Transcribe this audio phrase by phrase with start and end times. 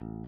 [0.00, 0.27] Thank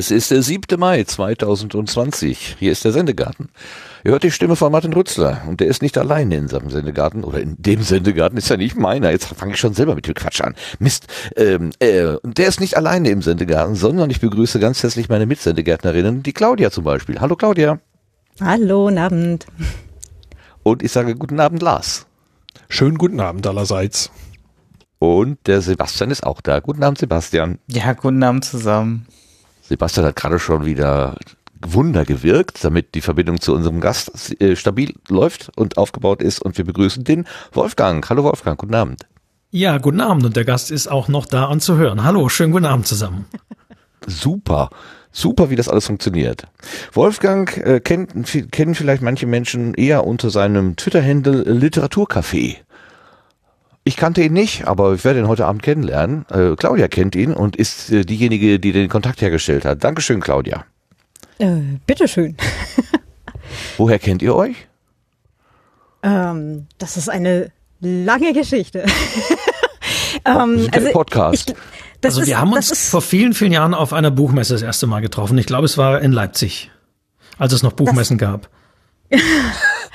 [0.00, 0.80] Es ist der 7.
[0.80, 2.56] Mai 2020.
[2.58, 3.50] Hier ist der Sendegarten.
[4.02, 7.22] Ihr hört die Stimme von Martin Rützler und der ist nicht alleine in seinem Sendegarten
[7.22, 9.10] oder in dem Sendegarten ist ja nicht meiner.
[9.10, 10.54] Jetzt fange ich schon selber mit dem Quatsch an.
[10.78, 11.06] Mist.
[11.36, 15.26] Ähm, äh, und der ist nicht alleine im Sendegarten, sondern ich begrüße ganz herzlich meine
[15.26, 17.20] Mitsendegärtnerinnen, die Claudia zum Beispiel.
[17.20, 17.78] Hallo Claudia.
[18.40, 19.46] Hallo, guten Abend.
[20.62, 22.06] Und ich sage guten Abend Lars.
[22.70, 24.10] Schönen guten Abend allerseits.
[24.98, 26.60] Und der Sebastian ist auch da.
[26.60, 27.58] Guten Abend Sebastian.
[27.66, 29.06] Ja, guten Abend zusammen.
[29.70, 31.14] Sebastian hat gerade schon wieder
[31.64, 36.42] Wunder gewirkt, damit die Verbindung zu unserem Gast äh, stabil läuft und aufgebaut ist.
[36.42, 38.08] Und wir begrüßen den Wolfgang.
[38.10, 39.06] Hallo Wolfgang, guten Abend.
[39.52, 40.24] Ja, guten Abend.
[40.24, 42.02] Und der Gast ist auch noch da anzuhören.
[42.02, 43.26] Hallo, schönen guten Abend zusammen.
[44.08, 44.70] Super.
[45.12, 46.48] Super, wie das alles funktioniert.
[46.92, 48.12] Wolfgang äh, kennt,
[48.50, 52.56] kennen vielleicht manche Menschen eher unter seinem Twitter-Handle Literaturcafé.
[53.84, 56.26] Ich kannte ihn nicht, aber ich werde ihn heute Abend kennenlernen.
[56.30, 59.82] Äh, Claudia kennt ihn und ist äh, diejenige, die den Kontakt hergestellt hat.
[59.82, 60.64] Dankeschön, Claudia.
[61.38, 62.36] Äh, bitteschön.
[63.78, 64.68] Woher kennt ihr euch?
[66.02, 68.84] Ähm, das ist eine lange Geschichte.
[70.26, 71.50] ähm, also Podcast.
[71.50, 71.56] Ich,
[72.04, 75.00] also wir ist, haben uns vor vielen, vielen Jahren auf einer Buchmesse das erste Mal
[75.00, 75.38] getroffen.
[75.38, 76.70] Ich glaube, es war in Leipzig,
[77.38, 78.50] als es noch Buchmessen das, gab.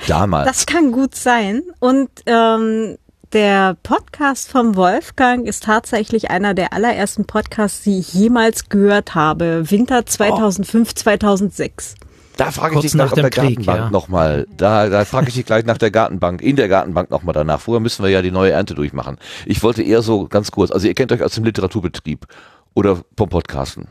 [0.08, 0.48] Damals.
[0.48, 1.62] Das kann gut sein.
[1.78, 2.98] Und ähm,
[3.36, 9.70] der Podcast vom Wolfgang ist tatsächlich einer der allerersten Podcasts, die ich jemals gehört habe.
[9.70, 10.92] Winter 2005, oh.
[10.94, 11.96] 2006.
[12.38, 13.90] Da frage ich dich nach, nach der Krieg, Gartenbank ja.
[13.90, 14.46] nochmal.
[14.56, 17.60] Da, da frage ich dich gleich nach der Gartenbank, in der Gartenbank nochmal danach.
[17.60, 19.18] Vorher müssen wir ja die neue Ernte durchmachen.
[19.44, 22.24] Ich wollte eher so ganz kurz, also ihr kennt euch aus dem Literaturbetrieb
[22.72, 23.88] oder vom Podcasten.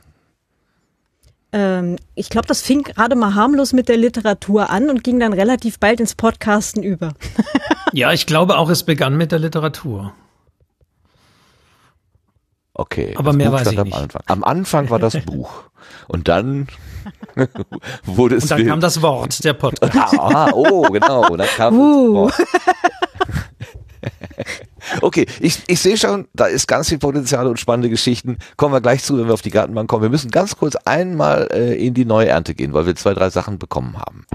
[1.55, 5.31] Ähm, ich glaube, das fing gerade mal harmlos mit der Literatur an und ging dann
[5.31, 7.13] relativ bald ins Podcasten über.
[7.93, 10.13] ja, ich glaube auch, es begann mit der Literatur.
[12.73, 13.13] Okay.
[13.15, 13.95] Aber mehr Buch weiß ich am nicht.
[13.95, 14.21] Anfang.
[14.25, 15.63] Am Anfang war das Buch.
[16.09, 16.67] Und dann
[18.03, 18.43] wurde es.
[18.43, 20.13] Und dann kam das Wort, der Podcast.
[20.19, 21.37] Ah, oh, genau.
[21.37, 22.27] Dann kam uh.
[22.27, 22.49] das Wort.
[25.01, 28.37] Okay, ich, ich sehe schon, da ist ganz viel Potenzial und spannende Geschichten.
[28.57, 30.03] Kommen wir gleich zu, wenn wir auf die Gartenbank kommen.
[30.03, 33.29] Wir müssen ganz kurz einmal äh, in die neue Ernte gehen, weil wir zwei, drei
[33.29, 34.25] Sachen bekommen haben.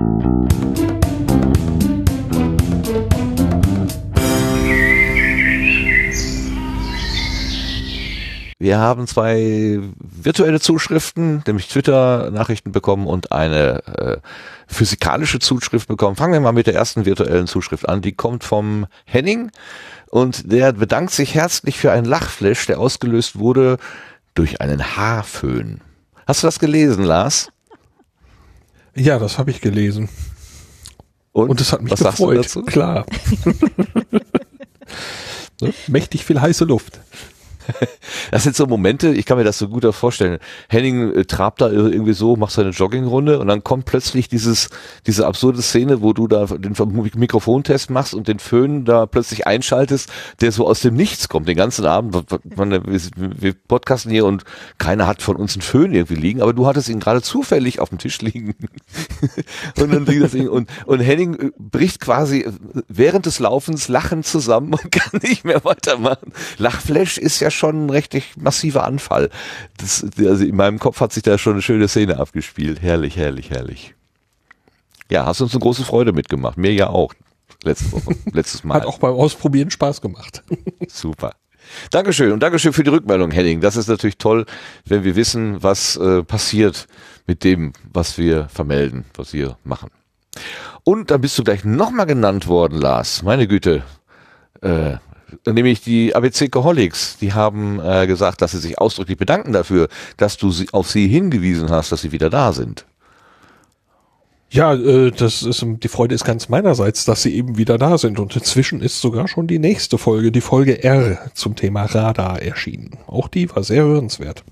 [8.62, 14.16] Wir haben zwei virtuelle Zuschriften, nämlich Twitter-Nachrichten bekommen und eine äh,
[14.66, 16.14] physikalische Zuschrift bekommen.
[16.14, 18.02] Fangen wir mal mit der ersten virtuellen Zuschrift an.
[18.02, 19.50] Die kommt vom Henning
[20.10, 23.78] und der bedankt sich herzlich für einen Lachflash, der ausgelöst wurde
[24.34, 25.80] durch einen Haarföhn.
[26.26, 27.50] Hast du das gelesen, Lars?
[28.94, 30.08] Ja, das habe ich gelesen.
[31.32, 32.66] Und, das hat mich was gefreut.
[32.66, 33.06] Klar.
[35.60, 35.72] ne?
[35.86, 36.98] Mächtig viel heiße Luft.
[38.30, 40.38] Das sind so Momente, ich kann mir das so gut vorstellen.
[40.68, 44.70] Henning äh, trabt da irgendwie so, macht seine Joggingrunde und dann kommt plötzlich dieses,
[45.06, 46.74] diese absurde Szene, wo du da den
[47.16, 50.10] Mikrofontest machst und den Föhn da plötzlich einschaltest,
[50.40, 52.14] der so aus dem Nichts kommt, den ganzen Abend.
[52.44, 52.82] Wir,
[53.16, 54.44] wir podcasten hier und
[54.78, 57.88] keiner hat von uns einen Föhn irgendwie liegen, aber du hattest ihn gerade zufällig auf
[57.88, 58.54] dem Tisch liegen.
[59.80, 62.46] und dann das und, und Henning äh, bricht quasi
[62.88, 66.32] während des Laufens lachend zusammen und kann nicht mehr weitermachen.
[66.58, 69.30] Lachflash ist ja schon ein richtig massiver Anfall.
[69.76, 72.80] Das, also in meinem Kopf hat sich da schon eine schöne Szene abgespielt.
[72.82, 73.94] Herrlich, herrlich, herrlich.
[75.10, 76.56] Ja, hast uns eine große Freude mitgemacht.
[76.56, 77.12] Mir ja auch.
[77.62, 78.76] Letzte Woche, letztes Mal.
[78.76, 80.42] Hat auch beim Ausprobieren Spaß gemacht.
[80.88, 81.34] Super.
[81.90, 83.60] Dankeschön und Dankeschön für die Rückmeldung, Henning.
[83.60, 84.46] Das ist natürlich toll,
[84.86, 86.86] wenn wir wissen, was äh, passiert
[87.26, 89.90] mit dem, was wir vermelden, was wir machen.
[90.84, 93.22] Und dann bist du gleich nochmal genannt worden, Lars.
[93.22, 93.82] Meine Güte.
[94.62, 94.96] Äh,
[95.46, 100.36] nämlich die ABC Coholics, die haben äh, gesagt, dass sie sich ausdrücklich bedanken dafür, dass
[100.36, 102.86] du sie, auf sie hingewiesen hast, dass sie wieder da sind.
[104.52, 108.18] Ja, äh, das ist die Freude ist ganz meinerseits, dass sie eben wieder da sind
[108.18, 112.98] und inzwischen ist sogar schon die nächste Folge, die Folge R zum Thema Radar erschienen.
[113.06, 114.44] Auch die war sehr hörenswert.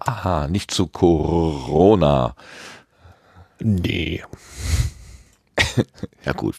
[0.00, 2.34] Aha, nicht zu Corona.
[3.60, 4.22] Nee.
[6.24, 6.56] ja gut,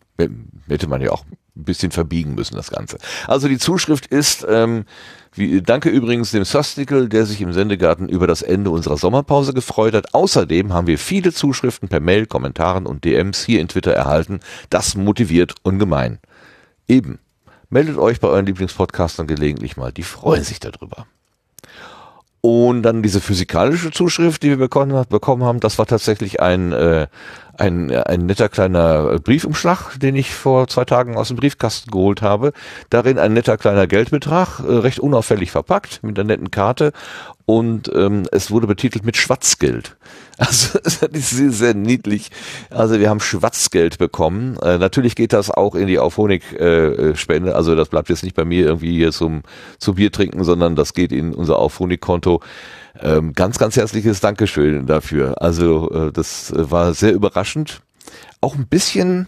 [0.67, 1.25] hätte man ja auch
[1.57, 2.97] ein bisschen verbiegen müssen, das Ganze.
[3.27, 4.85] Also die Zuschrift ist, ähm,
[5.33, 9.93] wie, danke übrigens dem Sostical, der sich im Sendegarten über das Ende unserer Sommerpause gefreut
[9.93, 10.13] hat.
[10.13, 14.39] Außerdem haben wir viele Zuschriften per Mail, Kommentaren und DMs hier in Twitter erhalten.
[14.69, 16.19] Das motiviert ungemein.
[16.87, 17.19] Eben.
[17.69, 19.91] meldet euch bei euren Lieblingspodcastern gelegentlich mal.
[19.91, 21.05] Die freuen sich darüber.
[22.39, 27.07] Und dann diese physikalische Zuschrift, die wir bekommen, haben, das war tatsächlich ein, äh,
[27.57, 32.53] ein, ein netter kleiner Briefumschlag, den ich vor zwei Tagen aus dem Briefkasten geholt habe.
[32.89, 36.91] Darin ein netter kleiner Geldbetrag, äh, recht unauffällig verpackt, mit einer netten Karte.
[37.45, 39.95] Und ähm, es wurde betitelt mit Schwarzgeld.
[40.39, 42.29] Also das ist sehr, sehr niedlich.
[42.69, 44.55] Also wir haben Schwarzgeld bekommen.
[44.61, 47.49] Äh, natürlich geht das auch in die Aufhonig-Spende.
[47.49, 49.41] Äh, also das bleibt jetzt nicht bei mir irgendwie hier zum,
[49.79, 52.41] zum Bier trinken, sondern das geht in unser Aufhonig-Konto.
[53.01, 55.41] Ähm, ganz, ganz herzliches Dankeschön dafür.
[55.41, 57.81] Also äh, das äh, war sehr überraschend.
[58.41, 59.27] Auch ein bisschen,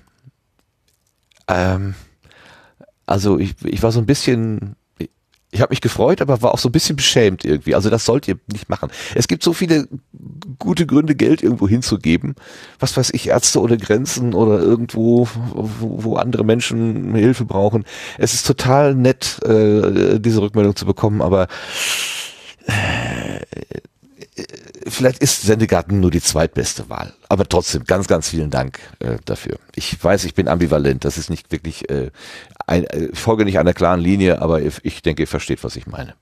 [1.47, 1.95] ähm,
[3.05, 4.75] also ich, ich war so ein bisschen
[5.51, 7.73] ich habe mich gefreut, aber war auch so ein bisschen beschämt irgendwie.
[7.73, 8.89] Also das sollt ihr nicht machen.
[9.15, 9.87] Es gibt so viele
[10.59, 12.35] gute Gründe, Geld irgendwo hinzugeben.
[12.79, 17.85] Was weiß ich, Ärzte ohne Grenzen oder irgendwo, wo, andere Menschen Hilfe brauchen.
[18.17, 21.47] Es ist total nett, äh, diese Rückmeldung zu bekommen, aber
[22.67, 23.28] äh,
[24.87, 27.13] vielleicht ist Sendegarten nur die zweitbeste Wahl.
[27.27, 29.57] Aber trotzdem, ganz, ganz vielen Dank äh, dafür.
[29.75, 31.05] Ich weiß, ich bin ambivalent.
[31.05, 32.11] Das ist nicht wirklich, äh,
[32.67, 35.87] ein, äh, ich folge nicht einer klaren Linie, aber ich, denke, ihr versteht, was ich
[35.87, 36.15] meine.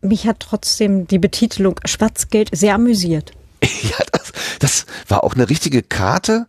[0.00, 3.32] Mich hat trotzdem die Betitelung Schwarzgeld sehr amüsiert.
[3.62, 6.46] ja, das, das war auch eine richtige Karte.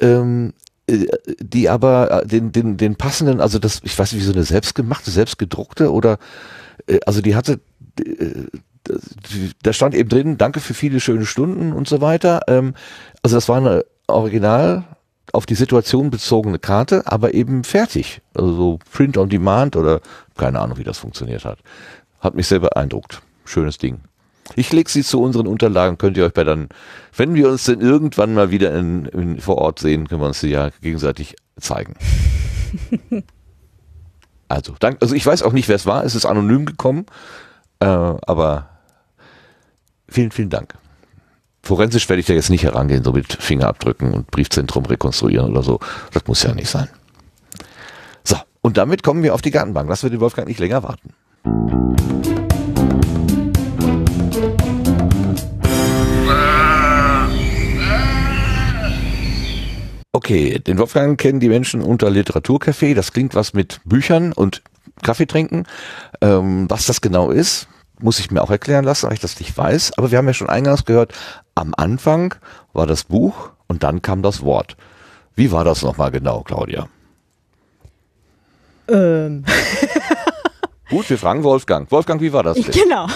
[0.00, 0.52] Ähm,
[0.88, 1.06] äh,
[1.40, 4.44] die aber äh, den, den, den passenden, also das, ich weiß nicht, wie so eine
[4.44, 6.18] selbstgemachte, selbstgedruckte oder,
[6.86, 7.60] äh, also die hatte
[9.62, 12.40] da stand eben drin, danke für viele schöne Stunden und so weiter.
[12.48, 12.74] Ähm,
[13.22, 14.84] also das war eine original
[15.32, 18.20] auf die Situation bezogene Karte, aber eben fertig.
[18.34, 20.00] Also so Print on Demand oder
[20.36, 21.58] keine Ahnung, wie das funktioniert hat.
[22.20, 23.22] Hat mich sehr beeindruckt.
[23.44, 24.00] Schönes Ding.
[24.54, 26.68] Ich lege sie zu unseren Unterlagen, könnt ihr euch bei dann,
[27.16, 30.40] wenn wir uns denn irgendwann mal wieder in, in, vor Ort sehen, können wir uns
[30.40, 31.94] sie ja gegenseitig zeigen.
[34.48, 37.06] also, dank, also ich weiß auch nicht, wer es war, es ist anonym gekommen,
[37.80, 38.68] äh, aber
[40.16, 40.72] Vielen, vielen Dank.
[41.62, 45.78] Forensisch werde ich da jetzt nicht herangehen, so mit Fingerabdrücken und Briefzentrum rekonstruieren oder so.
[46.14, 46.88] Das muss ja nicht sein.
[48.24, 49.90] So, und damit kommen wir auf die Gartenbank.
[49.90, 51.12] Lassen wir den Wolfgang nicht länger warten.
[60.12, 62.94] Okay, den Wolfgang kennen die Menschen unter Literaturcafé.
[62.94, 64.62] Das klingt was mit Büchern und
[65.02, 65.64] Kaffee trinken.
[66.22, 67.68] Ähm, was das genau ist,
[68.00, 69.96] muss ich mir auch erklären lassen, weil ich das nicht weiß.
[69.96, 71.12] Aber wir haben ja schon eingangs gehört,
[71.54, 72.34] am Anfang
[72.72, 74.76] war das Buch und dann kam das Wort.
[75.34, 76.88] Wie war das nochmal genau, Claudia?
[78.88, 79.44] Ähm.
[80.88, 81.90] Gut, wir fragen Wolfgang.
[81.90, 82.70] Wolfgang, wie war das denn?
[82.70, 83.06] Genau.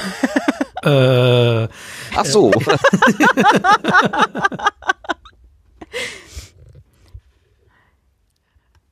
[1.65, 1.69] äh,
[2.17, 2.51] Ach so.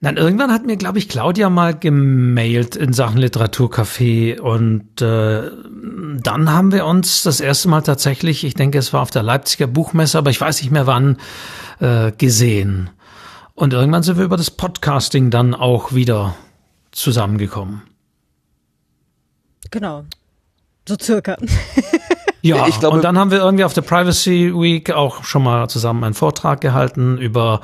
[0.01, 5.51] Nein, irgendwann hat mir, glaube ich, Claudia mal gemailt in Sachen Literaturcafé und äh,
[6.23, 9.67] dann haben wir uns das erste Mal tatsächlich, ich denke, es war auf der Leipziger
[9.67, 11.17] Buchmesse, aber ich weiß nicht mehr wann,
[11.81, 12.91] äh, gesehen.
[13.55, 16.37] Und irgendwann sind wir über das Podcasting dann auch wieder
[16.93, 17.83] zusammengekommen.
[19.73, 20.05] Genau.
[20.89, 21.37] So circa.
[22.49, 25.69] Ja, ich glaube, und dann haben wir irgendwie auf der Privacy Week auch schon mal
[25.69, 27.61] zusammen einen Vortrag gehalten über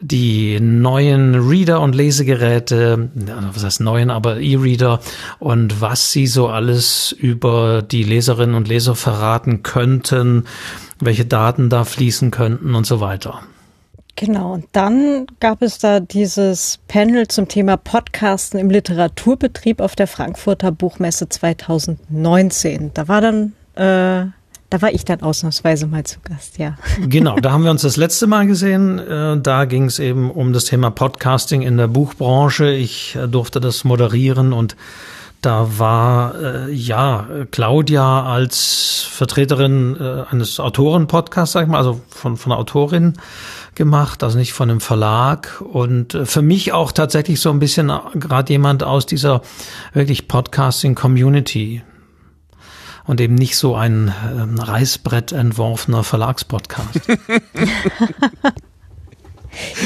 [0.00, 3.10] die neuen Reader und Lesegeräte,
[3.52, 5.00] was heißt neuen, aber E-Reader
[5.38, 10.44] und was sie so alles über die Leserinnen und Leser verraten könnten,
[11.00, 13.40] welche Daten da fließen könnten und so weiter.
[14.18, 20.06] Genau, und dann gab es da dieses Panel zum Thema Podcasten im Literaturbetrieb auf der
[20.06, 22.92] Frankfurter Buchmesse 2019.
[22.94, 24.26] Da war dann äh,
[24.68, 26.76] da war ich dann ausnahmsweise mal zu Gast, ja.
[27.08, 28.98] Genau, da haben wir uns das letzte Mal gesehen.
[28.98, 32.70] Äh, da ging es eben um das Thema Podcasting in der Buchbranche.
[32.70, 34.76] Ich äh, durfte das moderieren und
[35.42, 39.96] da war ja Claudia als Vertreterin
[40.28, 43.14] eines Autoren-Podcasts, sag ich mal, also von, von einer Autorin
[43.76, 45.60] gemacht, also nicht von einem Verlag.
[45.60, 49.42] Und für mich auch tatsächlich so ein bisschen gerade jemand aus dieser
[49.92, 51.82] wirklich Podcasting-Community
[53.06, 57.08] und eben nicht so ein ähm, Reißbrett entworfener Verlagspodcast.
[57.08, 57.18] ich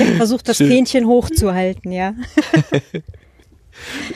[0.00, 2.14] habe versucht, das Fähnchen hochzuhalten, ja.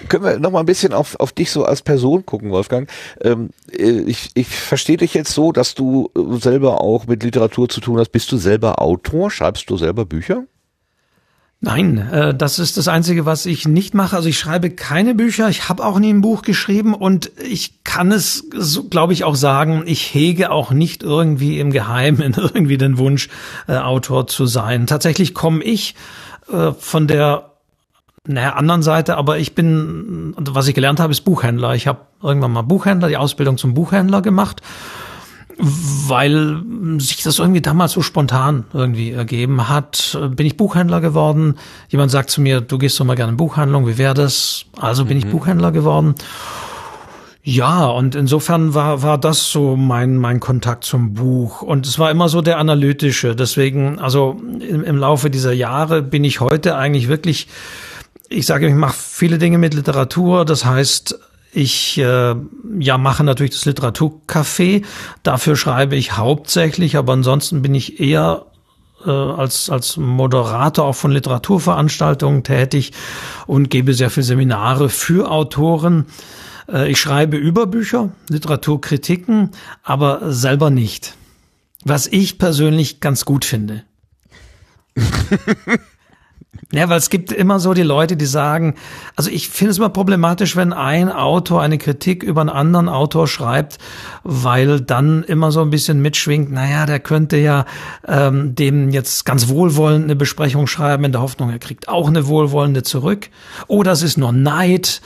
[0.08, 2.90] Können wir noch mal ein bisschen auf, auf dich so als Person gucken, Wolfgang?
[3.23, 7.80] Ähm, äh, ich, ich verstehe dich jetzt so, dass du selber auch mit Literatur zu
[7.80, 8.11] tun hast.
[8.11, 9.30] Bist du selber Autor?
[9.30, 10.44] Schreibst du selber Bücher?
[11.64, 14.16] Nein, äh, das ist das Einzige, was ich nicht mache.
[14.16, 18.12] Also ich schreibe keine Bücher, ich habe auch nie ein Buch geschrieben und ich kann
[18.12, 22.99] es, so, glaube ich, auch sagen, ich hege auch nicht irgendwie im Geheimen irgendwie den
[22.99, 23.30] Wunsch,
[23.66, 24.87] äh, Autor zu sein.
[24.87, 25.94] Tatsächlich komme ich
[26.52, 27.52] äh, von der
[28.26, 31.75] naja, anderen Seite, aber ich bin, was ich gelernt habe, ist Buchhändler.
[31.75, 34.61] Ich habe irgendwann mal Buchhändler, die Ausbildung zum Buchhändler gemacht,
[35.58, 36.62] weil
[36.99, 40.18] sich das irgendwie damals so spontan irgendwie ergeben hat.
[40.30, 41.56] Bin ich Buchhändler geworden.
[41.88, 44.66] Jemand sagt zu mir, du gehst doch mal gerne in Buchhandlung, wie wäre das?
[44.76, 45.25] Also bin mhm.
[45.25, 46.14] ich Buchhändler geworden.
[47.46, 51.61] Ja, und insofern war, war das so mein, mein Kontakt zum Buch.
[51.61, 53.37] Und es war immer so der analytische.
[53.37, 57.49] Deswegen, also im, im Laufe dieser Jahre bin ich heute eigentlich wirklich
[58.28, 60.44] ich sage, ich mache viele Dinge mit Literatur.
[60.44, 61.18] Das heißt,
[61.54, 62.34] ich äh,
[62.78, 64.84] ja mache natürlich das Literaturcafé.
[65.23, 68.46] Dafür schreibe ich hauptsächlich, aber ansonsten bin ich eher
[69.06, 72.92] äh, als als Moderator auch von Literaturveranstaltungen tätig
[73.46, 76.06] und gebe sehr viele Seminare für Autoren.
[76.68, 79.50] Äh, ich schreibe über Bücher, Literaturkritiken,
[79.82, 81.14] aber selber nicht.
[81.84, 83.84] Was ich persönlich ganz gut finde.
[86.73, 88.75] Ja, weil es gibt immer so die Leute, die sagen,
[89.14, 93.28] also ich finde es immer problematisch, wenn ein Autor eine Kritik über einen anderen Autor
[93.28, 93.78] schreibt,
[94.25, 97.64] weil dann immer so ein bisschen mitschwingt, naja, der könnte ja
[98.08, 102.26] ähm, dem jetzt ganz wohlwollend eine Besprechung schreiben, in der Hoffnung, er kriegt auch eine
[102.26, 103.28] wohlwollende zurück.
[103.68, 105.00] Oder es ist nur Neid.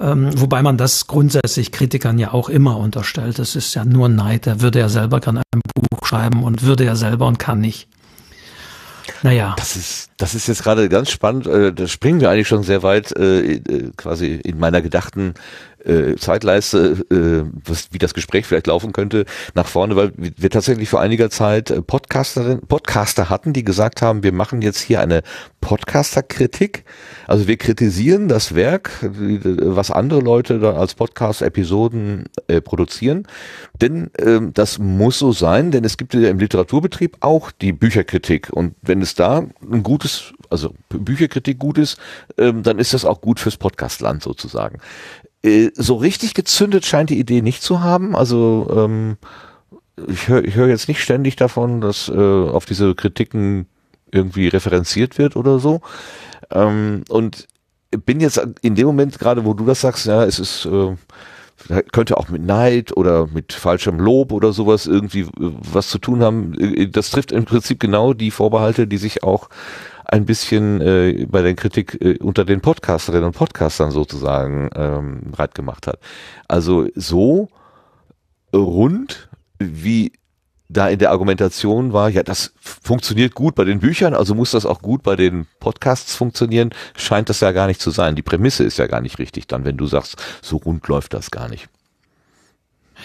[0.00, 3.38] Ähm, wobei man das grundsätzlich Kritikern ja auch immer unterstellt.
[3.38, 4.46] Es ist ja nur Neid.
[4.46, 7.88] Er würde ja selber gerne ein Buch schreiben und würde ja selber und kann nicht.
[9.22, 9.54] Naja.
[9.56, 11.46] Das ist, das ist jetzt gerade ganz spannend.
[11.46, 15.34] Äh, da springen wir eigentlich schon sehr weit äh, äh quasi in meiner gedachten
[15.84, 20.88] äh, Zeitleiste, äh, was, wie das Gespräch vielleicht laufen könnte, nach vorne, weil wir tatsächlich
[20.88, 25.22] vor einiger Zeit äh, Podcasterin, Podcaster hatten, die gesagt haben, wir machen jetzt hier eine
[25.60, 26.84] Podcaster-Kritik.
[27.26, 33.26] Also wir kritisieren das Werk, was andere Leute da als Podcast-Episoden äh, produzieren.
[33.80, 38.50] Denn ähm, das muss so sein, denn es gibt ja im Literaturbetrieb auch die Bücherkritik.
[38.52, 41.98] Und wenn es da ein gutes, also Bücherkritik gut ist,
[42.38, 44.78] ähm, dann ist das auch gut fürs Podcastland sozusagen.
[45.42, 48.14] Äh, so richtig gezündet scheint die Idee nicht zu haben.
[48.14, 49.16] Also ähm,
[50.08, 53.66] ich höre ich hör jetzt nicht ständig davon, dass äh, auf diese Kritiken
[54.10, 55.80] irgendwie referenziert wird oder so.
[56.50, 57.48] Ähm, und
[58.04, 60.96] bin jetzt in dem Moment gerade, wo du das sagst, ja, es ist äh,
[61.92, 66.22] könnte auch mit Neid oder mit falschem Lob oder sowas irgendwie äh, was zu tun
[66.22, 66.54] haben.
[66.58, 69.48] Äh, das trifft im Prinzip genau die Vorbehalte, die sich auch
[70.10, 75.54] ein bisschen äh, bei der Kritik äh, unter den Podcasterinnen und Podcastern sozusagen ähm, breit
[75.54, 76.00] gemacht hat.
[76.48, 77.48] Also so
[78.52, 80.12] rund wie
[80.68, 84.66] da in der Argumentation war, ja, das funktioniert gut bei den Büchern, also muss das
[84.66, 88.16] auch gut bei den Podcasts funktionieren, scheint das ja gar nicht zu sein.
[88.16, 91.30] Die Prämisse ist ja gar nicht richtig dann, wenn du sagst, so rund läuft das
[91.30, 91.68] gar nicht.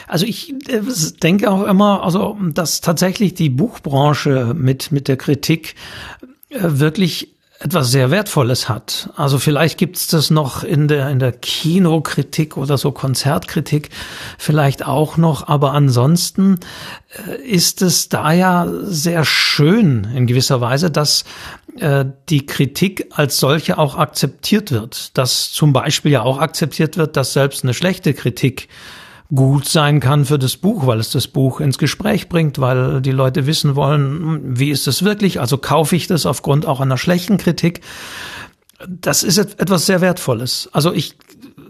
[0.08, 0.82] Also ich äh,
[1.22, 5.76] denke auch immer, also dass tatsächlich die Buchbranche mit mit der Kritik
[6.60, 9.10] wirklich etwas sehr Wertvolles hat.
[9.16, 13.90] Also vielleicht gibt es das noch in der, in der Kinokritik oder so Konzertkritik
[14.38, 16.60] vielleicht auch noch, aber ansonsten
[17.28, 21.24] äh, ist es da ja sehr schön in gewisser Weise, dass
[21.80, 25.18] äh, die Kritik als solche auch akzeptiert wird.
[25.18, 28.68] Dass zum Beispiel ja auch akzeptiert wird, dass selbst eine schlechte Kritik
[29.34, 33.12] gut sein kann für das Buch, weil es das Buch ins Gespräch bringt, weil die
[33.12, 37.38] Leute wissen wollen, wie ist es wirklich, also kaufe ich das aufgrund auch einer schlechten
[37.38, 37.82] Kritik.
[38.88, 40.70] Das ist etwas sehr Wertvolles.
[40.74, 41.18] Also ich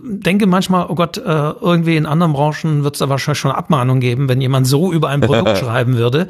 [0.04, 4.00] denke manchmal, oh Gott, äh, irgendwie in anderen Branchen wird es da wahrscheinlich schon Abmahnung
[4.00, 6.28] geben, wenn jemand so über ein Produkt schreiben würde.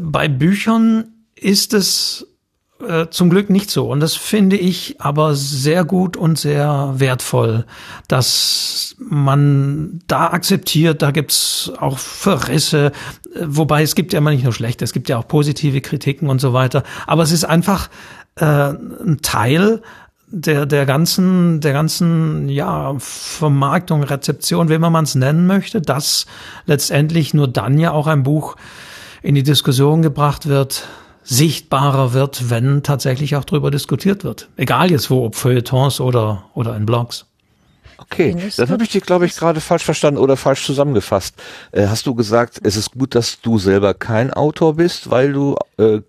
[0.00, 2.26] Bei Büchern ist es
[2.86, 3.90] äh, zum Glück nicht so.
[3.90, 7.64] Und das finde ich aber sehr gut und sehr wertvoll,
[8.08, 12.92] dass man da akzeptiert, da gibt's auch Verrisse,
[13.42, 16.40] wobei es gibt ja immer nicht nur schlechte, es gibt ja auch positive Kritiken und
[16.40, 16.82] so weiter.
[17.06, 17.88] Aber es ist einfach
[18.36, 19.82] äh, ein Teil
[20.28, 26.26] der der ganzen der ganzen ja Vermarktung Rezeption wie man es nennen möchte dass
[26.66, 28.56] letztendlich nur dann ja auch ein Buch
[29.22, 30.88] in die Diskussion gebracht wird
[31.26, 34.48] sichtbarer wird, wenn tatsächlich auch darüber diskutiert wird.
[34.56, 37.26] Egal jetzt wo, ob Feuilletons oder, oder in Blogs.
[37.98, 41.34] Okay, dann habe ich dich, glaube ich, gerade falsch verstanden oder falsch zusammengefasst.
[41.72, 45.56] Äh, hast du gesagt, es ist gut, dass du selber kein Autor bist, weil du
[45.78, 46.00] äh,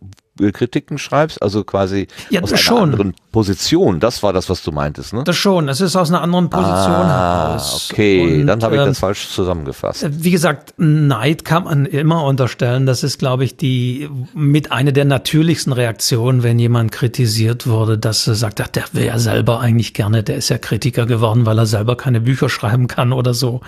[0.54, 2.84] Kritiken schreibst, also quasi ja, aus einer schon.
[2.84, 4.00] anderen Position.
[4.00, 5.24] Das war das, was du meintest, ne?
[5.24, 5.70] Das schon.
[5.70, 7.90] Es ist aus einer anderen Position ah, heraus.
[7.92, 10.04] Okay, Und, dann habe ich das ähm, falsch zusammengefasst.
[10.04, 12.86] Äh, wie gesagt, Neid kann man immer unterstellen.
[12.86, 18.26] Das ist, glaube ich, die mit einer der natürlichsten Reaktionen, wenn jemand kritisiert wurde, dass
[18.28, 21.60] er sagt, ach, der wäre ja selber eigentlich gerne, der ist ja Kritiker geworden, weil
[21.60, 23.62] er selber keine Bücher schreiben kann oder so.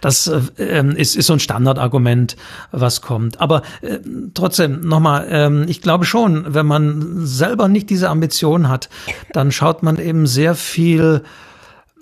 [0.00, 2.36] Das äh, ist, ist so ein Standardargument,
[2.70, 3.40] was kommt.
[3.40, 3.98] Aber äh,
[4.34, 8.88] trotzdem nochmal, äh, ich glaube glaube schon, wenn man selber nicht diese Ambition hat,
[9.32, 11.22] dann schaut man eben sehr viel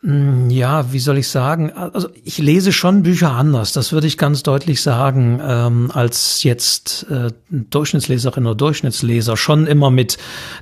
[0.02, 1.72] hm, ja, wie soll ich sagen?
[1.72, 7.10] Also ich lese schon Bücher anders, das würde ich ganz deutlich sagen, ähm, als jetzt
[7.10, 9.36] äh, Durchschnittsleserin oder Durchschnittsleser.
[9.36, 10.16] Schon immer mit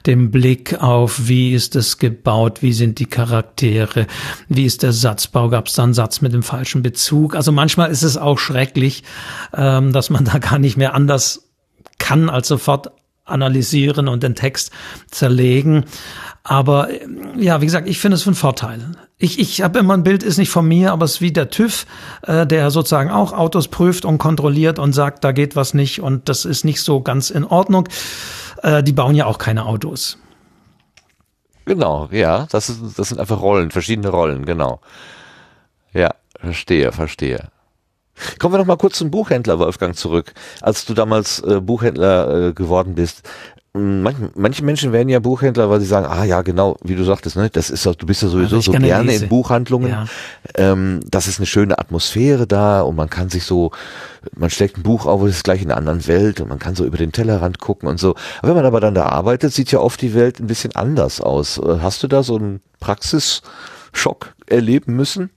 [0.06, 4.06] dem Blick auf, wie ist es gebaut, wie sind die Charaktere,
[4.48, 7.36] wie ist der Satzbau, gab es da einen Satz mit dem falschen Bezug.
[7.36, 9.04] Also manchmal ist es auch schrecklich,
[9.54, 11.42] ähm, dass man da gar nicht mehr anders
[11.98, 12.90] kann, als sofort
[13.26, 14.71] analysieren und den Text
[15.11, 15.85] zerlegen.
[16.42, 16.88] Aber
[17.37, 18.92] ja, wie gesagt, ich finde es von Vorteil.
[19.18, 21.50] Ich, ich habe immer ein Bild, ist nicht von mir, aber es ist wie der
[21.50, 21.87] TÜV,
[22.23, 26.28] äh, der sozusagen auch Autos prüft und kontrolliert und sagt, da geht was nicht und
[26.28, 27.88] das ist nicht so ganz in Ordnung.
[28.62, 30.18] Äh, die bauen ja auch keine Autos.
[31.64, 34.80] Genau, ja, das, ist, das sind einfach Rollen, verschiedene Rollen, genau.
[35.92, 37.49] Ja, verstehe, verstehe.
[38.38, 40.32] Kommen wir noch mal kurz zum Buchhändler, Wolfgang, zurück.
[40.61, 43.23] Als du damals äh, Buchhändler äh, geworden bist,
[43.76, 47.37] Manche, manche Menschen werden ja Buchhändler, weil sie sagen, ah ja, genau, wie du sagtest,
[47.37, 49.25] ne, das ist du bist ja sowieso so gerne lese.
[49.25, 49.90] in Buchhandlungen.
[49.90, 50.06] Ja.
[50.54, 53.73] Ähm, das ist eine schöne Atmosphäre da und man kann sich so,
[54.35, 56.75] man schlägt ein Buch auf, es ist gleich in einer anderen Welt und man kann
[56.75, 58.14] so über den Tellerrand gucken und so.
[58.38, 61.20] Aber wenn man aber dann da arbeitet, sieht ja oft die Welt ein bisschen anders
[61.20, 61.58] aus.
[61.58, 65.30] Äh, hast du da so einen Praxisschock erleben müssen?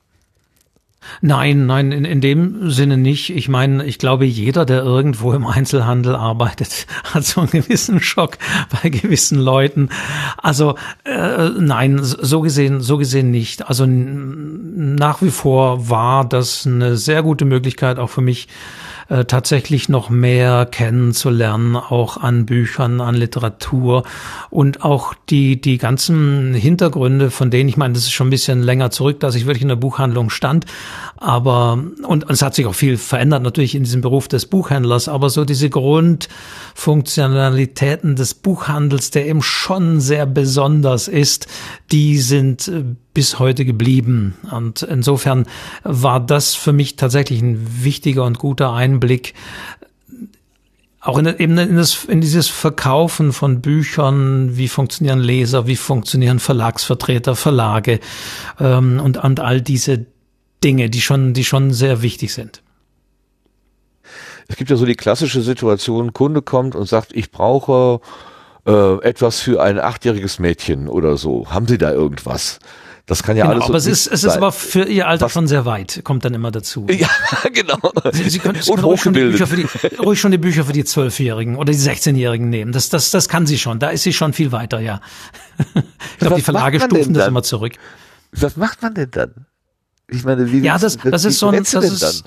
[1.22, 3.30] Nein, nein, in, in dem Sinne nicht.
[3.30, 8.38] Ich meine, ich glaube, jeder, der irgendwo im Einzelhandel arbeitet, hat so einen gewissen Schock
[8.82, 9.90] bei gewissen Leuten.
[10.38, 13.68] Also äh, nein, so gesehen, so gesehen nicht.
[13.68, 18.48] Also nach wie vor war das eine sehr gute Möglichkeit auch für mich,
[19.10, 24.04] äh, tatsächlich noch mehr kennenzulernen, auch an Büchern, an Literatur
[24.50, 28.62] und auch die, die ganzen Hintergründe, von denen ich meine, das ist schon ein bisschen
[28.62, 30.68] länger zurück, dass ich wirklich in der Buchhandlung stand.
[31.18, 35.30] Aber, und, es hat sich auch viel verändert natürlich in diesem Beruf des Buchhändlers, aber
[35.30, 41.48] so diese Grundfunktionalitäten des Buchhandels, der eben schon sehr besonders ist,
[41.92, 44.36] die sind äh, bis heute geblieben.
[44.50, 45.46] Und insofern
[45.84, 48.99] war das für mich tatsächlich ein wichtiger und guter Einblick,
[51.02, 56.40] auch in, eben in, das, in dieses Verkaufen von Büchern, wie funktionieren Leser, wie funktionieren
[56.40, 58.00] Verlagsvertreter, Verlage
[58.60, 60.06] ähm, und, und all diese
[60.64, 62.62] Dinge, die schon, die schon sehr wichtig sind.
[64.48, 68.02] Es gibt ja so die klassische Situation, Kunde kommt und sagt, ich brauche
[68.66, 71.50] äh, etwas für ein achtjähriges Mädchen oder so.
[71.50, 72.60] Haben Sie da irgendwas?
[73.10, 73.66] Das kann ja genau, alles.
[73.70, 75.32] Aber es ist, es ist aber für ihr Alter Was?
[75.32, 76.86] schon sehr weit, kommt dann immer dazu.
[76.92, 77.10] Ja,
[77.54, 77.80] genau.
[78.12, 79.68] Sie, Sie können, Sie können ruhig, schon die Bücher für die,
[79.98, 82.72] ruhig schon die Bücher für die Zwölfjährigen oder die 16-Jährigen nehmen.
[82.72, 83.80] Das, das, das kann sie schon.
[83.80, 85.02] Da ist sie schon viel weiter, ja.
[85.74, 87.74] Ich glaube, die Verlage stufen das immer zurück.
[88.32, 89.48] Was macht man denn dann?
[90.08, 92.24] Ich meine, wie Ja, das, das ist so ein, das ist,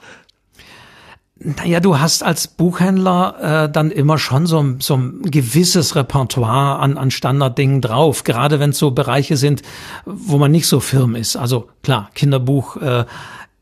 [1.44, 6.96] naja, du hast als Buchhändler äh, dann immer schon so, so ein gewisses Repertoire an,
[6.96, 9.62] an Standarddingen drauf, gerade wenn es so Bereiche sind,
[10.04, 11.36] wo man nicht so firm ist.
[11.36, 13.04] Also klar, Kinderbuch äh,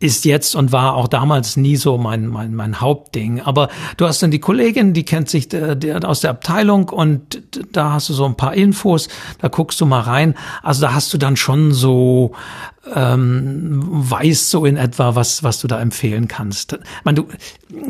[0.01, 3.43] ist jetzt und war auch damals nie so mein, mein, mein Hauptding.
[3.43, 5.77] Aber du hast dann die Kollegin, die kennt sich der,
[6.09, 9.09] aus der Abteilung und da hast du so ein paar Infos,
[9.41, 10.35] da guckst du mal rein.
[10.63, 12.33] Also da hast du dann schon so,
[12.95, 16.73] ähm, weißt so in etwa, was, was du da empfehlen kannst.
[16.73, 17.29] Ich meine, du,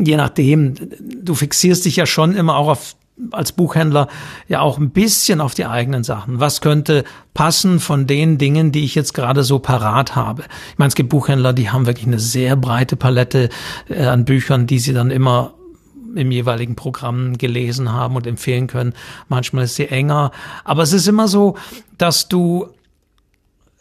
[0.03, 2.97] je nachdem, du fixierst dich ja schon immer auch auf
[3.33, 4.09] als Buchhändler
[4.49, 6.41] ja auch ein bisschen auf die eigenen Sachen.
[6.41, 7.05] Was könnte
[7.35, 10.45] passen von den Dingen, die ich jetzt gerade so parat habe?
[10.73, 13.49] Ich meine, es gibt Buchhändler, die haben wirklich eine sehr breite Palette
[13.89, 15.55] äh, an Büchern, die sie dann immer
[16.15, 18.95] im jeweiligen Programm gelesen haben und empfehlen können.
[19.29, 20.33] Manchmal ist sie enger,
[20.65, 21.57] aber es ist immer so,
[21.99, 22.69] dass du,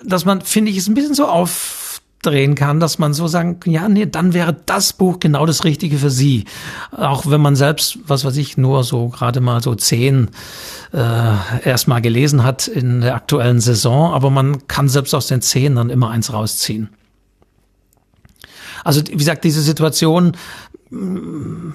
[0.03, 1.88] dass man, finde ich, es ein bisschen so auf
[2.21, 5.97] drehen kann, dass man so sagen, ja, nee, dann wäre das Buch genau das Richtige
[5.97, 6.45] für Sie.
[6.91, 10.29] Auch wenn man selbst, was weiß ich, nur so gerade mal so zehn
[10.93, 15.75] äh, erstmal gelesen hat in der aktuellen Saison, aber man kann selbst aus den zehn
[15.75, 16.89] dann immer eins rausziehen.
[18.83, 20.33] Also wie gesagt, diese Situation,
[20.89, 21.71] mm,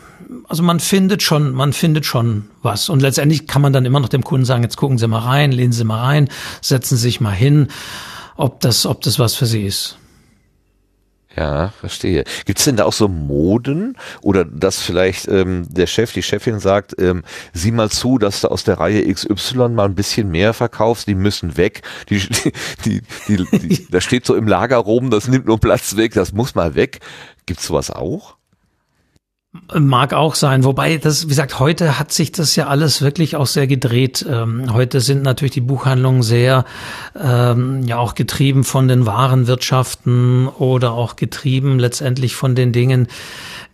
[0.48, 2.88] also man findet schon, man findet schon was.
[2.88, 5.52] Und letztendlich kann man dann immer noch dem Kunden sagen, jetzt gucken Sie mal rein,
[5.52, 6.28] lehnen Sie mal rein,
[6.60, 7.68] setzen Sie sich mal hin,
[8.36, 9.96] ob das, ob das was für Sie ist.
[11.36, 12.24] Ja, verstehe.
[12.44, 16.60] Gibt es denn da auch so Moden oder dass vielleicht ähm, der Chef, die Chefin
[16.60, 20.54] sagt, ähm, sieh mal zu, dass du aus der Reihe XY mal ein bisschen mehr
[20.54, 21.82] verkaufst, die müssen weg.
[22.08, 22.18] Die,
[22.84, 26.32] die, die, die, da steht so im Lager rum, das nimmt nur Platz weg, das
[26.32, 27.00] muss mal weg.
[27.46, 28.36] Gibt's sowas auch?
[29.72, 33.46] Mag auch sein, wobei das, wie gesagt, heute hat sich das ja alles wirklich auch
[33.46, 34.26] sehr gedreht.
[34.28, 36.64] Ähm, heute sind natürlich die Buchhandlungen sehr
[37.16, 43.06] ähm, ja auch getrieben von den Warenwirtschaften oder auch getrieben letztendlich von den Dingen,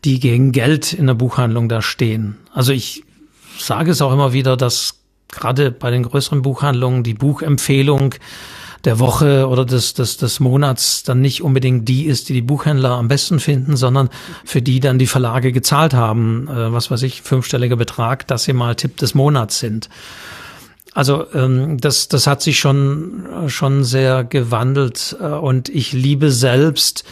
[0.04, 2.36] die gegen Geld in der Buchhandlung da stehen.
[2.52, 3.02] Also ich
[3.58, 8.14] sage es auch immer wieder, dass gerade bei den größeren Buchhandlungen die Buchempfehlung
[8.84, 12.92] der Woche oder des, des, des Monats dann nicht unbedingt die ist, die die Buchhändler
[12.92, 14.08] am besten finden, sondern
[14.44, 18.52] für die dann die Verlage gezahlt haben, äh, was weiß ich, fünfstelliger Betrag, dass sie
[18.52, 19.88] mal Tipp des Monats sind.
[20.92, 27.04] Also ähm, das, das hat sich schon, schon sehr gewandelt äh, und ich liebe selbst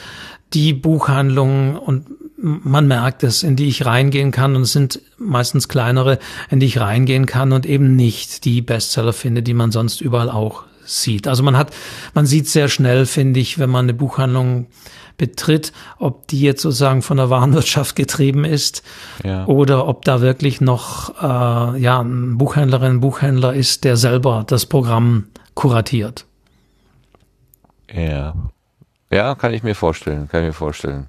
[0.55, 2.07] die Buchhandlungen und
[2.41, 6.19] man merkt es, in die ich reingehen kann und es sind meistens kleinere,
[6.51, 10.31] in die ich reingehen kann und eben nicht die Bestseller finde, die man sonst überall
[10.31, 11.29] auch sieht.
[11.29, 11.73] Also man hat,
[12.15, 14.67] man sieht sehr schnell, finde ich, wenn man eine Buchhandlung
[15.17, 18.83] betritt, ob die jetzt sozusagen von der Warenwirtschaft getrieben ist
[19.25, 19.47] ja.
[19.47, 24.67] oder ob da wirklich noch äh, ja ein Buchhändlerin, ein Buchhändler ist, der selber das
[24.67, 26.25] Programm kuratiert.
[27.93, 28.35] Ja,
[29.11, 31.09] ja, kann ich mir vorstellen, kann ich mir vorstellen.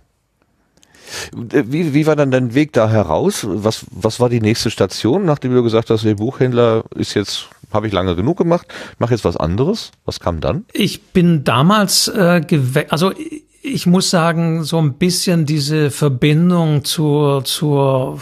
[1.34, 3.46] Wie, wie war dann dein Weg da heraus?
[3.48, 7.88] Was, was war die nächste Station, nachdem du gesagt hast, der Buchhändler ist jetzt, habe
[7.88, 9.92] ich lange genug gemacht, mache jetzt was anderes?
[10.06, 10.66] Was kam dann?
[10.74, 12.42] Ich bin damals äh,
[12.90, 13.12] also
[13.62, 18.20] ich muss sagen, so ein bisschen diese Verbindung zur, zur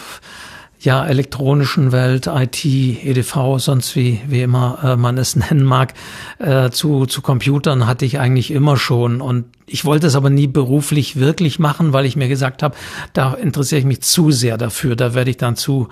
[0.79, 5.93] ja, elektronischen Welt, IT, EDV, sonst wie, wie immer äh, man es nennen mag,
[6.39, 9.21] äh, zu, zu Computern hatte ich eigentlich immer schon.
[9.21, 12.75] Und ich wollte es aber nie beruflich wirklich machen, weil ich mir gesagt habe,
[13.13, 15.89] da interessiere ich mich zu sehr dafür, da werde ich dann zu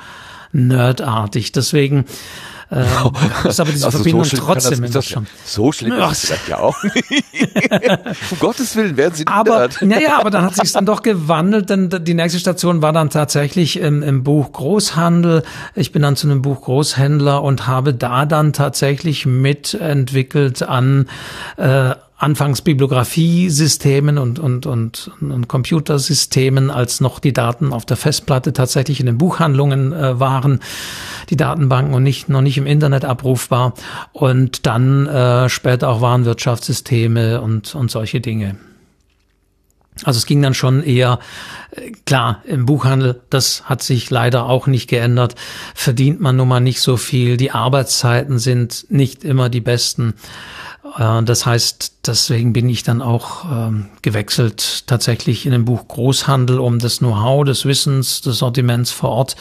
[0.52, 1.52] nerdartig.
[1.52, 2.06] Deswegen
[2.72, 2.84] ähm,
[3.44, 5.28] ist aber diese also Verbindung so trotzdem das, das schon.
[5.46, 6.12] So schlimm Ach.
[6.12, 6.76] ist das ja auch
[8.32, 11.90] um Gottes Willen werden sie Aber, naja, aber dann hat sich dann doch gewandelt, denn
[11.90, 15.44] die nächste Station war dann tatsächlich im, im Buch Großhandel.
[15.76, 21.08] Ich bin dann zu einem Buch Großhändler und habe da dann tatsächlich mitentwickelt an
[21.58, 28.54] äh, anfangs Bibliografiesystemen und, und, und, und Computersystemen, als noch die Daten auf der Festplatte
[28.54, 30.62] tatsächlich in den Buchhandlungen äh, waren,
[31.30, 33.74] die Datenbanken und nicht, noch nicht im Internet abrufbar.
[34.14, 38.56] Und dann äh, später auch Warenwirtschaftssysteme und, und solche Dinge.
[40.04, 41.20] Also es ging dann schon eher,
[41.72, 45.36] äh, klar, im Buchhandel, das hat sich leider auch nicht geändert,
[45.74, 50.16] verdient man nun mal nicht so viel, die Arbeitszeiten sind nicht immer die besten.
[50.98, 56.60] Äh, das heißt, deswegen bin ich dann auch ähm, gewechselt tatsächlich in dem Buch Großhandel,
[56.60, 59.36] um das Know-how des Wissens, des Sortiments vor Ort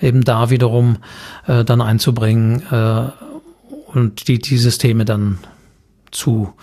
[0.00, 0.96] eben da wiederum
[1.46, 2.62] äh, dann einzubringen
[3.86, 5.38] und die, die Systeme dann
[6.10, 6.54] zu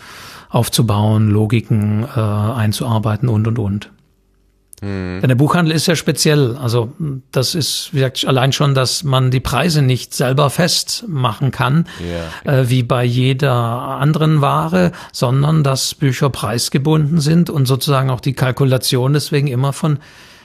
[0.50, 3.92] aufzubauen, Logiken einzuarbeiten und und und.
[4.82, 5.20] Mhm.
[5.22, 6.56] Denn der Buchhandel ist ja speziell.
[6.58, 6.94] Also
[7.32, 11.86] das ist, wie gesagt, allein schon, dass man die Preise nicht selber festmachen kann,
[12.46, 12.52] ja.
[12.52, 18.34] äh, wie bei jeder anderen Ware, sondern dass Bücher preisgebunden sind und sozusagen auch die
[18.34, 20.00] Kalkulation deswegen immer von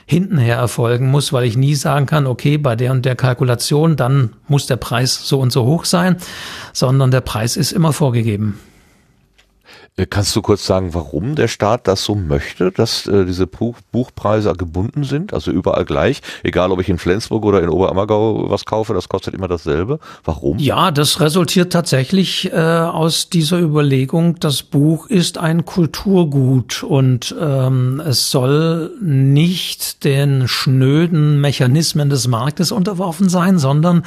[0.07, 3.95] hinten her erfolgen muss, weil ich nie sagen kann, okay, bei der und der Kalkulation,
[3.95, 6.17] dann muss der Preis so und so hoch sein,
[6.73, 8.59] sondern der Preis ist immer vorgegeben.
[9.97, 13.77] Äh, kannst du kurz sagen, warum der Staat das so möchte, dass äh, diese Buch
[13.91, 18.65] Buchpreise gebunden sind, also überall gleich, egal ob ich in Flensburg oder in Oberammergau was
[18.65, 19.99] kaufe, das kostet immer dasselbe.
[20.25, 20.57] Warum?
[20.59, 28.01] Ja, das resultiert tatsächlich äh, aus dieser Überlegung, das Buch ist ein Kulturgut und ähm,
[28.05, 34.03] es soll nicht den schnöden Mechanismen des Marktes unterworfen sein, sondern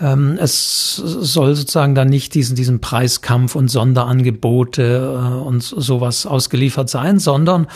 [0.00, 6.88] ähm, es soll sozusagen dann nicht diesen, diesen Preiskampf und Sonderangebote äh, und sowas ausgeliefert
[6.88, 7.66] sein, sondern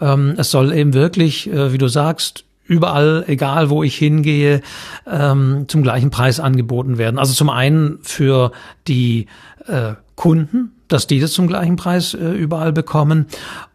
[0.00, 4.62] ähm, es soll eben wirklich, äh, wie du sagst, überall, egal wo ich hingehe,
[5.10, 7.18] ähm, zum gleichen Preis angeboten werden.
[7.18, 8.52] Also zum einen für
[8.86, 9.26] die
[9.66, 13.26] äh, Kunden, dass die das zum gleichen Preis äh, überall bekommen.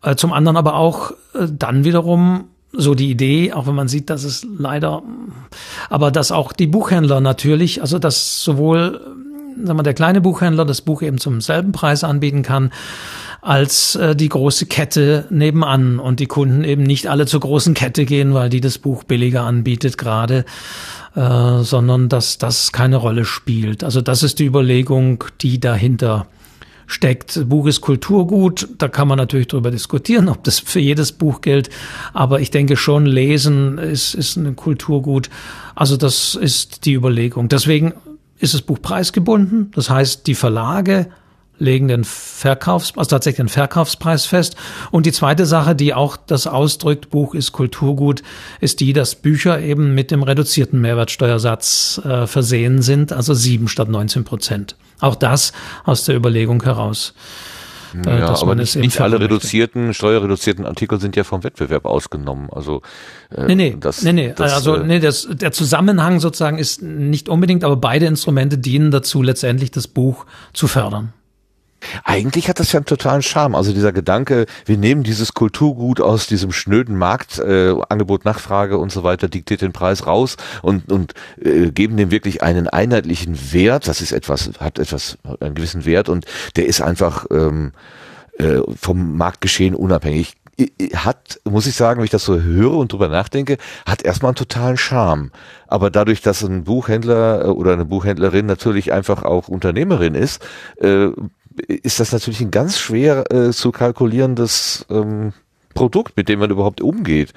[0.04, 4.10] Äh, zum anderen aber auch äh, dann wiederum so die Idee, auch wenn man sieht,
[4.10, 5.04] dass es leider,
[5.90, 9.02] aber dass auch die Buchhändler natürlich, also dass sowohl
[9.64, 12.72] sagen wir, der kleine Buchhändler das Buch eben zum selben Preis anbieten kann,
[13.42, 18.06] als äh, die große Kette nebenan und die Kunden eben nicht alle zur großen Kette
[18.06, 20.46] gehen, weil die das Buch billiger anbietet gerade,
[21.16, 23.84] äh, sondern dass das keine Rolle spielt.
[23.84, 26.28] Also das ist die Überlegung, die dahinter
[26.88, 27.48] steckt.
[27.48, 31.70] Buch ist Kulturgut, da kann man natürlich darüber diskutieren, ob das für jedes Buch gilt,
[32.14, 35.30] aber ich denke schon, Lesen ist, ist ein Kulturgut.
[35.76, 37.50] Also das ist die Überlegung.
[37.50, 37.94] Deswegen
[38.40, 41.08] ist das Buch preisgebunden, das heißt, die Verlage
[41.60, 44.56] legen den Verkaufs, also tatsächlich den Verkaufspreis fest.
[44.92, 48.22] Und die zweite Sache, die auch das ausdrückt, Buch ist Kulturgut,
[48.62, 53.90] ist die, dass Bücher eben mit dem reduzierten Mehrwertsteuersatz äh, versehen sind, also sieben statt
[53.90, 54.76] 19 Prozent.
[55.00, 57.14] Auch das aus der Überlegung heraus.
[58.06, 62.50] äh, ja, aber nicht, nicht alle reduzierten, steuerreduzierten Artikel sind ja vom Wettbewerb ausgenommen.
[62.52, 62.82] Also
[63.30, 64.34] äh, nee, nee, das, nee, nee.
[64.36, 68.92] Das, also äh, nee, das, der Zusammenhang sozusagen ist nicht unbedingt, aber beide Instrumente dienen
[68.92, 71.14] dazu, letztendlich das Buch zu fördern.
[72.04, 73.56] Eigentlich hat das ja einen totalen Charme.
[73.56, 78.92] Also dieser Gedanke, wir nehmen dieses Kulturgut aus diesem schnöden Markt, äh, Angebot, Nachfrage und
[78.92, 83.88] so weiter, diktiert den Preis raus und, und äh, geben dem wirklich einen einheitlichen Wert.
[83.88, 87.72] Das ist etwas, hat etwas, einen gewissen Wert und der ist einfach ähm,
[88.38, 90.36] äh, vom Marktgeschehen unabhängig
[90.96, 94.38] hat, muss ich sagen, wenn ich das so höre und drüber nachdenke, hat erstmal einen
[94.38, 95.32] totalen Charme.
[95.68, 100.44] Aber dadurch, dass ein Buchhändler äh, oder eine Buchhändlerin natürlich einfach auch Unternehmerin ist,
[100.78, 101.10] äh,
[101.68, 105.34] ist das natürlich ein ganz schwer äh, zu kalkulierendes ähm,
[105.74, 107.34] Produkt, mit dem man überhaupt umgeht.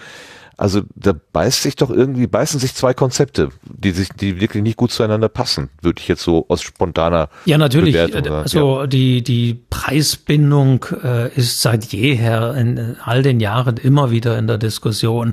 [0.61, 4.77] Also da beißt sich doch irgendwie, beißen sich zwei Konzepte, die sich, die wirklich nicht
[4.77, 7.95] gut zueinander passen, würde ich jetzt so aus spontaner Ja, natürlich.
[7.95, 8.87] Bewertung, also ja.
[8.87, 14.59] die, die Preisbindung äh, ist seit jeher in all den Jahren immer wieder in der
[14.59, 15.33] Diskussion.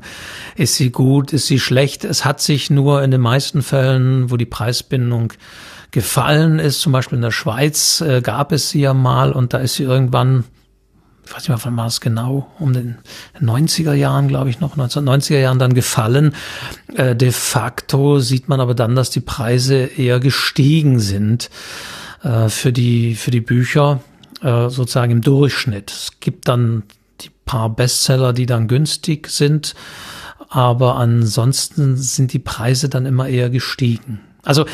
[0.55, 2.05] Ist sie gut, ist sie schlecht?
[2.05, 5.33] Es hat sich nur in den meisten Fällen, wo die Preisbindung
[5.97, 6.79] gefallen ist.
[6.79, 9.83] Zum Beispiel in der Schweiz äh, gab es sie ja mal und da ist sie
[9.83, 10.43] irgendwann,
[11.25, 12.99] ich weiß nicht mehr, wann war es genau, um den
[13.41, 16.35] 90er Jahren, glaube ich noch, 1990er Jahren dann gefallen.
[16.93, 21.49] Äh, de facto sieht man aber dann, dass die Preise eher gestiegen sind
[22.21, 24.01] äh, für die, für die Bücher,
[24.43, 25.89] äh, sozusagen im Durchschnitt.
[25.89, 26.83] Es gibt dann
[27.21, 29.73] die paar Bestseller, die dann günstig sind,
[30.47, 34.26] aber ansonsten sind die Preise dann immer eher gestiegen.
[34.47, 34.67] Also äh,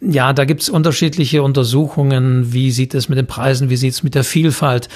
[0.00, 2.52] ja, da gibt's unterschiedliche Untersuchungen.
[2.52, 4.88] Wie sieht es mit den Preisen, wie sieht's mit der Vielfalt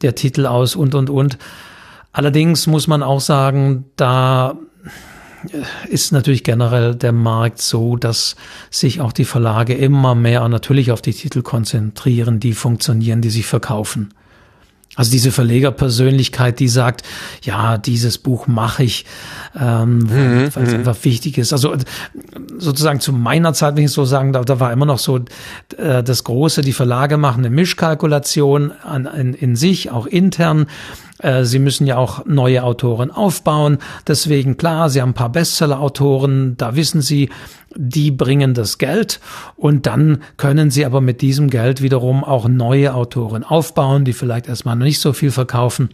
[0.00, 1.36] der Titel aus und, und, und.
[2.10, 4.56] Allerdings muss man auch sagen, da
[5.52, 8.36] äh, ist natürlich generell der Markt so, dass
[8.70, 13.44] sich auch die Verlage immer mehr natürlich auf die Titel konzentrieren, die funktionieren, die sich
[13.44, 14.14] verkaufen.
[14.98, 17.02] Also diese Verlegerpersönlichkeit, die sagt,
[17.42, 19.06] ja, dieses Buch mache ich,
[19.56, 20.78] ähm, mhm, weil es mhm.
[20.80, 21.52] einfach wichtig ist.
[21.52, 21.76] Also
[22.58, 25.20] sozusagen zu meiner Zeit, wenn ich so sagen darf, da war immer noch so
[25.76, 30.66] äh, das Große, die Verlage machen eine Mischkalkulation an, in, in sich, auch intern.
[31.18, 33.78] Äh, sie müssen ja auch neue Autoren aufbauen.
[34.06, 37.30] Deswegen klar, Sie haben ein paar Bestseller-Autoren, da wissen Sie,
[37.74, 39.20] die bringen das Geld
[39.56, 44.48] und dann können Sie aber mit diesem Geld wiederum auch neue Autoren aufbauen, die vielleicht
[44.48, 45.90] erstmal nicht so viel verkaufen.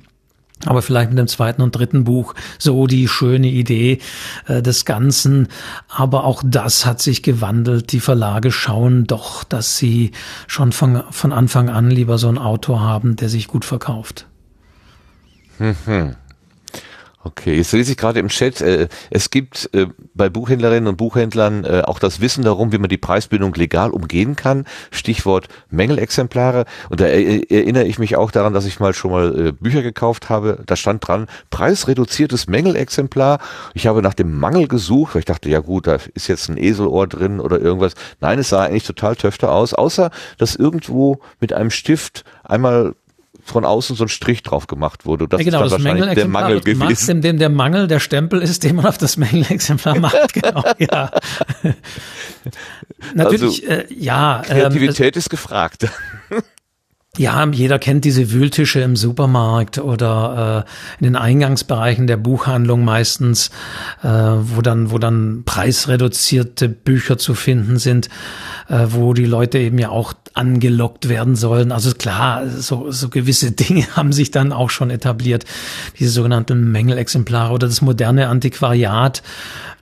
[0.67, 3.99] Aber vielleicht mit dem zweiten und dritten Buch so die schöne Idee
[4.47, 5.49] äh, des Ganzen.
[5.89, 7.93] Aber auch das hat sich gewandelt.
[7.93, 10.13] Die Verlage schauen doch, dass sie
[10.47, 14.27] schon von, von Anfang an lieber so einen Autor haben, der sich gut verkauft.
[15.59, 16.17] Mhm.
[17.27, 21.65] Okay, jetzt lese ich gerade im Chat, äh, es gibt äh, bei Buchhändlerinnen und Buchhändlern
[21.65, 24.67] äh, auch das Wissen darum, wie man die Preisbindung legal umgehen kann.
[24.91, 26.67] Stichwort Mängelexemplare.
[26.91, 30.29] Und da erinnere ich mich auch daran, dass ich mal schon mal äh, Bücher gekauft
[30.29, 30.63] habe.
[30.67, 33.39] Da stand dran, preisreduziertes Mängelexemplar.
[33.73, 36.59] Ich habe nach dem Mangel gesucht, weil ich dachte, ja gut, da ist jetzt ein
[36.59, 37.95] Eselohr drin oder irgendwas.
[38.21, 42.95] Nein, es sah eigentlich total töfter aus, außer dass irgendwo mit einem Stift einmal
[43.45, 45.29] von außen so ein Strich drauf gemacht wurde.
[45.29, 47.21] Das ja, genau, ist das wahrscheinlich der Mangel gewesen.
[47.21, 50.15] Dem, dem der Mangel der Stempel ist, den man auf das Mängelexemplar macht.
[50.35, 51.11] Genau, ja.
[53.15, 54.43] Natürlich, also, äh, ja.
[54.45, 55.89] Kreativität ähm, ist gefragt.
[57.17, 63.51] Ja, jeder kennt diese Wühltische im Supermarkt oder äh, in den Eingangsbereichen der Buchhandlung meistens,
[64.03, 68.09] äh, wo dann, wo dann preisreduzierte Bücher zu finden sind,
[68.69, 71.71] äh, wo die Leute eben ja auch angelockt werden sollen.
[71.71, 75.45] Also klar, so, so gewisse Dinge haben sich dann auch schon etabliert,
[76.01, 79.23] diese sogenannten Mängelexemplare oder das moderne Antiquariat.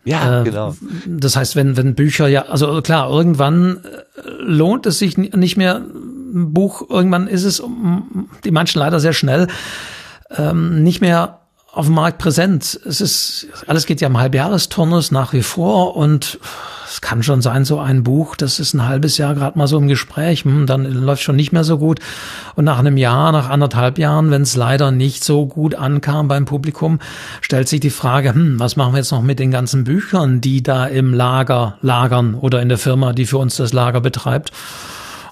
[0.04, 0.76] Ja, äh, genau.
[1.06, 3.78] Das heißt, wenn, wenn Bücher ja, also klar, irgendwann
[4.16, 5.82] äh, lohnt es sich nicht mehr
[6.32, 7.62] Buch, irgendwann ist es,
[8.44, 9.48] die manchen leider sehr schnell,
[10.36, 11.40] ähm, nicht mehr
[11.72, 12.78] auf dem Markt präsent.
[12.84, 16.38] Es ist, alles geht ja im Halbjahresturnus nach wie vor und
[16.86, 19.78] es kann schon sein, so ein Buch, das ist ein halbes Jahr gerade mal so
[19.78, 22.00] im Gespräch, hm, dann läuft schon nicht mehr so gut.
[22.54, 26.44] Und nach einem Jahr, nach anderthalb Jahren, wenn es leider nicht so gut ankam beim
[26.44, 26.98] Publikum,
[27.40, 30.62] stellt sich die Frage, hm, was machen wir jetzt noch mit den ganzen Büchern, die
[30.62, 34.52] da im Lager lagern oder in der Firma, die für uns das Lager betreibt?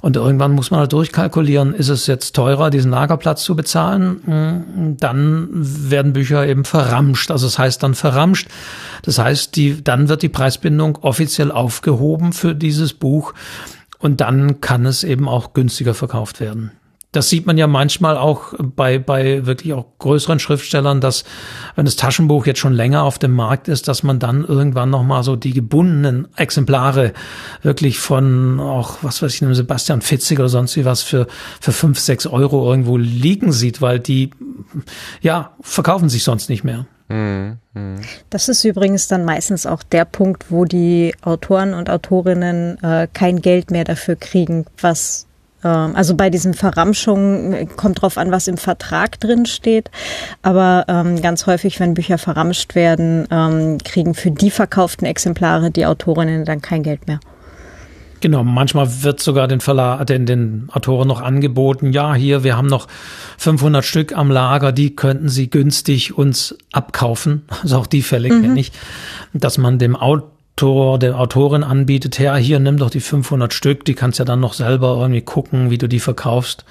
[0.00, 4.20] Und irgendwann muss man halt durchkalkulieren, ist es jetzt teurer, diesen Lagerplatz zu bezahlen?
[4.24, 7.30] Hm, dann werden Bücher eben verramscht.
[7.30, 8.48] Also das heißt dann verramscht.
[9.02, 13.34] Das heißt, die, dann wird die Preisbindung offiziell aufgehoben für dieses Buch.
[13.98, 16.72] Und dann kann es eben auch günstiger verkauft werden.
[17.12, 21.25] Das sieht man ja manchmal auch bei, bei wirklich auch größeren Schriftstellern, dass
[21.75, 25.25] wenn das Taschenbuch jetzt schon länger auf dem Markt ist, dass man dann irgendwann nochmal
[25.25, 27.12] so die gebundenen Exemplare
[27.62, 31.27] wirklich von auch, was weiß ich, einem Sebastian Fitzig oder sonst wie was für,
[31.61, 34.31] für fünf, sechs Euro irgendwo liegen sieht, weil die,
[35.20, 36.87] ja, verkaufen sich sonst nicht mehr.
[37.09, 37.96] Mhm, mhm.
[38.31, 43.42] Das ist übrigens dann meistens auch der Punkt, wo die Autoren und Autorinnen äh, kein
[43.42, 45.27] Geld mehr dafür kriegen, was
[45.68, 49.90] also bei diesen Verramschungen äh, kommt drauf an, was im Vertrag drin steht.
[50.42, 55.87] Aber ähm, ganz häufig, wenn Bücher verramscht werden, ähm, kriegen für die verkauften Exemplare die
[55.87, 57.20] Autorinnen dann kein Geld mehr.
[58.20, 62.66] Genau, manchmal wird sogar den Verlag, den, den Autoren noch angeboten, ja, hier, wir haben
[62.66, 62.87] noch
[63.38, 67.42] 500 Stück am Lager, die könnten sie günstig uns abkaufen.
[67.62, 68.42] Also auch die Fälle mhm.
[68.42, 68.73] kenne ich,
[69.33, 73.87] dass man dem Autor Autor, der Autorin anbietet, ja, hier nimm doch die 500 Stück,
[73.87, 76.66] die kannst ja dann noch selber irgendwie gucken, wie du die verkaufst.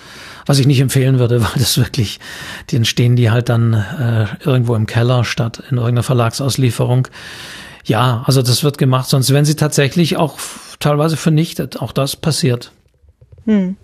[0.45, 2.19] Was ich nicht empfehlen würde, weil das wirklich,
[2.69, 7.07] die entstehen die halt dann äh, irgendwo im Keller statt in irgendeiner Verlagsauslieferung.
[7.83, 10.37] Ja, also das wird gemacht, sonst werden sie tatsächlich auch
[10.79, 11.81] teilweise vernichtet.
[11.81, 12.71] Auch das passiert.
[13.45, 13.75] Hm.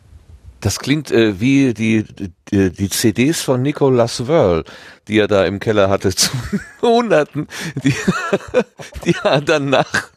[0.65, 2.03] Das klingt äh, wie die,
[2.49, 4.63] die, die CDs von Nicolas Wörl,
[5.07, 6.31] die er da im Keller hatte zu
[6.81, 7.47] Hunderten,
[7.83, 7.93] die,
[9.05, 10.09] die er dann nach,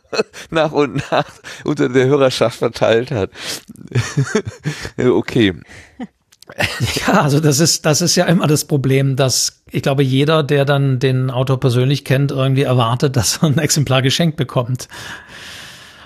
[0.49, 1.27] nach und nach
[1.65, 3.31] unter der Hörerschaft verteilt hat.
[4.97, 5.53] okay.
[7.07, 10.65] Ja, also das ist, das ist ja immer das Problem, dass ich glaube, jeder, der
[10.65, 14.89] dann den Autor persönlich kennt, irgendwie erwartet, dass er ein Exemplar geschenkt bekommt.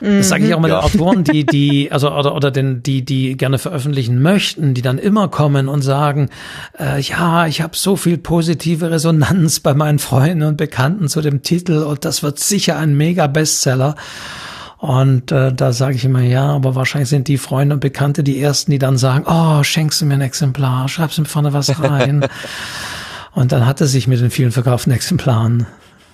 [0.02, 0.80] Das sage ich auch mal ja.
[0.80, 4.98] den Autoren, die, die, also oder, oder den, die, die gerne veröffentlichen möchten, die dann
[4.98, 6.28] immer kommen und sagen,
[6.78, 11.42] äh, ja, ich habe so viel positive Resonanz bei meinen Freunden und Bekannten zu dem
[11.42, 13.94] Titel und das wird sicher ein Mega-Bestseller.
[14.78, 18.40] Und äh, da sage ich immer, ja, aber wahrscheinlich sind die Freunde und Bekannte die
[18.40, 21.80] ersten, die dann sagen, oh, schenkst du mir ein Exemplar, schreibst du mir vorne was
[21.80, 22.26] rein.
[23.32, 25.68] und dann hat es sich mit den vielen verkauften Exemplaren.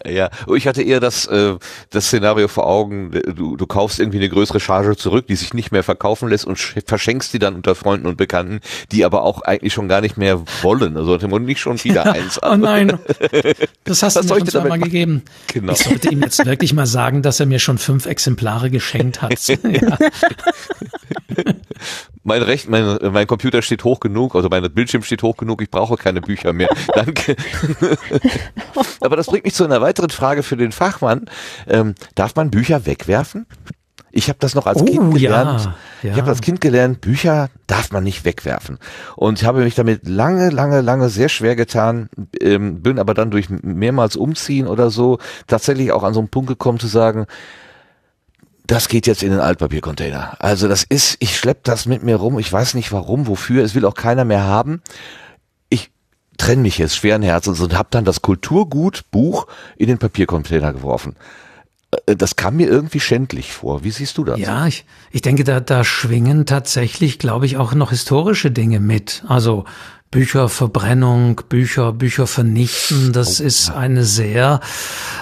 [0.06, 1.56] Ja, ich hatte eher das, äh,
[1.90, 5.72] das Szenario vor Augen, du, du kaufst irgendwie eine größere Charge zurück, die sich nicht
[5.72, 8.60] mehr verkaufen lässt und verschenkst die dann unter Freunden und Bekannten,
[8.92, 10.96] die aber auch eigentlich schon gar nicht mehr wollen.
[10.96, 12.40] Also und nicht schon wieder ja, eins.
[12.42, 12.98] Oh nein,
[13.84, 15.22] das hast Was du mir schon mal gegeben.
[15.52, 15.72] Genau.
[15.72, 19.38] Ich sollte ihm jetzt wirklich mal sagen, dass er mir schon fünf Exemplare geschenkt hat.
[19.48, 19.98] ja.
[22.22, 25.70] Mein Recht, mein, mein Computer steht hoch genug, also mein Bildschirm steht hoch genug, ich
[25.70, 26.68] brauche keine Bücher mehr.
[26.94, 27.36] Danke.
[29.00, 31.26] Aber das bringt mich zu einer weiteren Frage für den Fachmann.
[31.66, 33.46] Ähm, darf man Bücher wegwerfen?
[34.10, 35.64] Ich habe das noch als oh, Kind gelernt.
[35.64, 36.12] Ja, ja.
[36.12, 38.78] Ich habe als Kind gelernt, Bücher darf man nicht wegwerfen.
[39.16, 42.08] Und ich habe mich damit lange, lange, lange sehr schwer getan,
[42.40, 46.48] ähm, bin aber dann durch mehrmals umziehen oder so tatsächlich auch an so einen Punkt
[46.48, 47.26] gekommen zu sagen,
[48.68, 50.36] das geht jetzt in den Altpapiercontainer.
[50.38, 53.74] Also das ist, ich schlepp das mit mir rum, ich weiß nicht warum, wofür, es
[53.74, 54.82] will auch keiner mehr haben.
[55.70, 55.90] Ich
[56.36, 61.16] trenne mich jetzt schweren Herzens und habe dann das Kulturgut Buch in den Papiercontainer geworfen.
[62.06, 63.84] Äh, das kam mir irgendwie schändlich vor.
[63.84, 64.38] Wie siehst du das?
[64.38, 69.24] Ja, ich, ich denke, da, da schwingen tatsächlich, glaube ich, auch noch historische Dinge mit.
[69.28, 69.64] Also
[70.10, 74.60] Bücherverbrennung, Bücher, Bücher vernichten, das oh, ist eine sehr,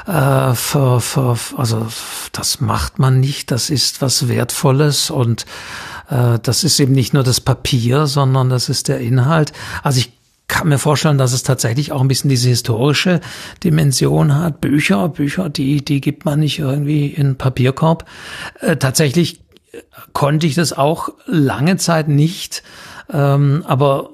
[0.07, 1.89] äh, ver, ver, also
[2.33, 5.45] das macht man nicht, das ist was Wertvolles und
[6.09, 9.53] äh, das ist eben nicht nur das Papier, sondern das ist der Inhalt.
[9.83, 10.13] Also ich
[10.49, 13.21] kann mir vorstellen, dass es tatsächlich auch ein bisschen diese historische
[13.65, 14.61] Dimension hat.
[14.61, 18.07] Bücher, Bücher, die, die gibt man nicht irgendwie in Papierkorb.
[18.61, 19.41] Äh, tatsächlich
[20.13, 22.63] konnte ich das auch lange Zeit nicht,
[23.13, 24.11] ähm, aber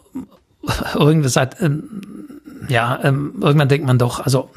[0.95, 2.03] irgendwie seit, ähm,
[2.69, 4.51] ja, ähm, irgendwann denkt man doch, also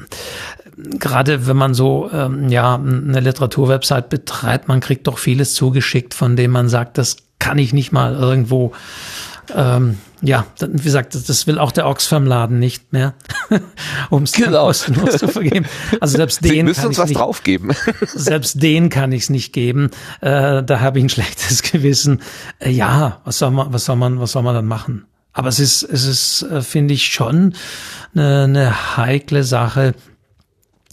[0.76, 6.36] gerade wenn man so ähm, ja eine Literaturwebsite betreibt, man kriegt doch vieles zugeschickt, von
[6.36, 8.72] dem man sagt, das kann ich nicht mal irgendwo
[9.54, 13.14] ähm, ja, wie gesagt, das will auch der Oxfam-Laden nicht mehr,
[14.10, 14.66] um es genau.
[14.66, 15.66] kostenlos zu vergeben.
[16.00, 17.72] Also selbst den Sie müssen uns was nicht, draufgeben.
[18.06, 19.90] selbst den kann ich es nicht geben.
[20.20, 22.22] Äh, da habe ich ein schlechtes Gewissen.
[22.58, 25.06] Äh, ja, was soll man, was soll man, was soll man dann machen?
[25.36, 27.52] Aber es ist, es ist, äh, finde ich, schon
[28.14, 29.94] eine, eine heikle Sache,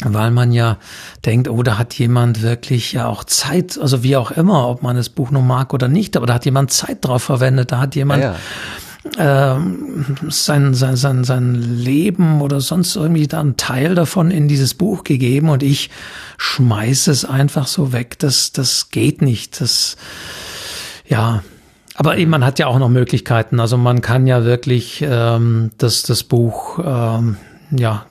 [0.04, 0.78] weil man ja
[1.26, 4.98] denkt, oh, da hat jemand wirklich ja auch Zeit, also wie auch immer, ob man
[4.98, 7.96] das Buch noch mag oder nicht, aber da hat jemand Zeit drauf verwendet, da hat
[7.96, 8.36] jemand ja,
[9.16, 9.56] ja.
[9.56, 14.74] Ähm, sein, sein, sein, sein Leben oder sonst irgendwie da einen Teil davon in dieses
[14.74, 15.90] Buch gegeben und ich
[16.38, 18.20] schmeiße es einfach so weg.
[18.20, 19.62] Das, das geht nicht.
[19.62, 19.96] Das,
[21.08, 21.44] ja,
[21.96, 23.60] aber eben, man hat ja auch noch Möglichkeiten.
[23.60, 27.38] Also man kann ja wirklich ähm, das, das Buch, ähm,
[27.72, 28.06] ja,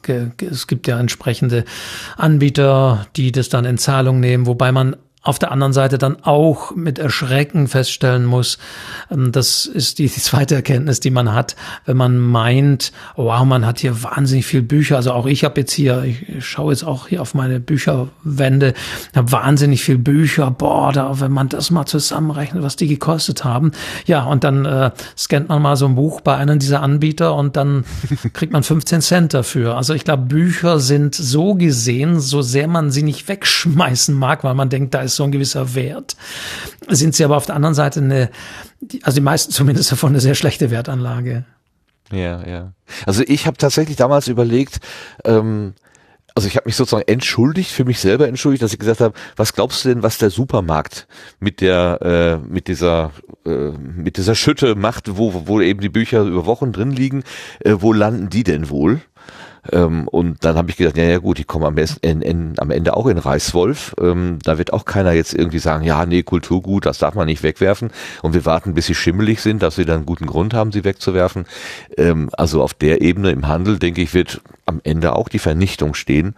[0.50, 1.64] es gibt ja entsprechende
[2.16, 6.74] Anbieter, die das dann in Zahlung nehmen, wobei man auf der anderen Seite dann auch
[6.74, 8.58] mit Erschrecken feststellen muss,
[9.10, 11.54] ähm, das ist die, die zweite Erkenntnis, die man hat,
[11.84, 14.96] wenn man meint, wow, man hat hier wahnsinnig viel Bücher.
[14.96, 18.74] Also auch ich habe jetzt hier, ich schaue jetzt auch hier auf meine Bücherwände,
[19.14, 20.50] habe wahnsinnig viel Bücher.
[20.50, 23.70] Boah, da, wenn man das mal zusammenrechnet, was die gekostet haben.
[24.06, 27.56] Ja, und dann äh, scannt man mal so ein Buch bei einem dieser Anbieter und
[27.56, 27.84] dann
[28.32, 29.76] kriegt man 15 Cent dafür.
[29.76, 34.54] Also ich glaube, Bücher sind so gesehen, so sehr man sie nicht wegschmeißen mag, weil
[34.54, 36.16] man denkt, da ist ist so ein gewisser Wert.
[36.88, 38.30] Sind sie aber auf der anderen Seite eine,
[39.02, 41.44] also die meisten zumindest davon eine sehr schlechte Wertanlage.
[42.10, 42.72] Ja, ja.
[43.06, 44.80] Also ich habe tatsächlich damals überlegt,
[45.24, 45.74] ähm,
[46.34, 49.52] also ich habe mich sozusagen entschuldigt, für mich selber entschuldigt, dass ich gesagt habe, was
[49.52, 51.06] glaubst du denn, was der Supermarkt
[51.40, 53.12] mit der, äh, mit dieser,
[53.44, 57.22] äh, mit dieser Schütte macht, wo, wo eben die Bücher über Wochen drin liegen,
[57.60, 59.00] äh, wo landen die denn wohl?
[59.70, 63.06] Ähm, und dann habe ich gedacht, ja, ja gut, die kommen am, am Ende auch
[63.06, 63.94] in Reißwolf.
[64.00, 67.42] Ähm, da wird auch keiner jetzt irgendwie sagen, ja, nee, Kulturgut, das darf man nicht
[67.42, 67.90] wegwerfen.
[68.22, 70.84] Und wir warten, bis sie schimmelig sind, dass sie dann einen guten Grund haben, sie
[70.84, 71.46] wegzuwerfen.
[71.96, 75.94] Ähm, also auf der Ebene im Handel, denke ich, wird am Ende auch die Vernichtung
[75.94, 76.34] stehen.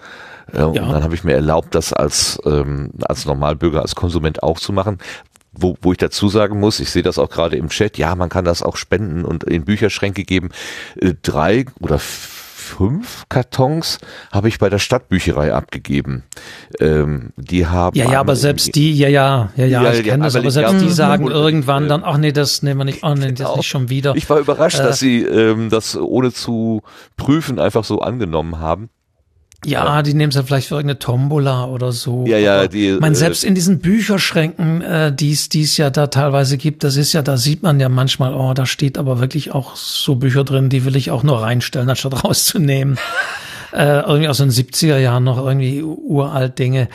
[0.52, 0.66] Äh, ja.
[0.66, 4.72] Und dann habe ich mir erlaubt, das als, ähm, als Normalbürger, als Konsument auch zu
[4.72, 4.98] machen
[5.56, 8.28] wo, wo ich dazu sagen muss, ich sehe das auch gerade im Chat, ja, man
[8.28, 10.50] kann das auch spenden und in Bücherschränke geben.
[11.00, 12.00] Äh, drei oder
[12.76, 13.98] fünf Kartons
[14.32, 16.24] habe ich bei der Stadtbücherei abgegeben.
[16.80, 17.96] Ähm, die haben.
[17.96, 20.90] Ja, ja, aber selbst die, ja, ja, ja, ja, ich kenne das, aber selbst die
[20.90, 24.16] sagen irgendwann dann, ach nee, das nehmen wir nicht, ach nee, das nicht schon wieder.
[24.16, 26.82] Ich war überrascht, äh, dass sie ähm, das ohne zu
[27.16, 28.90] prüfen einfach so angenommen haben.
[29.66, 32.24] Ja, die nehmen es ja vielleicht für irgendeine Tombola oder so.
[32.26, 32.90] Ja, ja, die.
[32.90, 36.96] Ich meine, selbst äh, in diesen Bücherschränken, äh, die es ja da teilweise gibt, das
[36.96, 40.44] ist ja, da sieht man ja manchmal, oh, da steht aber wirklich auch so Bücher
[40.44, 42.98] drin, die will ich auch nur reinstellen, anstatt rauszunehmen.
[43.72, 46.88] äh, irgendwie aus den 70er Jahren noch irgendwie uralt Dinge.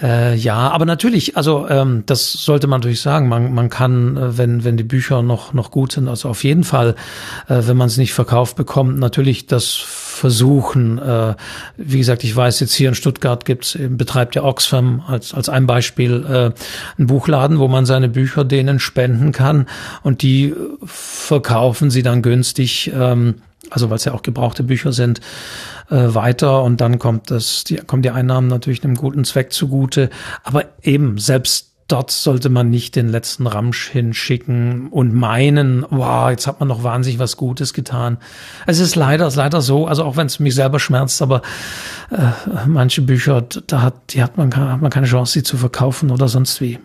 [0.00, 3.28] Äh, ja, aber natürlich, also ähm, das sollte man natürlich sagen.
[3.28, 6.64] Man, man kann, äh, wenn, wenn die Bücher noch, noch gut sind, also auf jeden
[6.64, 6.94] Fall,
[7.48, 9.74] äh, wenn man es nicht verkauft bekommt, natürlich das
[10.10, 10.98] versuchen.
[10.98, 11.34] Äh,
[11.76, 15.66] wie gesagt, ich weiß jetzt hier in Stuttgart gibt's, betreibt ja Oxfam als, als ein
[15.66, 19.66] Beispiel äh, einen Buchladen, wo man seine Bücher denen spenden kann
[20.02, 20.54] und die
[20.84, 22.92] verkaufen sie dann günstig.
[22.94, 23.36] Ähm,
[23.70, 25.20] also weil es ja auch gebrauchte Bücher sind,
[25.90, 30.10] äh, weiter und dann kommt das, die, kommen die Einnahmen natürlich einem guten Zweck zugute.
[30.42, 36.46] Aber eben, selbst dort sollte man nicht den letzten Ramsch hinschicken und meinen, wow, jetzt
[36.46, 38.18] hat man noch wahnsinnig was Gutes getan.
[38.66, 41.42] Es ist leider, es ist leider so, also auch wenn es mich selber schmerzt, aber
[42.10, 46.10] äh, manche Bücher, da hat, die hat man, hat man keine Chance, sie zu verkaufen
[46.10, 46.78] oder sonst wie.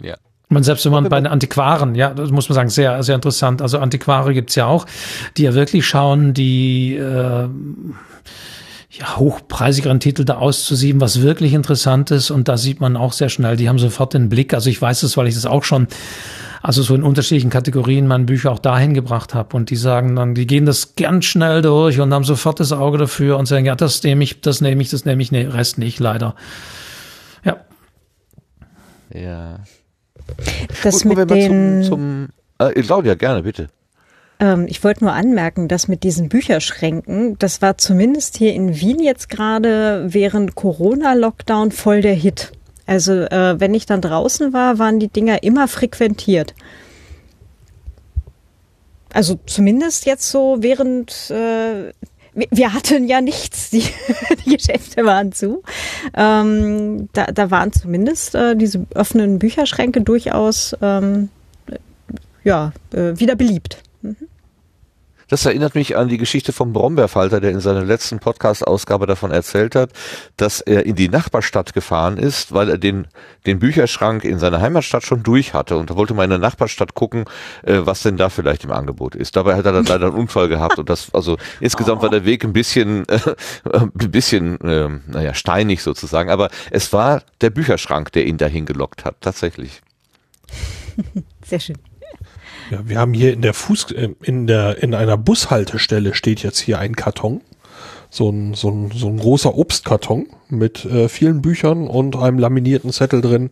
[0.00, 0.16] Ja.
[0.48, 3.62] Man selbst wenn man bei den Antiquaren, ja, das muss man sagen, sehr, sehr interessant.
[3.62, 4.86] Also Antiquare gibt's ja auch,
[5.36, 7.48] die ja wirklich schauen, die äh,
[8.92, 12.30] ja, hochpreisigeren Titel da auszusieben, was wirklich interessant ist.
[12.30, 14.52] Und da sieht man auch sehr schnell, die haben sofort den Blick.
[14.52, 15.88] Also ich weiß es, weil ich das auch schon,
[16.60, 19.56] also so in unterschiedlichen Kategorien meine Bücher auch dahin gebracht habe.
[19.56, 22.98] Und die sagen dann, die gehen das ganz schnell durch und haben sofort das Auge
[22.98, 25.78] dafür und sagen, ja, das nehme ich, das nehme ich, das nehme ich, nee, Rest
[25.78, 26.34] nicht, leider.
[27.44, 27.56] Ja.
[29.14, 29.60] Ja.
[30.82, 31.82] Das Gut, mit den...
[31.82, 32.28] Zum,
[32.58, 33.68] zum äh, Claudia, gerne, bitte.
[34.42, 39.00] Ähm, ich wollte nur anmerken, dass mit diesen Bücherschränken, das war zumindest hier in Wien
[39.00, 42.50] jetzt gerade während Corona-Lockdown voll der Hit.
[42.84, 46.54] Also äh, wenn ich dann draußen war, waren die Dinger immer frequentiert.
[49.14, 51.92] Also zumindest jetzt so während äh,
[52.34, 53.84] wir hatten ja nichts, die,
[54.44, 55.62] die Geschäfte waren zu.
[56.14, 61.28] Ähm, da, da waren zumindest äh, diese offenen Bücherschränke durchaus ähm,
[62.42, 63.82] ja, äh, wieder beliebt.
[64.00, 64.16] Mhm.
[65.32, 69.74] Das erinnert mich an die Geschichte vom Brombeerfalter, der in seiner letzten Podcast-Ausgabe davon erzählt
[69.74, 69.88] hat,
[70.36, 73.06] dass er in die Nachbarstadt gefahren ist, weil er den,
[73.46, 75.78] den Bücherschrank in seiner Heimatstadt schon durch hatte.
[75.78, 77.24] Und wollte man in der Nachbarstadt gucken,
[77.62, 79.34] äh, was denn da vielleicht im Angebot ist.
[79.34, 82.44] Dabei hat er dann leider einen Unfall gehabt und das, also insgesamt war der Weg
[82.44, 83.18] ein bisschen, äh,
[83.72, 86.28] ein bisschen, äh, naja, steinig sozusagen.
[86.28, 89.80] Aber es war der Bücherschrank, der ihn dahin gelockt hat, tatsächlich.
[91.42, 91.78] Sehr schön.
[92.72, 96.58] Ja, wir haben hier in der Fuß, äh, in der, in einer Bushaltestelle steht jetzt
[96.58, 97.42] hier ein Karton.
[98.08, 102.90] So ein, so ein, so ein großer Obstkarton mit äh, vielen Büchern und einem laminierten
[102.90, 103.50] Zettel drin.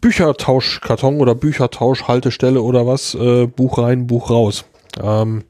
[0.00, 4.64] Büchertauschkarton oder Büchertauschhaltestelle oder was, äh, Buch rein, Buch raus.
[5.00, 5.44] Ähm,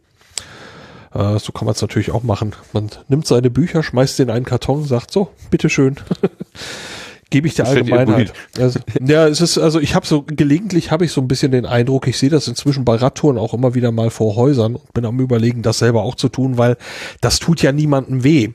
[1.15, 2.55] äh, so kann man es natürlich auch machen.
[2.75, 5.97] Man nimmt seine Bücher, schmeißt sie in einen Karton, sagt so, bitteschön.
[7.31, 8.33] Gebe ich der Das Allgemeinheit.
[8.57, 11.53] irgendwo Also, ja, es ist, also ich habe so, gelegentlich habe ich so ein bisschen
[11.53, 14.93] den Eindruck, ich sehe das inzwischen bei Radtouren auch immer wieder mal vor Häusern und
[14.95, 16.79] bin am überlegen, das selber auch zu tun, weil
[17.21, 18.51] das tut ja niemandem weh.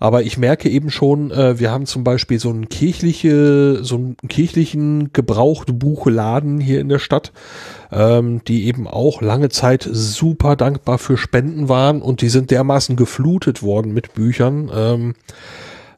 [0.00, 4.16] Aber ich merke eben schon, äh, wir haben zum Beispiel so einen kirchliche, so einen
[4.28, 7.32] kirchlichen Gebrauchtbuchladen hier in der Stadt,
[7.92, 12.96] ähm, die eben auch lange Zeit super dankbar für Spenden waren und die sind dermaßen
[12.96, 14.68] geflutet worden mit Büchern.
[14.74, 15.14] Ähm,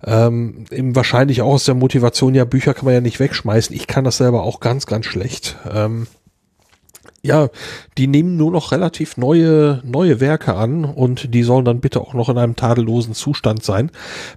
[0.05, 3.75] ähm, eben wahrscheinlich auch aus der Motivation, ja, Bücher kann man ja nicht wegschmeißen.
[3.75, 5.57] Ich kann das selber auch ganz, ganz schlecht.
[5.73, 6.07] Ähm,
[7.29, 7.51] ja,
[7.99, 12.15] die nehmen nur noch relativ neue, neue Werke an und die sollen dann bitte auch
[12.15, 13.91] noch in einem tadellosen Zustand sein.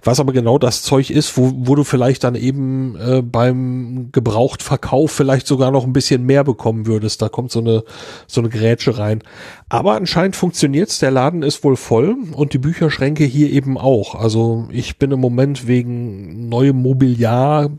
[0.04, 5.10] Was aber genau das Zeug ist, wo, wo du vielleicht dann eben äh, beim Gebrauchtverkauf
[5.10, 7.22] vielleicht sogar noch ein bisschen mehr bekommen würdest.
[7.22, 7.82] Da kommt so eine,
[8.26, 9.22] so eine Grätsche rein.
[9.70, 10.98] Aber anscheinend funktioniert's.
[10.98, 14.14] Der Laden ist wohl voll und die Bücherschränke hier eben auch.
[14.14, 17.70] Also ich bin im Moment wegen neuem Mobiliar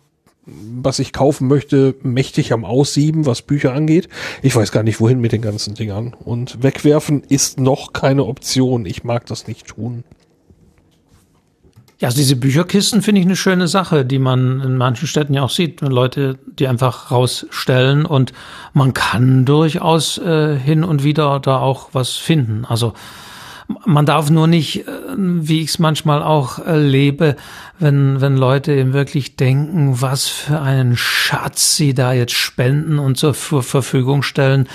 [0.46, 4.10] was ich kaufen möchte, mächtig am Aussieben, was Bücher angeht.
[4.41, 6.14] Ich weiß gar nicht, wohin mit den ganzen Dingern.
[6.14, 8.86] Und wegwerfen ist noch keine Option.
[8.86, 10.04] Ich mag das nicht tun.
[12.00, 15.44] Ja, also diese Bücherkisten finde ich eine schöne Sache, die man in manchen Städten ja
[15.44, 15.80] auch sieht.
[15.80, 18.34] Leute, die einfach rausstellen und
[18.74, 22.66] man kann durchaus äh, hin und wieder da auch was finden.
[22.66, 22.94] Also
[23.86, 27.36] man darf nur nicht, äh, wie ich es manchmal auch erlebe,
[27.80, 33.17] wenn, wenn Leute eben wirklich denken, was für einen Schatz sie da jetzt spenden und
[33.17, 34.67] zur Verfügung stellen.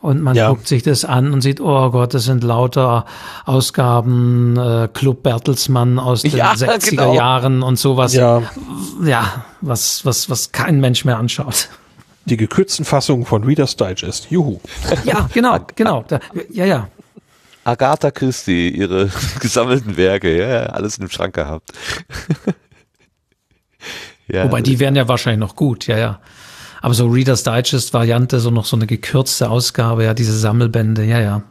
[0.00, 0.48] Und man Ja.
[0.48, 3.04] guckt sich das an und sieht, oh Gott, das sind lauter
[3.44, 7.14] Ausgaben, äh, Club Bertelsmann aus den Ja, 60er genau.
[7.14, 8.14] Jahren und sowas.
[8.14, 8.42] Ja,
[9.04, 11.68] ja, was, was, was kein Mensch mehr anschaut.
[12.24, 14.30] die gekürzten Fassungen von Reader's Digest.
[14.30, 14.60] Juhu.
[15.04, 16.04] Ja, genau, genau.
[16.08, 16.20] Da,
[16.50, 16.88] ja, ja.
[17.64, 21.72] Agatha Christie, ihre gesammelten Werke, ja, alles in dem Schrank gehabt.
[24.28, 26.20] ja, Wobei die wären ja wahrscheinlich noch gut, ja, ja.
[26.82, 31.20] Aber so Reader's Digest Variante, so noch so eine gekürzte Ausgabe, ja, diese Sammelbände, ja,
[31.20, 31.42] ja.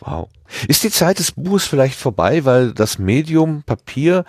[0.00, 0.28] Wow.
[0.68, 4.24] Ist die Zeit des Buches vielleicht vorbei, weil das Medium Papier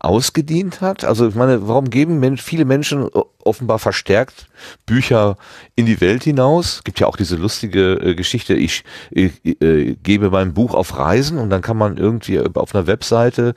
[0.00, 1.04] ausgedient hat?
[1.04, 3.08] Also ich meine, warum geben Men viele Menschen
[3.44, 4.48] offenbar verstärkt
[4.86, 5.36] Bücher
[5.74, 6.82] in die Welt hinaus?
[6.84, 8.84] Gibt ja auch diese lustige äh, Geschichte, ich
[9.14, 13.54] äh, äh, gebe mein Buch auf Reisen und dann kann man irgendwie auf einer Webseite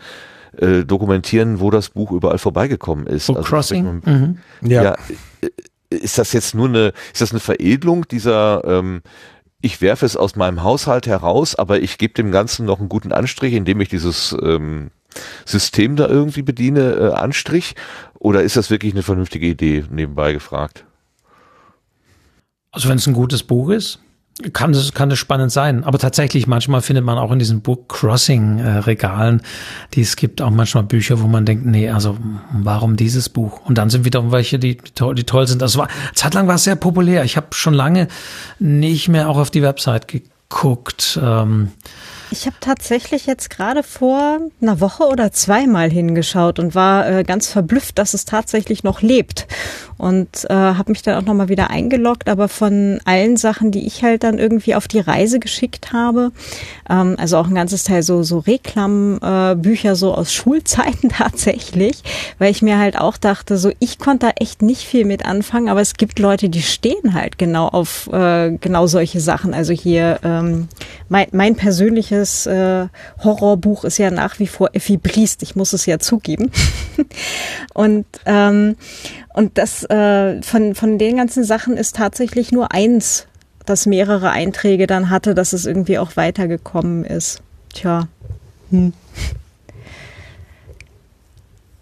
[0.58, 3.28] äh, dokumentieren, wo das Buch überall vorbeigekommen ist.
[3.28, 4.02] Book Also Crossing.
[4.04, 4.38] mal- Mhm.
[4.62, 4.96] ja.
[5.42, 5.50] äh,
[5.90, 9.02] ist das jetzt nur eine, ist das eine Veredelung dieser, ähm,
[9.62, 13.12] ich werfe es aus meinem Haushalt heraus, aber ich gebe dem Ganzen noch einen guten
[13.12, 14.92] Anstrich, indem ich dieses ähm,
[15.46, 17.76] System da irgendwie bediene, äh, Anstrich?
[18.20, 20.86] Oder ist das wirklich eine vernünftige Idee, nebenbei gefragt?
[22.72, 24.00] Also wenn es ein gutes Buch ist,
[24.54, 25.84] kann es kann spannend sein.
[25.84, 29.42] Aber tatsächlich manchmal findet man auch in diesen Book Crossing äh, Regalen,
[29.94, 32.18] die es gibt, auch manchmal Bücher, wo man denkt, nee, also
[32.52, 33.66] warum dieses Buch?
[33.66, 35.62] Und dann sind wieder welche, die, die, toll, die toll sind.
[35.62, 37.24] Das war zeitlang war es sehr populär.
[37.24, 38.08] Ich habe schon lange
[38.60, 41.20] nicht mehr auch auf die Website geguckt.
[41.22, 41.72] Ähm,
[42.34, 47.50] Ich habe tatsächlich jetzt gerade vor einer Woche oder zweimal hingeschaut und war äh, ganz
[47.50, 49.48] verblüfft, dass es tatsächlich noch lebt.
[50.02, 54.04] Und äh, habe mich dann auch nochmal wieder eingeloggt, aber von allen Sachen, die ich
[54.04, 56.32] halt dann irgendwie auf die Reise geschickt habe,
[56.90, 62.02] ähm, also auch ein ganzes Teil so, so Reklambücher äh, so aus Schulzeiten tatsächlich,
[62.40, 65.70] weil ich mir halt auch dachte, so ich konnte da echt nicht viel mit anfangen,
[65.70, 69.54] aber es gibt Leute, die stehen halt genau auf äh, genau solche Sachen.
[69.54, 70.68] Also hier ähm,
[71.10, 72.88] mein, mein persönliches äh,
[73.24, 76.50] Horrorbuch ist ja nach wie vor Effi Briest, ich muss es ja zugeben.
[77.76, 78.78] und ähm,
[79.34, 83.28] und das äh, von von den ganzen Sachen ist tatsächlich nur eins,
[83.66, 87.42] das mehrere Einträge dann hatte, dass es irgendwie auch weitergekommen ist.
[87.74, 88.08] Tja.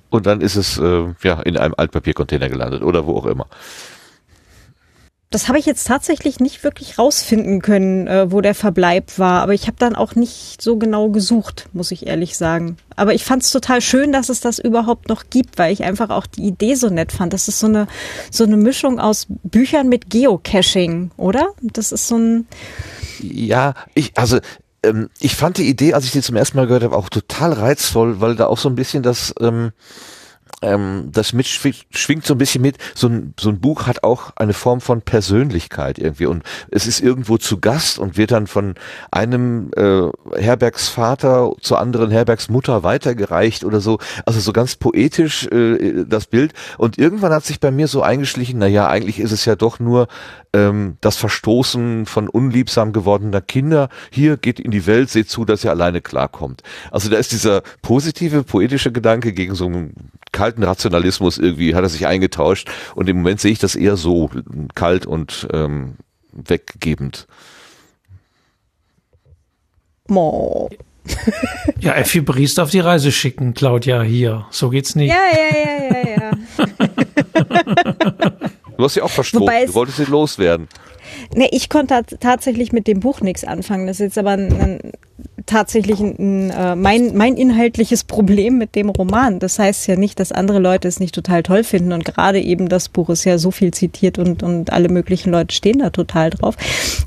[0.10, 3.48] Und dann ist es äh, ja in einem Altpapiercontainer gelandet oder wo auch immer.
[5.32, 9.44] Das habe ich jetzt tatsächlich nicht wirklich rausfinden können, äh, wo der Verbleib war.
[9.44, 12.78] Aber ich habe dann auch nicht so genau gesucht, muss ich ehrlich sagen.
[12.96, 16.10] Aber ich fand es total schön, dass es das überhaupt noch gibt, weil ich einfach
[16.10, 17.34] auch die Idee so nett fand.
[17.34, 17.88] Das ist so eine
[18.32, 21.50] so eine Mischung aus Büchern mit Geocaching, oder?
[21.62, 22.48] Das ist so ein
[23.22, 24.40] Ja, ich, also
[24.82, 27.54] ähm, ich fand die Idee, als ich die zum ersten Mal gehört habe, auch total
[27.54, 29.74] reizvoll, weil da auch so ein bisschen das, ähm,
[30.62, 32.78] ähm, das mitschwingt schwingt so ein bisschen mit.
[32.96, 37.00] So ein, so ein Buch hat auch eine Form von Persönlichkeit irgendwie und es ist
[37.02, 38.76] irgendwo zu Gast und wird dann von
[39.12, 44.00] einem äh, Herbergsvater zur anderen Herbergsmutter weitergereicht oder so.
[44.26, 46.54] Also so ganz poetisch äh, das Bild.
[46.78, 49.80] Und irgendwann hat sich bei mir so eingeschlichen, na ja, eigentlich ist es ja doch
[49.80, 50.08] nur
[50.54, 53.90] ähm, das Verstoßen von unliebsam gewordener Kinder.
[54.12, 56.64] Hier geht in die Welt, seht zu, dass ihr alleine klarkommt.
[56.92, 61.90] Also da ist dieser positive, poetische Gedanke gegen so einen kalten Rationalismus irgendwie hat er
[61.90, 64.30] sich eingetauscht und im Moment sehe ich das eher so
[64.74, 65.96] kalt und ähm,
[66.32, 67.28] weggebend.
[70.08, 70.70] Mo.
[71.82, 74.46] Ja, Effi Briest auf die Reise schicken, Claudia, hier.
[74.50, 75.10] So geht's nicht.
[75.10, 76.32] Ja, ja, ja, ja, ja.
[78.78, 80.70] Du hast sie auch versprochen, du wolltest sie loswerden.
[81.36, 83.86] Ne, ich konnte tatsächlich mit dem Buch nichts anfangen.
[83.86, 84.80] Das ist jetzt aber ein, ein,
[85.46, 89.38] tatsächlich ein, äh, mein, mein inhaltliches Problem mit dem Roman.
[89.40, 91.92] Das heißt ja nicht, dass andere Leute es nicht total toll finden.
[91.92, 95.54] Und gerade eben das Buch ist ja so viel zitiert und, und alle möglichen Leute
[95.54, 96.56] stehen da total drauf.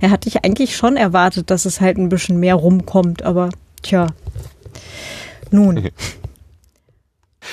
[0.01, 3.23] Da hatte ich eigentlich schon erwartet, dass es halt ein bisschen mehr rumkommt.
[3.25, 3.51] Aber
[3.83, 4.07] tja,
[5.51, 5.89] nun.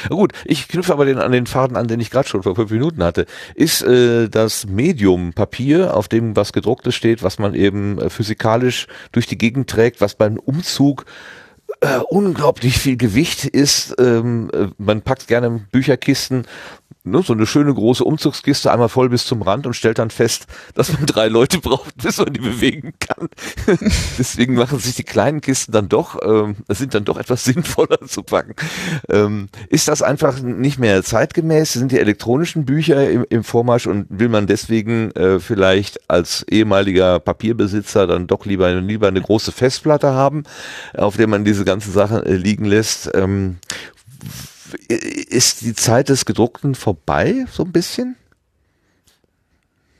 [0.09, 2.71] Gut, ich knüpfe aber den, an den Faden an, den ich gerade schon vor fünf
[2.71, 3.25] Minuten hatte.
[3.55, 8.87] Ist äh, das Medium Papier, auf dem was gedrucktes steht, was man eben äh, physikalisch
[9.11, 11.05] durch die Gegend trägt, was beim Umzug
[11.81, 13.95] äh, unglaublich viel Gewicht ist.
[13.99, 16.45] Ähm, äh, man packt gerne Bücherkisten
[17.03, 20.47] ne, so eine schöne große Umzugskiste einmal voll bis zum Rand und stellt dann fest,
[20.75, 23.29] dass man drei Leute braucht, bis man die bewegen kann.
[24.17, 28.23] Deswegen machen sich die kleinen Kisten dann doch, ähm, sind dann doch etwas sinnvoller zu
[28.23, 28.55] packen.
[29.09, 31.73] Ähm, ist das einfach nicht mehr zeitgemäß?
[31.73, 37.19] Sind die elektronischen Bücher im, im Vormarsch und will man deswegen äh, vielleicht als ehemaliger
[37.19, 40.43] Papierbesitzer dann doch lieber, lieber eine große Festplatte haben,
[40.95, 43.09] auf der man diese ganzen Sachen äh, liegen lässt?
[43.13, 43.57] Ähm,
[44.87, 48.15] ist die Zeit des Gedruckten vorbei, so ein bisschen?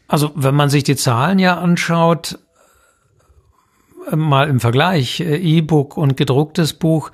[0.07, 2.39] Also, wenn man sich die Zahlen ja anschaut,
[4.11, 7.11] äh, mal im Vergleich, äh, E-Book und gedrucktes Buch,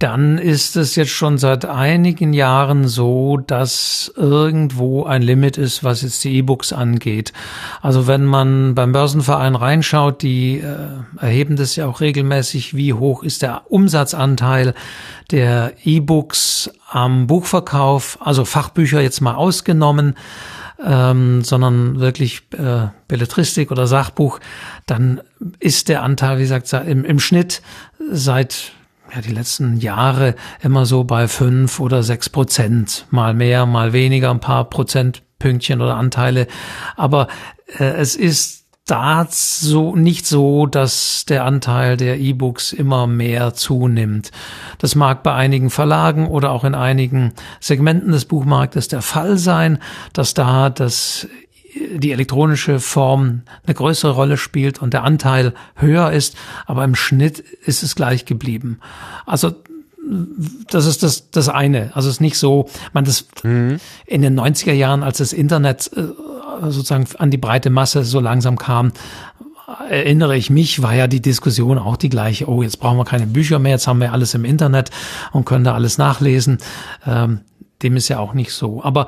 [0.00, 6.02] dann ist es jetzt schon seit einigen Jahren so, dass irgendwo ein Limit ist, was
[6.02, 7.32] jetzt die E-Books angeht.
[7.80, 10.76] Also wenn man beim Börsenverein reinschaut, die äh,
[11.20, 14.74] erheben das ja auch regelmäßig, wie hoch ist der Umsatzanteil
[15.30, 20.14] der E-Books am Buchverkauf, also Fachbücher jetzt mal ausgenommen.
[20.84, 24.40] Ähm, sondern wirklich äh, Belletristik oder Sachbuch,
[24.86, 25.20] dann
[25.60, 27.62] ist der Anteil, wie gesagt, im, im Schnitt
[28.10, 28.72] seit
[29.14, 33.06] ja, die letzten Jahre immer so bei fünf oder sechs Prozent.
[33.10, 36.46] Mal mehr, mal weniger, ein paar Prozentpünktchen oder Anteile.
[36.96, 37.28] Aber
[37.78, 44.30] äh, es ist da so nicht so, dass der Anteil der E-Books immer mehr zunimmt.
[44.78, 49.78] Das mag bei einigen Verlagen oder auch in einigen Segmenten des Buchmarktes der Fall sein,
[50.12, 51.28] dass da das
[51.74, 57.38] die elektronische Form eine größere Rolle spielt und der Anteil höher ist, aber im Schnitt
[57.38, 58.78] ist es gleich geblieben.
[59.26, 59.52] Also
[60.70, 61.90] das ist das, das eine.
[61.94, 63.78] Also es ist nicht so, man das mhm.
[64.06, 66.02] in den 90er Jahren, als das Internet äh,
[66.70, 68.92] sozusagen an die breite Masse so langsam kam,
[69.88, 72.48] erinnere ich mich, war ja die Diskussion auch die gleiche.
[72.48, 74.90] Oh, jetzt brauchen wir keine Bücher mehr, jetzt haben wir alles im Internet
[75.32, 76.58] und können da alles nachlesen.
[77.06, 77.40] Ähm,
[77.82, 78.82] dem ist ja auch nicht so.
[78.82, 79.06] Aber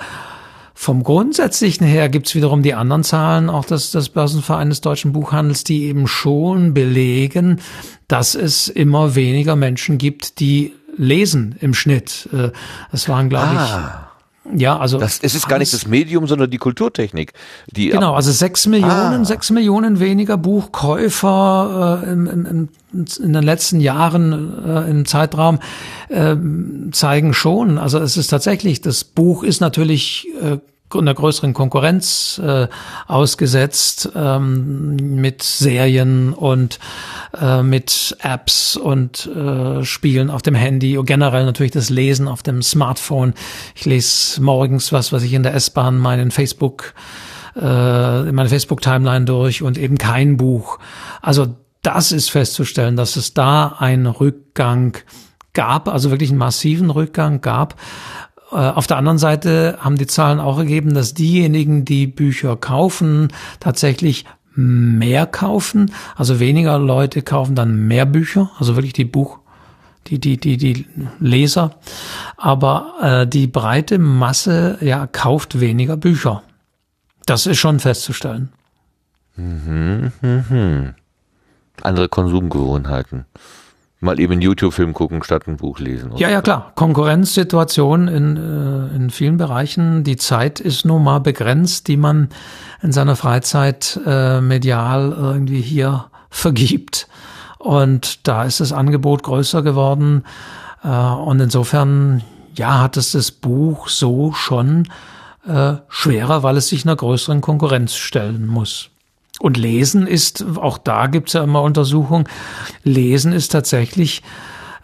[0.78, 5.64] vom Grundsätzlichen her gibt's wiederum die anderen Zahlen, auch des, des Börsenvereins des deutschen Buchhandels,
[5.64, 7.60] die eben schon belegen,
[8.08, 12.28] dass es immer weniger Menschen gibt, die lesen im Schnitt.
[12.30, 12.50] Äh,
[12.92, 14.00] es waren, glaube ah.
[14.02, 14.05] ich,
[14.54, 17.32] ja, also das, es ist gar nicht das Medium, sondern die Kulturtechnik.
[17.70, 19.24] Die genau, also sechs Millionen, ah.
[19.24, 25.58] sechs Millionen weniger Buchkäufer äh, im, im, in den letzten Jahren äh, im Zeitraum
[26.08, 26.36] äh,
[26.92, 27.78] zeigen schon.
[27.78, 30.58] Also es ist tatsächlich, das Buch ist natürlich äh,
[30.94, 32.68] einer größeren Konkurrenz äh,
[33.06, 36.78] ausgesetzt ähm, mit Serien und
[37.40, 42.42] äh, mit Apps und äh, Spielen auf dem Handy und generell natürlich das Lesen auf
[42.42, 43.34] dem Smartphone.
[43.74, 46.94] Ich lese morgens was, was ich in der S-Bahn meinen Facebook
[47.56, 50.78] äh, in meine Facebook-Timeline durch und eben kein Buch.
[51.22, 54.96] Also das ist festzustellen, dass es da einen Rückgang
[55.52, 57.76] gab, also wirklich einen massiven Rückgang gab.
[58.50, 63.28] Äh, auf der anderen Seite haben die Zahlen auch ergeben, dass diejenigen, die Bücher kaufen,
[63.60, 64.24] tatsächlich
[64.54, 65.92] mehr kaufen.
[66.16, 69.38] Also weniger Leute kaufen dann mehr Bücher, also wirklich die Buch,
[70.06, 70.86] die, die, die, die
[71.18, 71.72] Leser.
[72.36, 76.42] Aber äh, die breite Masse ja kauft weniger Bücher.
[77.26, 78.50] Das ist schon festzustellen.
[79.34, 80.94] Mhm, mhm.
[81.82, 83.26] Andere Konsumgewohnheiten
[84.00, 86.12] mal eben YouTube-Film gucken statt ein Buch lesen.
[86.16, 86.72] Ja, ja, klar.
[86.74, 90.04] Konkurrenzsituation in, äh, in vielen Bereichen.
[90.04, 92.28] Die Zeit ist nun mal begrenzt, die man
[92.82, 97.08] in seiner Freizeit äh, medial irgendwie hier vergibt.
[97.58, 100.24] Und da ist das Angebot größer geworden.
[100.84, 102.22] Äh, und insofern,
[102.54, 104.88] ja, hat es das Buch so schon
[105.46, 108.90] äh, schwerer, weil es sich einer größeren Konkurrenz stellen muss.
[109.38, 112.28] Und Lesen ist, auch da gibt's ja immer Untersuchungen,
[112.82, 114.22] Lesen ist tatsächlich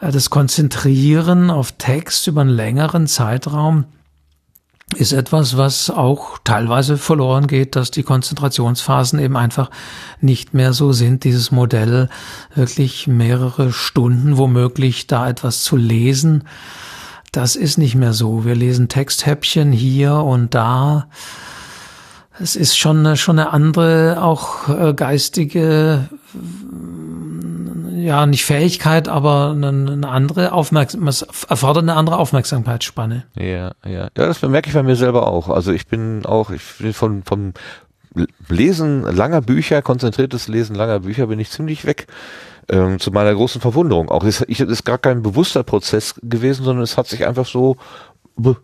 [0.01, 3.87] äh, das Konzentrieren auf Text über einen längeren Zeitraum
[4.97, 9.71] ist etwas, was auch teilweise verloren geht, dass die Konzentrationsphasen eben einfach
[10.21, 11.25] nicht mehr so sind.
[11.25, 12.09] Dieses Modell
[12.55, 16.45] wirklich mehrere Stunden womöglich da etwas zu lesen,
[17.31, 18.45] das ist nicht mehr so.
[18.45, 21.07] Wir lesen Texthäppchen hier und da.
[22.43, 26.09] Es ist schon schon eine andere, auch äh, geistige
[28.03, 33.25] ja, nicht Fähigkeit, aber eine, eine andere Aufmerksamkeit, erfordert eine andere Aufmerksamkeitsspanne.
[33.37, 33.91] Ja, ja.
[33.93, 35.49] Ja, das bemerke ich bei mir selber auch.
[35.49, 37.53] Also ich bin auch, ich bin von, vom
[38.49, 42.07] Lesen langer Bücher, konzentriertes Lesen langer Bücher bin ich ziemlich weg.
[42.69, 44.23] Ähm, zu meiner großen Verwunderung auch.
[44.23, 47.77] Es ist, ist gar kein bewusster Prozess gewesen, sondern es hat sich einfach so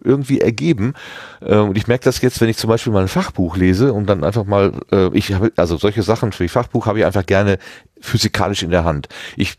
[0.02, 0.94] irgendwie ergeben.
[1.40, 4.06] Äh, und ich merke das jetzt, wenn ich zum Beispiel mal ein Fachbuch lese und
[4.06, 7.26] dann einfach mal, äh, ich habe, also solche Sachen für die Fachbuch habe ich einfach
[7.26, 7.58] gerne
[8.00, 9.08] physikalisch in der Hand.
[9.36, 9.58] Ich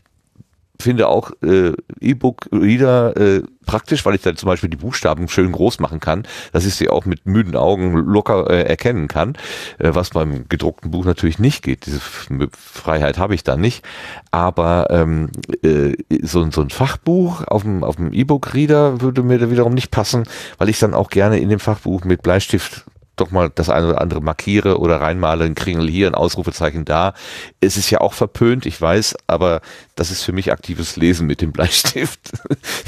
[0.80, 5.78] finde auch äh, E-Book-Reader äh, praktisch, weil ich dann zum Beispiel die Buchstaben schön groß
[5.80, 9.34] machen kann, dass ich sie auch mit müden Augen locker äh, erkennen kann,
[9.78, 11.86] äh, was beim gedruckten Buch natürlich nicht geht.
[11.86, 13.84] Diese Freiheit habe ich da nicht.
[14.30, 15.30] Aber ähm,
[15.62, 19.90] äh, so, so ein Fachbuch auf dem, auf dem E-Book-Reader würde mir da wiederum nicht
[19.90, 20.24] passen,
[20.58, 22.86] weil ich dann auch gerne in dem Fachbuch mit Bleistift
[23.20, 27.14] doch mal das eine oder andere markiere oder reinmale, ein Kringel hier, ein Ausrufezeichen da.
[27.60, 29.60] Es ist ja auch verpönt, ich weiß, aber
[29.96, 32.32] das ist für mich aktives Lesen mit dem Bleistift.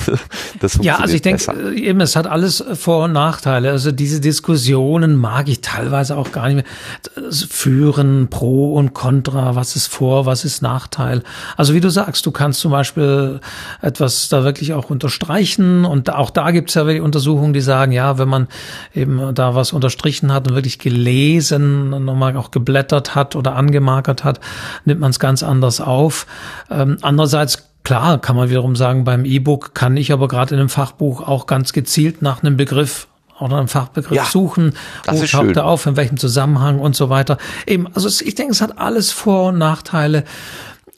[0.81, 3.71] ja, also ich denke, äh, eben, es hat alles Vor- und Nachteile.
[3.71, 9.77] Also diese Diskussionen mag ich teilweise auch gar nicht mehr führen, pro und contra, was
[9.77, 11.23] ist Vor, was ist Nachteil.
[11.57, 13.41] Also wie du sagst, du kannst zum Beispiel
[13.81, 18.19] etwas da wirklich auch unterstreichen und auch da gibt es ja Untersuchungen, die sagen, ja,
[18.19, 18.49] wenn man
[18.95, 24.41] eben da was unterstrichen hat und wirklich gelesen, nochmal auch geblättert hat oder angemarkert hat,
[24.85, 26.27] nimmt man es ganz anders auf.
[26.71, 30.69] Ähm, andererseits Klar, kann man wiederum sagen, beim E-Book kann ich aber gerade in einem
[30.69, 33.09] Fachbuch auch ganz gezielt nach einem Begriff
[33.41, 34.75] oder einem Fachbegriff ja, suchen.
[35.07, 37.39] Wo taucht er auf, in welchem Zusammenhang und so weiter.
[37.67, 40.25] Eben, also ich denke, es hat alles Vor- und Nachteile.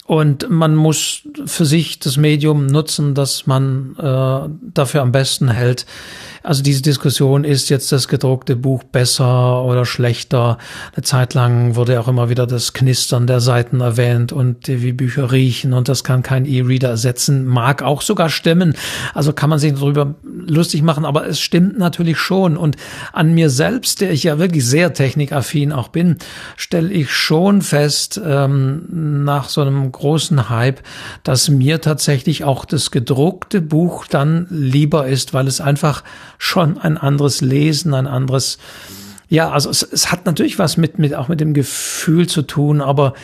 [0.06, 5.86] Und man muss für sich das Medium nutzen, das man äh, dafür am besten hält.
[6.44, 10.58] Also diese Diskussion, ist jetzt das gedruckte Buch besser oder schlechter?
[10.94, 15.32] Eine Zeit lang wurde auch immer wieder das Knistern der Seiten erwähnt und wie Bücher
[15.32, 17.46] riechen und das kann kein E-Reader ersetzen.
[17.46, 18.74] Mag auch sogar stimmen.
[19.14, 22.58] Also kann man sich darüber lustig machen, aber es stimmt natürlich schon.
[22.58, 22.76] Und
[23.14, 26.18] an mir selbst, der ich ja wirklich sehr technikaffin auch bin,
[26.58, 30.82] stelle ich schon fest, ähm, nach so einem großen Hype,
[31.22, 36.04] dass mir tatsächlich auch das gedruckte Buch dann lieber ist, weil es einfach
[36.38, 38.58] schon ein anderes Lesen, ein anderes,
[39.28, 42.80] ja, also es, es hat natürlich was mit, mit, auch mit dem Gefühl zu tun,
[42.80, 43.14] aber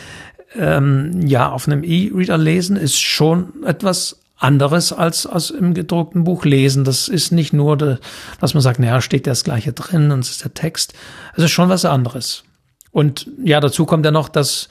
[0.57, 6.45] ähm, ja, auf einem E-Reader lesen ist schon etwas anderes als, als im gedruckten Buch
[6.45, 6.83] lesen.
[6.83, 7.97] Das ist nicht nur, de,
[8.39, 10.93] dass man sagt, naja, steht das Gleiche drin und es ist der Text.
[11.35, 12.43] Es ist schon was anderes.
[12.91, 14.67] Und ja, dazu kommt ja noch, dass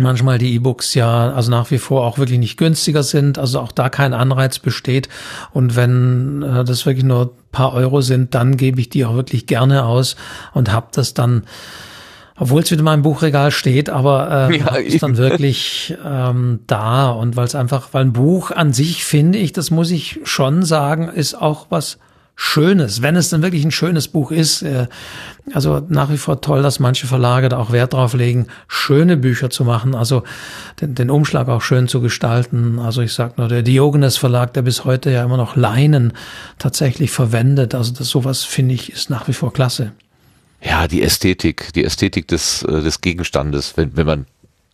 [0.00, 3.72] manchmal die E-Books ja also nach wie vor auch wirklich nicht günstiger sind, also auch
[3.72, 5.08] da kein Anreiz besteht.
[5.52, 9.46] Und wenn äh, das wirklich nur paar Euro sind, dann gebe ich die auch wirklich
[9.46, 10.16] gerne aus
[10.52, 11.44] und habe das dann,
[12.36, 17.10] obwohl es wieder in meinem Buchregal steht, aber äh, ja, ist dann wirklich ähm, da.
[17.10, 20.64] Und weil es einfach, weil ein Buch an sich finde ich, das muss ich schon
[20.64, 21.98] sagen, ist auch was
[22.42, 24.62] Schönes, wenn es dann wirklich ein schönes Buch ist.
[24.62, 24.86] Äh,
[25.52, 29.50] also nach wie vor toll, dass manche Verlage da auch Wert drauf legen, schöne Bücher
[29.50, 30.22] zu machen, also
[30.80, 32.78] den, den Umschlag auch schön zu gestalten.
[32.78, 36.14] Also ich sag nur, der Diogenes Verlag, der bis heute ja immer noch Leinen
[36.58, 37.74] tatsächlich verwendet.
[37.74, 39.92] Also das sowas finde ich ist nach wie vor klasse.
[40.62, 44.26] Ja, die Ästhetik, die Ästhetik des, äh, des Gegenstandes, wenn, wenn man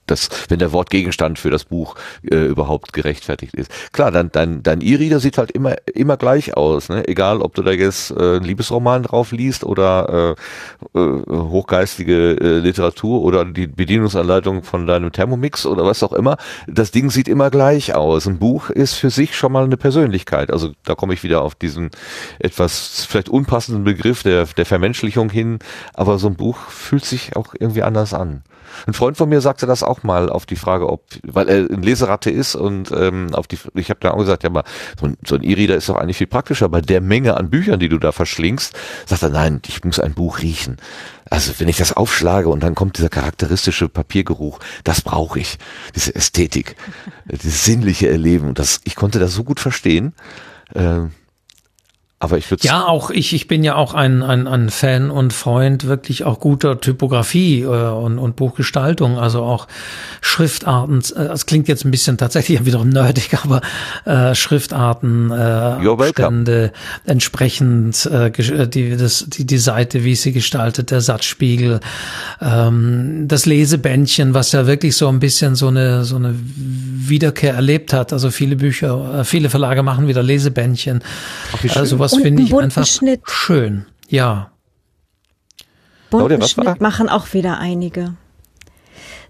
[0.07, 3.71] das, wenn der Wortgegenstand für das Buch äh, überhaupt gerechtfertigt ist.
[3.93, 7.07] Klar, dann dein, dein E-Reader sieht halt immer immer gleich aus, ne?
[7.09, 10.37] Egal, ob du da jetzt äh, einen Liebesroman drauf liest oder
[10.95, 16.37] äh, äh, hochgeistige äh, Literatur oder die Bedienungsanleitung von deinem Thermomix oder was auch immer.
[16.67, 18.27] Das Ding sieht immer gleich aus.
[18.27, 20.51] Ein Buch ist für sich schon mal eine Persönlichkeit.
[20.51, 21.91] Also da komme ich wieder auf diesen
[22.39, 25.59] etwas vielleicht unpassenden Begriff der, der Vermenschlichung hin,
[25.95, 28.43] aber so ein Buch fühlt sich auch irgendwie anders an.
[28.87, 31.83] Ein Freund von mir sagte das auch mal auf die Frage, ob, weil er ein
[31.83, 34.65] Leseratte ist und ähm, auf die, ich habe dann auch gesagt, ja, mal
[34.99, 36.69] so ein, so ein E-Reader ist doch eigentlich viel praktischer.
[36.69, 40.15] Bei der Menge an Büchern, die du da verschlingst, sagt er, nein, ich muss ein
[40.15, 40.77] Buch riechen.
[41.29, 45.59] Also wenn ich das aufschlage und dann kommt dieser charakteristische Papiergeruch, das brauche ich.
[45.95, 46.77] Diese Ästhetik,
[47.25, 48.49] dieses sinnliche Erleben.
[48.49, 50.15] Und das, ich konnte das so gut verstehen.
[50.75, 51.03] Äh,
[52.19, 55.35] Aber ich würde Ja, auch ich, ich bin ja auch ein, ein, ein Fan und
[55.35, 59.69] Freund wirklich auch guter Typografie äh, und, und Buchgestaltung, also auch
[60.23, 61.03] Schriftarten.
[61.15, 63.61] Äh, es klingt jetzt ein bisschen tatsächlich wiederum nerdig, aber
[64.07, 66.73] äh, Schriftarten, äh, Stände,
[67.05, 71.81] entsprechend äh, äh, die, das, die, die Seite, wie sie gestaltet, der Satzspiegel,
[72.41, 77.93] ähm, das Lesebändchen, was ja wirklich so ein bisschen so eine, so eine Wiederkehr erlebt
[77.93, 78.15] hat.
[78.15, 81.03] Also viele Bücher, äh, viele Verlage machen wieder Lesebändchen.
[81.53, 83.23] Ach, also sowas finde ich einfach Schnitt.
[83.27, 83.87] schön.
[84.09, 84.51] Ja.
[86.11, 88.15] Bunten Claudia, Schnitt machen auch wieder einige.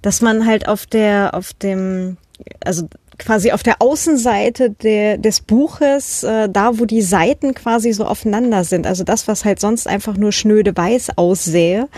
[0.02, 2.16] Dass man halt auf der, auf dem,
[2.64, 2.86] also
[3.18, 8.64] quasi auf der Außenseite der, des Buches, äh, da wo die Seiten quasi so aufeinander
[8.64, 11.88] sind, also das, was halt sonst einfach nur schnöde weiß aussähe,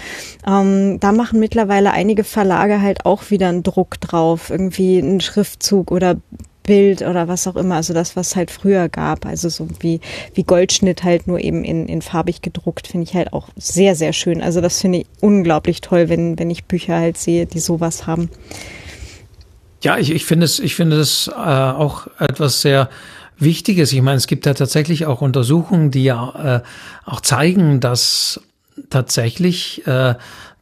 [0.47, 5.91] ähm, da machen mittlerweile einige Verlage halt auch wieder einen Druck drauf, irgendwie einen Schriftzug
[5.91, 6.17] oder
[6.69, 10.01] Bild oder was auch immer, also das, was halt früher gab, also so wie,
[10.35, 14.13] wie Goldschnitt halt nur eben in, in farbig gedruckt, finde ich halt auch sehr, sehr
[14.13, 14.43] schön.
[14.43, 18.29] Also das finde ich unglaublich toll, wenn, wenn ich Bücher halt sehe, die sowas haben.
[19.83, 22.91] Ja, ich, ich finde es, ich finde es äh, auch etwas sehr
[23.39, 23.91] Wichtiges.
[23.95, 28.43] Ich meine, es gibt ja tatsächlich auch Untersuchungen, die ja äh, auch zeigen, dass
[28.91, 30.17] tatsächlich äh,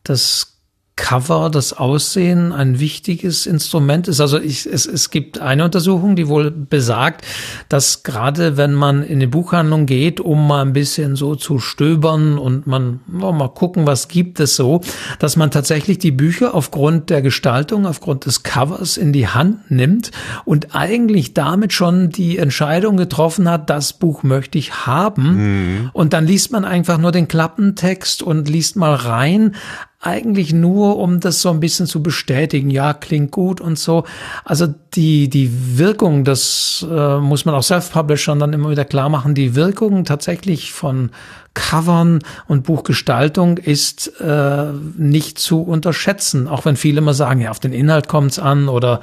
[0.04, 0.55] das
[0.96, 4.18] Cover, das Aussehen ein wichtiges Instrument ist.
[4.18, 7.22] Also ich, es, es gibt eine Untersuchung, die wohl besagt,
[7.68, 12.38] dass gerade wenn man in die Buchhandlung geht, um mal ein bisschen so zu stöbern
[12.38, 14.80] und man oh, mal gucken, was gibt es so,
[15.18, 20.12] dass man tatsächlich die Bücher aufgrund der Gestaltung, aufgrund des Covers in die Hand nimmt
[20.46, 25.34] und eigentlich damit schon die Entscheidung getroffen hat, das Buch möchte ich haben.
[25.34, 25.90] Mhm.
[25.92, 29.54] Und dann liest man einfach nur den Klappentext und liest mal rein
[30.00, 32.70] eigentlich nur, um das so ein bisschen zu bestätigen.
[32.70, 34.04] Ja, klingt gut und so.
[34.44, 39.34] Also die, die Wirkung, das äh, muss man auch Self-Publishern dann immer wieder klar machen,
[39.34, 41.10] die Wirkung tatsächlich von
[41.54, 44.66] Covern und Buchgestaltung ist äh,
[44.96, 46.46] nicht zu unterschätzen.
[46.46, 49.00] Auch wenn viele immer sagen, ja, auf den Inhalt kommt es an oder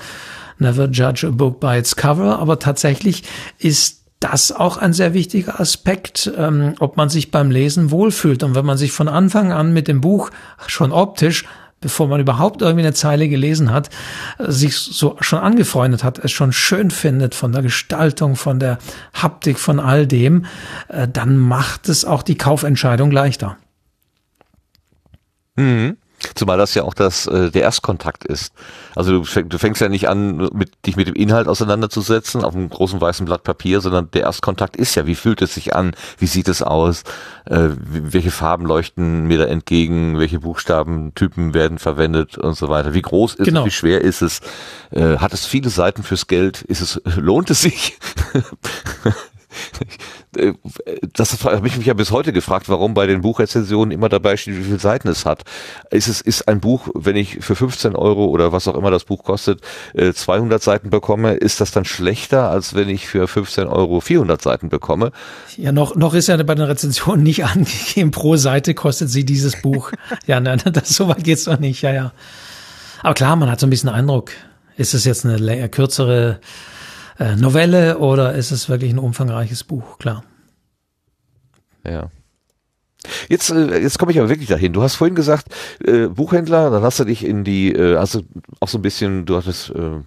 [0.60, 2.38] never judge a book by its cover.
[2.38, 3.24] Aber tatsächlich
[3.58, 8.44] ist das auch ein sehr wichtiger Aspekt, ähm, ob man sich beim Lesen wohlfühlt.
[8.44, 10.30] Und wenn man sich von Anfang an mit dem Buch
[10.68, 11.46] schon optisch
[11.84, 13.90] bevor man überhaupt irgendwie eine Zeile gelesen hat,
[14.40, 18.80] äh, sich so schon angefreundet hat, es schon schön findet von der Gestaltung, von der
[19.14, 20.46] Haptik, von all dem,
[20.88, 23.58] äh, dann macht es auch die Kaufentscheidung leichter.
[25.58, 25.98] Mhm.
[26.36, 28.54] Zumal das ja auch das, äh, der Erstkontakt ist.
[28.96, 32.56] Also du, fäng, du fängst ja nicht an, mit, dich mit dem Inhalt auseinanderzusetzen auf
[32.56, 35.96] einem großen weißen Blatt Papier, sondern der Erstkontakt ist ja, wie fühlt es sich an,
[36.18, 37.04] wie sieht es aus,
[37.46, 42.94] äh, welche Farben leuchten mir da entgegen, welche Buchstabentypen werden verwendet und so weiter.
[42.94, 43.62] Wie groß ist genau.
[43.62, 44.42] es, wie schwer ist es,
[44.92, 47.98] äh, hat es viele Seiten fürs Geld, ist es, lohnt es sich?
[51.14, 54.58] Das habe ich mich ja bis heute gefragt, warum bei den Buchrezensionen immer dabei steht,
[54.58, 55.44] wie viele Seiten es hat.
[55.92, 59.04] Ist es ist ein Buch, wenn ich für 15 Euro oder was auch immer das
[59.04, 59.62] Buch kostet,
[59.96, 64.42] 200 äh, Seiten bekomme, ist das dann schlechter, als wenn ich für 15 Euro 400
[64.42, 65.12] Seiten bekomme?
[65.56, 69.62] Ja, noch, noch ist ja bei den Rezensionen nicht angegeben, pro Seite kostet sie dieses
[69.62, 69.92] Buch.
[70.26, 72.12] ja, nein, das, so weit geht's noch nicht, ja, ja.
[73.02, 74.32] Aber klar, man hat so ein bisschen Eindruck,
[74.78, 76.40] ist es jetzt eine kürzere
[77.20, 80.24] äh, Novelle oder ist es wirklich ein umfangreiches Buch, klar.
[81.86, 82.10] Ja.
[83.28, 84.74] Jetzt, äh, jetzt komme ich aber wirklich dahin.
[84.74, 85.48] Du hast vorhin gesagt,
[85.84, 88.22] äh, Buchhändler, dann hast du dich in die, äh, hast du
[88.60, 90.02] auch so ein bisschen, du hattest äh,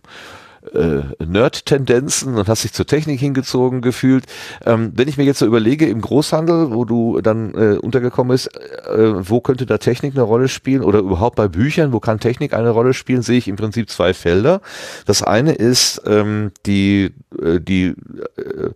[0.75, 4.25] äh, Nerd-Tendenzen und hast dich zur Technik hingezogen gefühlt.
[4.65, 8.55] Ähm, wenn ich mir jetzt so überlege, im Großhandel, wo du dann äh, untergekommen bist,
[8.57, 12.53] äh, wo könnte da Technik eine Rolle spielen oder überhaupt bei Büchern, wo kann Technik
[12.55, 14.61] eine Rolle spielen, sehe ich im Prinzip zwei Felder.
[15.07, 17.95] Das eine ist ähm, die, äh, die
[18.37, 18.71] äh,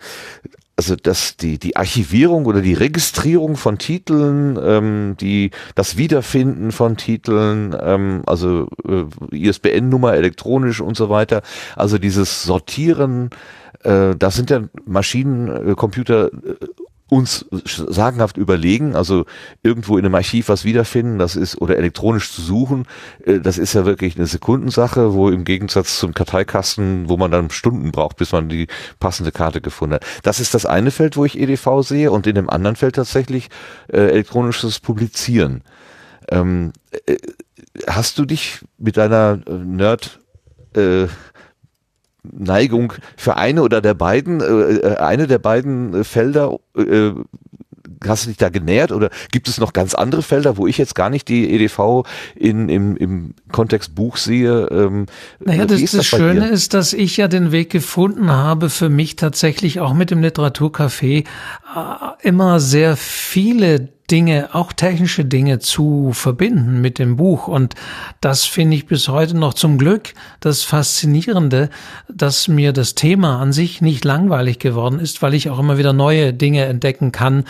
[0.81, 6.97] also dass die, die Archivierung oder die Registrierung von Titeln, ähm, die, das Wiederfinden von
[6.97, 9.05] Titeln, ähm, also äh,
[9.37, 11.43] ISBN-Nummer elektronisch und so weiter,
[11.77, 13.29] also dieses Sortieren,
[13.83, 16.55] äh, da sind ja Maschinen, äh, Computer äh,
[17.11, 19.27] uns sagenhaft überlegen, also
[19.63, 22.87] irgendwo in einem Archiv was wiederfinden, das ist, oder elektronisch zu suchen,
[23.25, 27.51] äh, das ist ja wirklich eine Sekundensache, wo im Gegensatz zum Karteikasten, wo man dann
[27.51, 28.69] Stunden braucht, bis man die
[29.01, 30.07] passende Karte gefunden hat.
[30.23, 33.49] Das ist das eine Feld, wo ich EDV sehe und in dem anderen Feld tatsächlich
[33.89, 35.63] äh, elektronisches Publizieren.
[36.31, 36.73] Ähm,
[37.07, 37.17] äh,
[37.89, 40.21] hast du dich mit deiner äh, Nerd
[40.77, 41.07] äh,
[42.23, 47.13] Neigung für eine oder der beiden, äh, äh eine der beiden Felder äh,
[48.07, 50.95] hast du dich da genähert oder gibt es noch ganz andere Felder, wo ich jetzt
[50.95, 52.05] gar nicht die EDV
[52.35, 54.69] in, im, im Kontext Buch sehe?
[54.71, 55.07] Ähm,
[55.45, 56.51] naja, das, das, das Schöne dir?
[56.51, 61.25] ist, dass ich ja den Weg gefunden habe, für mich tatsächlich auch mit dem Literaturcafé
[61.25, 61.25] äh,
[62.23, 67.49] immer sehr viele Dinge, auch technische Dinge zu verbinden mit dem Buch.
[67.49, 67.75] Und
[68.21, 71.71] das finde ich bis heute noch zum Glück das Faszinierende,
[72.13, 75.93] dass mir das Thema an sich nicht langweilig geworden ist, weil ich auch immer wieder
[75.93, 77.45] neue Dinge entdecken kann.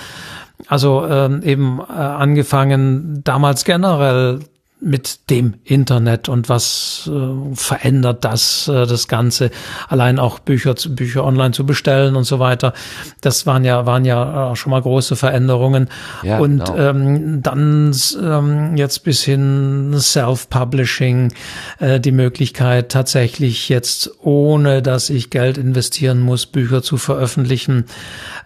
[0.66, 4.40] Also ähm, eben äh, angefangen damals generell
[4.80, 9.50] mit dem Internet und was äh, verändert das äh, das Ganze?
[9.88, 12.72] Allein auch Bücher Bücher online zu bestellen und so weiter.
[13.20, 15.88] Das waren ja waren ja auch schon mal große Veränderungen.
[16.22, 16.76] Ja, und genau.
[16.76, 21.32] ähm, dann ähm, jetzt bis hin Self Publishing
[21.78, 27.84] äh, die Möglichkeit tatsächlich jetzt ohne dass ich Geld investieren muss Bücher zu veröffentlichen.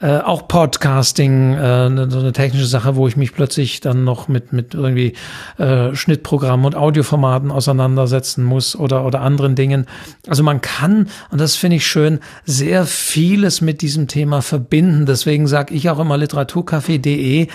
[0.01, 4.53] Äh, auch Podcasting äh, so eine technische Sache wo ich mich plötzlich dann noch mit
[4.53, 5.15] mit irgendwie
[5.59, 9.87] äh, Schnitt Schnittprogrammen und Audioformaten auseinandersetzen muss oder, oder anderen Dingen.
[10.27, 15.07] Also man kann, und das finde ich schön, sehr vieles mit diesem Thema verbinden.
[15.07, 17.49] Deswegen sage ich auch immer literaturcafé.de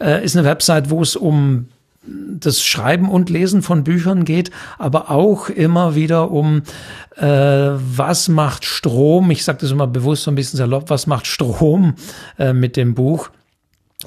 [0.00, 1.68] äh, ist eine Website, wo es um
[2.06, 6.62] das Schreiben und Lesen von Büchern geht, aber auch immer wieder um
[7.16, 9.30] äh, was macht Strom.
[9.30, 11.94] Ich sage das immer bewusst so ein bisschen salopp, was macht Strom
[12.38, 13.30] äh, mit dem Buch.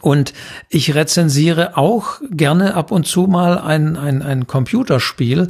[0.02, 0.34] Und
[0.70, 5.50] ich rezensiere auch gerne ab und zu mal ein, ein, ein Computerspiel,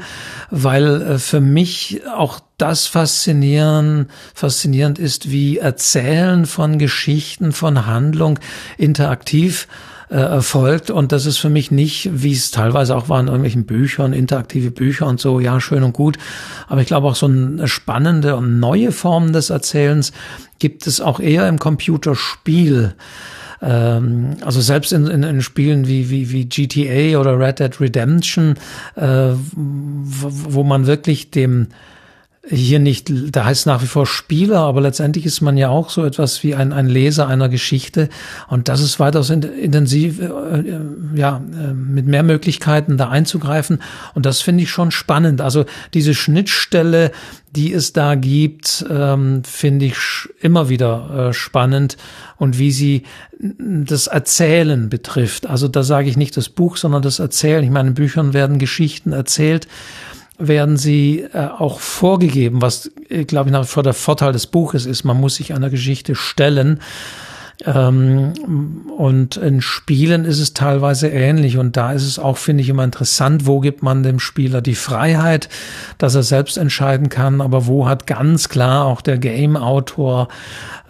[0.52, 8.38] weil äh, für mich auch das faszinierend, faszinierend ist, wie Erzählen von Geschichten, von Handlung
[8.78, 9.68] interaktiv
[10.10, 10.91] äh, erfolgt.
[10.91, 14.72] Und das ist für mich nicht, wie es teilweise auch war in irgendwelchen Büchern, interaktive
[14.72, 16.18] Bücher und so, ja, schön und gut.
[16.68, 20.12] Aber ich glaube auch so eine spannende und neue Form des Erzählens
[20.60, 22.94] gibt es auch eher im Computerspiel
[23.62, 28.56] ähm, also selbst in, in, in Spielen wie, wie, wie GTA oder Red Dead Redemption,
[28.95, 31.68] äh, wo man wirklich dem
[32.50, 36.04] hier nicht, da heißt nach wie vor Spieler, aber letztendlich ist man ja auch so
[36.04, 38.10] etwas wie ein, ein Leser einer Geschichte
[38.50, 40.80] und das ist weitaus intensiv, äh, äh,
[41.16, 43.82] ja, äh, mit mehr Möglichkeiten da einzugreifen
[44.14, 45.39] und das finde ich schon spannend.
[45.39, 45.64] Also
[45.94, 47.12] diese Schnittstelle,
[47.52, 49.98] die es da gibt, ähm, finde ich
[50.41, 51.96] immer wieder äh, spannend
[52.36, 53.04] und wie sie
[53.39, 55.46] das Erzählen betrifft.
[55.46, 57.64] Also da sage ich nicht das Buch, sondern das Erzählen.
[57.64, 59.68] Ich meine, in Büchern werden Geschichten erzählt
[60.38, 64.86] werden sie äh, auch vorgegeben, was, äh, glaube ich, nach vor der Vorteil des Buches
[64.86, 65.03] ist.
[65.03, 66.79] Man muss sich einer Geschichte stellen.
[67.65, 68.34] Ähm,
[68.97, 71.57] und in Spielen ist es teilweise ähnlich.
[71.57, 74.75] Und da ist es auch, finde ich, immer interessant, wo gibt man dem Spieler die
[74.75, 75.49] Freiheit,
[75.97, 80.27] dass er selbst entscheiden kann, aber wo hat ganz klar auch der Game-Autor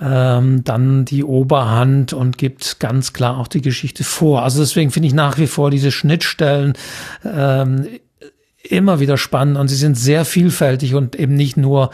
[0.02, 4.44] ähm, dann die Oberhand und gibt ganz klar auch die Geschichte vor.
[4.44, 6.74] Also deswegen finde ich nach wie vor diese Schnittstellen
[7.26, 7.88] ähm,
[8.64, 11.92] immer wieder spannend und sie sind sehr vielfältig und eben nicht nur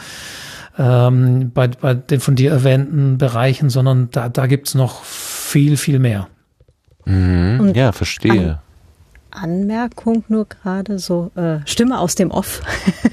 [0.78, 5.78] ähm, bei, bei den von dir erwähnten Bereichen, sondern da, da gibt es noch viel,
[5.78, 6.28] viel mehr.
[7.06, 8.60] Mhm, ja, verstehe.
[9.32, 12.62] An Anmerkung nur gerade so, äh, Stimme aus dem Off.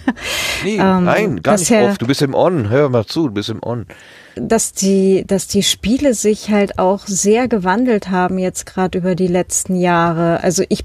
[0.65, 1.99] nee, ähm, nein, gar nicht Off.
[1.99, 2.71] Du bist im On.
[2.71, 3.87] Hör mal zu, du bist im On.
[4.35, 9.29] Dass die, dass die Spiele sich halt auch sehr gewandelt haben jetzt gerade über die
[9.29, 10.43] letzten Jahre.
[10.43, 10.85] Also ich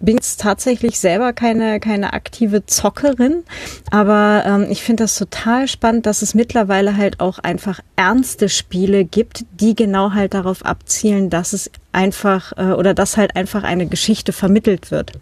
[0.00, 3.44] bin jetzt tatsächlich selber keine, keine aktive Zockerin,
[3.90, 9.04] aber ähm, ich finde das total spannend, dass es mittlerweile halt auch einfach ernste Spiele
[9.04, 13.86] gibt, die genau halt darauf abzielen, dass es einfach äh, oder dass halt einfach eine
[13.86, 15.12] Geschichte vermittelt wird.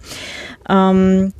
[0.68, 1.32] Ähm,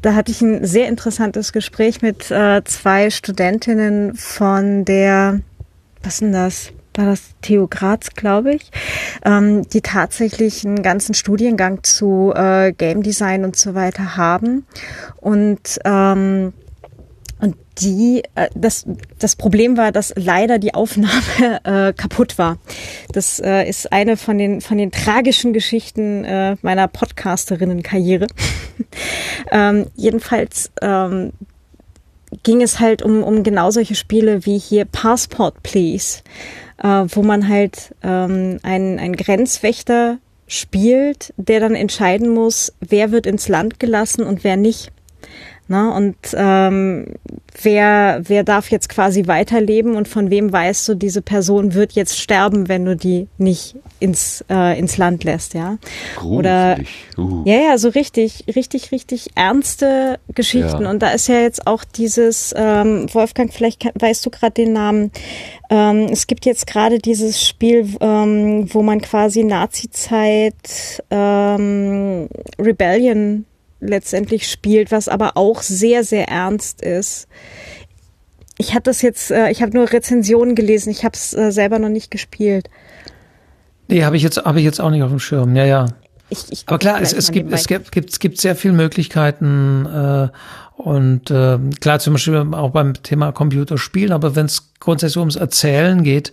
[0.00, 5.40] da hatte ich ein sehr interessantes Gespräch mit äh, zwei Studentinnen von der,
[6.02, 6.72] was denn das?
[6.94, 8.70] War das Theo Graz, glaube ich,
[9.24, 14.66] ähm, die tatsächlich einen ganzen Studiengang zu äh, Game Design und so weiter haben.
[15.20, 16.52] Und ähm,
[17.42, 18.86] und die, äh, das,
[19.18, 22.58] das Problem war, dass leider die Aufnahme äh, kaputt war.
[23.10, 28.28] Das äh, ist eine von den, von den tragischen Geschichten äh, meiner Podcasterinnenkarriere.
[29.50, 31.32] ähm, jedenfalls ähm,
[32.44, 36.22] ging es halt um, um genau solche Spiele wie hier Passport Please
[36.82, 43.26] äh, wo man halt ähm, einen, einen Grenzwächter spielt, der dann entscheiden muss, wer wird
[43.26, 44.92] ins Land gelassen und wer nicht.
[45.72, 45.90] Ne?
[45.90, 47.06] Und ähm,
[47.62, 52.20] wer, wer darf jetzt quasi weiterleben und von wem weißt du, diese Person wird jetzt
[52.20, 55.78] sterben, wenn du die nicht ins, äh, ins Land lässt, ja?
[56.22, 56.76] Oder
[57.16, 57.42] uh.
[57.46, 60.82] ja, ja, so richtig, richtig, richtig ernste Geschichten.
[60.82, 60.90] Ja.
[60.90, 65.10] Und da ist ja jetzt auch dieses, ähm, Wolfgang, vielleicht weißt du gerade den Namen.
[65.70, 73.46] Ähm, es gibt jetzt gerade dieses Spiel, ähm, wo man quasi Nazi-Zeit ähm, Rebellion
[73.82, 77.28] letztendlich spielt, was aber auch sehr, sehr ernst ist.
[78.58, 81.78] Ich hatte das jetzt, äh, ich habe nur Rezensionen gelesen, ich habe es äh, selber
[81.78, 82.70] noch nicht gespielt.
[83.88, 85.56] Nee, habe ich jetzt, habe ich jetzt auch nicht auf dem Schirm.
[85.56, 85.86] Ja, ja.
[86.30, 89.84] Ich, ich Aber klar, es, es gibt, es gibt, gibt, es gibt sehr viele Möglichkeiten
[89.84, 90.28] äh,
[90.76, 96.02] und äh, klar, zum Beispiel auch beim Thema Computerspielen, aber wenn es grundsätzlich ums Erzählen
[96.02, 96.32] geht,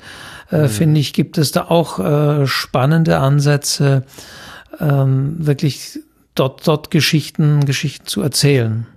[0.52, 0.70] äh, mhm.
[0.70, 4.04] finde ich, gibt es da auch äh, spannende Ansätze,
[4.80, 6.00] ähm, wirklich
[6.36, 8.88] dort, dort Geschichten, Geschichten zu erzählen.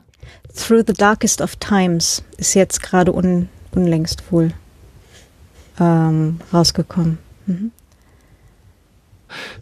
[0.54, 4.52] Through the Darkest of Times ist jetzt gerade un, unlängst wohl
[5.80, 7.18] ähm, rausgekommen.
[7.46, 7.72] Mhm.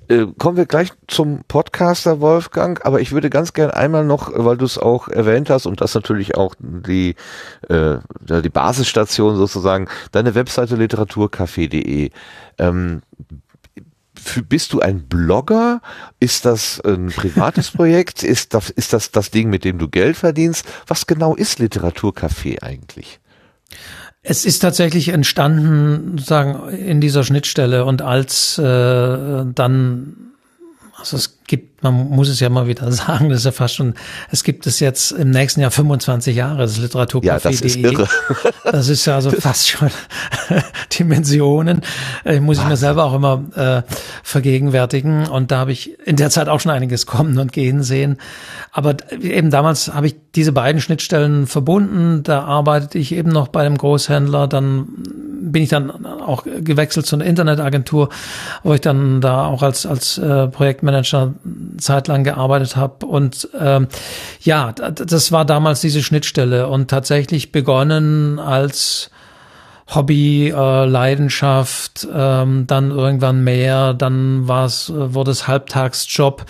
[0.09, 4.57] Äh, kommen wir gleich zum Podcaster Wolfgang, aber ich würde ganz gern einmal noch, weil
[4.57, 7.15] du es auch erwähnt hast und das natürlich auch die
[7.69, 12.11] äh, die Basisstation sozusagen, deine Webseite literaturcafé.de.
[12.59, 13.03] Ähm,
[14.49, 15.81] bist du ein Blogger?
[16.19, 18.23] Ist das ein privates Projekt?
[18.23, 20.67] Ist das, ist das das Ding, mit dem du Geld verdienst?
[20.87, 23.21] Was genau ist Literaturcafé eigentlich?
[24.23, 30.33] Es ist tatsächlich entstanden, sozusagen, in dieser Schnittstelle und als äh, dann,
[30.99, 33.95] also es gibt, man muss es ja mal wieder sagen, das ist ja fast schon,
[34.31, 37.27] es gibt es jetzt im nächsten Jahr 25 Jahre, das Literaturcafé.de.
[37.27, 38.09] Ja, das ist irre.
[38.65, 39.91] Das ist ja also fast schon
[40.99, 41.83] Dimensionen.
[42.25, 43.83] Ich muss ich mir selber auch immer äh,
[44.23, 45.27] vergegenwärtigen.
[45.27, 48.19] Und da habe ich in der Zeit auch schon einiges kommen und gehen sehen.
[48.71, 52.23] Aber eben damals habe ich diese beiden Schnittstellen verbunden.
[52.23, 54.87] Da arbeitete ich eben noch bei einem Großhändler, dann
[55.41, 58.11] bin ich dann auch gewechselt zu einer Internetagentur,
[58.63, 61.35] wo ich dann da auch als, als äh, Projektmanager
[61.79, 63.07] zeitlang gearbeitet habe.
[63.07, 63.89] Und ähm,
[64.41, 66.69] ja, das war damals diese Schnittstelle.
[66.69, 69.11] Und tatsächlich begonnen als
[69.95, 76.47] Hobby, äh, Leidenschaft, ähm, dann irgendwann mehr, dann war es, wurde es Halbtagsjob.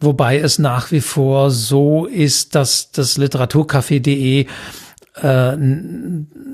[0.00, 4.46] Wobei es nach wie vor so ist, dass das Literaturcafé.de
[5.22, 5.56] äh,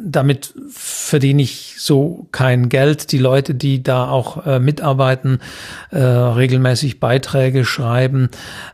[0.06, 3.12] damit verdiene ich so kein Geld.
[3.12, 5.40] Die Leute, die da auch äh, mitarbeiten,
[5.90, 8.30] äh, regelmäßig Beiträge schreiben,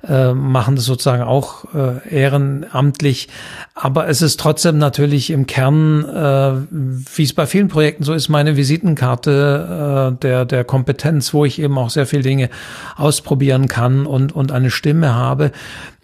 [0.06, 3.28] äh, machen das sozusagen auch äh, ehrenamtlich.
[3.74, 8.28] Aber es ist trotzdem natürlich im Kern, äh, wie es bei vielen Projekten so ist,
[8.28, 12.50] meine Visitenkarte der, der Kompetenz, wo ich eben auch sehr viele Dinge
[12.96, 15.52] ausprobieren kann und, und eine Stimme habe.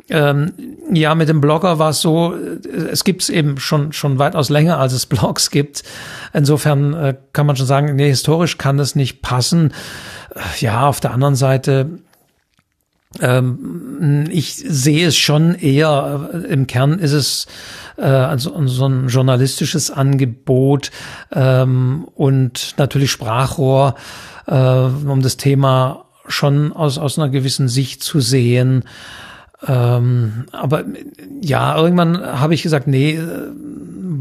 [0.09, 0.53] Ähm,
[0.93, 4.79] ja, mit dem Blogger war es so, es gibt es eben schon, schon weitaus länger,
[4.79, 5.83] als es Blogs gibt.
[6.33, 9.73] Insofern äh, kann man schon sagen, nee, historisch kann das nicht passen.
[10.61, 11.99] Ja, auf der anderen Seite,
[13.21, 17.47] ähm, ich sehe es schon eher, äh, im Kern ist es
[17.97, 20.91] äh, also so ein journalistisches Angebot
[21.33, 23.95] ähm, und natürlich Sprachrohr,
[24.47, 28.85] äh, um das Thema schon aus, aus einer gewissen Sicht zu sehen.
[29.69, 30.85] Ähm, aber
[31.41, 33.19] ja, irgendwann habe ich gesagt, nee,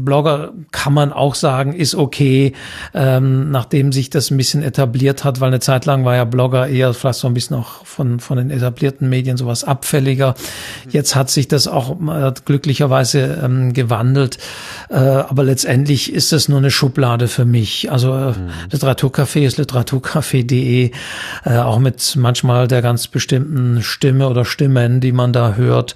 [0.06, 2.54] Blogger kann man auch sagen, ist okay,
[2.94, 6.68] ähm, nachdem sich das ein bisschen etabliert hat, weil eine Zeit lang war ja Blogger
[6.68, 10.34] eher vielleicht so ein bisschen auch von, von den etablierten Medien sowas abfälliger.
[10.88, 14.38] Jetzt hat sich das auch äh, glücklicherweise ähm, gewandelt,
[14.88, 17.90] äh, aber letztendlich ist es nur eine Schublade für mich.
[17.90, 18.50] Also äh, mhm.
[18.70, 20.92] Literaturcafé ist literaturcafé.de,
[21.44, 25.94] äh, auch mit manchmal der ganz bestimmten Stimme oder Stimmen, die man da hört.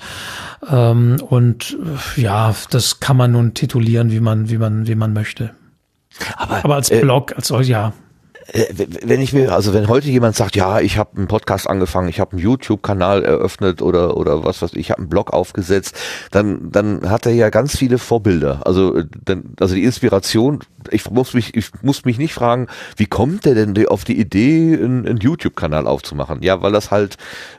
[0.68, 1.76] Ähm, und
[2.16, 5.50] ja, das kann man nun titulieren, wie man, wie man, wie man möchte.
[6.36, 7.92] Aber, Aber als äh, Blog, als ja.
[8.52, 8.66] Äh,
[9.02, 12.20] wenn ich mir, also wenn heute jemand sagt, ja, ich habe einen Podcast angefangen, ich
[12.20, 15.94] habe einen YouTube-Kanal eröffnet oder oder was was, ich habe einen Blog aufgesetzt,
[16.30, 18.66] dann dann hat er ja ganz viele Vorbilder.
[18.66, 20.60] Also äh, dann, also die Inspiration.
[20.90, 24.74] Ich muss mich ich muss mich nicht fragen, wie kommt der denn auf die Idee,
[24.74, 26.42] einen, einen YouTube-Kanal aufzumachen?
[26.42, 27.16] Ja, weil das halt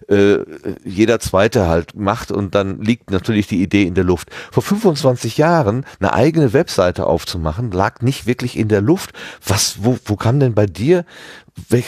[0.08, 0.40] äh,
[0.84, 4.30] jeder Zweite halt macht und dann liegt natürlich die Idee in der Luft.
[4.52, 9.12] Vor 25 Jahren eine eigene Webseite aufzumachen, lag nicht wirklich in der Luft.
[9.46, 11.06] Was wo wo kam denn bei dir dir,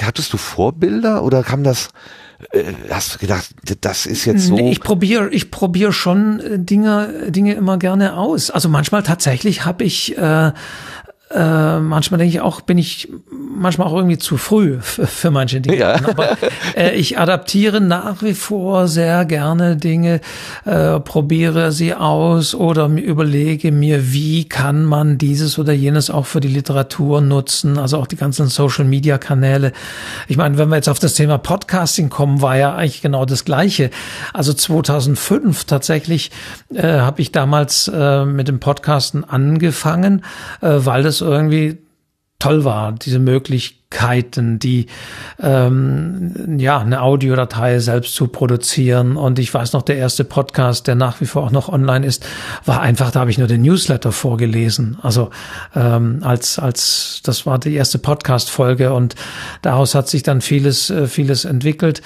[0.02, 1.90] hattest du Vorbilder oder kam das,
[2.52, 4.58] äh, hast du gedacht, das ist jetzt so?
[4.58, 8.52] Ich probiere, ich probiere schon äh, Dinge, Dinge immer gerne aus.
[8.52, 10.52] Also manchmal tatsächlich habe ich äh,
[11.34, 15.62] äh, manchmal denke ich auch, bin ich manchmal auch irgendwie zu früh für, für manche
[15.62, 15.78] Dinge.
[15.78, 15.96] Ja.
[15.96, 16.38] Aber
[16.76, 20.22] äh, ich adaptiere nach wie vor sehr gerne Dinge,
[20.66, 26.40] äh, probiere sie aus oder überlege mir, wie kann man dieses oder jenes auch für
[26.40, 29.72] die Literatur nutzen, also auch die ganzen Social-Media-Kanäle.
[30.28, 33.44] Ich meine, wenn wir jetzt auf das Thema Podcasting kommen, war ja eigentlich genau das
[33.44, 33.90] Gleiche.
[34.34, 36.30] Also 2005 tatsächlich
[36.74, 40.24] äh, habe ich damals äh, mit dem Podcasten angefangen,
[40.62, 41.78] äh, weil das irgendwie
[42.44, 44.88] toll war, diese Möglichkeiten, die
[45.40, 49.16] ähm, ja eine Audiodatei selbst zu produzieren.
[49.16, 52.26] Und ich weiß noch, der erste Podcast, der nach wie vor auch noch online ist,
[52.66, 54.98] war einfach, da habe ich nur den Newsletter vorgelesen.
[55.02, 55.30] Also
[55.74, 59.16] ähm, als als das war die erste Podcast-Folge und
[59.62, 62.02] daraus hat sich dann vieles äh, vieles entwickelt.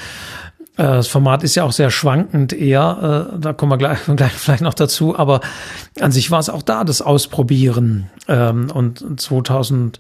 [0.77, 4.31] Äh, das Format ist ja auch sehr schwankend eher, äh, da kommen wir gleich, gleich
[4.31, 5.41] vielleicht noch dazu, aber
[5.99, 8.09] an sich war es auch da, das Ausprobieren.
[8.27, 9.99] Ähm, und 2000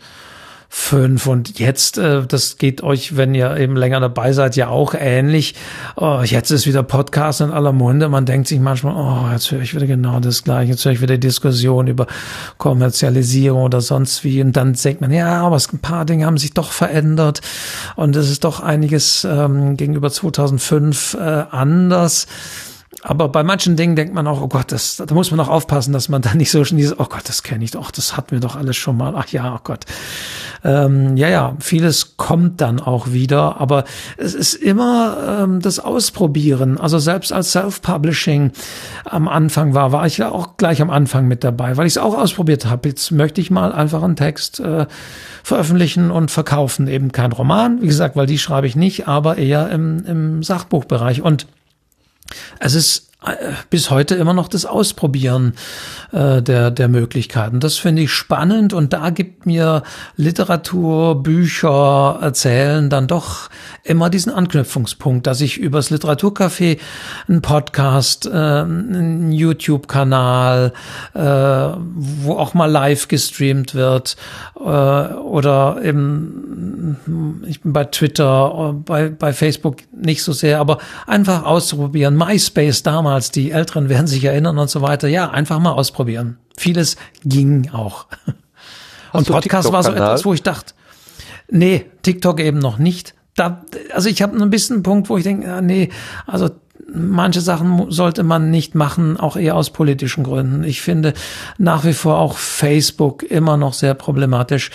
[0.69, 4.93] fünf und jetzt, äh, das geht euch, wenn ihr eben länger dabei seid, ja auch
[4.93, 5.55] ähnlich.
[5.95, 8.09] Oh, jetzt ist wieder Podcast in aller Munde.
[8.09, 10.71] Man denkt sich manchmal, oh, jetzt höre ich wieder genau das Gleiche.
[10.71, 12.07] Jetzt höre ich wieder Diskussion über
[12.57, 14.41] Kommerzialisierung oder sonst wie.
[14.41, 17.41] Und dann denkt man, ja, aber ein paar Dinge haben sich doch verändert
[17.95, 22.27] und es ist doch einiges ähm, gegenüber 2005 äh, anders.
[23.03, 25.91] Aber bei manchen Dingen denkt man auch, oh Gott, das, da muss man auch aufpassen,
[25.91, 28.31] dass man da nicht so schon dieses, oh Gott, das kenne ich doch, das hatten
[28.31, 29.13] wir doch alles schon mal.
[29.15, 29.85] Ach ja, oh Gott.
[30.63, 33.83] Ähm, ja, ja, vieles kommt dann auch wieder, aber
[34.15, 36.79] es ist immer ähm, das Ausprobieren.
[36.79, 38.51] Also selbst als Self-Publishing
[39.03, 41.97] am Anfang war, war ich ja auch gleich am Anfang mit dabei, weil ich es
[41.97, 42.87] auch ausprobiert habe.
[42.87, 44.87] Jetzt möchte ich mal einfach einen Text äh,
[45.43, 46.87] veröffentlichen und verkaufen.
[46.87, 51.21] Eben kein Roman, wie gesagt, weil die schreibe ich nicht, aber eher im, im Sachbuchbereich.
[51.21, 51.47] Und
[52.59, 53.07] es ist
[53.71, 55.53] bis heute immer noch das Ausprobieren
[56.11, 57.59] äh, der, der Möglichkeiten.
[57.59, 59.81] Das finde ich spannend und da gibt mir
[60.15, 63.49] Literatur, Bücher, Erzählen dann doch
[63.83, 66.77] immer diesen Anknüpfungspunkt, dass ich übers Literaturcafé
[67.27, 70.73] einen Podcast, äh, einen YouTube-Kanal,
[71.15, 74.15] äh, wo auch mal live gestreamt wird
[74.55, 76.97] äh, oder eben
[77.47, 82.15] ich bin bei Twitter, bei, bei Facebook nicht so sehr, aber einfach auszuprobieren.
[82.15, 85.07] MySpace damals, die Älteren werden sich erinnern und so weiter.
[85.07, 86.37] Ja, einfach mal ausprobieren.
[86.57, 88.07] Vieles ging auch.
[89.13, 90.73] Hast und Podcast war so etwas, wo ich dachte,
[91.49, 93.63] nee, TikTok eben noch nicht da,
[93.93, 95.89] also ich habe ein bisschen einen Punkt, wo ich denke, ja, nee,
[96.25, 96.49] also
[96.93, 100.63] manche Sachen sollte man nicht machen, auch eher aus politischen Gründen.
[100.63, 101.13] Ich finde
[101.57, 104.71] nach wie vor auch Facebook immer noch sehr problematisch.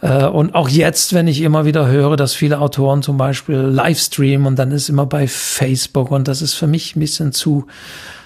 [0.00, 4.46] Äh, und auch jetzt, wenn ich immer wieder höre, dass viele Autoren zum Beispiel Livestreamen
[4.46, 7.66] und dann ist immer bei Facebook und das ist für mich ein bisschen zu,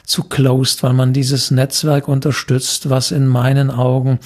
[0.04, 4.18] zu closed, weil man dieses Netzwerk unterstützt, was in meinen Augen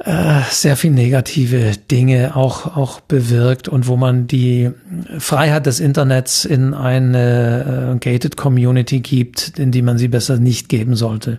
[0.00, 4.70] äh, sehr viel negative Dinge auch, auch bewirkt und wo man die
[5.18, 10.68] Freiheit des Internets in eine äh, gated Community gibt, in die man sie besser nicht
[10.68, 11.38] geben sollte.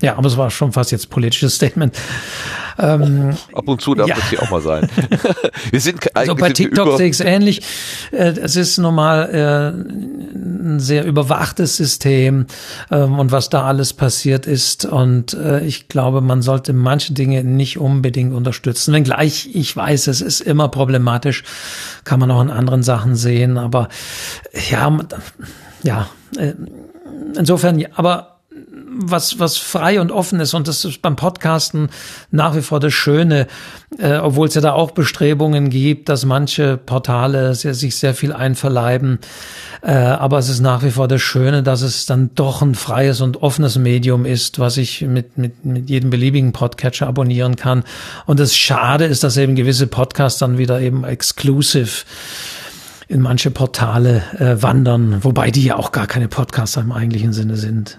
[0.00, 1.96] Ja, aber es war schon fast jetzt politisches Statement.
[2.78, 4.14] Ähm, Ab und zu darf ja.
[4.14, 4.88] das hier auch mal sein.
[5.70, 7.62] wir sind also bei TikTok sehe ich es ähnlich.
[8.12, 12.46] Äh, es ist normal äh, ein sehr überwachtes System
[12.92, 14.84] ähm, und was da alles passiert ist.
[14.84, 18.94] Und äh, ich glaube, man sollte manche Dinge nicht unbedingt unterstützen.
[18.94, 21.42] Wenngleich ich weiß, es ist immer problematisch,
[22.04, 23.58] kann man auch in anderen Sachen sehen.
[23.58, 23.88] Aber
[24.70, 24.96] ja,
[25.82, 26.54] ja, äh,
[27.36, 28.37] insofern, aber
[29.00, 30.54] was, was frei und offen ist.
[30.54, 31.88] Und das ist beim Podcasten
[32.30, 33.46] nach wie vor das Schöne,
[33.98, 38.32] äh, obwohl es ja da auch Bestrebungen gibt, dass manche Portale sehr, sich sehr viel
[38.32, 39.20] einverleiben.
[39.82, 43.20] Äh, aber es ist nach wie vor das Schöne, dass es dann doch ein freies
[43.20, 47.84] und offenes Medium ist, was ich mit, mit, mit jedem beliebigen Podcatcher abonnieren kann.
[48.26, 52.04] Und das Schade ist, dass eben gewisse Podcasts dann wieder eben exclusive
[53.06, 57.56] in manche Portale äh, wandern, wobei die ja auch gar keine Podcasts im eigentlichen Sinne
[57.56, 57.98] sind.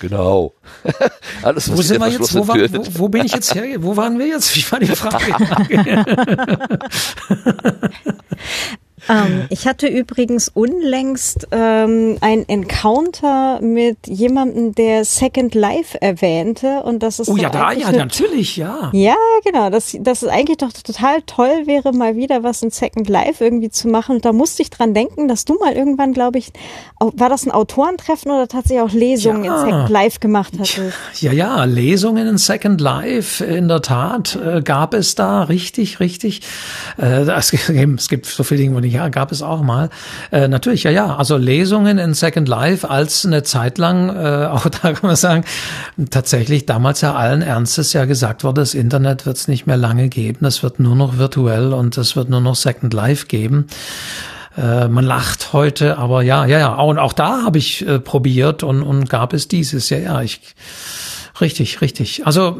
[0.00, 0.52] Genau.
[1.42, 2.34] Alles, wo sind wir jetzt?
[2.34, 3.82] Wo, war, wo, wo, bin ich jetzt her?
[3.82, 4.54] Wo waren wir jetzt?
[4.54, 5.24] Wie war die Frage?
[9.08, 17.02] Ähm, ich hatte übrigens unlängst ähm, ein Encounter mit jemandem, der Second Life erwähnte und
[17.02, 18.90] das ist oh ja, da ja, natürlich, ja.
[18.92, 23.08] Ja, genau, dass das ist eigentlich doch total toll wäre, mal wieder was in Second
[23.08, 24.16] Life irgendwie zu machen.
[24.16, 26.52] Und da musste ich dran denken, dass du mal irgendwann, glaube ich,
[26.98, 29.60] war das ein Autorentreffen oder tatsächlich auch Lesungen ja.
[29.60, 30.80] in Second Life gemacht hattest?
[31.20, 36.42] Ja, ja, Lesungen in Second Life, in der Tat, äh, gab es da, richtig, richtig.
[36.98, 37.68] Äh, es, gibt,
[37.98, 39.90] es gibt so viele Dinge, wo ich ja, gab es auch mal.
[40.32, 41.16] Äh, natürlich, ja, ja.
[41.16, 45.44] Also Lesungen in Second Life als eine Zeit lang, äh, auch da kann man sagen,
[46.10, 50.08] tatsächlich damals ja allen Ernstes ja gesagt wurde, das Internet wird es nicht mehr lange
[50.08, 53.66] geben, es wird nur noch virtuell und es wird nur noch Second Life geben.
[54.56, 56.74] Äh, man lacht heute, aber ja, ja, ja.
[56.74, 59.90] Und auch da habe ich äh, probiert und, und gab es dieses.
[59.90, 60.40] Ja, ja, ich
[61.40, 62.26] richtig, richtig.
[62.26, 62.56] Also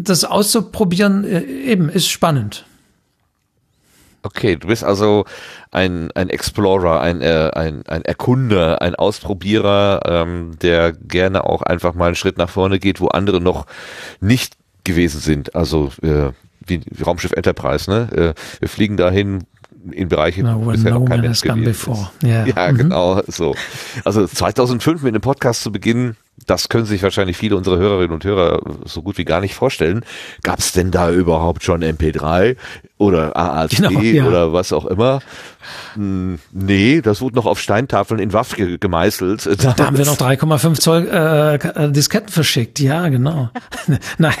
[0.00, 2.64] das auszuprobieren äh, eben ist spannend.
[4.26, 5.24] Okay, du bist also
[5.70, 11.94] ein, ein Explorer, ein, äh, ein, ein Erkunder, ein Ausprobierer, ähm, der gerne auch einfach
[11.94, 13.66] mal einen Schritt nach vorne geht, wo andere noch
[14.20, 14.54] nicht
[14.84, 15.54] gewesen sind.
[15.54, 16.30] Also äh,
[16.66, 18.08] wie, wie Raumschiff Enterprise, ne?
[18.12, 19.44] Äh, wir fliegen dahin,
[19.92, 22.10] in Bereiche, no, wo bisher no noch kein Mensch gewesen before.
[22.18, 22.24] ist.
[22.24, 22.46] Yeah.
[22.48, 22.76] Ja, Mhm.
[22.78, 23.54] genau, so.
[24.04, 26.16] Also 2005 mit einem Podcast zu beginnen,
[26.46, 30.04] das können sich wahrscheinlich viele unserer Hörerinnen und Hörer so gut wie gar nicht vorstellen.
[30.42, 32.56] Gab es denn da überhaupt schon MP3
[32.98, 34.26] oder AAC Genau, ja.
[34.26, 35.20] oder was auch immer?
[35.94, 39.46] Hm, Nee, das wurde noch auf Steintafeln in Waff ge gemeißelt.
[39.64, 42.80] Da haben wir noch 3,5 Zoll äh, äh, Disketten verschickt.
[42.80, 43.50] Ja, genau.
[44.18, 44.34] Nein.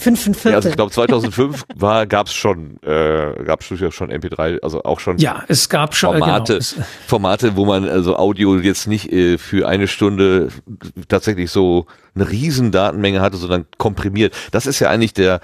[0.00, 4.82] Fünf und Ja, also ich glaube 2005 war gab's schon äh, gab's schon MP3, also
[4.82, 8.56] auch schon Ja, es gab schon Formate, Äh, genau, es, Formate, wo man also Audio
[8.56, 10.48] jetzt nicht äh, für eine Stunde
[11.08, 14.34] tatsächlich so eine riesen Datenmenge hatte, sondern komprimiert.
[14.52, 15.40] Das ist ja eigentlich der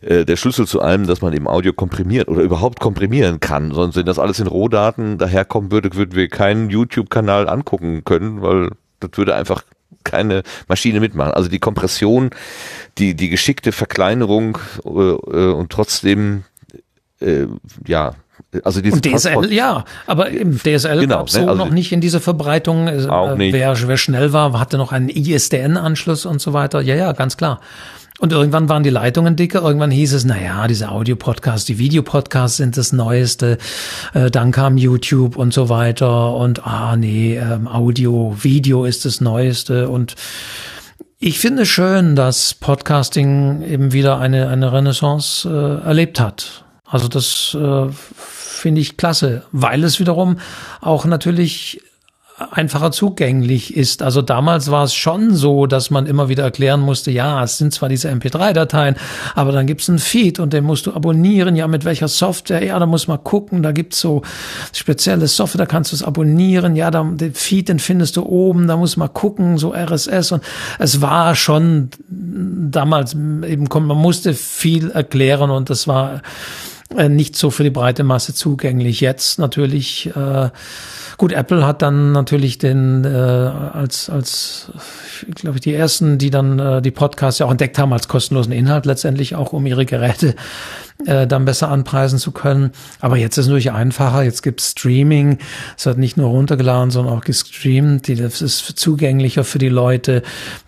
[0.00, 3.72] äh, der Schlüssel zu allem, dass man eben Audio komprimiert oder überhaupt komprimieren kann.
[3.72, 8.70] Sonst wenn das alles in Rohdaten daherkommen würde, würden wir keinen YouTube-Kanal angucken können, weil
[9.00, 9.64] das würde einfach
[10.10, 11.32] keine Maschine mitmachen.
[11.32, 12.30] Also die Kompression,
[12.98, 16.44] die die geschickte Verkleinerung äh, äh, und trotzdem
[17.20, 17.46] äh,
[17.86, 18.14] ja
[18.64, 21.92] also diese und DSL, ja, aber im DSL Genau, gab's ne, so also- noch nicht
[21.92, 22.88] in dieser Verbreitung.
[22.88, 23.52] Äh, Auch nicht.
[23.52, 26.80] Wer, wer schnell war, hatte noch einen ISDN-Anschluss und so weiter.
[26.80, 27.60] Ja, ja, ganz klar.
[28.20, 29.62] Und irgendwann waren die Leitungen dicker.
[29.62, 33.58] Irgendwann hieß es, na ja, diese Audio-Podcasts, die Videopodcasts sind das Neueste.
[34.12, 36.34] Äh, dann kam YouTube und so weiter.
[36.34, 39.88] Und ah, nee, ähm, Audio, Video ist das Neueste.
[39.88, 40.16] Und
[41.20, 46.64] ich finde schön, dass Podcasting eben wieder eine, eine Renaissance äh, erlebt hat.
[46.84, 50.38] Also das äh, finde ich klasse, weil es wiederum
[50.80, 51.82] auch natürlich
[52.50, 54.02] einfacher zugänglich ist.
[54.02, 57.72] Also damals war es schon so, dass man immer wieder erklären musste, ja, es sind
[57.72, 58.96] zwar diese MP3-Dateien,
[59.34, 61.56] aber dann gibt's einen Feed und den musst du abonnieren.
[61.56, 62.64] Ja, mit welcher Software?
[62.64, 63.62] Ja, da muss man gucken.
[63.62, 64.22] Da gibt's so
[64.72, 66.76] spezielle Software, da kannst du es abonnieren.
[66.76, 70.32] Ja, da, den Feed, den findest du oben, da muss man gucken, so RSS.
[70.32, 70.42] Und
[70.78, 76.22] es war schon damals eben, man musste viel erklären und das war
[76.96, 79.00] äh, nicht so für die breite Masse zugänglich.
[79.00, 80.50] Jetzt natürlich, äh,
[81.18, 84.72] gut, Apple hat dann natürlich den äh, als als
[85.34, 88.52] glaube ich die ersten, die dann äh, die Podcasts ja auch entdeckt haben als kostenlosen
[88.52, 90.34] Inhalt letztendlich auch um ihre Geräte
[91.06, 92.72] äh, dann besser anpreisen zu können.
[93.00, 94.22] Aber jetzt ist es natürlich einfacher.
[94.22, 95.38] Jetzt gibt's Streaming.
[95.76, 98.08] Es wird nicht nur runtergeladen, sondern auch gestreamt.
[98.08, 100.22] Das ist zugänglicher für die Leute.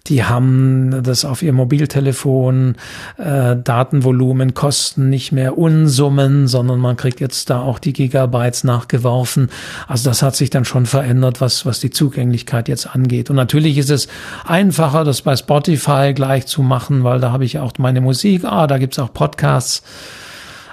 [0.07, 2.77] Die haben das auf ihr Mobiltelefon.
[3.19, 9.51] Äh, Datenvolumen kosten nicht mehr Unsummen, sondern man kriegt jetzt da auch die Gigabytes nachgeworfen.
[9.89, 13.31] Also das hat sich dann schon verändert, was, was die Zugänglichkeit jetzt angeht.
[13.31, 14.07] Und natürlich ist es
[14.47, 18.45] einfacher, das bei Spotify gleich zu machen, weil da habe ich auch meine Musik.
[18.45, 19.83] Ah, da gibt's auch Podcasts.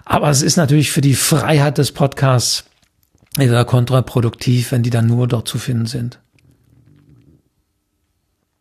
[0.10, 2.64] Aber es ist natürlich für die Freiheit des Podcasts
[3.38, 6.22] eher kontraproduktiv, wenn die dann nur dort zu finden sind.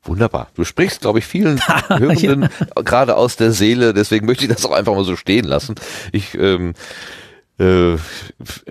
[0.02, 0.48] Wunderbar.
[0.54, 4.72] Du sprichst, glaube ich, vielen Hörenden gerade aus der Seele, deswegen möchte ich das auch
[4.72, 5.76] einfach mal so stehen lassen.
[6.10, 6.74] Ich ähm,
[7.58, 7.96] äh,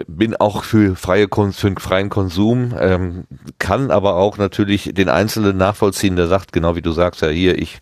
[0.07, 3.25] bin auch für freie Kon für einen freien Konsum, ähm,
[3.57, 7.57] kann aber auch natürlich den Einzelnen nachvollziehen, der sagt, genau wie du sagst, ja hier,
[7.57, 7.79] ich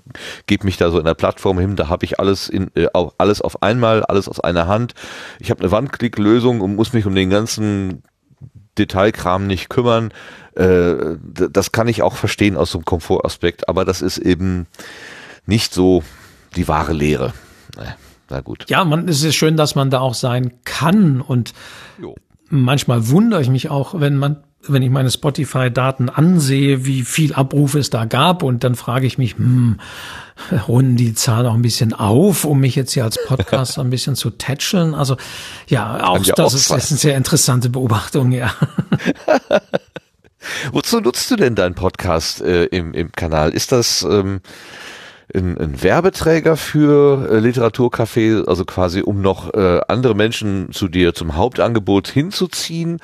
[0.47, 3.41] gebe mich da so in der Plattform hin, da habe ich alles in äh, alles
[3.41, 4.93] auf einmal, alles aus einer Hand.
[5.39, 8.03] Ich habe eine Wandklicklösung und muss mich um den ganzen
[8.77, 10.13] Detailkram nicht kümmern.
[10.55, 14.67] Äh, das kann ich auch verstehen aus so einem Komfortaspekt, aber das ist eben
[15.45, 16.01] nicht so
[16.55, 17.33] die wahre Lehre.
[17.75, 17.95] Naja,
[18.33, 18.65] na gut.
[18.67, 21.53] Ja, man, es ist schön, dass man da auch sein kann und
[22.01, 22.15] Jo.
[22.49, 27.79] manchmal wundere ich mich auch, wenn man wenn ich meine Spotify-Daten ansehe, wie viel Abrufe
[27.79, 29.77] es da gab und dann frage ich mich, hm,
[30.69, 34.15] runden die Zahlen auch ein bisschen auf, um mich jetzt hier als Podcaster ein bisschen
[34.15, 34.95] zu tätscheln.
[34.95, 35.17] Also
[35.67, 38.53] ja, auch ja das auch ist, ist eine sehr interessante Beobachtung, ja.
[40.71, 43.51] Wozu nutzt du denn deinen Podcast äh, im, im Kanal?
[43.51, 44.39] Ist das ähm,
[45.33, 51.13] ein, ein Werbeträger für äh, Literaturcafé, also quasi um noch äh, andere Menschen zu dir
[51.13, 52.99] zum Hauptangebot hinzuziehen?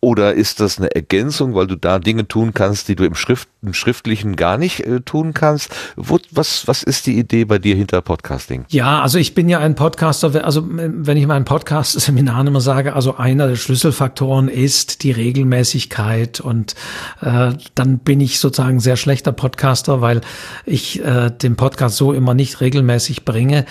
[0.00, 3.48] Oder ist das eine Ergänzung, weil du da Dinge tun kannst, die du im, Schrift,
[3.62, 5.74] im Schriftlichen gar nicht äh, tun kannst?
[5.96, 8.64] Wo, was, was ist die Idee bei dir hinter Podcasting?
[8.68, 10.44] Ja, also ich bin ja ein Podcaster.
[10.44, 16.76] Also wenn ich meinen Podcast-Seminaren immer sage, also einer der Schlüsselfaktoren ist die Regelmäßigkeit und
[17.20, 20.20] äh, dann bin ich sozusagen sehr schlechter Podcaster, weil
[20.64, 23.66] ich äh, den Podcast so immer nicht regelmäßig bringe.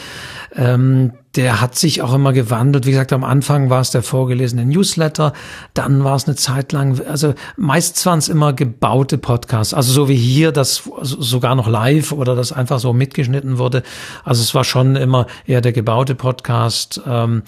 [0.54, 2.86] Ähm, der hat sich auch immer gewandelt.
[2.88, 5.34] Wie gesagt, am Anfang war es der vorgelesene Newsletter,
[5.76, 10.10] dann war es eine Zeit lang, also meist waren es immer gebaute Podcasts, also so
[10.10, 13.84] wie hier, das sogar noch live oder das einfach so mitgeschnitten wurde.
[14.26, 17.02] Also es war schon immer eher der gebaute Podcast.
[17.06, 17.44] Ähm,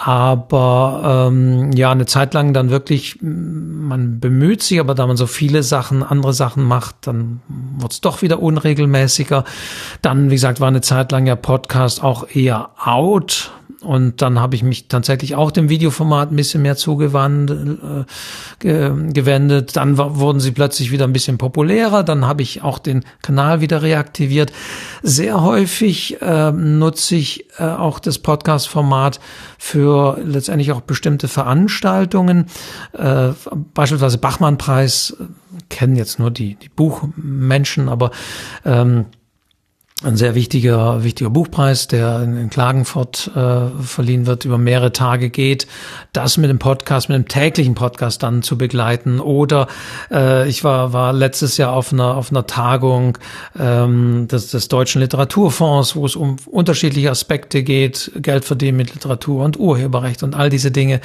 [0.00, 5.26] aber ähm, ja, eine Zeit lang dann wirklich, man bemüht sich, aber da man so
[5.26, 7.40] viele Sachen, andere Sachen macht, dann
[7.78, 9.42] wird es doch wieder unregelmäßiger.
[10.00, 13.50] Dann, wie gesagt, war eine Zeit lang ja Podcast auch eher out.
[13.80, 18.04] Und dann habe ich mich tatsächlich auch dem Videoformat ein bisschen mehr zugewandt, äh,
[18.60, 19.76] ge gewendet.
[19.76, 22.04] Dann wurden sie plötzlich wieder ein bisschen populärer.
[22.04, 24.52] Dann habe ich auch den Kanal wieder reaktiviert.
[25.02, 29.20] Sehr häufig äh, nutze ich äh, auch das Podcast-Format
[29.58, 32.46] für letztendlich auch bestimmte Veranstaltungen.
[32.92, 33.30] Äh,
[33.74, 35.24] beispielsweise Bachmann-Preis äh,
[35.68, 38.10] kennen jetzt nur die, die Buchmenschen, aber
[38.64, 39.06] ähm,
[40.04, 45.66] ein sehr wichtiger, wichtiger Buchpreis, der in Klagenfurt äh, verliehen wird, über mehrere Tage geht,
[46.12, 49.18] das mit dem Podcast, mit dem täglichen Podcast dann zu begleiten.
[49.18, 49.66] Oder
[50.12, 53.18] äh, ich war, war letztes Jahr auf einer, auf einer Tagung
[53.58, 59.44] ähm, des, des Deutschen Literaturfonds, wo es um unterschiedliche Aspekte geht, Geld verdienen mit Literatur
[59.44, 61.00] und Urheberrecht und all diese Dinge,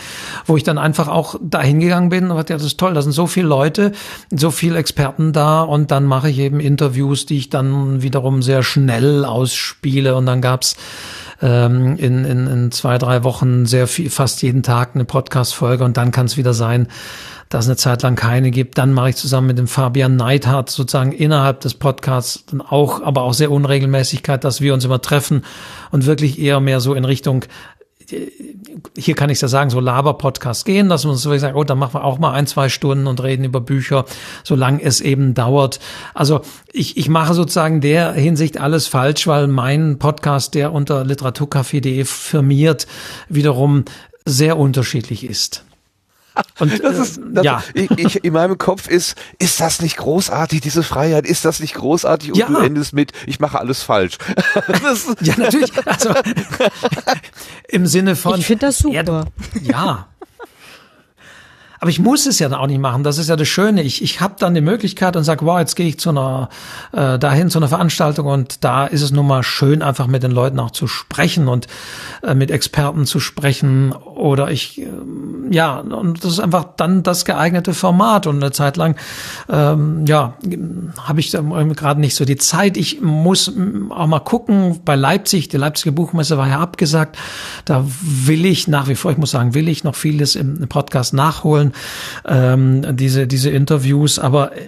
[0.45, 3.01] wo ich dann einfach auch dahin gegangen bin und dachte, ja, das ist toll, da
[3.01, 3.91] sind so viele Leute,
[4.29, 8.61] so viele Experten da und dann mache ich eben Interviews, die ich dann wiederum sehr
[8.61, 10.75] schnell schnell ausspiele und dann gab's
[11.41, 15.97] ähm, in, in, in zwei, drei Wochen sehr viel, fast jeden Tag eine Podcast-Folge und
[15.97, 16.87] dann kann es wieder sein,
[17.49, 18.77] dass eine Zeit lang keine gibt.
[18.77, 23.21] Dann mache ich zusammen mit dem Fabian Neidhardt sozusagen innerhalb des Podcasts dann auch, aber
[23.21, 25.43] auch sehr Unregelmäßigkeit, dass wir uns immer treffen
[25.91, 27.45] und wirklich eher mehr so in Richtung
[28.97, 31.95] hier kann ich ja sagen, so Laber-Podcast gehen, dass man so sagt, oh, dann machen
[31.95, 34.05] wir auch mal ein, zwei Stunden und reden über Bücher,
[34.43, 35.79] solange es eben dauert.
[36.13, 42.05] Also ich, ich mache sozusagen der Hinsicht alles falsch, weil mein Podcast, der unter literaturcafé.de
[42.05, 42.87] firmiert,
[43.29, 43.85] wiederum
[44.25, 45.65] sehr unterschiedlich ist.
[46.59, 47.63] Und, das ist, das, ja.
[47.73, 51.25] Ich, ich, in meinem Kopf ist, ist das nicht großartig, diese Freiheit?
[51.25, 52.31] Ist das nicht großartig?
[52.31, 52.47] Und ja.
[52.47, 54.17] du endest mit, ich mache alles falsch.
[55.21, 55.71] ja, natürlich.
[55.85, 56.13] Also,
[57.67, 58.39] Im Sinne von.
[58.39, 59.25] Ich finde das super.
[59.61, 60.07] Ja,
[61.83, 63.03] aber ich muss es ja dann auch nicht machen.
[63.03, 63.83] Das ist ja das Schöne.
[63.83, 66.47] Ich, ich habe dann die Möglichkeit und sage, wow, jetzt gehe ich zu einer
[66.93, 70.31] äh, dahin zu einer Veranstaltung und da ist es nun mal schön, einfach mit den
[70.31, 71.67] Leuten auch zu sprechen und
[72.21, 73.91] äh, mit Experten zu sprechen.
[73.91, 74.87] Oder ich, äh,
[75.49, 78.27] ja, und das ist einfach dann das geeignete Format.
[78.27, 78.95] Und eine Zeit lang,
[79.49, 80.35] ähm, ja,
[81.01, 82.77] habe ich gerade nicht so die Zeit.
[82.77, 83.51] Ich muss
[83.89, 87.17] auch mal gucken, bei Leipzig, die Leipziger Buchmesse war ja abgesagt.
[87.65, 91.13] Da will ich nach wie vor, ich muss sagen, will ich noch vieles im Podcast
[91.13, 91.72] nachholen
[92.25, 94.19] ähm, diese, diese Interviews.
[94.19, 94.61] Aber äh,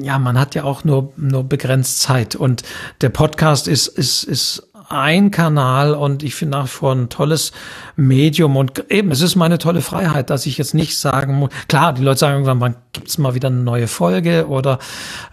[0.00, 2.36] ja, man hat ja auch nur, nur begrenzt Zeit.
[2.36, 2.62] Und
[3.00, 7.52] der Podcast ist, ist, ist ein Kanal und ich finde nach wie vor ein tolles
[7.94, 11.92] Medium und eben, es ist meine tolle Freiheit, dass ich jetzt nicht sagen muss, klar,
[11.92, 14.80] die Leute sagen irgendwann, wann gibt's mal wieder eine neue Folge oder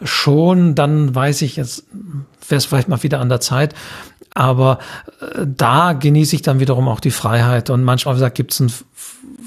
[0.03, 1.85] schon, dann weiß ich, jetzt
[2.47, 3.73] wäre es vielleicht mal wieder an der Zeit.
[4.35, 4.77] Aber
[5.21, 8.71] äh, da genieße ich dann wiederum auch die Freiheit und manchmal, wie gesagt, gibt's ein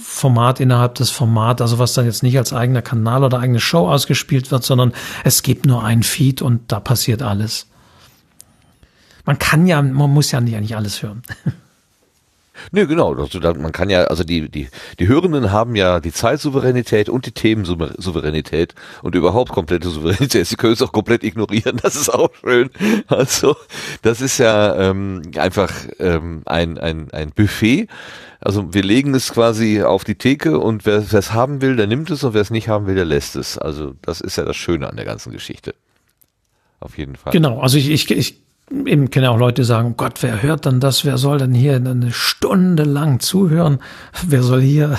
[0.02, 3.88] Format innerhalb des Formats, also was dann jetzt nicht als eigener Kanal oder eigene Show
[3.88, 4.92] ausgespielt wird, sondern
[5.24, 7.66] es gibt nur ein Feed und da passiert alles.
[9.24, 11.22] Man kann ja, man muss ja nicht, nicht alles hören.
[12.72, 13.14] Nee, genau.
[13.14, 14.68] Also man kann ja, also die, die,
[14.98, 20.46] die Hörenden haben ja die Zeitsouveränität und die Themensouveränität und überhaupt komplette Souveränität.
[20.46, 22.70] Sie können es auch komplett ignorieren, das ist auch schön.
[23.08, 23.56] Also,
[24.02, 27.88] das ist ja ähm, einfach ähm, ein, ein, ein Buffet
[28.40, 32.10] also wir legen es quasi auf die Theke und wer es haben will, der nimmt
[32.10, 33.58] es und wer es nicht haben will, der lässt es.
[33.58, 35.74] Also das ist ja das Schöne an der ganzen Geschichte.
[36.80, 37.32] Auf jeden Fall.
[37.32, 40.80] Genau, also ich, ich, ich eben kenne auch Leute, sagen, oh Gott, wer hört dann
[40.80, 41.04] das?
[41.04, 43.80] Wer soll denn hier eine Stunde lang zuhören?
[44.26, 44.98] Wer soll hier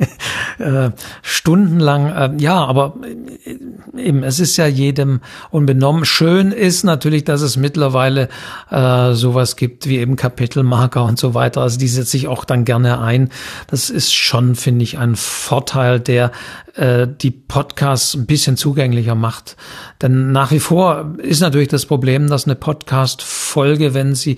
[0.58, 0.90] äh,
[1.22, 2.08] stundenlang?
[2.08, 2.96] Äh, ja, aber
[3.44, 5.20] äh, eben, es ist ja jedem
[5.50, 6.04] unbenommen.
[6.04, 8.28] Schön ist natürlich, dass es mittlerweile
[8.70, 11.62] äh, sowas gibt wie eben Kapitelmarker und so weiter.
[11.62, 13.30] Also die setze ich auch dann gerne ein.
[13.68, 16.32] Das ist schon, finde ich, ein Vorteil, der
[16.76, 19.56] äh, die Podcasts ein bisschen zugänglicher macht.
[20.00, 24.36] Denn nach wie vor ist natürlich das Problem, dass eine Podcast Podcast-Folge, wenn sie,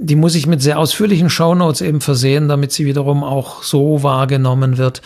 [0.00, 4.78] die muss ich mit sehr ausführlichen Shownotes eben versehen, damit sie wiederum auch so wahrgenommen
[4.78, 5.02] wird.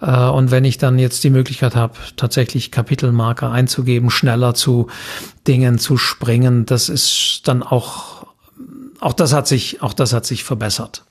[0.00, 4.88] Äh, und wenn ich dann jetzt die Möglichkeit habe, tatsächlich Kapitelmarker einzugeben, schneller zu
[5.46, 8.26] Dingen zu springen, das ist dann auch,
[9.00, 11.04] auch das hat sich, auch das hat sich verbessert.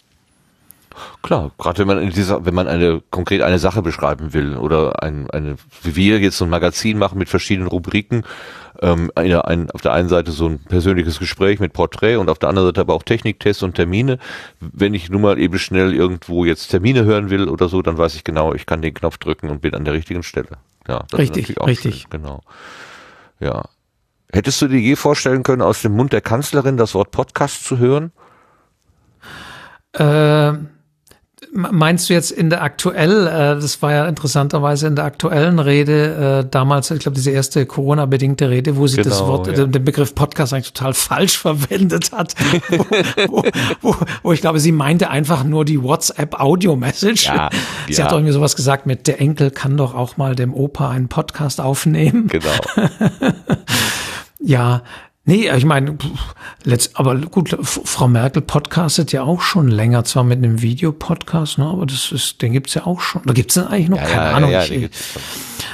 [1.21, 5.03] Klar, gerade wenn man in dieser, wenn man eine konkret eine Sache beschreiben will oder
[5.03, 8.23] ein, eine, wie wir jetzt so ein Magazin machen mit verschiedenen Rubriken,
[8.81, 12.39] ähm, eine, ein, auf der einen Seite so ein persönliches Gespräch mit Porträt und auf
[12.39, 14.19] der anderen Seite aber auch Techniktests und Termine.
[14.59, 18.15] Wenn ich nun mal eben schnell irgendwo jetzt Termine hören will oder so, dann weiß
[18.15, 20.49] ich genau, ich kann den Knopf drücken und bin an der richtigen Stelle.
[20.87, 22.01] Ja, das richtig, richtig.
[22.01, 22.41] Schön, genau.
[23.39, 23.65] Ja.
[24.31, 27.77] Hättest du dir je vorstellen können, aus dem Mund der Kanzlerin das Wort Podcast zu
[27.77, 28.11] hören?
[29.93, 30.53] Äh,
[31.57, 36.43] Meinst du jetzt in der aktuell, äh, das war ja interessanterweise in der aktuellen Rede,
[36.45, 39.65] äh, damals, ich glaube, diese erste Corona-bedingte Rede, wo sie genau, das Wort, ja.
[39.65, 42.35] den Begriff Podcast eigentlich total falsch verwendet hat,
[42.77, 42.85] wo,
[43.27, 43.43] wo,
[43.81, 47.25] wo, wo, ich glaube, sie meinte einfach nur die WhatsApp-Audio-Message.
[47.25, 47.49] Ja,
[47.87, 48.03] sie ja.
[48.03, 51.07] hat doch irgendwie sowas gesagt mit, der Enkel kann doch auch mal dem Opa einen
[51.07, 52.27] Podcast aufnehmen.
[52.27, 52.51] Genau.
[54.39, 54.83] ja,
[55.29, 55.97] Nee, ich meine,
[56.93, 61.85] aber gut, Frau Merkel podcastet ja auch schon länger, zwar mit einem Videopodcast, ne, aber
[61.85, 63.23] das ist, den gibt's ja auch schon.
[63.25, 63.97] Da gibt's den eigentlich noch?
[63.97, 64.51] Ja, Keine ja, Ahnung.
[64.51, 64.89] Ja, ich,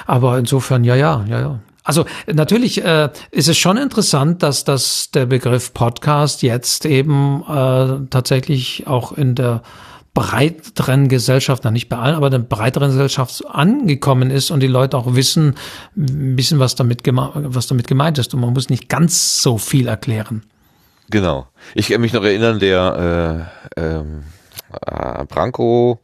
[0.07, 1.59] aber insofern, ja, ja, ja, ja.
[1.83, 8.07] Also natürlich äh, ist es schon interessant, dass, dass der Begriff Podcast jetzt eben äh,
[8.09, 9.61] tatsächlich auch in der
[10.13, 14.97] breiteren Gesellschaft, na nicht bei allen, aber der breiteren Gesellschaft angekommen ist und die Leute
[14.97, 15.55] auch wissen,
[15.97, 18.33] ein bisschen, was damit, was damit gemeint ist.
[18.33, 20.43] Und man muss nicht ganz so viel erklären.
[21.09, 21.47] Genau.
[21.73, 24.23] Ich kann mich noch erinnern, der äh, ähm,
[24.85, 25.99] äh, Branko,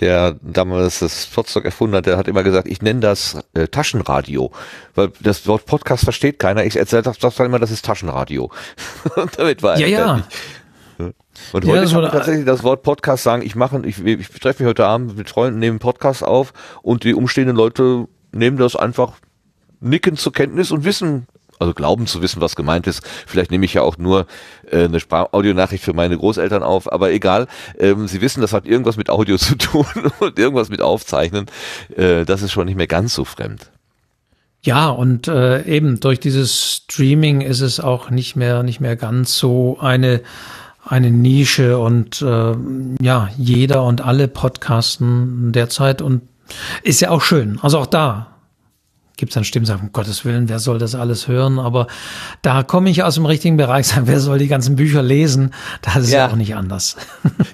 [0.00, 4.50] der damals das Potsdok erfunden hat, der hat immer gesagt, ich nenne das äh, Taschenradio,
[4.94, 6.64] weil das Wort Podcast versteht keiner.
[6.64, 8.50] Ich erzähle das, das immer, das ist Taschenradio.
[9.16, 10.22] Und damit war ja, ja.
[11.52, 14.62] Und heute ja, kann man tatsächlich das Wort Podcast sagen, ich mache, ich, ich treffe
[14.62, 16.52] mich heute Abend mit Freunden, nehme Podcast auf
[16.82, 19.14] und die umstehenden Leute nehmen das einfach
[19.80, 21.26] nicken zur Kenntnis und wissen,
[21.58, 23.02] also glauben zu wissen, was gemeint ist.
[23.26, 24.26] Vielleicht nehme ich ja auch nur
[24.70, 24.98] äh, eine
[25.32, 27.46] Audionachricht für meine Großeltern auf, aber egal.
[27.78, 29.86] Ähm, sie wissen, das hat irgendwas mit Audio zu tun
[30.18, 31.46] und irgendwas mit Aufzeichnen.
[31.96, 33.70] Äh, das ist schon nicht mehr ganz so fremd.
[34.64, 39.36] Ja, und äh, eben durch dieses Streaming ist es auch nicht mehr nicht mehr ganz
[39.36, 40.20] so eine
[40.84, 42.54] eine Nische und äh,
[43.00, 46.22] ja, jeder und alle podcasten derzeit und
[46.82, 47.58] ist ja auch schön.
[47.62, 48.32] Also auch da
[49.22, 51.60] gibt es dann Stimmen, sagen, um Gottes Willen, wer soll das alles hören?
[51.60, 51.86] Aber
[52.42, 55.54] da komme ich aus dem richtigen Bereich, sagen, wer soll die ganzen Bücher lesen?
[55.80, 56.96] Das ist ja, ja auch nicht anders.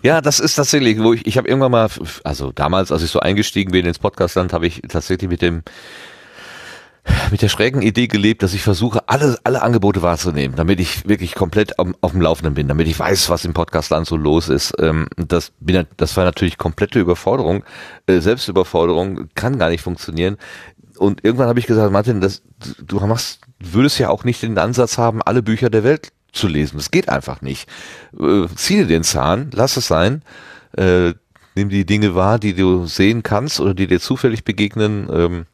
[0.02, 1.88] Ja, das ist tatsächlich, wo ich, ich habe irgendwann mal,
[2.22, 5.62] also damals, als ich so eingestiegen bin ins Podcastland, habe ich tatsächlich mit dem
[7.30, 11.34] mit der schrägen Idee gelebt, dass ich versuche, alle, alle Angebote wahrzunehmen, damit ich wirklich
[11.34, 14.74] komplett auf, auf dem Laufenden bin, damit ich weiß, was im Podcastland so los ist.
[14.78, 17.64] Ähm, das, bin, das war natürlich komplette Überforderung.
[18.06, 20.36] Äh, Selbstüberforderung kann gar nicht funktionieren.
[20.98, 22.42] Und irgendwann habe ich gesagt, Martin, das,
[22.80, 26.76] du machst, würdest ja auch nicht den Ansatz haben, alle Bücher der Welt zu lesen.
[26.76, 27.68] Das geht einfach nicht.
[28.18, 30.22] Äh, ziehe den Zahn, lass es sein.
[30.76, 31.14] Äh,
[31.54, 35.08] nimm die Dinge wahr, die du sehen kannst oder die dir zufällig begegnen.
[35.12, 35.46] Ähm,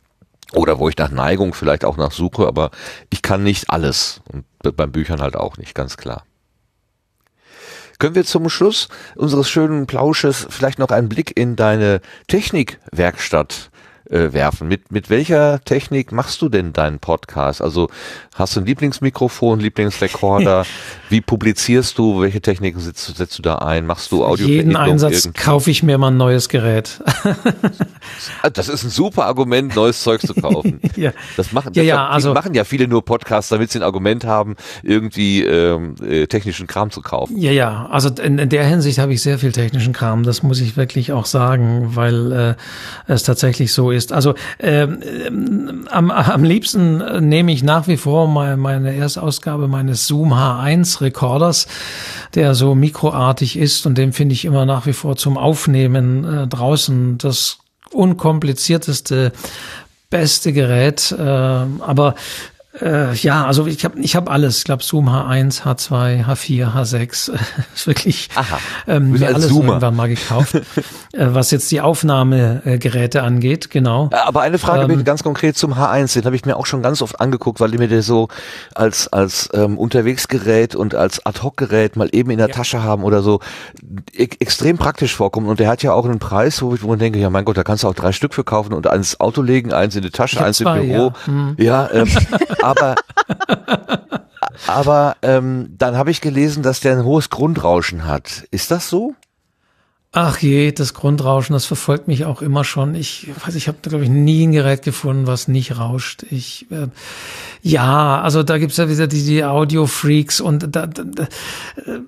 [0.54, 2.70] oder wo ich nach Neigung vielleicht auch nach suche, aber
[3.10, 4.44] ich kann nicht alles und
[4.76, 6.24] beim Büchern halt auch nicht, ganz klar.
[7.98, 13.70] Können wir zum Schluss unseres schönen Plausches vielleicht noch einen Blick in deine Technikwerkstatt
[14.10, 14.68] äh, werfen.
[14.68, 17.62] Mit, mit welcher Technik machst du denn deinen Podcast?
[17.62, 17.88] Also
[18.34, 20.66] hast du ein Lieblingsmikrofon, Lieblingsrekorder?
[21.08, 22.20] Wie publizierst du?
[22.20, 23.86] Welche Techniken setzt, setzt du da ein?
[23.86, 24.46] Machst du Audio?
[24.46, 25.40] Jeden Einsatz irgendwie?
[25.40, 27.00] kaufe ich mir mal ein neues Gerät.
[28.42, 30.80] Ah, das ist ein super Argument, neues Zeug zu kaufen.
[30.96, 31.12] ja.
[31.36, 34.56] Das machen, ja, ja, also, machen ja viele nur Podcasts, damit sie ein Argument haben,
[34.82, 37.36] irgendwie ähm, äh, technischen Kram zu kaufen.
[37.38, 37.86] Ja, ja.
[37.86, 40.22] Also in, in der Hinsicht habe ich sehr viel technischen Kram.
[40.22, 42.54] Das muss ich wirklich auch sagen, weil äh,
[43.06, 44.12] es tatsächlich so ist.
[44.12, 50.32] Also ähm, am, am liebsten nehme ich nach wie vor meine, meine Erstausgabe meines Zoom
[50.32, 51.66] H1 Recorders,
[52.34, 56.46] der so mikroartig ist und den finde ich immer nach wie vor zum Aufnehmen äh,
[56.46, 57.58] draußen das
[57.92, 59.32] unkomplizierteste
[60.10, 62.14] beste Gerät, äh, aber
[62.80, 64.58] äh, ja, also ich habe ich hab alles.
[64.58, 67.32] Ich glaube Zoom H1, H2, H4, H6.
[67.74, 69.68] ist wirklich Aha, ähm, mir alles Zoomer.
[69.68, 70.54] irgendwann mal gekauft.
[70.54, 70.62] äh,
[71.12, 74.10] was jetzt die Aufnahmegeräte angeht, genau.
[74.12, 77.00] Aber eine Frage ähm, ganz konkret zum H1, den habe ich mir auch schon ganz
[77.00, 78.28] oft angeguckt, weil mir der so
[78.74, 82.54] als als ähm, Unterwegsgerät und als Ad-Hoc-Gerät mal eben in der ja.
[82.54, 83.40] Tasche haben oder so
[84.12, 85.46] e extrem praktisch vorkommt.
[85.46, 87.56] Und der hat ja auch einen Preis, wo ich, wo ich denke, ja mein Gott,
[87.56, 90.44] da kannst du auch drei Stück verkaufen und eins Auto legen, eins in die Tasche,
[90.44, 91.12] eins im Büro.
[91.26, 91.56] Ja, hm.
[91.58, 92.08] ja ähm,
[92.64, 92.96] aber
[94.66, 98.46] Aber ähm, dann habe ich gelesen, dass der ein hohes Grundrauschen hat.
[98.50, 99.14] Ist das so?
[100.16, 102.94] Ach je, das Grundrauschen, das verfolgt mich auch immer schon.
[102.94, 106.24] Ich weiß, ich habe, glaube ich, nie ein Gerät gefunden, was nicht rauscht.
[106.30, 106.86] Ich äh,
[107.62, 112.00] ja, also da gibt's ja wieder die, die Audio-Freaks und da, da, da äh,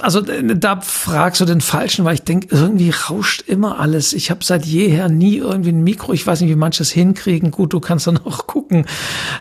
[0.00, 4.14] also da fragst du den Falschen, weil ich denke, irgendwie rauscht immer alles.
[4.14, 6.14] Ich habe seit jeher nie irgendwie ein Mikro.
[6.14, 7.50] Ich weiß nicht, wie manche es hinkriegen.
[7.50, 8.86] Gut, du kannst dann auch gucken.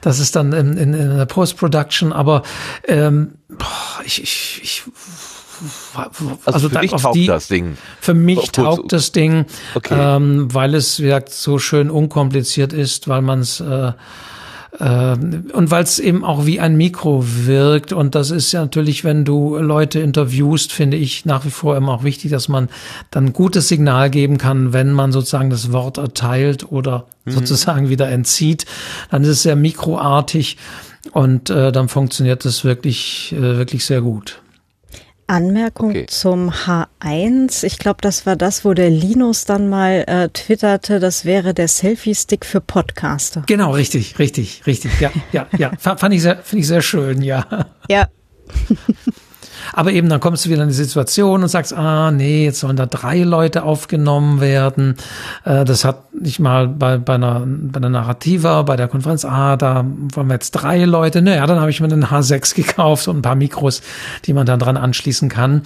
[0.01, 2.43] Das ist dann in, in, in der Post-Production, aber
[2.85, 4.83] ähm, boah, ich, ich, ich
[5.93, 7.77] also, also für mich taugt die, das Ding.
[7.99, 9.95] Für mich taugt das Ding, okay.
[9.97, 13.91] ähm, weil es wie gesagt, so schön unkompliziert ist, weil man es äh,
[14.79, 17.93] äh, und weil es eben auch wie ein Mikro wirkt.
[17.93, 21.93] Und das ist ja natürlich, wenn du Leute interviewst, finde ich nach wie vor immer
[21.93, 22.69] auch wichtig, dass man
[23.11, 27.31] dann gutes Signal geben kann, wenn man sozusagen das Wort erteilt oder mhm.
[27.31, 28.65] sozusagen wieder entzieht.
[29.09, 30.57] Dann ist es sehr mikroartig
[31.11, 34.40] und äh, dann funktioniert das wirklich, äh, wirklich sehr gut.
[35.31, 36.05] Anmerkung okay.
[36.07, 37.63] zum H1.
[37.63, 41.69] Ich glaube, das war das, wo der Linus dann mal äh, twitterte, das wäre der
[41.69, 43.43] Selfie-Stick für Podcaster.
[43.47, 44.91] Genau, richtig, richtig, richtig.
[44.99, 45.71] Ja, ja, ja.
[45.79, 47.67] Fand ich sehr, finde ich sehr schön, ja.
[47.87, 48.09] Ja.
[49.73, 52.75] Aber eben dann kommst du wieder in die Situation und sagst, ah nee, jetzt sollen
[52.75, 54.95] da drei Leute aufgenommen werden.
[55.45, 59.57] Äh, das hat nicht mal bei, bei, einer, bei einer Narrativa, bei der Konferenz, ah,
[59.57, 61.21] da wollen wir jetzt drei Leute.
[61.21, 63.81] Naja, dann habe ich mir einen H6 gekauft und ein paar Mikros,
[64.25, 65.63] die man dann dran anschließen kann.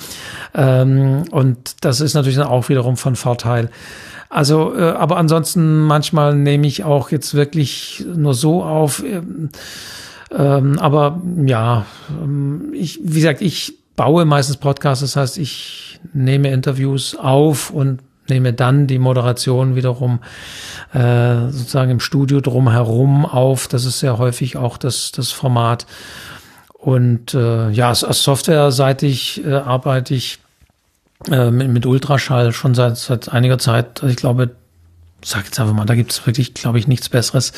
[0.53, 3.69] Ähm, und das ist natürlich dann auch wiederum von Vorteil.
[4.29, 9.03] Also, äh, aber ansonsten manchmal nehme ich auch jetzt wirklich nur so auf.
[9.03, 9.49] Ähm,
[10.31, 16.51] ähm, aber ja, ähm, ich, wie gesagt, ich baue meistens Podcasts, das heißt, ich nehme
[16.51, 20.19] Interviews auf und nehme dann die Moderation wiederum
[20.93, 23.67] äh, sozusagen im Studio drumherum auf.
[23.67, 25.85] Das ist sehr häufig auch das, das Format.
[26.73, 30.39] Und äh, ja, softwareseitig äh, arbeite ich
[31.31, 34.01] äh, mit, mit Ultraschall schon seit, seit einiger Zeit.
[34.01, 34.51] Also ich glaube,
[35.23, 37.53] sag jetzt einfach mal, da gibt es wirklich, glaube ich, nichts Besseres.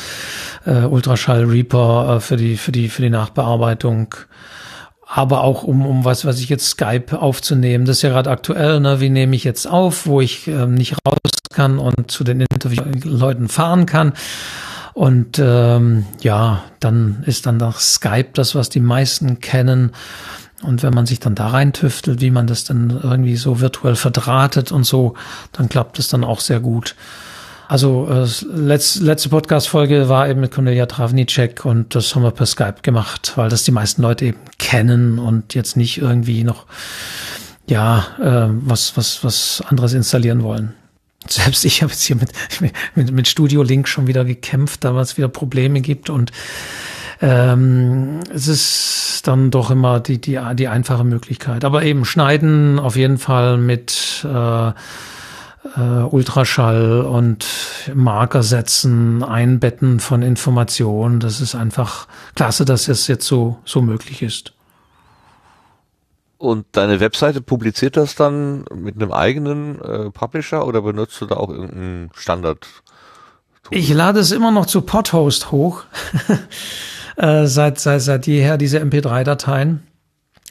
[0.64, 4.14] Äh, Ultraschall Reaper äh, für die für die für die Nachbearbeitung
[5.08, 7.86] aber auch um, um was, was ich jetzt Skype aufzunehmen.
[7.86, 9.00] Das ist ja gerade aktuell, ne?
[9.00, 11.16] Wie nehme ich jetzt auf, wo ich ähm, nicht raus
[11.50, 14.12] kann und zu den Interviewleuten fahren kann.
[14.92, 19.92] Und ähm, ja, dann ist dann das Skype das, was die meisten kennen.
[20.62, 24.72] Und wenn man sich dann da reintüftelt, wie man das dann irgendwie so virtuell verdrahtet
[24.72, 25.14] und so,
[25.52, 26.96] dann klappt es dann auch sehr gut.
[27.68, 32.46] Also äh, letz, letzte Podcast-Folge war eben mit Cornelia Travnicek und das haben wir per
[32.46, 36.64] Skype gemacht, weil das die meisten Leute eben kennen und jetzt nicht irgendwie noch
[37.68, 40.72] ja äh, was was was anderes installieren wollen.
[41.28, 42.32] Selbst ich habe jetzt hier mit,
[42.94, 46.32] mit, mit Studio Link schon wieder gekämpft, da es wieder Probleme gibt und
[47.20, 51.66] ähm, es ist dann doch immer die, die, die einfache Möglichkeit.
[51.66, 54.72] Aber eben schneiden auf jeden Fall mit äh,
[55.76, 57.46] äh, Ultraschall und
[57.94, 61.20] Marker setzen, Einbetten von Informationen.
[61.20, 64.52] Das ist einfach klasse, dass es jetzt so, so möglich ist.
[66.38, 71.36] Und deine Webseite publiziert das dann mit einem eigenen äh, Publisher oder benutzt du da
[71.36, 72.64] auch irgendeinen Standard?
[73.64, 73.76] -Tool?
[73.76, 75.82] Ich lade es immer noch zu Podhost hoch.
[77.16, 79.87] äh, seit, seit, seit jeher diese MP3-Dateien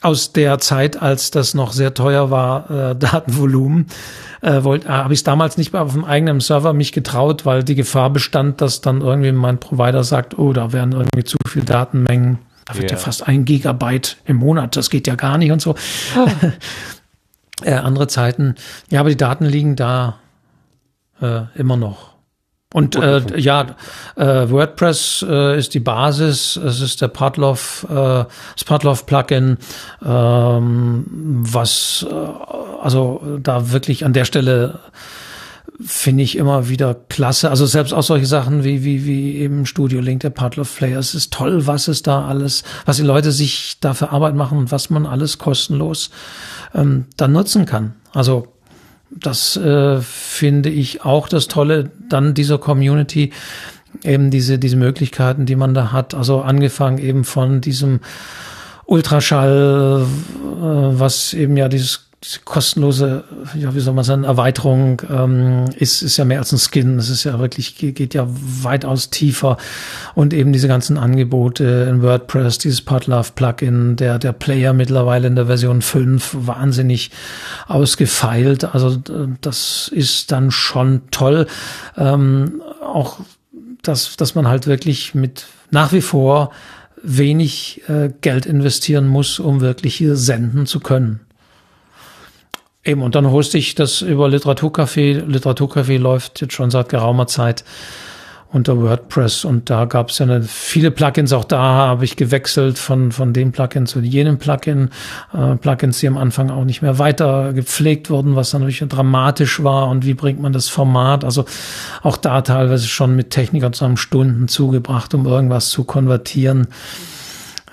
[0.01, 3.87] aus der Zeit, als das noch sehr teuer war, äh, Datenvolumen,
[4.41, 7.45] äh, wollte, äh, habe ich es damals nicht mehr auf dem eigenen Server mich getraut,
[7.45, 11.37] weil die Gefahr bestand, dass dann irgendwie mein Provider sagt, oh, da werden irgendwie zu
[11.47, 12.99] viel Datenmengen, da wird yeah.
[12.99, 15.75] ja fast ein Gigabyte im Monat, das geht ja gar nicht und so.
[16.17, 16.27] Oh.
[17.63, 18.55] äh, andere Zeiten,
[18.89, 20.19] ja, aber die Daten liegen da
[21.21, 22.16] äh, immer noch.
[22.73, 23.77] Und äh, ja,
[24.17, 26.57] äh, WordPress äh, ist die Basis.
[26.57, 29.57] Es ist der Pavlov, äh, das Pavlov Plugin,
[30.05, 32.13] ähm, was äh,
[32.81, 34.79] also da wirklich an der Stelle
[35.79, 37.49] finde ich immer wieder klasse.
[37.49, 40.99] Also selbst auch solche Sachen wie wie wie eben Studio Link, der Pavlov Player.
[40.99, 44.57] Es ist toll, was es da alles, was die Leute sich da für Arbeit machen
[44.57, 46.09] und was man alles kostenlos
[46.75, 47.93] ähm, dann nutzen kann.
[48.11, 48.56] Also
[49.09, 53.31] das äh, finde ich auch das Tolle dann dieser Community,
[54.03, 56.13] eben diese, diese Möglichkeiten, die man da hat.
[56.13, 57.99] Also angefangen eben von diesem
[58.85, 62.06] Ultraschall, äh, was eben ja dieses diese
[62.45, 63.23] kostenlose,
[63.55, 66.97] ja, wie soll man sagen, Erweiterung ähm, ist, ist ja mehr als ein Skin.
[66.97, 69.57] Es ist ja wirklich, geht ja weitaus tiefer.
[70.15, 75.35] Und eben diese ganzen Angebote in WordPress, dieses Podlove Plugin, der, der Player mittlerweile in
[75.35, 77.11] der Version 5 wahnsinnig
[77.67, 78.63] ausgefeilt.
[78.63, 78.97] Also
[79.41, 81.45] das ist dann schon toll.
[81.97, 83.19] Ähm, auch,
[83.83, 86.51] dass, dass man halt wirklich mit nach wie vor
[87.03, 91.19] wenig äh, Geld investieren muss, um wirklich hier senden zu können.
[92.87, 95.25] Eben, und dann hoste ich das über Literaturcafé.
[95.25, 97.65] Literaturcafé läuft jetzt schon seit geraumer Zeit
[98.53, 101.33] unter WordPress und da gab es ja viele Plugins.
[101.33, 104.91] Auch da habe ich gewechselt von, von dem Plugin zu jenem Plugin.
[105.33, 109.61] Äh, Plugins, die am Anfang auch nicht mehr weiter gepflegt wurden, was dann natürlich dramatisch
[109.65, 109.89] war.
[109.89, 111.25] Und wie bringt man das Format?
[111.25, 111.43] Also
[112.03, 116.67] auch da teilweise schon mit Technikern zusammen Stunden zugebracht, um irgendwas zu konvertieren,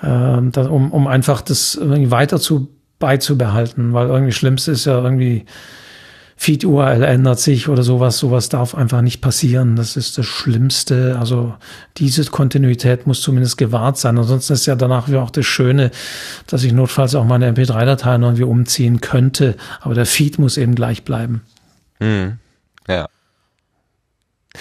[0.01, 5.01] äh, da, um, um einfach das irgendwie weiter zu beizubehalten, weil irgendwie Schlimmste ist ja
[5.01, 5.45] irgendwie
[6.37, 8.17] Feed-URL ändert sich oder sowas.
[8.17, 9.75] Sowas darf einfach nicht passieren.
[9.75, 11.17] Das ist das Schlimmste.
[11.17, 11.55] Also
[11.97, 14.17] diese Kontinuität muss zumindest gewahrt sein.
[14.17, 15.91] Ansonsten ist ja danach wie auch das Schöne,
[16.47, 19.55] dass ich notfalls auch meine MP3-Dateien irgendwie umziehen könnte.
[19.79, 21.41] Aber der Feed muss eben gleich bleiben.
[21.99, 22.37] Mhm.
[22.87, 23.07] Ja.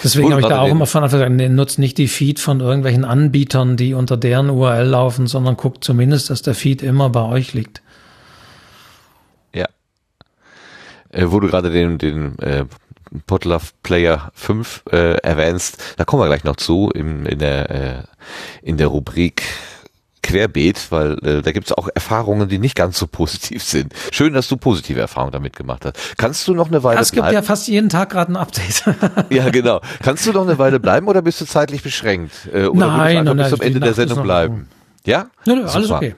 [0.02, 2.60] Deswegen habe ich da auch immer von Anfang an, nee, nutzt nicht die Feed von
[2.60, 7.22] irgendwelchen Anbietern, die unter deren URL laufen, sondern guckt zumindest, dass der Feed immer bei
[7.22, 7.82] euch liegt.
[11.14, 12.64] Äh, wo du gerade den, den äh,
[13.26, 18.02] Podlove Player 5 äh, erwähnst, da kommen wir gleich noch zu im, in, der, äh,
[18.62, 19.42] in der Rubrik
[20.24, 23.92] Querbeet, weil äh, da gibt es auch Erfahrungen, die nicht ganz so positiv sind.
[24.10, 26.16] Schön, dass du positive Erfahrungen damit gemacht hast.
[26.16, 27.02] Kannst du noch eine Weile bleiben?
[27.02, 27.34] Es gibt bleiben?
[27.34, 28.84] ja fast jeden Tag gerade ein Update.
[29.30, 29.80] ja, genau.
[30.02, 32.32] Kannst du noch eine Weile bleiben oder bist du zeitlich beschränkt?
[32.52, 34.68] Äh, oder nein, nein, bis zum Ende der Sendung bleiben?
[35.04, 35.26] Ja?
[35.44, 36.14] Nö, nö, alles okay.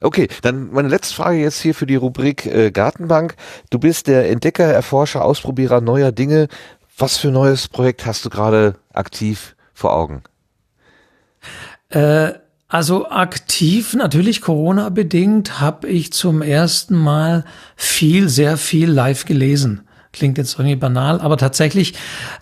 [0.00, 3.34] Okay, dann meine letzte Frage jetzt hier für die Rubrik äh, Gartenbank.
[3.70, 6.48] Du bist der Entdecker, Erforscher, Ausprobierer neuer Dinge.
[6.98, 10.22] Was für neues Projekt hast du gerade aktiv vor Augen?
[11.88, 12.32] Äh,
[12.68, 17.44] also aktiv, natürlich Corona bedingt, habe ich zum ersten Mal
[17.76, 19.85] viel, sehr viel live gelesen
[20.16, 21.94] klingt jetzt irgendwie banal, aber tatsächlich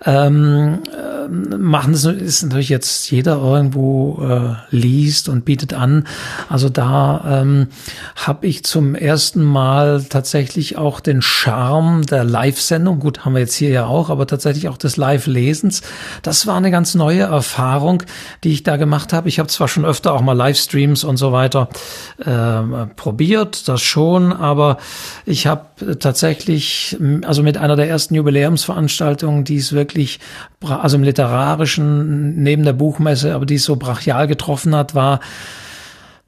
[0.05, 6.07] ähm, äh, machen das ist natürlich jetzt jeder irgendwo äh, liest und bietet an.
[6.49, 7.69] Also da ähm,
[8.17, 13.01] habe ich zum ersten Mal tatsächlich auch den Charme der Live-Sendung.
[13.01, 15.83] Gut, haben wir jetzt hier ja auch, aber tatsächlich auch des Live-Lesens.
[16.23, 18.03] Das war eine ganz neue Erfahrung,
[18.43, 19.29] die ich da gemacht habe.
[19.29, 21.69] Ich habe zwar schon öfter auch mal Livestreams und so weiter
[22.19, 24.79] äh, probiert, das schon, aber
[25.27, 30.21] ich habe tatsächlich, also mit einer der ersten Jubiläumsveranstaltungen, die es wirklich,
[30.61, 35.21] also im literarischen, neben der Buchmesse, aber die es so brachial getroffen hat, war,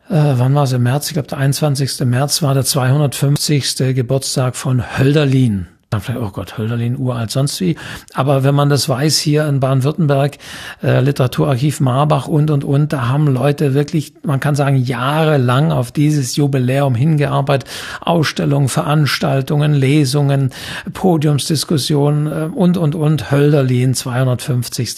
[0.09, 1.09] äh, wann war es im März?
[1.09, 2.07] Ich glaube, der 21.
[2.07, 3.95] März war der 250.
[3.95, 7.77] Geburtstag von Hölderlin dann vielleicht, oh Gott, Hölderlin, uralt, sonst wie.
[8.13, 10.37] Aber wenn man das weiß, hier in Baden-Württemberg,
[10.83, 15.93] äh, Literaturarchiv Marbach und, und, und, da haben Leute wirklich, man kann sagen, jahrelang auf
[15.93, 17.71] dieses Jubiläum hingearbeitet.
[18.01, 20.51] Ausstellungen, Veranstaltungen, Lesungen,
[20.93, 24.97] Podiumsdiskussionen äh, und, und, und, Hölderlin, 250.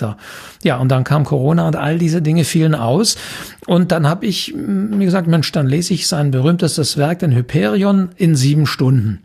[0.63, 3.17] Ja, und dann kam Corona und all diese Dinge fielen aus.
[3.67, 8.09] Und dann habe ich mir gesagt, Mensch, dann lese ich sein berühmtestes Werk, den Hyperion,
[8.17, 9.23] in sieben Stunden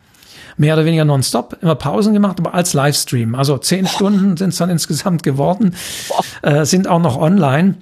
[0.58, 3.36] mehr oder weniger nonstop, immer Pausen gemacht, aber als Livestream.
[3.36, 5.76] Also zehn Stunden sind es dann insgesamt geworden,
[6.42, 7.76] äh, sind auch noch online.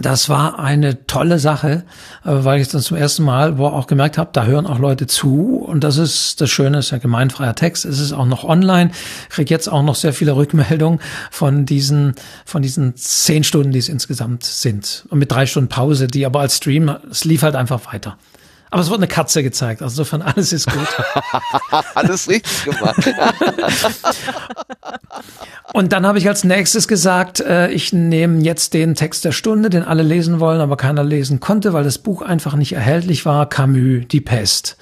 [0.00, 1.84] Das war eine tolle Sache,
[2.24, 5.06] äh, weil ich dann zum ersten Mal wo auch gemerkt habe, da hören auch Leute
[5.06, 8.90] zu und das ist das Schöne, ist ja gemeinfreier Text, es ist auch noch online.
[9.28, 10.98] Ich kriege jetzt auch noch sehr viele Rückmeldungen
[11.30, 12.14] von diesen
[12.44, 16.40] von diesen zehn Stunden, die es insgesamt sind und mit drei Stunden Pause, die aber
[16.40, 18.16] als Stream, es lief halt einfach weiter.
[18.74, 20.88] Aber es wurde eine Katze gezeigt, also insofern alles ist gut.
[21.94, 23.08] alles richtig gemacht.
[25.72, 29.70] Und dann habe ich als nächstes gesagt, äh, ich nehme jetzt den Text der Stunde,
[29.70, 33.48] den alle lesen wollen, aber keiner lesen konnte, weil das Buch einfach nicht erhältlich war.
[33.48, 34.76] Camus, Die Pest.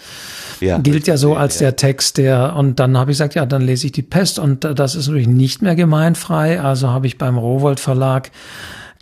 [0.61, 1.67] Ja, gilt ja so als ja.
[1.67, 4.65] der Text, der und dann habe ich gesagt, ja, dann lese ich die Pest und
[4.65, 6.63] das ist natürlich nicht mehr gemeinfrei.
[6.63, 8.31] Also habe ich beim Rowold Verlag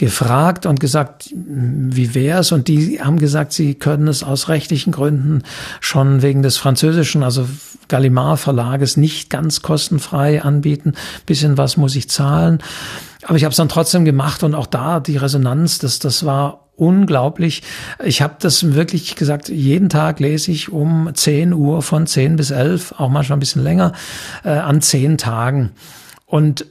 [0.01, 2.52] gefragt und gesagt, wie wär's?
[2.52, 5.43] Und die haben gesagt, sie können es aus rechtlichen Gründen
[5.81, 7.47] schon wegen des französischen, also
[7.89, 10.94] Gallimard Verlages nicht ganz kostenfrei anbieten.
[11.27, 12.60] Bisschen was muss ich zahlen.
[13.24, 16.70] Aber ich habe es dann trotzdem gemacht und auch da die Resonanz, das, das war
[16.77, 17.62] unglaublich.
[18.02, 22.51] Ich habe das wirklich gesagt, jeden Tag lese ich um 10 Uhr von 10 bis
[22.51, 23.93] 11, auch manchmal ein bisschen länger,
[24.44, 25.72] äh, an zehn Tagen.
[26.24, 26.64] Und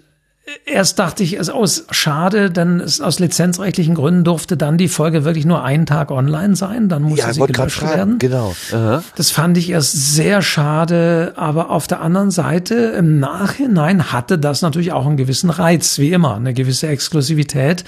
[0.65, 5.26] erst dachte ich, es aus schade, denn es, aus lizenzrechtlichen Gründen durfte dann die Folge
[5.26, 8.19] wirklich nur einen Tag online sein, dann musste ja, sie gelöscht werden.
[8.19, 8.55] Genau.
[8.71, 9.03] Aha.
[9.15, 14.61] Das fand ich erst sehr schade, aber auf der anderen Seite im Nachhinein hatte das
[14.61, 17.84] natürlich auch einen gewissen Reiz, wie immer, eine gewisse Exklusivität.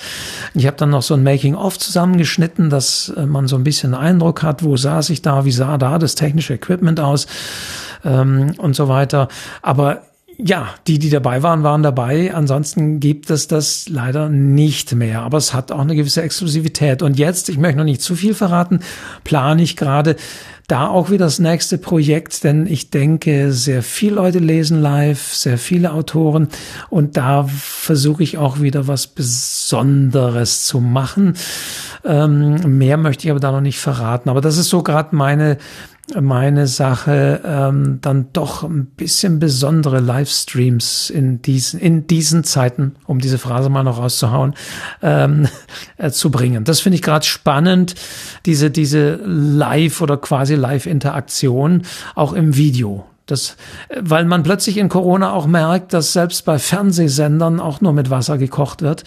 [0.54, 4.44] Ich habe dann noch so ein Making-of zusammengeschnitten, dass äh, man so ein bisschen Eindruck
[4.44, 7.28] hat, wo saß ich da, wie sah da das technische Equipment aus
[8.04, 9.28] ähm, und so weiter.
[9.62, 10.04] Aber
[10.44, 12.34] ja, die, die dabei waren, waren dabei.
[12.34, 15.22] Ansonsten gibt es das leider nicht mehr.
[15.22, 17.02] Aber es hat auch eine gewisse Exklusivität.
[17.02, 18.80] Und jetzt, ich möchte noch nicht zu viel verraten,
[19.24, 20.16] plane ich gerade
[20.72, 25.58] da auch wieder das nächste Projekt, denn ich denke, sehr viele Leute lesen live, sehr
[25.58, 26.48] viele Autoren
[26.90, 31.36] und da versuche ich auch wieder was Besonderes zu machen.
[32.06, 34.30] Ähm, mehr möchte ich aber da noch nicht verraten.
[34.30, 35.58] Aber das ist so gerade meine
[36.20, 43.20] meine Sache, ähm, dann doch ein bisschen besondere Livestreams in diesen, in diesen Zeiten, um
[43.20, 44.56] diese Phrase mal noch rauszuhauen,
[45.02, 45.48] ähm,
[45.98, 46.64] äh, zu bringen.
[46.64, 47.96] Das finde ich gerade spannend,
[48.46, 51.84] diese, diese Live- oder quasi Live-Interaktion
[52.16, 53.06] auch im Video.
[53.32, 53.56] Das,
[54.00, 58.38] weil man plötzlich in Corona auch merkt, dass selbst bei Fernsehsendern auch nur mit Wasser
[58.38, 59.04] gekocht wird.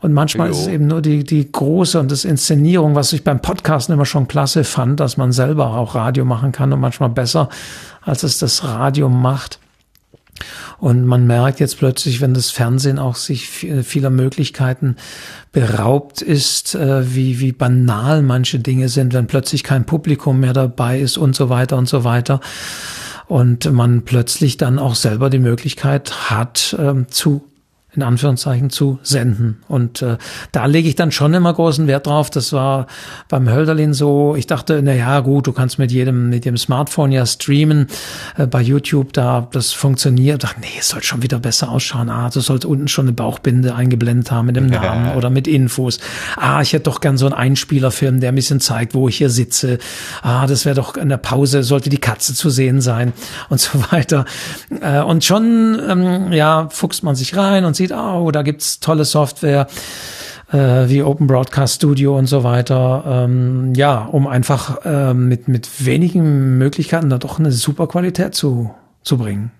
[0.00, 0.52] Und manchmal jo.
[0.52, 4.06] ist es eben nur die, die große und das Inszenierung, was ich beim Podcasten immer
[4.06, 7.48] schon klasse fand, dass man selber auch Radio machen kann und manchmal besser,
[8.02, 9.58] als es das Radio macht.
[10.78, 14.96] Und man merkt jetzt plötzlich, wenn das Fernsehen auch sich vieler Möglichkeiten
[15.52, 20.98] beraubt ist, äh, wie, wie banal manche Dinge sind, wenn plötzlich kein Publikum mehr dabei
[20.98, 22.40] ist und so weiter und so weiter
[23.26, 27.44] und man plötzlich dann auch selber die Möglichkeit hat, ähm, zu
[27.96, 29.62] in Anführungszeichen zu senden.
[29.68, 30.18] Und äh,
[30.52, 32.30] da lege ich dann schon immer großen Wert drauf.
[32.30, 32.86] Das war
[33.28, 34.34] beim Hölderlin so.
[34.36, 37.86] Ich dachte, na ja, gut, du kannst mit jedem mit dem Smartphone ja streamen
[38.36, 39.12] äh, bei YouTube.
[39.12, 40.42] Da das funktioniert.
[40.42, 42.08] Ich dachte, nee, es soll schon wieder besser ausschauen.
[42.10, 46.00] Ah, du sollst unten schon eine Bauchbinde eingeblendet haben mit dem Namen oder mit Infos.
[46.36, 49.30] Ah, ich hätte doch gern so einen Einspielerfilm, der ein bisschen zeigt, wo ich hier
[49.30, 49.78] sitze.
[50.22, 53.12] Ah, das wäre doch in der Pause sollte die Katze zu sehen sein
[53.48, 54.24] und so weiter.
[54.80, 58.80] Äh, und schon ähm, ja fuchst man sich rein und sieht sieht, oh, da gibt's
[58.80, 59.66] tolle Software
[60.52, 63.04] äh, wie Open Broadcast Studio und so weiter.
[63.06, 68.74] Ähm, ja, um einfach äh, mit, mit wenigen Möglichkeiten da doch eine super Qualität zu,
[69.02, 69.50] zu bringen.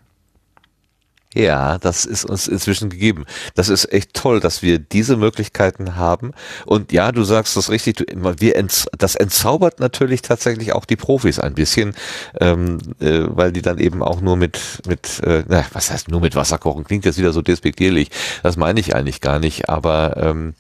[1.35, 3.25] Ja, das ist uns inzwischen gegeben.
[3.57, 6.31] Das ist echt toll, dass wir diese Möglichkeiten haben.
[6.65, 8.05] Und ja, du sagst das richtig, du,
[8.39, 11.95] wir ents, das entzaubert natürlich tatsächlich auch die Profis ein bisschen,
[12.41, 16.21] ähm, äh, weil die dann eben auch nur mit, mit äh, na, was heißt nur
[16.21, 18.11] mit Wasser kochen, klingt jetzt wieder so despektierlich.
[18.45, 20.55] Das meine ich eigentlich gar nicht, aber ähm,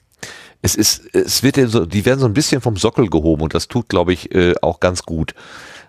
[0.60, 3.54] es ist, es wird ja so, die werden so ein bisschen vom Sockel gehoben und
[3.54, 5.34] das tut, glaube ich, äh, auch ganz gut.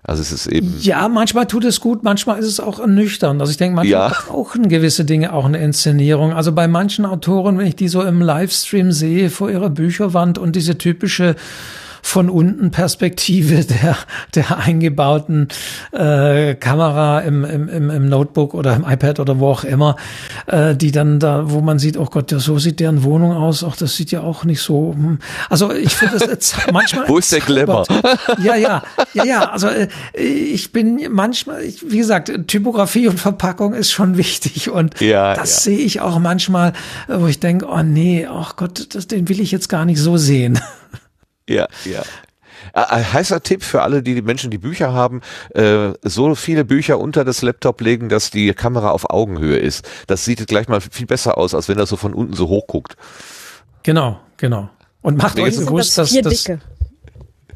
[0.08, 0.76] Also es ist eben.
[0.82, 3.42] Ja, manchmal tut es gut, manchmal ist es auch ernüchternd.
[3.42, 4.16] Also ich denke, manchmal ja.
[4.28, 6.32] brauchen gewisse Dinge auch eine Inszenierung.
[6.32, 10.56] Also bei manchen Autoren, wenn ich die so im Livestream sehe vor ihrer Bücherwand und
[10.56, 11.36] diese typische
[12.06, 13.98] von unten Perspektive der,
[14.36, 15.48] der eingebauten
[15.92, 19.96] äh, Kamera im, im, im Notebook oder im iPad oder wo auch immer,
[20.46, 23.76] äh, die dann da, wo man sieht, oh Gott, so sieht deren Wohnung aus, auch
[23.76, 24.94] das sieht ja auch nicht so.
[24.94, 25.18] Hm.
[25.50, 27.10] Also ich finde das manchmal.
[27.10, 27.86] wo ist der Glamour?
[28.42, 28.84] Ja, ja,
[29.14, 29.50] ja, ja.
[29.50, 35.02] Also äh, ich bin manchmal, ich, wie gesagt, Typografie und Verpackung ist schon wichtig und
[35.02, 35.72] ja, das ja.
[35.72, 36.74] sehe ich auch manchmal,
[37.08, 40.00] wo ich denke, oh nee, ach oh Gott, das, den will ich jetzt gar nicht
[40.00, 40.60] so sehen.
[41.50, 42.04] Ja, ja.
[42.74, 45.22] Ein heißer Tipp für alle, die, die Menschen, die Bücher haben,
[45.54, 49.88] äh, so viele Bücher unter das Laptop legen, dass die Kamera auf Augenhöhe ist.
[50.08, 52.68] Das sieht gleich mal viel besser aus, als wenn das so von unten so hoch
[52.68, 52.98] guckt.
[53.84, 54.70] Genau, genau.
[55.02, 56.44] Und macht euch bewusst, dass das.
[56.44, 56.60] Dicke.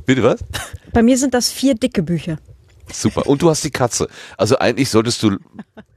[0.06, 0.44] Bitte was?
[0.94, 2.38] Bei mir sind das vier dicke Bücher.
[2.91, 3.28] Super.
[3.28, 4.07] Und du hast die Katze.
[4.38, 5.38] Also eigentlich solltest du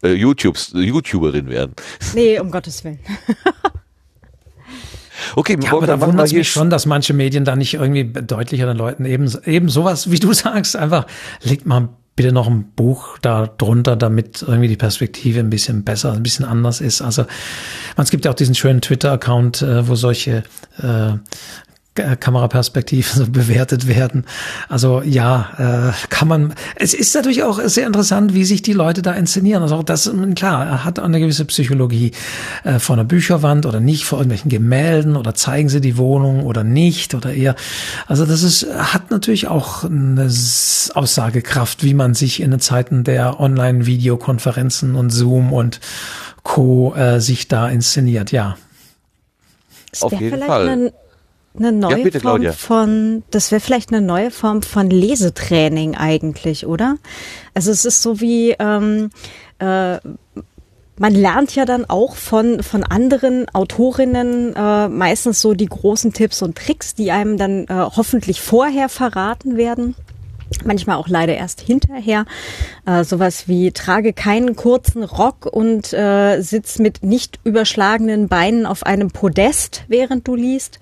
[0.02, 1.74] äh, YouTubes, YouTuberin werden.
[2.14, 3.01] Nee, um Gottes Willen.
[5.36, 8.66] Okay, ja, aber da wundert es mich schon, dass manche Medien da nicht irgendwie deutlicher
[8.66, 11.07] den Leuten eben, eben sowas, wie du sagst, einfach
[11.43, 16.12] legt mal bitte noch ein Buch da drunter, damit irgendwie die Perspektive ein bisschen besser,
[16.12, 17.01] ein bisschen anders ist.
[17.01, 17.24] Also
[17.97, 20.43] es gibt ja auch diesen schönen Twitter-Account, äh, wo solche
[20.78, 21.12] äh,
[21.94, 24.24] Kameraperspektive so bewertet werden.
[24.69, 26.55] Also ja, äh, kann man.
[26.77, 29.62] Es ist natürlich auch sehr interessant, wie sich die Leute da inszenieren.
[29.62, 32.12] Also auch das, klar, er hat eine gewisse Psychologie
[32.64, 36.64] äh, vor einer Bücherwand oder nicht, vor irgendwelchen Gemälden oder zeigen sie die Wohnung oder
[36.64, 37.56] nicht oder eher.
[38.06, 40.31] Also das ist, hat natürlich auch eine
[40.94, 45.81] Aussagekraft, wie man sich in den Zeiten der Online-Videokonferenzen und Zoom und
[46.43, 46.94] Co.
[46.94, 48.56] Äh, sich da inszeniert, ja.
[50.01, 50.93] Auf jeden Fall
[51.57, 52.53] eine neue ja, bitte, Form Claudia.
[52.53, 56.97] von, das wäre vielleicht eine neue Form von Lesetraining eigentlich, oder?
[57.55, 59.11] Also es ist so wie, ähm,
[59.59, 59.99] äh,
[60.99, 66.43] man lernt ja dann auch von, von anderen Autorinnen äh, meistens so die großen Tipps
[66.43, 69.95] und Tricks, die einem dann äh, hoffentlich vorher verraten werden
[70.65, 72.24] manchmal auch leider erst hinterher.
[72.87, 78.85] Äh, sowas wie trage keinen kurzen Rock und äh, sitz mit nicht überschlagenen Beinen auf
[78.85, 80.79] einem Podest, während du liest.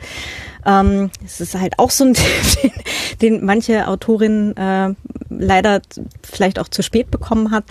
[0.67, 2.33] Ähm, es ist halt auch so ein Tipp,
[2.63, 2.73] den,
[3.21, 4.95] den manche Autorinnen äh,
[5.29, 5.81] leider
[6.23, 7.65] vielleicht auch zu spät bekommen hat.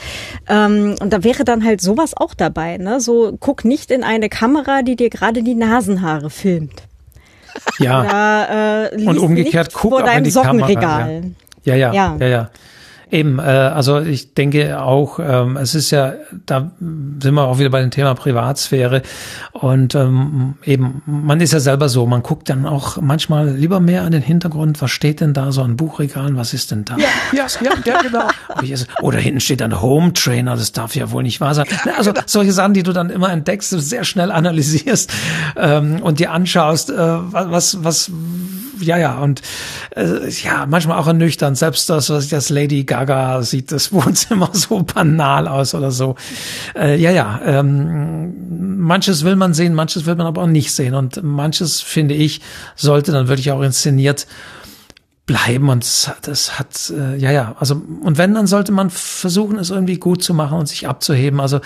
[0.47, 2.77] Ähm, und da wäre dann halt sowas auch dabei.
[2.77, 2.99] Ne?
[2.99, 6.83] So guck nicht in eine Kamera, die dir gerade die Nasenhaare filmt.
[7.79, 8.01] Ja.
[8.01, 11.23] Oder, äh, Und umgekehrt, guck vor deinem in die Kamera, Sockenregal.
[11.63, 12.17] Ja, ja, Ja.
[12.19, 12.49] ja, ja.
[13.11, 16.13] Eben, äh, also ich denke auch, ähm, es ist ja,
[16.45, 19.01] da sind wir auch wieder bei dem Thema Privatsphäre
[19.51, 24.03] und ähm, eben, man ist ja selber so, man guckt dann auch manchmal lieber mehr
[24.03, 26.97] an den Hintergrund, was steht denn da so an Buchregalen, was ist denn da?
[26.97, 28.27] Ja, ja, ja, ja genau.
[29.01, 31.65] Oder hinten steht ein Home Trainer, das darf ja wohl nicht wahr sein.
[31.97, 35.11] Also solche Sachen, die du dann immer entdeckst, sehr schnell analysierst
[35.57, 38.11] ähm, und dir anschaust, äh, was, was,
[38.81, 39.41] ja, ja, und
[39.95, 41.57] äh, ja, manchmal auch ernüchternd.
[41.57, 46.15] Selbst das, was ich das Lady Gaga sieht, das Wohnzimmer so banal aus oder so.
[46.75, 50.95] Äh, ja, ja, ähm, manches will man sehen, manches will man aber auch nicht sehen.
[50.95, 52.41] Und manches, finde ich,
[52.75, 54.27] sollte dann wirklich auch inszeniert
[55.25, 55.85] bleiben und
[56.23, 60.23] das, hat äh, ja ja also und wenn dann sollte man versuchen es irgendwie gut
[60.23, 61.59] zu machen und sich abzuheben also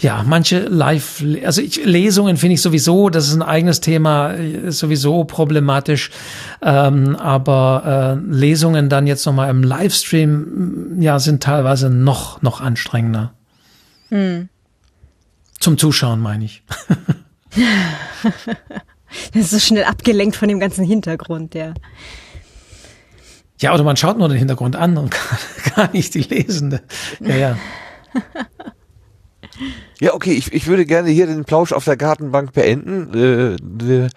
[0.00, 4.78] ja, manche Live, also ich, Lesungen finde ich sowieso, das ist ein eigenes Thema, ist
[4.78, 6.10] sowieso problematisch.
[6.62, 13.34] Ähm, aber äh, Lesungen dann jetzt nochmal im Livestream, ja, sind teilweise noch, noch anstrengender.
[15.60, 16.62] Zum Zuschauen, meine ich.
[19.32, 21.74] Das ist so schnell abgelenkt von dem ganzen Hintergrund, ja.
[23.60, 25.10] Ja, oder man schaut nur den Hintergrund an und
[25.74, 26.80] gar, gar nicht die Lesende.
[27.20, 27.58] Ja, ja.
[30.00, 34.08] Ja, okay, ich, ich würde gerne hier den Plausch auf der Gartenbank beenden, äh,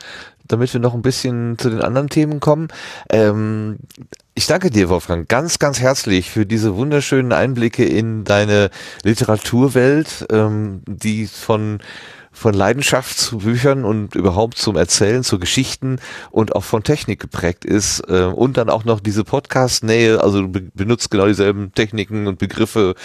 [0.48, 2.68] damit wir noch ein bisschen zu den anderen Themen kommen.
[3.10, 3.78] Ähm,
[4.36, 8.70] ich danke dir, Wolfgang, ganz, ganz herzlich für diese wunderschönen Einblicke in deine
[9.04, 11.80] Literaturwelt, ähm, die von
[12.34, 16.00] von Leidenschaft zu Büchern und überhaupt zum Erzählen, zu Geschichten
[16.32, 20.64] und auch von Technik geprägt ist äh, und dann auch noch diese Podcast-Nähe, also be
[20.74, 22.96] benutzt genau dieselben Techniken und Begriffe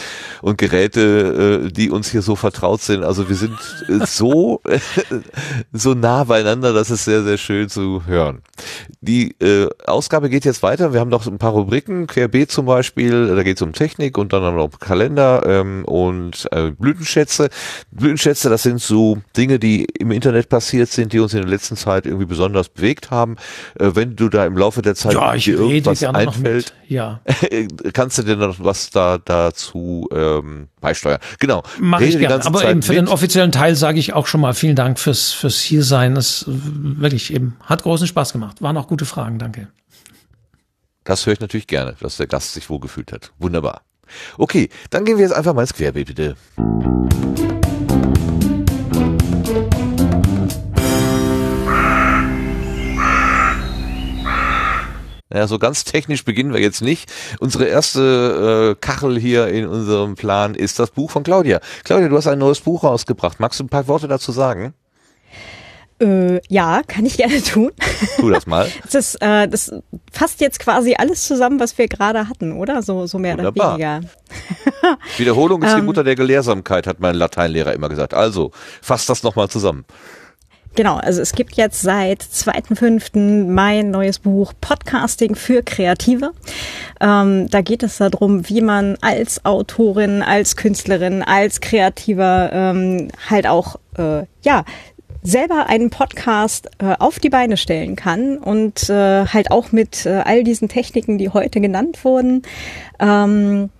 [0.40, 3.04] und Geräte, äh, die uns hier so vertraut sind.
[3.04, 4.60] Also wir sind äh, so
[5.72, 8.42] so nah beieinander, das ist sehr, sehr schön zu hören.
[9.00, 10.92] Die äh, Ausgabe geht jetzt weiter.
[10.92, 14.32] Wir haben noch ein paar Rubriken, Querbeet zum Beispiel, da geht es um Technik und
[14.32, 17.50] dann haben wir noch Kalender ähm, und äh, Blütenschätze.
[17.90, 21.76] Blütenschätze, das sind so Dinge, die im Internet passiert sind, die uns in der letzten
[21.76, 23.36] Zeit irgendwie besonders bewegt haben.
[23.78, 26.74] Äh, wenn du da im Laufe der Zeit Ja, ich dir rede irgendwas einfällt.
[26.86, 27.20] Ja.
[27.92, 31.20] kannst du dir noch was da dazu ähm, beisteuern.
[31.38, 31.62] Genau.
[31.78, 32.44] Mache ich die gerne.
[32.44, 33.02] Aber Zeit eben für mit.
[33.02, 36.16] den offiziellen Teil sage ich auch schon mal vielen Dank fürs, fürs Hiersein.
[36.16, 36.52] Es äh,
[37.00, 38.62] wirklich eben hat großen Spaß gemacht.
[38.62, 39.38] Waren auch gute Fragen.
[39.38, 39.68] Danke.
[41.04, 43.32] Das höre ich natürlich gerne, dass der Gast sich wohlgefühlt hat.
[43.38, 43.82] Wunderbar.
[44.36, 46.36] Okay, dann gehen wir jetzt einfach mal ins Querbeet, bitte.
[55.32, 57.12] Ja, so ganz technisch beginnen wir jetzt nicht.
[57.38, 61.60] Unsere erste äh, Kachel hier in unserem Plan ist das Buch von Claudia.
[61.84, 63.38] Claudia, du hast ein neues Buch rausgebracht.
[63.38, 64.72] Magst du ein paar Worte dazu sagen?
[66.00, 67.72] Äh, ja, kann ich gerne tun.
[68.16, 68.70] Tu das mal.
[68.84, 69.72] Das, ist, äh, das
[70.12, 72.82] fasst jetzt quasi alles zusammen, was wir gerade hatten, oder?
[72.82, 73.74] So, so mehr Wunderbar.
[73.74, 74.08] oder weniger.
[75.16, 75.84] Wiederholung ist die Ähm.
[75.86, 78.14] Mutter der Gelehrsamkeit, hat mein Lateinlehrer immer gesagt.
[78.14, 79.84] Also, fass das nochmal zusammen.
[80.78, 83.46] Genau, also es gibt jetzt seit 2.5.
[83.46, 86.30] mein neues Buch Podcasting für Kreative.
[87.00, 93.48] Ähm, da geht es darum, wie man als Autorin, als Künstlerin, als Kreativer ähm, halt
[93.48, 94.64] auch, äh, ja,
[95.24, 100.22] selber einen Podcast äh, auf die Beine stellen kann und äh, halt auch mit äh,
[100.24, 102.42] all diesen Techniken, die heute genannt wurden.
[103.00, 103.70] Ähm,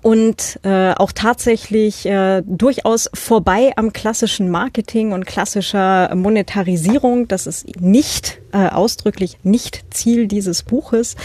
[0.00, 7.28] und äh, auch tatsächlich äh, durchaus vorbei am klassischen Marketing und klassischer Monetarisierung.
[7.28, 11.16] Das ist nicht äh, ausdrücklich nicht Ziel dieses Buches.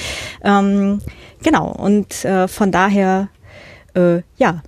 [0.44, 1.00] Ähm,
[1.42, 3.30] genau, und äh, von daher,
[3.96, 4.62] äh, ja,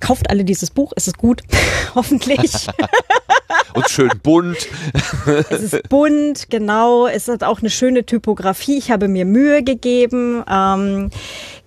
[0.00, 1.42] kauft alle dieses Buch, es ist gut,
[1.94, 2.66] hoffentlich.
[3.74, 4.68] Und schön bunt.
[5.50, 7.06] Es ist bunt, genau.
[7.06, 8.78] Es hat auch eine schöne Typografie.
[8.78, 10.42] Ich habe mir Mühe gegeben.
[10.48, 11.10] Ähm,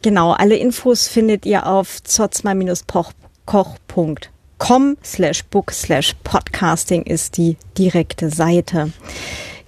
[0.04, 8.92] genau, alle Infos findet ihr auf zotzma-koch.com slash book slash podcasting ist die direkte Seite.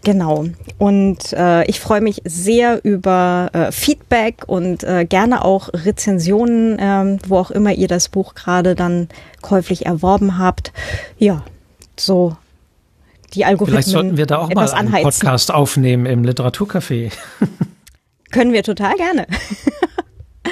[0.04, 0.46] Genau.
[0.78, 7.18] Und äh, ich freue mich sehr über äh, Feedback und äh, gerne auch Rezensionen, ähm,
[7.28, 9.10] wo auch immer ihr das Buch gerade dann
[9.42, 10.72] käuflich erworben habt.
[11.18, 11.44] Ja,
[12.00, 12.38] so
[13.34, 15.04] die Algorithmen Vielleicht sollten wir da auch mal einen anheizen.
[15.04, 17.12] Podcast aufnehmen im Literaturcafé.
[18.32, 19.26] Können wir total gerne.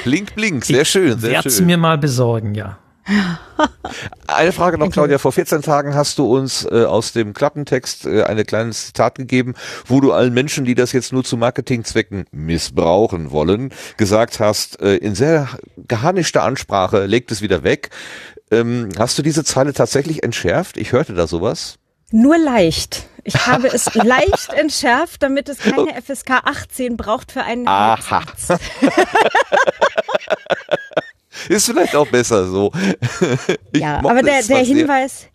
[0.03, 0.65] Blink, blink.
[0.65, 1.65] Sehr schön, sehr Werd's schön.
[1.65, 2.77] mir mal besorgen, ja.
[4.27, 5.17] Eine Frage noch, Claudia.
[5.17, 9.55] Vor 14 Tagen hast du uns äh, aus dem Klappentext äh, eine kleines Zitat gegeben,
[9.85, 14.95] wo du allen Menschen, die das jetzt nur zu Marketingzwecken missbrauchen wollen, gesagt hast, äh,
[14.95, 15.49] in sehr
[15.87, 17.89] geharnischter Ansprache, legt es wieder weg.
[18.51, 20.77] Ähm, hast du diese Zeile tatsächlich entschärft?
[20.77, 21.75] Ich hörte da sowas.
[22.11, 23.07] Nur leicht.
[23.23, 28.23] Ich habe es leicht entschärft, damit es keine FSK 18 braucht für einen Aha.
[31.49, 32.71] Ist vielleicht auch besser so.
[33.71, 34.59] Ich ja, aber der, der.
[34.59, 35.27] Hinweis,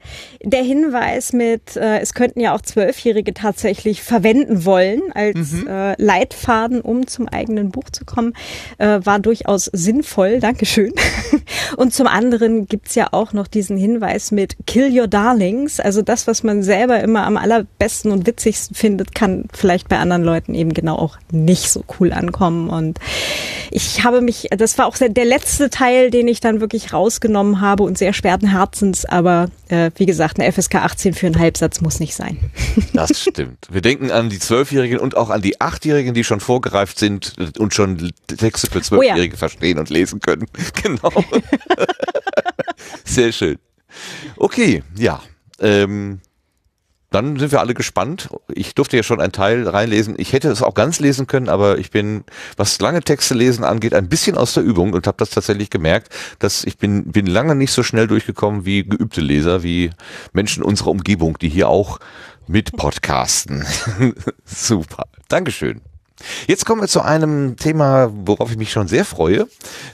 [0.43, 5.67] der Hinweis mit, äh, es könnten ja auch Zwölfjährige tatsächlich verwenden wollen als Mhm.
[5.69, 8.35] äh, Leitfaden, um zum eigenen Buch zu kommen,
[8.79, 10.39] äh, war durchaus sinnvoll.
[10.41, 10.93] Dankeschön.
[11.77, 15.81] Und zum anderen gibt's ja auch noch diesen Hinweis mit Kill Your Darlings.
[15.81, 20.23] Also das, was man selber immer am allerbesten und witzigsten findet, kann vielleicht bei anderen
[20.23, 22.71] Leuten eben genau auch nicht so cool ankommen.
[22.71, 22.99] Und
[23.71, 27.83] ich habe mich, das war auch der letzte Teil, den ich dann wirklich rausgenommen habe
[27.83, 32.01] und sehr schweren Herzens, aber äh, wie gesagt, eine FSK 18 für einen Halbsatz muss
[32.01, 32.39] nicht sein.
[32.93, 33.67] Das stimmt.
[33.71, 37.75] Wir denken an die Zwölfjährigen und auch an die Achtjährigen, die schon vorgereift sind und
[37.75, 40.47] schon Texte für Zwölfjährige verstehen und lesen können.
[40.83, 41.13] Genau.
[43.05, 43.59] Sehr schön.
[44.37, 45.21] Okay, ja.
[45.61, 46.21] Ähm,
[47.11, 48.29] dann sind wir alle gespannt.
[48.53, 50.15] Ich durfte ja schon einen Teil reinlesen.
[50.19, 52.25] Ich hätte es auch ganz lesen können, aber ich bin,
[52.57, 56.13] was lange Texte lesen angeht, ein bisschen aus der Übung und habe das tatsächlich gemerkt,
[56.39, 59.91] dass ich bin, bin lange nicht so schnell durchgekommen wie geübte Leser, wie
[60.33, 61.99] Menschen unserer Umgebung, die hier auch
[62.47, 63.67] mit podcasten.
[64.45, 65.05] Super.
[65.29, 65.81] Dankeschön.
[66.47, 69.49] Jetzt kommen wir zu einem Thema, worauf ich mich schon sehr freue.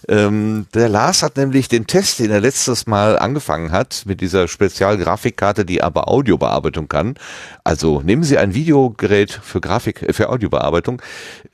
[0.09, 4.49] Ähm, der Lars hat nämlich den Test, den er letztes Mal angefangen hat, mit dieser
[4.49, 7.15] Spezialgrafikkarte, die aber Audiobearbeitung kann.
[7.63, 11.03] Also nehmen Sie ein Videogerät für Grafik, äh, für Audiobearbeitung.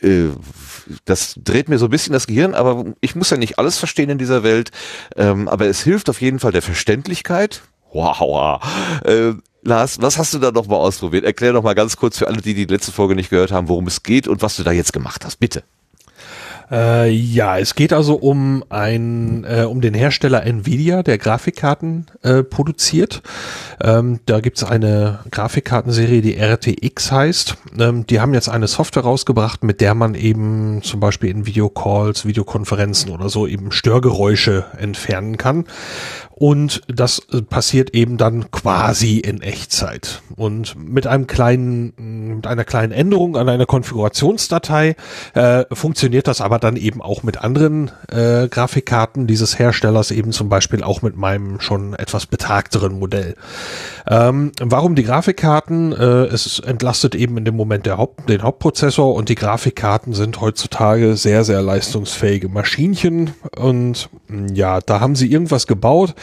[0.00, 0.28] Äh,
[1.04, 4.10] das dreht mir so ein bisschen das Gehirn, aber ich muss ja nicht alles verstehen
[4.10, 4.70] in dieser Welt.
[5.16, 7.62] Ähm, aber es hilft auf jeden Fall der Verständlichkeit.
[7.92, 8.62] Wow.
[9.04, 11.24] Äh, Lars, was hast du da noch mal ausprobiert?
[11.24, 13.86] Erklär doch mal ganz kurz für alle, die die letzte Folge nicht gehört haben, worum
[13.86, 15.36] es geht und was du da jetzt gemacht hast.
[15.36, 15.62] Bitte.
[16.70, 22.44] Äh, ja, es geht also um ein äh, um den Hersteller Nvidia, der Grafikkarten äh,
[22.44, 23.22] produziert.
[23.82, 27.56] Ähm, da gibt's eine Grafikkartenserie, die RTX heißt.
[27.78, 32.24] Ähm, die haben jetzt eine Software rausgebracht, mit der man eben zum Beispiel in Videocalls,
[32.24, 35.64] Videokonferenzen oder so eben Störgeräusche entfernen kann.
[36.40, 40.22] Und das äh, passiert eben dann quasi in Echtzeit.
[40.36, 41.92] Und mit einem kleinen,
[42.36, 44.96] mit einer kleinen Änderung an einer Konfigurationsdatei
[45.34, 50.48] äh, funktioniert das aber dann eben auch mit anderen äh, Grafikkarten dieses Herstellers, eben zum
[50.48, 53.34] Beispiel auch mit meinem schon etwas betagteren Modell.
[54.08, 55.92] Ähm, warum die Grafikkarten?
[55.92, 60.40] Äh, es entlastet eben in dem Moment der Haupt, den Hauptprozessor und die Grafikkarten sind
[60.40, 66.14] heutzutage sehr, sehr leistungsfähige Maschinchen und mh, ja, da haben sie irgendwas gebaut.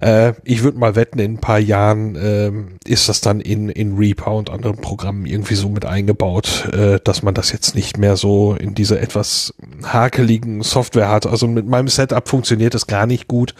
[0.00, 2.52] Äh, ich würde mal wetten, in ein paar Jahren äh,
[2.86, 7.22] ist das dann in, in Reaper und anderen Programmen irgendwie so mit eingebaut, äh, dass
[7.22, 11.26] man das jetzt nicht mehr so in dieser etwas hakeligen Software hat.
[11.26, 13.54] Also mit meinem Setup funktioniert das gar nicht gut.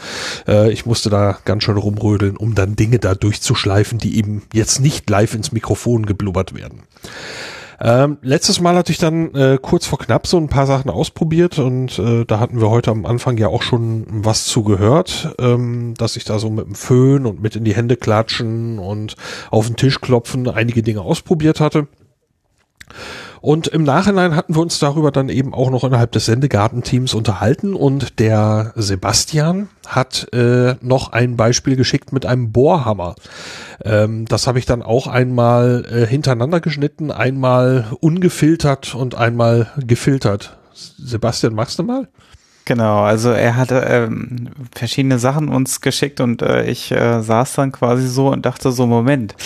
[0.46, 4.80] Äh, ich musste da ganz schön rumrödeln, um dann Dinge da durchzuschleifen, die eben jetzt
[4.80, 6.82] nicht live ins Mikrofon geblubbert werden.
[7.84, 11.58] Ähm, letztes Mal hatte ich dann äh, kurz vor knapp so ein paar Sachen ausprobiert
[11.58, 15.92] und äh, da hatten wir heute am Anfang ja auch schon was zu gehört, ähm,
[15.98, 19.16] dass ich da so mit dem Föhn und mit in die Hände klatschen und
[19.50, 21.86] auf den Tisch klopfen einige Dinge ausprobiert hatte.
[23.44, 27.74] Und im Nachhinein hatten wir uns darüber dann eben auch noch innerhalb des Sendegartenteams unterhalten
[27.74, 33.16] und der Sebastian hat äh, noch ein Beispiel geschickt mit einem Bohrhammer.
[33.84, 40.56] Ähm, das habe ich dann auch einmal äh, hintereinander geschnitten, einmal ungefiltert und einmal gefiltert.
[40.72, 42.08] Sebastian, machst du mal?
[42.66, 47.72] Genau, also er hatte ähm, verschiedene Sachen uns geschickt und äh, ich äh, saß dann
[47.72, 49.36] quasi so und dachte so, Moment,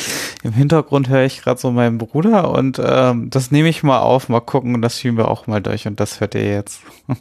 [0.44, 4.28] im Hintergrund höre ich gerade so meinen Bruder und ähm, das nehme ich mal auf,
[4.28, 6.82] mal gucken und das schieben wir auch mal durch und das hört ihr jetzt.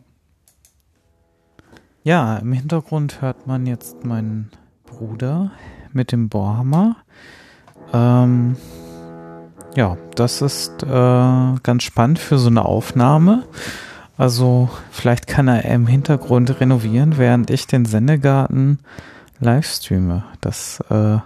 [2.03, 4.51] ja, im Hintergrund hört man jetzt meinen
[4.85, 5.51] Bruder
[5.93, 6.97] mit dem Bohrhammer.
[7.91, 8.55] Ähm,
[9.75, 10.85] ja, das ist äh,
[11.63, 13.45] ganz spannend für so eine Aufnahme.
[14.17, 18.79] Also vielleicht kann er im Hintergrund renovieren, während ich den Sendegarten
[19.39, 20.25] live streame.
[20.41, 21.19] Das äh,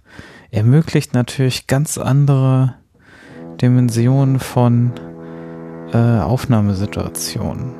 [0.50, 2.74] ermöglicht natürlich ganz andere
[3.60, 4.92] Dimensionen von
[5.92, 7.74] äh, Aufnahmesituationen.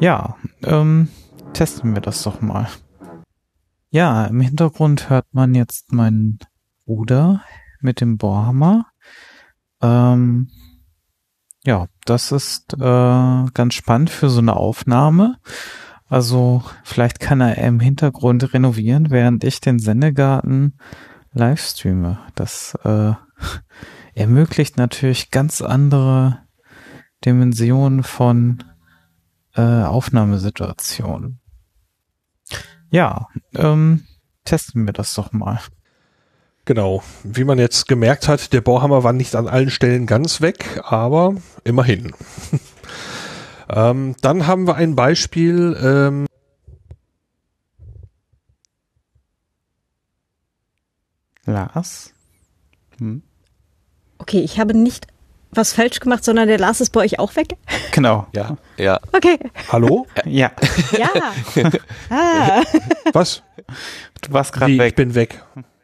[0.00, 1.08] Ja, ähm,
[1.52, 2.68] testen wir das doch mal.
[3.90, 6.38] Ja, im Hintergrund hört man jetzt meinen
[6.86, 7.42] Bruder
[7.80, 8.86] mit dem Bohrhammer.
[9.82, 10.48] Ähm,
[11.64, 15.36] ja, das ist äh, ganz spannend für so eine Aufnahme.
[16.08, 20.76] Also vielleicht kann er im Hintergrund renovieren, während ich den Sendegarten
[21.32, 22.18] live streame.
[22.34, 23.12] Das äh,
[24.14, 26.40] ermöglicht natürlich ganz andere
[27.24, 28.64] Dimensionen von
[29.54, 31.38] äh, Aufnahmesituationen.
[32.90, 34.04] Ja, ähm,
[34.44, 35.60] testen wir das doch mal.
[36.70, 37.02] Genau.
[37.24, 41.34] Wie man jetzt gemerkt hat, der Bohrhammer war nicht an allen Stellen ganz weg, aber
[41.64, 42.12] immerhin.
[43.68, 45.76] ähm, dann haben wir ein Beispiel.
[45.82, 46.26] Ähm,
[51.44, 52.14] Lars?
[52.98, 53.22] Hm?
[54.18, 55.08] Okay, ich habe nicht
[55.50, 57.56] was falsch gemacht, sondern der Lars ist bei euch auch weg?
[57.90, 58.28] Genau.
[58.32, 59.00] Ja, ja.
[59.12, 59.40] Okay.
[59.72, 60.06] Hallo?
[60.24, 60.52] Ja,
[60.96, 61.10] Ja.
[62.10, 62.62] ah.
[63.12, 63.42] Was?
[64.20, 64.90] du warst gerade weg.
[64.90, 65.42] ich bin weg.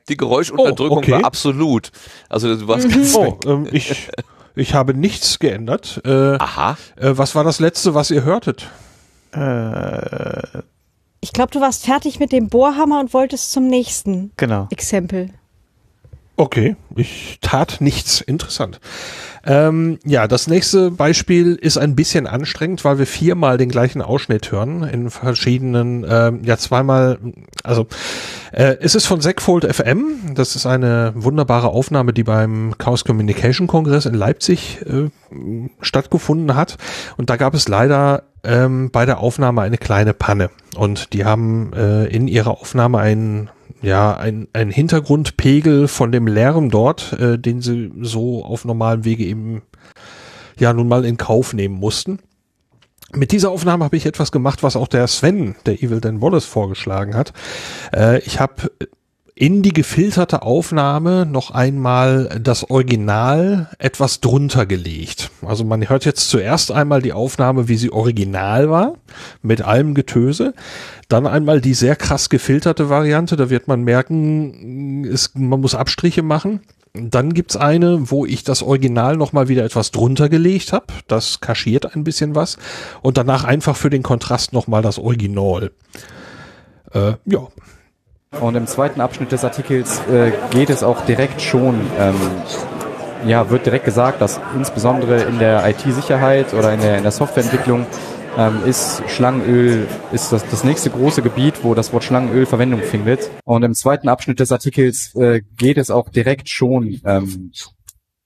[0.08, 1.12] Die Geräuschunterdrückung Oh, okay.
[1.12, 1.90] war absolut.
[2.28, 4.08] Also du warst ganz Oh, ähm, ich,
[4.54, 6.00] ich habe nichts geändert.
[6.04, 6.76] Äh, Aha.
[6.96, 8.68] äh, was war das letzte, was ihr hörtet?
[9.32, 10.62] Äh,
[11.20, 14.68] Ich glaube, du warst fertig mit dem Bohrhammer und wolltest zum nächsten genau.
[14.70, 15.30] Exempel.
[16.36, 18.20] Okay, ich tat nichts.
[18.20, 18.78] Interessant.
[19.46, 24.50] Ähm, ja, das nächste Beispiel ist ein bisschen anstrengend, weil wir viermal den gleichen Ausschnitt
[24.50, 27.18] hören in verschiedenen, ähm, ja zweimal,
[27.62, 27.86] also
[28.50, 30.34] äh, es ist von Segfold FM.
[30.34, 35.10] Das ist eine wunderbare Aufnahme, die beim Chaos Communication Kongress in Leipzig äh,
[35.80, 36.76] stattgefunden hat.
[37.16, 40.50] Und da gab es leider ähm, bei der Aufnahme eine kleine Panne.
[40.76, 43.50] Und die haben äh, in ihrer Aufnahme einen
[43.82, 49.24] ja, ein, ein Hintergrundpegel von dem Lärm dort, äh, den sie so auf normalem Wege
[49.24, 49.62] eben
[50.58, 52.18] ja nun mal in Kauf nehmen mussten.
[53.12, 56.44] Mit dieser Aufnahme habe ich etwas gemacht, was auch der Sven, der Evil Dan Wallace,
[56.44, 57.32] vorgeschlagen hat.
[57.94, 58.70] Äh, ich habe
[59.38, 65.30] in die gefilterte Aufnahme noch einmal das Original etwas drunter gelegt.
[65.44, 68.94] Also man hört jetzt zuerst einmal die Aufnahme, wie sie original war,
[69.42, 70.54] mit allem Getöse.
[71.08, 76.22] Dann einmal die sehr krass gefilterte Variante, da wird man merken, es, man muss Abstriche
[76.22, 76.60] machen.
[76.94, 80.86] Dann gibt's eine, wo ich das Original nochmal wieder etwas drunter gelegt habe.
[81.08, 82.56] Das kaschiert ein bisschen was.
[83.02, 85.72] Und danach einfach für den Kontrast nochmal das Original.
[86.94, 87.48] Äh, ja,
[88.40, 92.14] Und im zweiten Abschnitt des Artikels äh, geht es auch direkt schon, ähm,
[93.26, 97.86] ja, wird direkt gesagt, dass insbesondere in der IT-Sicherheit oder in der, in der Softwareentwicklung
[98.36, 103.30] ähm, ist Schlangenöl ist das, das nächste große Gebiet, wo das Wort Schlangenöl Verwendung findet.
[103.44, 107.52] Und im zweiten Abschnitt des Artikels äh, geht es auch direkt schon, ähm,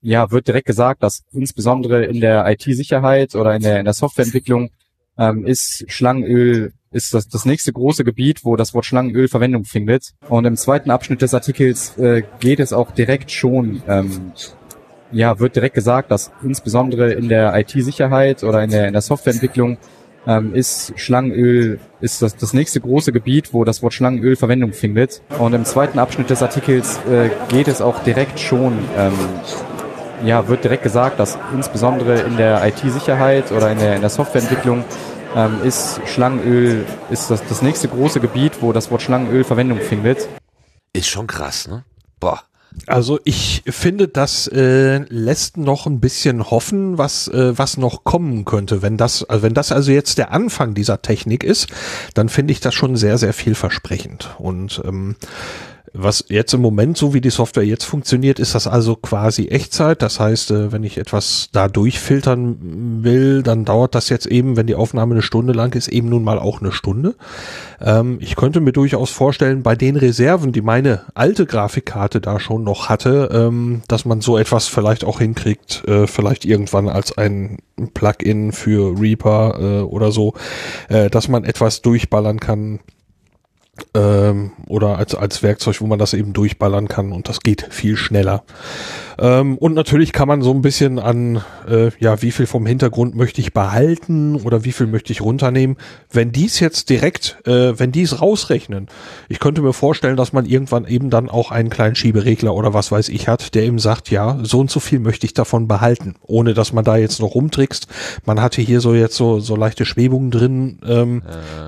[0.00, 4.70] ja, wird direkt gesagt, dass insbesondere in der IT-Sicherheit oder in der, in der Softwareentwicklung
[5.18, 10.14] ähm, ist Schlangenöl ist das, das nächste große Gebiet, wo das Wort Schlangenöl Verwendung findet.
[10.28, 14.32] Und im zweiten Abschnitt des Artikels äh, geht es auch direkt schon, ähm,
[15.12, 19.78] ja, wird direkt gesagt, dass insbesondere in der IT-Sicherheit oder in der, in der Softwareentwicklung
[20.26, 25.22] ähm, ist Schlangenöl ist das, das nächste große Gebiet, wo das Wort Schlangenöl Verwendung findet.
[25.38, 29.12] Und im zweiten Abschnitt des Artikels äh, geht es auch direkt schon, ähm,
[30.24, 34.84] ja, wird direkt gesagt, dass insbesondere in der IT-Sicherheit oder in der, in der Softwareentwicklung
[35.34, 40.28] ähm, ist Schlangenöl ist das, das nächste große Gebiet, wo das Wort Schlangenöl Verwendung findet.
[40.92, 41.84] Ist schon krass, ne?
[42.18, 42.42] Boah.
[42.86, 48.44] Also ich finde, das äh, lässt noch ein bisschen hoffen, was äh, was noch kommen
[48.44, 48.80] könnte.
[48.80, 51.68] Wenn das, also wenn das also jetzt der Anfang dieser Technik ist,
[52.14, 54.36] dann finde ich das schon sehr sehr vielversprechend.
[54.38, 55.16] Und ähm,
[55.92, 60.02] was jetzt im Moment, so wie die Software jetzt funktioniert, ist das also quasi Echtzeit.
[60.02, 64.66] Das heißt, äh, wenn ich etwas da durchfiltern will, dann dauert das jetzt eben, wenn
[64.66, 67.16] die Aufnahme eine Stunde lang ist, eben nun mal auch eine Stunde.
[67.80, 72.62] Ähm, ich könnte mir durchaus vorstellen, bei den Reserven, die meine alte Grafikkarte da schon
[72.62, 77.58] noch hatte, ähm, dass man so etwas vielleicht auch hinkriegt, äh, vielleicht irgendwann als ein
[77.94, 80.34] Plugin für Reaper äh, oder so,
[80.88, 82.80] dass man etwas durchballern kann,
[83.94, 87.96] ähm, oder als, als Werkzeug, wo man das eben durchballern kann und das geht viel
[87.96, 88.44] schneller.
[89.18, 93.14] Ähm, und natürlich kann man so ein bisschen an, äh, ja, wie viel vom Hintergrund
[93.14, 95.76] möchte ich behalten oder wie viel möchte ich runternehmen.
[96.10, 98.88] Wenn dies jetzt direkt, äh, wenn dies rausrechnen,
[99.28, 102.90] ich könnte mir vorstellen, dass man irgendwann eben dann auch einen kleinen Schieberegler oder was
[102.90, 106.14] weiß ich hat, der eben sagt, ja, so und so viel möchte ich davon behalten,
[106.26, 107.88] ohne dass man da jetzt noch rumtrickst.
[108.24, 111.22] Man hatte hier so jetzt so, so leichte Schwebungen drin, ähm,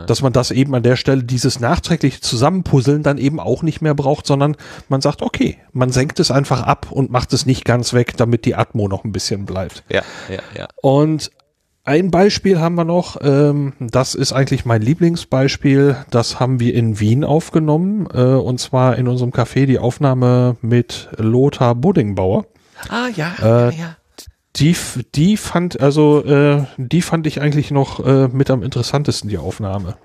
[0.07, 1.61] dass man das eben an der Stelle dieses
[1.93, 4.57] nachträgliche Zusammenpuzzeln dann eben auch nicht mehr braucht, sondern
[4.89, 8.45] man sagt, okay, man senkt es einfach ab und macht es nicht ganz weg, damit
[8.45, 9.85] die Atmo noch ein bisschen bleibt.
[9.91, 10.69] Ja, ja, ja.
[10.81, 11.31] Und
[11.85, 17.01] ein Beispiel haben wir noch, ähm, das ist eigentlich mein Lieblingsbeispiel, das haben wir in
[17.01, 22.47] Wien aufgenommen, äh, und zwar in unserem Café die Aufnahme mit Lothar Buddingbauer.
[22.89, 23.97] Ah, ja, Äh, ja.
[24.57, 29.29] Die, f- die fand, also, äh, die fand ich eigentlich noch äh, mit am interessantesten,
[29.31, 29.97] die Aufnahme.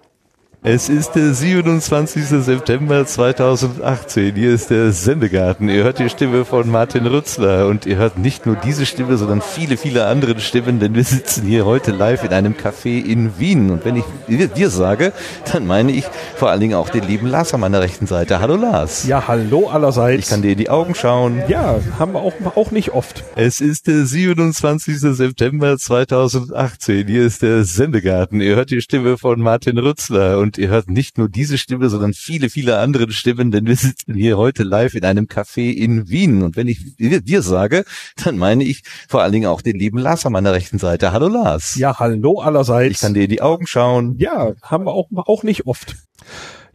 [0.63, 2.25] Es ist der 27.
[2.25, 4.35] September 2018.
[4.35, 5.69] Hier ist der Sendegarten.
[5.69, 9.41] Ihr hört die Stimme von Martin Rützler und ihr hört nicht nur diese Stimme, sondern
[9.41, 13.69] viele, viele andere Stimmen, denn wir sitzen hier heute live in einem Café in Wien.
[13.69, 15.13] Und wenn ich wir sage,
[15.53, 16.05] dann meine ich
[16.35, 18.39] vor allen Dingen auch den lieben Lars an meiner rechten Seite.
[18.39, 19.05] Hallo Lars.
[19.07, 20.23] Ja, hallo allerseits.
[20.23, 21.43] Ich kann dir in die Augen schauen.
[21.47, 23.23] Ja, haben wir auch, auch nicht oft.
[23.35, 24.97] Es ist der 27.
[24.99, 27.07] September 2018.
[27.07, 28.41] Hier ist der Sendegarten.
[28.41, 32.13] Ihr hört die Stimme von Martin Rützler und ihr hört nicht nur diese Stimme, sondern
[32.13, 36.43] viele, viele andere Stimmen, denn wir sitzen hier heute live in einem Café in Wien.
[36.43, 37.83] Und wenn ich wir sage,
[38.23, 41.11] dann meine ich vor allen Dingen auch den lieben Lars an meiner rechten Seite.
[41.11, 41.75] Hallo Lars.
[41.75, 42.91] Ja, hallo allerseits.
[42.91, 44.15] Ich kann dir in die Augen schauen.
[44.19, 45.95] Ja, haben wir auch, auch nicht oft.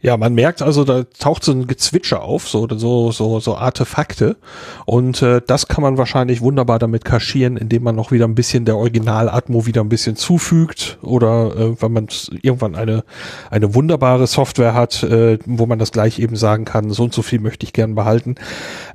[0.03, 4.35] Ja, man merkt also, da taucht so ein Gezwitscher auf, so so so so Artefakte
[4.85, 8.65] und äh, das kann man wahrscheinlich wunderbar damit kaschieren, indem man noch wieder ein bisschen
[8.65, 12.07] der Original-Atmo wieder ein bisschen zufügt oder äh, wenn man
[12.41, 13.05] irgendwann eine
[13.49, 17.21] eine wunderbare Software hat, äh, wo man das gleich eben sagen kann, so und so
[17.21, 18.35] viel möchte ich gern behalten,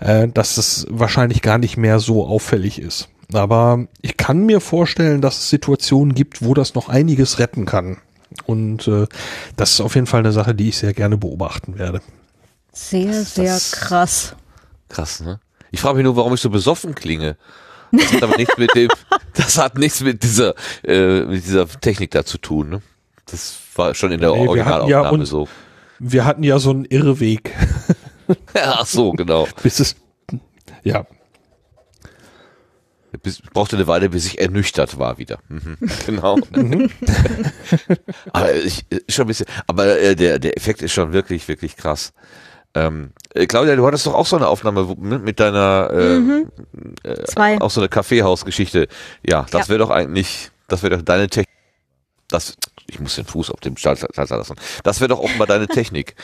[0.00, 3.08] äh, dass es wahrscheinlich gar nicht mehr so auffällig ist.
[3.32, 7.96] Aber ich kann mir vorstellen, dass es Situationen gibt, wo das noch einiges retten kann.
[8.46, 9.06] Und äh,
[9.56, 12.00] das ist auf jeden Fall eine Sache, die ich sehr gerne beobachten werde.
[12.72, 14.36] Sehr, sehr Das- krass.
[14.88, 15.40] Krass, ne?
[15.70, 17.36] Ich frage mich nur, warum ich so besoffen klinge.
[17.92, 18.88] Das hat aber nichts mit dem,
[19.34, 22.82] das hat nichts mit dieser, äh, mit dieser Technik da zu tun, ne?
[23.26, 25.48] Das war schon in der Nee, wir hatten ja Originalaufnahme uns- so.
[25.98, 27.52] Wir hatten ja so einen Irrweg,
[28.54, 29.48] Ach so, genau.
[29.62, 29.96] bis es
[30.84, 31.06] ja,
[33.22, 35.38] Bis, brauchte eine Weile, bis ich ernüchtert war wieder.
[35.48, 35.76] Mhm.
[36.06, 36.36] Genau.
[38.32, 42.12] aber ich, schon ein bisschen, aber äh, der, der Effekt ist schon wirklich, wirklich krass.
[42.74, 46.44] Ähm, äh, Claudia, du hattest doch auch so eine Aufnahme mit, mit deiner, äh,
[47.08, 47.60] äh, Zwei.
[47.60, 48.88] auch so eine Kaffeehausgeschichte.
[49.26, 49.68] Ja, das Ja.
[49.70, 51.48] wäre doch eigentlich, das wäre doch deine Technik.
[52.28, 52.56] Das,
[52.90, 54.56] ich muss den Fuß auf dem Schalter lassen.
[54.84, 56.14] Das wäre doch offenbar deine Technik.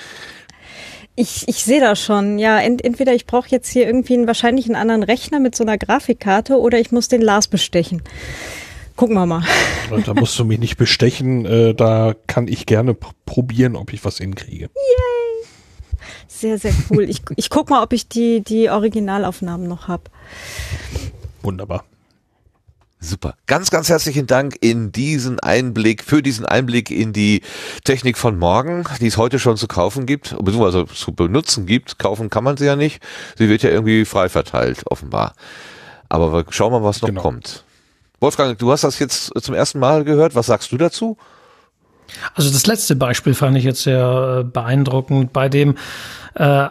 [1.16, 2.39] Ich, ich sehe das schon.
[2.39, 5.62] Ja, ent, entweder ich brauche jetzt hier irgendwie einen, wahrscheinlich einen anderen Rechner mit so
[5.65, 8.03] einer Grafikkarte oder ich muss den Lars bestechen.
[8.97, 9.43] Gucken wir mal.
[10.07, 14.05] da musst du mich nicht bestechen, äh, da kann ich gerne pr probieren, ob ich
[14.05, 14.70] was hinkriege.
[16.28, 17.09] Sehr, sehr cool.
[17.09, 20.11] Ich, ich guck mal, ob ich die, die Originalaufnahmen noch hab.
[21.43, 21.85] Wunderbar.
[23.05, 23.35] Super.
[23.47, 27.43] Ganz, ganz herzlichen Dank in diesen Einblick, für diesen Einblick in die
[27.85, 31.98] Technik von morgen, die es heute schon zu kaufen gibt, beziehungsweise zu benutzen gibt.
[31.98, 33.02] Kaufen kann man sie ja nicht.
[33.36, 35.35] Sie wird ja irgendwie frei verteilt, offenbar.
[36.09, 37.20] Aber wir schauen mal, was noch Genau.
[37.20, 37.64] kommt.
[38.20, 40.35] Wolfgang, du hast das jetzt zum ersten Mal gehört.
[40.35, 41.18] Was sagst du dazu?
[42.35, 45.32] Also das letzte Beispiel fand ich jetzt sehr äh, beeindruckend.
[45.35, 45.76] Bei dem
[46.35, 46.68] äh,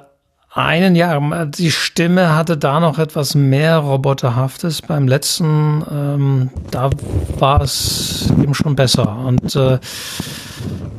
[0.55, 4.83] einen Jahr, die Stimme hatte da noch etwas mehr Roboterhaftes.
[4.83, 6.91] Beim letzten, ähm, da
[7.39, 9.17] war es eben schon besser.
[9.17, 9.79] Und äh,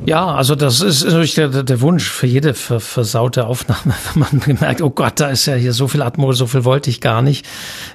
[0.05, 4.39] ja, also das ist natürlich der, der Wunsch für jede ver versaute Aufnahme, wenn man
[4.41, 7.21] gemerkt, oh Gott, da ist ja hier so viel Atmo, so viel wollte ich gar
[7.21, 7.45] nicht.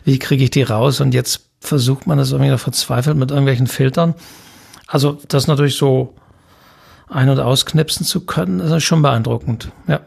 [0.04, 1.00] Wie kriege ich die raus?
[1.00, 4.14] Und jetzt versucht man das irgendwie verzweifelt mit irgendwelchen Filtern.
[4.86, 6.14] Also das natürlich so
[7.10, 9.72] ein- und ausknipsen zu können, ist schon beeindruckend.
[9.86, 10.00] Ja.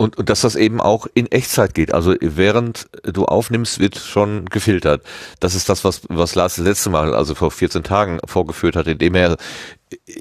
[0.00, 1.92] Und, und dass das eben auch in Echtzeit geht.
[1.92, 5.02] Also während du aufnimmst, wird schon gefiltert.
[5.40, 8.86] Das ist das, was, was Lars das letzte Mal, also vor 14 Tagen vorgeführt hat,
[8.86, 9.36] indem er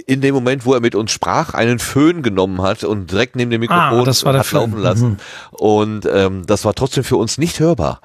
[0.08, 3.52] in dem Moment, wo er mit uns sprach, einen Föhn genommen hat und direkt neben
[3.52, 4.82] dem Mikrofon Ah, das war der hat laufen Föhn.
[4.82, 5.10] lassen.
[5.10, 5.18] Mhm.
[5.52, 8.02] Und ähm, das war trotzdem für uns nicht hörbar.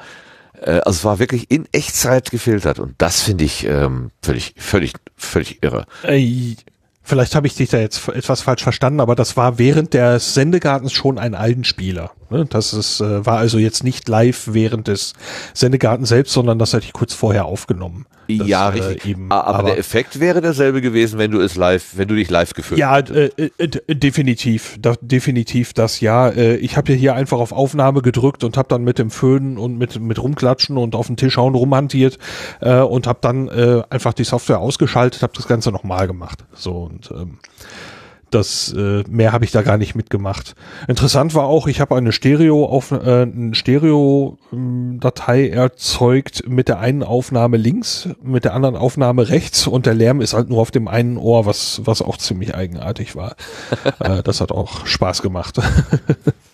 [0.60, 4.92] Äh, Also es war wirklich in Echtzeit gefiltert und das finde ich ähm, völlig, völlig,
[5.16, 5.86] völlig irre.
[6.02, 6.56] Äh,
[7.02, 10.92] vielleicht habe ich dich da jetzt etwas falsch verstanden, aber das war während des Sendegartens
[10.92, 12.12] schon ein Altenspieler.
[12.32, 12.46] Ne?
[12.48, 15.12] Das ist, äh, war also jetzt nicht live während des
[15.54, 18.06] Sendegartens selbst, sondern das hatte ich kurz vorher aufgenommen.
[18.28, 19.04] Das, ja, äh, richtig.
[19.06, 22.30] eben, aber, aber- der Effekt wäre derselbe gewesen, wenn du es live, wenn du dich
[22.30, 26.28] live gefilmt Ja, äh, äh, d- definitiv, da, definitiv das ja.
[26.28, 29.58] Äh, ich habe ja hier einfach auf Aufnahme gedrückt und habe dann mit dem Föhn
[29.58, 32.18] und mit mit rumklatschen und auf den Tisch hauen rumhantiert
[32.60, 36.44] äh, und habe dann äh, einfach die Software ausgeschaltet, habe das Ganze nochmal gemacht.
[36.54, 37.38] So und ähm,
[38.34, 40.54] das äh, mehr habe ich da gar nicht mitgemacht.
[40.88, 46.68] Interessant war auch, ich habe eine Stereo auf äh, eine Stereo ähm, Datei erzeugt mit
[46.68, 50.60] der einen Aufnahme links, mit der anderen Aufnahme rechts und der Lärm ist halt nur
[50.60, 53.36] auf dem einen Ohr, was was auch ziemlich eigenartig war.
[54.00, 55.58] äh, das hat auch Spaß gemacht.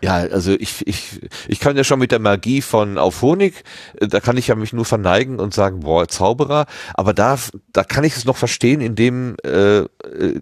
[0.00, 3.64] Ja, also ich, ich, ich kann ja schon mit der Magie von Auphonic,
[4.00, 7.36] äh, da kann ich ja mich nur verneigen und sagen, boah, Zauberer, aber da,
[7.72, 9.86] da kann ich es noch verstehen, indem äh, äh,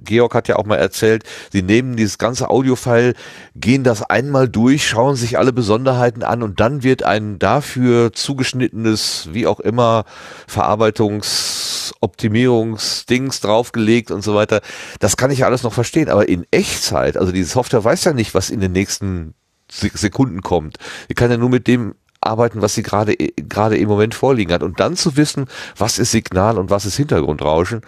[0.05, 3.15] Georg hat ja auch mal erzählt, sie nehmen dieses ganze Audiofile,
[3.55, 9.31] gehen das einmal durch, schauen sich alle Besonderheiten an und dann wird ein dafür zugeschnittenes,
[9.33, 10.05] wie auch immer,
[10.47, 14.61] Verarbeitungs Performance-Optimierungsdings draufgelegt und so weiter.
[15.01, 18.13] Das kann ich ja alles noch verstehen, aber in Echtzeit, also die Software weiß ja
[18.13, 19.35] nicht, was in den nächsten
[19.71, 20.79] Sekunden kommt.
[21.09, 24.63] Die kann ja nur mit dem arbeiten, was sie gerade gerade im Moment vorliegen hat.
[24.63, 27.83] Und dann zu wissen, was ist Signal und was ist Hintergrundrauschen,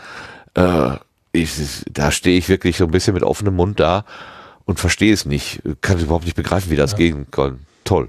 [0.54, 0.96] äh,
[1.32, 1.52] ich,
[1.90, 4.04] da stehe ich wirklich so ein bisschen mit offenem Mund da
[4.64, 5.62] und verstehe es nicht.
[5.80, 6.98] Kann überhaupt nicht begreifen, wie das ja.
[6.98, 7.60] gehen kann.
[7.84, 8.08] Toll.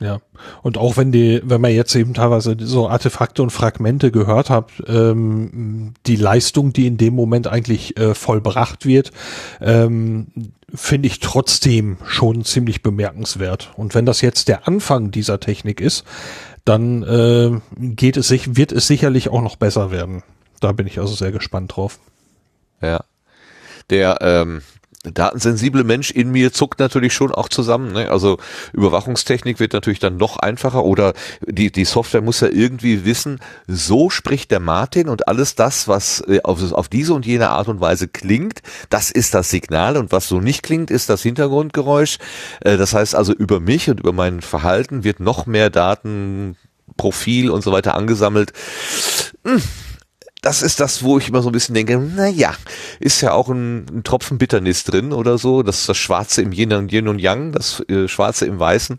[0.00, 0.20] Ja.
[0.62, 4.70] Und auch wenn die, wenn man jetzt eben teilweise so Artefakte und Fragmente gehört hat,
[4.86, 9.12] ähm, die Leistung, die in dem Moment eigentlich äh, vollbracht wird,
[9.60, 10.28] ähm,
[10.74, 13.72] finde ich trotzdem schon ziemlich bemerkenswert.
[13.76, 16.04] Und wenn das jetzt der Anfang dieser Technik ist,
[16.64, 20.22] dann äh, geht es sich, wird es sicherlich auch noch besser werden.
[20.60, 21.98] Da bin ich also sehr gespannt drauf.
[22.80, 23.04] Ja.
[23.90, 24.62] Der, ähm,
[25.02, 27.92] datensensible Mensch in mir zuckt natürlich schon auch zusammen.
[27.92, 28.10] Ne?
[28.10, 28.38] Also
[28.74, 31.14] Überwachungstechnik wird natürlich dann noch einfacher oder
[31.46, 36.22] die, die Software muss ja irgendwie wissen, so spricht der Martin und alles das, was
[36.28, 38.60] äh, auf, auf diese und jene Art und Weise klingt,
[38.90, 42.18] das ist das Signal und was so nicht klingt, ist das Hintergrundgeräusch.
[42.60, 46.56] Äh, das heißt also über mich und über mein Verhalten wird noch mehr Daten
[46.98, 48.52] Profil und so weiter angesammelt.
[49.46, 49.62] Hm
[50.42, 52.54] das ist das, wo ich immer so ein bisschen denke, na ja,
[52.98, 56.52] ist ja auch ein, ein Tropfen Bitternis drin oder so, das ist das Schwarze im
[56.52, 58.96] Yin und Yin und Yang, das äh, Schwarze im Weißen.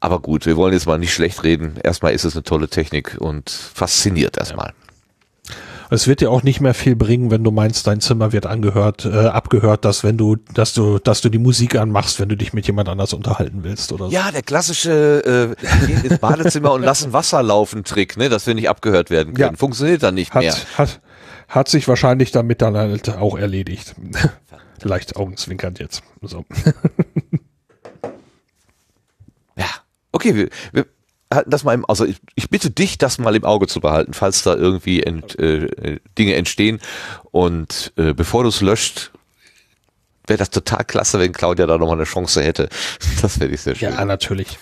[0.00, 1.76] Aber gut, wir wollen jetzt mal nicht schlecht reden.
[1.82, 4.68] Erstmal ist es eine tolle Technik und fasziniert erstmal.
[4.68, 4.89] Ja.
[5.92, 9.04] Es wird dir auch nicht mehr viel bringen, wenn du meinst, dein Zimmer wird angehört,
[9.04, 12.52] äh, abgehört, dass wenn du, dass du, dass du die Musik anmachst, wenn du dich
[12.52, 14.12] mit jemand anders unterhalten willst oder so.
[14.12, 18.54] Ja, der klassische äh, gehen ins Badezimmer und lassen Wasser laufen Trick, ne, dass wir
[18.54, 19.54] nicht abgehört werden können.
[19.54, 19.58] Ja.
[19.58, 20.54] Funktioniert dann nicht hat, mehr.
[20.78, 21.00] Hat,
[21.48, 23.96] hat sich wahrscheinlich damit dann halt auch erledigt.
[24.82, 26.04] Leicht augenzwinkernd jetzt.
[26.22, 26.44] So.
[29.56, 29.66] ja,
[30.12, 30.86] okay, wir, wir
[31.46, 34.42] das mal im, also ich, ich, bitte dich, das mal im Auge zu behalten, falls
[34.42, 36.80] da irgendwie ent, äh, Dinge entstehen.
[37.30, 39.12] Und äh, bevor du es löscht,
[40.26, 42.68] wäre das total klasse, wenn Claudia da nochmal eine Chance hätte.
[43.22, 43.92] Das wäre ich sehr schön.
[43.92, 44.58] Ja, natürlich.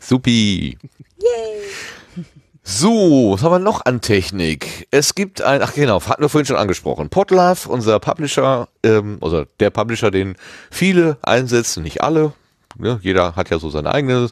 [0.00, 0.76] Supi.
[1.18, 2.22] Yay.
[2.64, 4.86] So, was haben wir noch an Technik?
[4.92, 7.08] Es gibt ein, ach genau, hatten wir vorhin schon angesprochen.
[7.08, 10.36] Podlove, unser Publisher, ähm, also der Publisher, den
[10.70, 12.34] viele einsetzen, nicht alle.
[12.80, 14.30] Ja, jeder hat ja so sein eigenes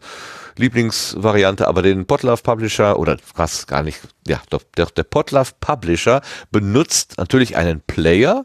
[0.61, 6.21] Lieblingsvariante, aber den Potlove Publisher oder was gar nicht, ja, doch, der, der Potlove Publisher
[6.51, 8.45] benutzt natürlich einen Player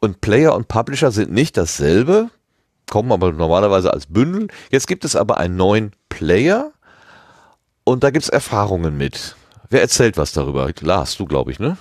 [0.00, 2.28] und Player und Publisher sind nicht dasselbe,
[2.90, 4.48] kommen aber normalerweise als Bündel.
[4.70, 6.72] Jetzt gibt es aber einen neuen Player
[7.84, 9.36] und da gibt es Erfahrungen mit.
[9.70, 10.70] Wer erzählt was darüber?
[10.80, 11.76] Lars, du glaube ich, ne?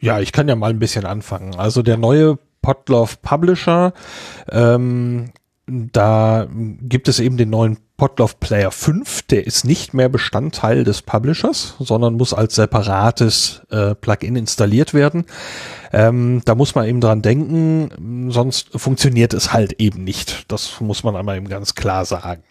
[0.00, 1.54] Ja, ich kann ja mal ein bisschen anfangen.
[1.56, 3.92] Also der neue Potlove Publisher,
[4.50, 5.32] ähm,
[5.66, 11.02] da gibt es eben den neuen Podlove Player 5, der ist nicht mehr Bestandteil des
[11.02, 15.24] Publishers, sondern muss als separates äh, Plugin installiert werden.
[15.92, 20.50] Ähm, da muss man eben dran denken, sonst funktioniert es halt eben nicht.
[20.50, 22.42] Das muss man einmal eben ganz klar sagen.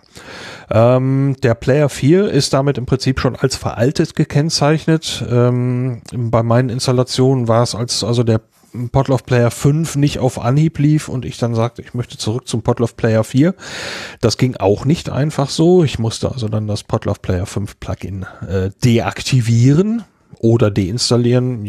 [0.69, 5.21] Ähm, der Player 4 ist damit im Prinzip schon als veraltet gekennzeichnet.
[5.29, 8.39] Ähm, bei meinen Installationen war es als also der
[8.91, 12.61] Potloff Player 5 nicht auf Anhieb lief und ich dann sagte, ich möchte zurück zum
[12.61, 13.53] Potloff Player 4.
[14.19, 15.83] Das ging auch nicht einfach so.
[15.83, 20.03] Ich musste also dann das Potloff Player 5 Plugin äh, deaktivieren
[20.39, 21.63] oder deinstallieren.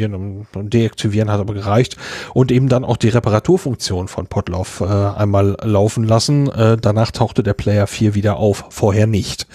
[0.55, 1.97] Deaktivieren hat aber gereicht.
[2.35, 6.49] Und eben dann auch die Reparaturfunktion von Potloff äh, einmal laufen lassen.
[6.49, 9.47] Äh, danach tauchte der Player 4 wieder auf, vorher nicht.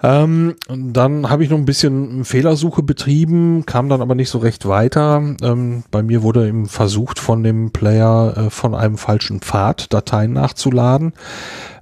[0.00, 4.66] Ähm, dann habe ich noch ein bisschen Fehlersuche betrieben, kam dann aber nicht so recht
[4.68, 5.34] weiter.
[5.42, 10.32] Ähm, bei mir wurde eben versucht, von dem Player äh, von einem falschen Pfad Dateien
[10.32, 11.14] nachzuladen.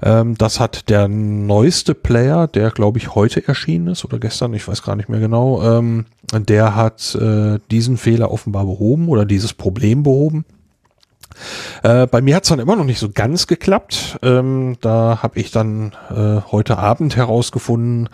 [0.03, 4.67] Ähm, das hat der neueste Player, der glaube ich heute erschienen ist oder gestern, ich
[4.67, 9.53] weiß gar nicht mehr genau, ähm, der hat äh, diesen Fehler offenbar behoben oder dieses
[9.53, 10.45] Problem behoben.
[11.83, 14.19] Äh, bei mir hat es dann immer noch nicht so ganz geklappt.
[14.23, 18.09] Ähm, da habe ich dann äh, heute Abend herausgefunden,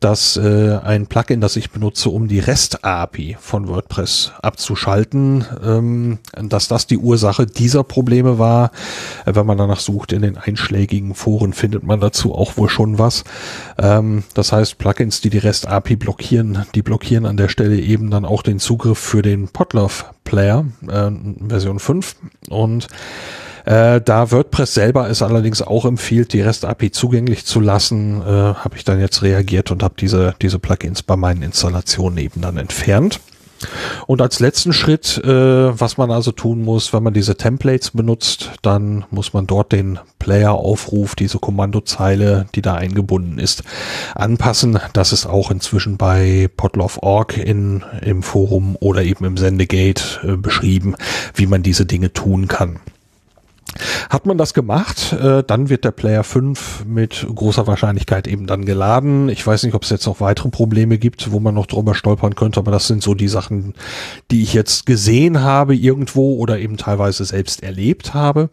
[0.00, 6.68] dass äh, ein Plugin, das ich benutze, um die REST-API von WordPress abzuschalten, ähm, dass
[6.68, 8.70] das die Ursache dieser Probleme war.
[9.26, 12.98] Äh, wenn man danach sucht in den einschlägigen Foren, findet man dazu auch wohl schon
[12.98, 13.24] was.
[13.78, 18.24] Ähm, das heißt, Plugins, die die REST-API blockieren, die blockieren an der Stelle eben dann
[18.24, 21.10] auch den Zugriff für den Podlove Player äh,
[21.48, 22.14] Version 5
[22.48, 22.86] und
[23.64, 28.76] äh, da WordPress selber es allerdings auch empfiehlt, die REST-API zugänglich zu lassen, äh, habe
[28.76, 33.20] ich dann jetzt reagiert und habe diese, diese Plugins bei meinen Installationen eben dann entfernt.
[34.06, 38.52] Und als letzten Schritt, äh, was man also tun muss, wenn man diese Templates benutzt,
[38.62, 43.62] dann muss man dort den Player-Aufruf, diese Kommandozeile, die da eingebunden ist,
[44.14, 44.78] anpassen.
[44.92, 50.94] Das ist auch inzwischen bei Podlove.org in, im Forum oder eben im Sendegate äh, beschrieben,
[51.34, 52.80] wie man diese Dinge tun kann.
[54.08, 58.64] Hat man das gemacht, äh, dann wird der Player 5 mit großer Wahrscheinlichkeit eben dann
[58.64, 59.28] geladen.
[59.28, 62.34] Ich weiß nicht, ob es jetzt noch weitere Probleme gibt, wo man noch drüber stolpern
[62.34, 63.74] könnte, aber das sind so die Sachen,
[64.30, 68.50] die ich jetzt gesehen habe irgendwo oder eben teilweise selbst erlebt habe.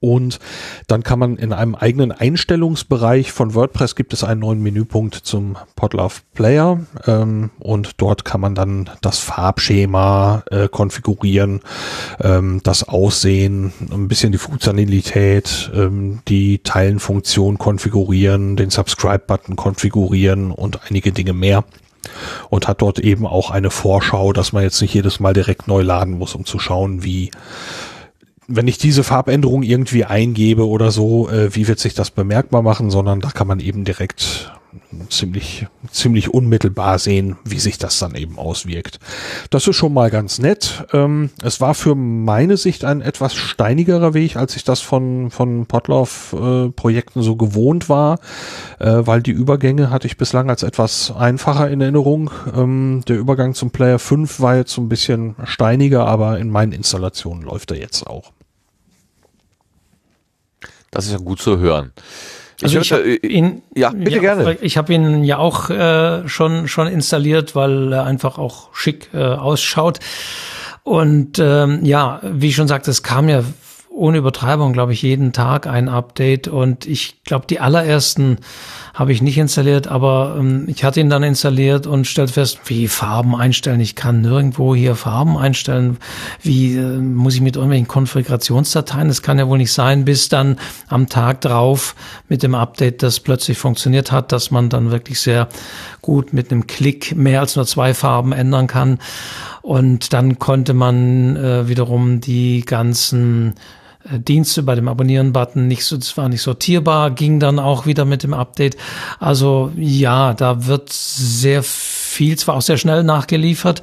[0.00, 0.38] Und
[0.86, 5.56] dann kann man in einem eigenen Einstellungsbereich von WordPress gibt es einen neuen Menüpunkt zum
[5.76, 6.80] Podlove Player.
[7.06, 11.60] Ähm, und dort kann man dann das Farbschema äh, konfigurieren,
[12.20, 20.80] ähm, das Aussehen, ein bisschen die Funktionalität, ähm, die Teilenfunktion konfigurieren, den Subscribe-Button konfigurieren und
[20.88, 21.64] einige Dinge mehr.
[22.48, 25.82] Und hat dort eben auch eine Vorschau, dass man jetzt nicht jedes Mal direkt neu
[25.82, 27.30] laden muss, um zu schauen, wie
[28.50, 32.90] wenn ich diese Farbänderung irgendwie eingebe oder so, äh, wie wird sich das bemerkbar machen,
[32.90, 34.52] sondern da kann man eben direkt
[35.08, 38.98] ziemlich, ziemlich unmittelbar sehen, wie sich das dann eben auswirkt.
[39.50, 40.84] Das ist schon mal ganz nett.
[40.92, 45.66] Ähm, es war für meine Sicht ein etwas steinigerer Weg, als ich das von, von
[45.66, 48.18] Potlauf-Projekten äh, so gewohnt war,
[48.78, 52.30] äh, weil die Übergänge hatte ich bislang als etwas einfacher in Erinnerung.
[52.54, 56.72] Ähm, der Übergang zum Player 5 war jetzt so ein bisschen steiniger, aber in meinen
[56.72, 58.32] Installationen läuft er jetzt auch.
[60.90, 61.92] Das ist ja gut zu hören.
[62.62, 64.58] Also ich, ich habe äh, ihn, ja, bitte ja, gerne.
[64.60, 69.18] Ich habe ihn ja auch äh, schon schon installiert, weil er einfach auch schick äh,
[69.18, 70.00] ausschaut.
[70.82, 73.42] Und ähm, ja, wie ich schon sagte, es kam ja
[73.90, 76.48] ohne Übertreibung, glaube ich, jeden Tag ein Update.
[76.48, 78.38] Und ich glaube, die allerersten
[78.94, 82.88] habe ich nicht installiert, aber ähm, ich hatte ihn dann installiert und stellte fest, wie
[82.88, 83.80] Farben einstellen.
[83.80, 85.98] Ich kann nirgendwo hier Farben einstellen.
[86.40, 89.08] Wie äh, muss ich mit irgendwelchen Konfigurationsdateien?
[89.08, 90.56] Das kann ja wohl nicht sein, bis dann
[90.88, 91.94] am Tag drauf
[92.28, 95.48] mit dem Update das plötzlich funktioniert hat, dass man dann wirklich sehr
[96.00, 98.98] gut mit einem Klick mehr als nur zwei Farben ändern kann.
[99.62, 103.54] Und dann konnte man äh, wiederum die ganzen
[104.04, 108.22] Dienste bei dem Abonnieren-Button nicht so, das war nicht sortierbar, ging dann auch wieder mit
[108.22, 108.76] dem Update.
[109.18, 113.82] Also ja, da wird sehr viel, zwar auch sehr schnell nachgeliefert,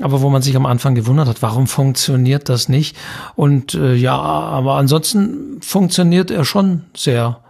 [0.00, 2.96] aber wo man sich am Anfang gewundert hat, warum funktioniert das nicht?
[3.36, 7.40] Und äh, ja, aber ansonsten funktioniert er schon sehr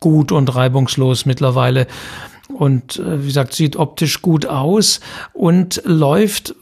[0.00, 1.86] gut und reibungslos mittlerweile
[2.48, 5.00] und äh, wie gesagt, sieht optisch gut aus
[5.32, 6.54] und läuft,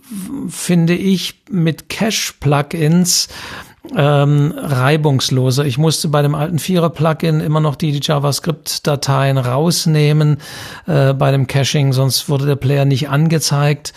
[0.49, 3.29] finde ich, mit Cache-Plugins
[3.95, 5.65] ähm, reibungsloser.
[5.67, 10.39] Ich musste bei dem alten Vierer-Plugin immer noch die, JavaScript-Dateien rausnehmen
[10.87, 13.93] äh, bei dem Caching, sonst wurde der Player nicht angezeigt.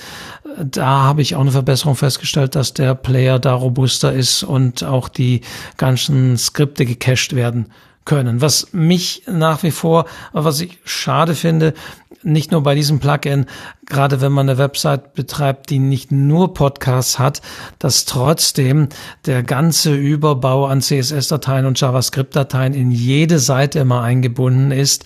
[0.59, 5.07] Da habe ich auch eine Verbesserung festgestellt, dass der Player da robuster ist und auch
[5.07, 5.41] die
[5.77, 7.67] ganzen Skripte gecached werden
[8.07, 8.41] können.
[8.41, 11.75] Was mich nach wie vor, was ich schade finde,
[12.23, 13.45] nicht nur bei diesem Plugin,
[13.85, 17.41] gerade wenn man eine Website betreibt, die nicht nur Podcasts hat,
[17.79, 18.89] dass trotzdem
[19.25, 25.05] der ganze Überbau an CSS-Dateien und JavaScript-Dateien in jede Seite immer eingebunden ist.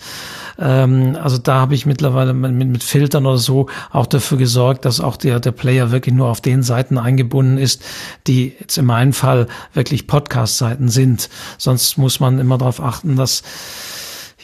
[0.58, 5.00] Ähm, also da habe ich mittlerweile mit, mit Filtern oder so auch dafür gesorgt, dass
[5.00, 7.82] auch der, der Player wirklich nur auf den Seiten eingebunden ist,
[8.26, 11.28] die jetzt in meinem Fall wirklich Podcast-Seiten sind.
[11.58, 13.42] Sonst muss man immer darauf achten, dass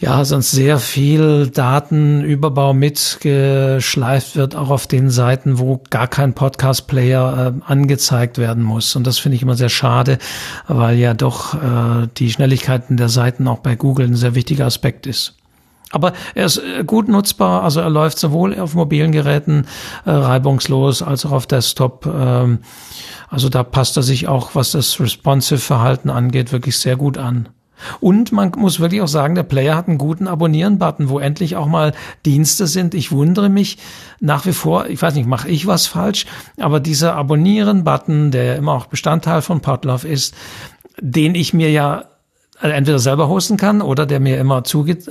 [0.00, 7.54] ja, sonst sehr viel Datenüberbau mitgeschleift wird, auch auf den Seiten, wo gar kein Podcast-Player
[7.56, 8.94] äh, angezeigt werden muss.
[8.94, 10.18] Und das finde ich immer sehr schade,
[10.68, 15.06] weil ja doch äh, die Schnelligkeiten der Seiten auch bei Google ein sehr wichtiger Aspekt
[15.06, 15.34] ist.
[15.90, 19.66] Aber er ist äh, gut nutzbar, also er läuft sowohl auf mobilen Geräten
[20.04, 22.06] äh, reibungslos als auch auf Desktop.
[22.06, 22.60] Ähm,
[23.28, 27.48] also da passt er sich auch, was das responsive Verhalten angeht, wirklich sehr gut an.
[28.00, 31.66] Und man muss wirklich auch sagen, der Player hat einen guten Abonnieren-Button, wo endlich auch
[31.66, 31.92] mal
[32.24, 32.94] Dienste sind.
[32.94, 33.78] Ich wundere mich
[34.20, 36.26] nach wie vor, ich weiß nicht, mache ich was falsch,
[36.58, 40.34] aber dieser Abonnieren-Button, der immer auch Bestandteil von Podlove ist,
[41.00, 42.04] den ich mir ja
[42.60, 45.06] also entweder selber hosten kann oder der mir immer zugezogen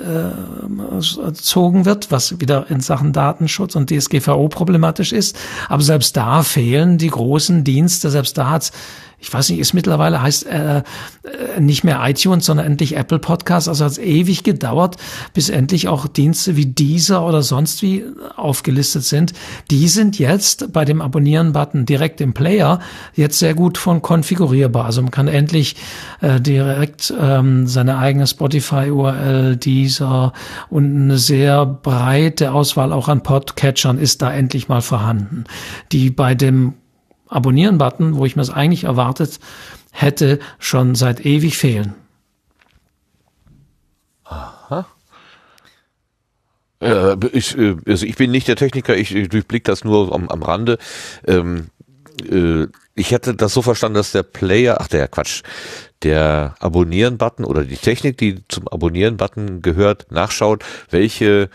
[1.85, 5.39] wird, was wieder in Sachen Datenschutz und DSGVO problematisch ist.
[5.69, 8.73] Aber selbst da fehlen die großen Dienste, selbst da hat's
[9.19, 10.83] ich weiß nicht, ist mittlerweile heißt äh, äh,
[11.59, 13.67] nicht mehr iTunes, sondern endlich Apple Podcasts.
[13.67, 14.97] Also hat es ewig gedauert,
[15.33, 19.33] bis endlich auch Dienste wie dieser oder sonst wie aufgelistet sind.
[19.71, 22.79] Die sind jetzt bei dem Abonnieren-Button direkt im Player
[23.15, 24.85] jetzt sehr gut von konfigurierbar.
[24.85, 25.75] Also man kann endlich
[26.21, 30.33] äh, direkt ähm, seine eigene Spotify-URL, dieser
[30.69, 35.45] und eine sehr breite Auswahl auch an Podcatchern ist da endlich mal vorhanden,
[35.91, 36.75] die bei dem
[37.29, 39.39] Abonnieren-Button, wo ich mir es eigentlich erwartet
[39.91, 41.95] hätte, schon seit ewig fehlen.
[44.23, 44.85] Aha.
[46.81, 50.29] Äh, ich, äh, also ich bin nicht der Techniker, ich, ich durchblick das nur am,
[50.29, 50.77] am Rande.
[51.25, 51.67] Ähm,
[52.29, 55.43] äh, ich hätte das so verstanden, dass der Player, ach der Quatsch,
[56.03, 61.49] der Abonnieren-Button oder die Technik, die zum Abonnieren-Button gehört, nachschaut, welche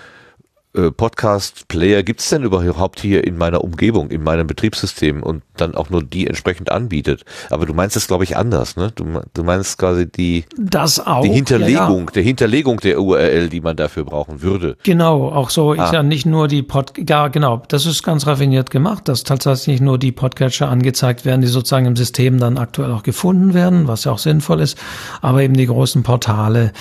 [0.74, 5.90] äh, Podcast-Player gibt's denn überhaupt hier in meiner Umgebung, in meinem Betriebssystem und dann auch
[5.90, 7.24] nur die entsprechend anbietet.
[7.50, 8.90] Aber du meinst es, glaube ich, anders, ne?
[8.94, 9.04] Du,
[9.34, 12.10] du meinst quasi die, das auch, die Hinterlegung, ja, ja.
[12.14, 14.76] der Hinterlegung der URL, die man dafür brauchen würde.
[14.82, 15.84] Genau, auch so Ah.
[15.84, 19.80] ist ja nicht nur die Pod, ja genau, das ist ganz raffiniert gemacht, dass tatsächlich
[19.80, 24.04] nur die Podcatcher angezeigt werden, die sozusagen im System dann aktuell auch gefunden werden, was
[24.04, 24.78] ja auch sinnvoll ist,
[25.20, 26.72] aber eben die großen Portale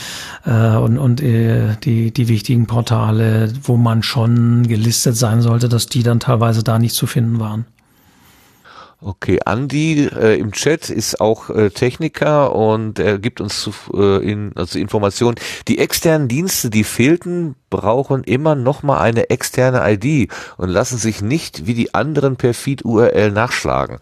[0.46, 5.88] äh, und, und äh, die, die wichtigen Portale, wo man schon gelistet sein sollte, dass
[5.88, 7.66] die dann teilweise da nicht zu finden waren.
[9.04, 14.24] Okay, Andi äh, im Chat ist auch äh, Techniker und er gibt uns zu, äh,
[14.24, 15.38] in, also Informationen.
[15.68, 21.24] Die externen Dienste, die fehlten, brauchen immer noch mal eine externe ID und lassen sich
[21.24, 23.98] nicht wie die anderen per Feed-URL nachschlagen.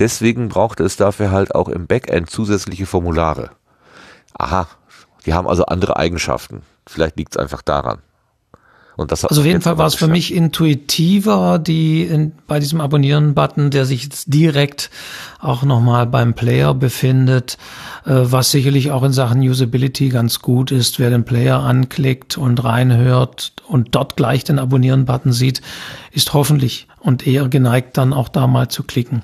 [0.00, 3.50] Deswegen braucht es dafür halt auch im Backend zusätzliche Formulare.
[4.36, 4.66] Aha,
[5.24, 6.62] die haben also andere Eigenschaften.
[6.84, 7.98] Vielleicht liegt es einfach daran.
[9.30, 13.84] Also auf jeden Fall war es für mich intuitiver, die in, bei diesem Abonnieren-Button, der
[13.84, 14.90] sich jetzt direkt
[15.40, 17.58] auch nochmal beim Player befindet,
[18.04, 20.98] äh, was sicherlich auch in Sachen Usability ganz gut ist.
[20.98, 25.62] Wer den Player anklickt und reinhört und dort gleich den Abonnieren-Button sieht,
[26.12, 29.22] ist hoffentlich und eher geneigt, dann auch da mal zu klicken.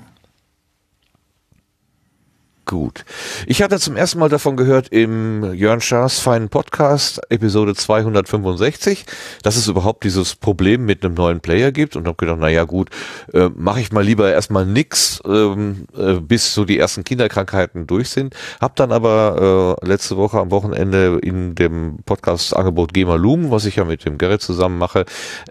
[2.69, 3.03] Gut.
[3.47, 9.07] Ich hatte zum ersten Mal davon gehört im Jörn Schaas feinen Podcast, Episode 265,
[9.41, 12.65] dass es überhaupt dieses Problem mit einem neuen Player gibt und habe gedacht, na ja
[12.65, 12.91] gut,
[13.33, 18.09] äh, mache ich mal lieber erstmal nix, ähm, äh, bis so die ersten Kinderkrankheiten durch
[18.09, 18.35] sind.
[18.61, 23.77] Hab dann aber äh, letzte Woche am Wochenende in dem Podcast-Angebot Gema Loom, was ich
[23.77, 25.05] ja mit dem Gerrit zusammen mache,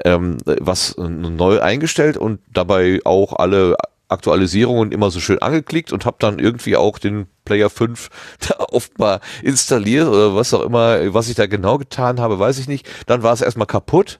[0.04, 3.76] ähm, was äh, neu eingestellt und dabei auch alle
[4.08, 8.08] Aktualisierungen immer so schön angeklickt und habe dann irgendwie auch den Player 5
[8.48, 12.58] da oft mal installiert oder was auch immer, was ich da genau getan habe, weiß
[12.58, 12.88] ich nicht.
[13.06, 14.18] Dann war es erstmal kaputt.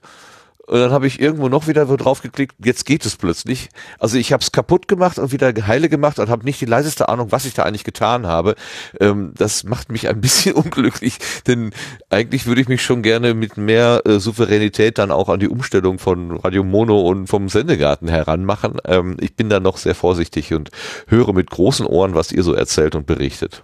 [0.69, 3.69] Und dann habe ich irgendwo noch wieder drauf geklickt, jetzt geht es plötzlich.
[3.97, 7.09] Also ich habe es kaputt gemacht und wieder heile gemacht und habe nicht die leiseste
[7.09, 8.53] Ahnung, was ich da eigentlich getan habe.
[8.99, 11.17] Ähm, das macht mich ein bisschen unglücklich,
[11.47, 11.71] denn
[12.11, 15.97] eigentlich würde ich mich schon gerne mit mehr äh, Souveränität dann auch an die Umstellung
[15.97, 18.77] von Radio Mono und vom Sendegarten heranmachen.
[18.85, 20.69] Ähm, ich bin da noch sehr vorsichtig und
[21.07, 23.63] höre mit großen Ohren, was ihr so erzählt und berichtet.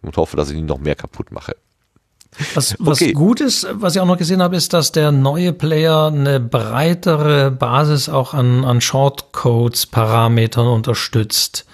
[0.00, 1.54] Und hoffe, dass ich ihn noch mehr kaputt mache.
[2.54, 3.12] Was, was Okay.
[3.12, 7.50] gut ist, was ich auch noch gesehen habe, ist, dass der neue Player eine breitere
[7.50, 11.66] Basis auch an, an Shortcodes-Parametern unterstützt.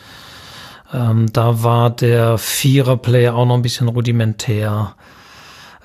[0.92, 4.94] Ähm, da war der Vierer-Player auch noch ein bisschen rudimentär.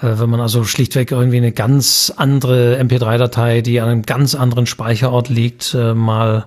[0.01, 4.65] Äh, wenn man also schlichtweg irgendwie eine ganz andere MP3-Datei, die an einem ganz anderen
[4.67, 6.45] Speicherort liegt, äh, mal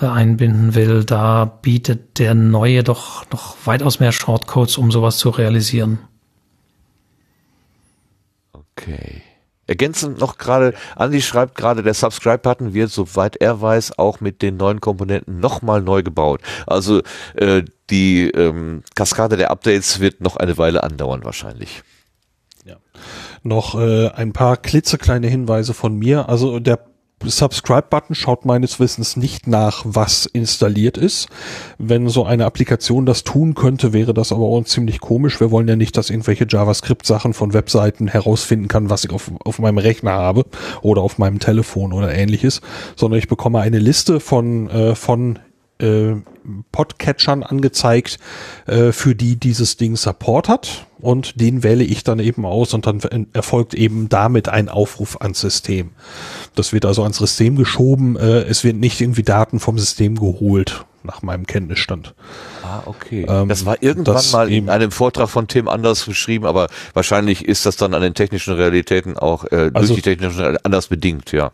[0.00, 5.30] äh, einbinden will, da bietet der neue doch noch weitaus mehr Shortcodes, um sowas zu
[5.30, 6.00] realisieren.
[8.82, 9.22] Okay.
[9.68, 14.56] Ergänzend noch gerade, Andi schreibt gerade, der Subscribe-Button wird, soweit er weiß, auch mit den
[14.56, 16.42] neuen Komponenten nochmal neu gebaut.
[16.66, 17.02] Also
[17.34, 21.82] äh, die ähm, Kaskade der Updates wird noch eine Weile andauern wahrscheinlich.
[23.42, 26.28] Noch äh, ein paar klitzekleine Hinweise von mir.
[26.28, 26.78] Also der
[27.30, 31.28] Subscribe-Button schaut meines Wissens nicht nach, was installiert ist.
[31.78, 35.40] Wenn so eine Applikation das tun könnte, wäre das aber auch ziemlich komisch.
[35.40, 39.58] Wir wollen ja nicht, dass irgendwelche JavaScript-Sachen von Webseiten herausfinden kann, was ich auf, auf
[39.58, 40.44] meinem Rechner habe
[40.82, 42.60] oder auf meinem Telefon oder ähnliches,
[42.96, 45.38] sondern ich bekomme eine Liste von, äh, von
[45.78, 46.14] äh,
[46.72, 48.18] Podcatchern angezeigt,
[48.66, 52.86] äh, für die dieses Ding Support hat und den wähle ich dann eben aus und
[52.86, 55.90] dann erfolgt eben damit ein Aufruf ans System.
[56.54, 60.84] Das wird also ans System geschoben, äh, es wird nicht irgendwie Daten vom System geholt,
[61.04, 62.14] nach meinem Kenntnisstand.
[62.62, 63.26] Ah, okay.
[63.28, 67.44] Ähm, das war irgendwann das mal in einem Vortrag von Tim anders beschrieben, aber wahrscheinlich
[67.44, 70.86] ist das dann an den technischen Realitäten auch äh, Also- durch die technischen Realitäten anders
[70.88, 71.50] bedingt, ja.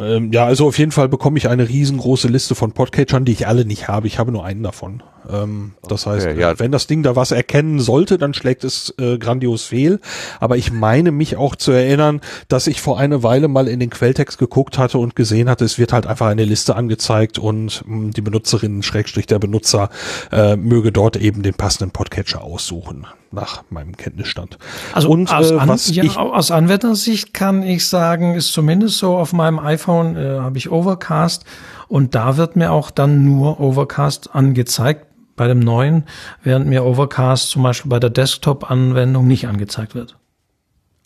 [0.00, 3.46] Ähm, ja, also auf jeden Fall bekomme ich eine riesengroße Liste von Podcatchern, die ich
[3.46, 4.06] alle nicht habe.
[4.06, 5.02] Ich habe nur einen davon.
[5.28, 6.50] Ähm, das Okay, heißt, ja.
[6.52, 10.00] äh, wenn das Ding da was erkennen sollte, dann schlägt es äh, grandios fehl.
[10.38, 13.90] Aber ich meine mich auch zu erinnern, dass ich vor einer Weile mal in den
[13.90, 18.10] Quelltext geguckt hatte und gesehen hatte, es wird halt einfach eine Liste angezeigt und mh,
[18.12, 19.90] die Benutzerin, Schrägstrich der Benutzer,
[20.32, 24.58] äh, möge dort eben den passenden Podcatcher aussuchen, nach meinem Kenntnisstand.
[24.92, 29.16] Also und aus, äh, An ja, ich aus Anwendersicht kann ich sagen, ist zumindest so
[29.16, 31.44] auf meinem iPhone äh, habe ich Overcast
[31.88, 35.06] und da wird mir auch dann nur Overcast angezeigt
[35.40, 36.04] bei dem neuen,
[36.42, 40.18] während mir Overcast zum Beispiel bei der Desktop-Anwendung nicht angezeigt wird.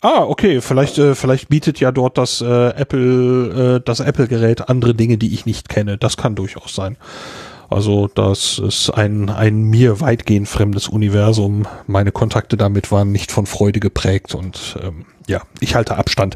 [0.01, 4.67] Ah, okay, vielleicht äh, vielleicht bietet ja dort das äh, Apple äh, das Apple Gerät
[4.67, 5.97] andere Dinge, die ich nicht kenne.
[5.97, 6.97] Das kann durchaus sein.
[7.69, 11.65] Also das ist ein ein mir weitgehend fremdes Universum.
[11.87, 16.35] Meine Kontakte damit waren nicht von Freude geprägt und ähm, ja, ich halte Abstand.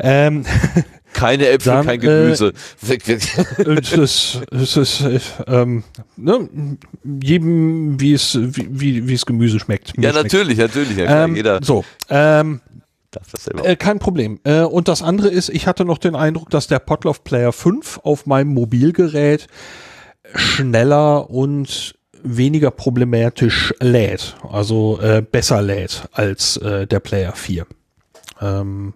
[0.00, 0.44] Ähm,
[1.12, 2.52] Keine Äpfel, Dann, kein äh, Gemüse.
[2.82, 5.84] Es ist, es ist äh, ähm,
[6.16, 6.48] ne,
[7.22, 9.96] jedem wie es wie wie, wie es Gemüse schmeckt.
[9.96, 10.32] Mir ja, schmeckt.
[10.32, 10.96] natürlich, natürlich.
[10.96, 12.60] Ja, Ähm, jeder so, ähm.
[13.62, 14.40] Äh, kein Problem.
[14.44, 18.00] Äh, und das andere ist, ich hatte noch den Eindruck, dass der Potloff Player 5
[18.02, 19.46] auf meinem Mobilgerät
[20.34, 27.66] schneller und weniger problematisch lädt, also äh, besser lädt als äh, der Player 4.
[28.40, 28.94] Ähm,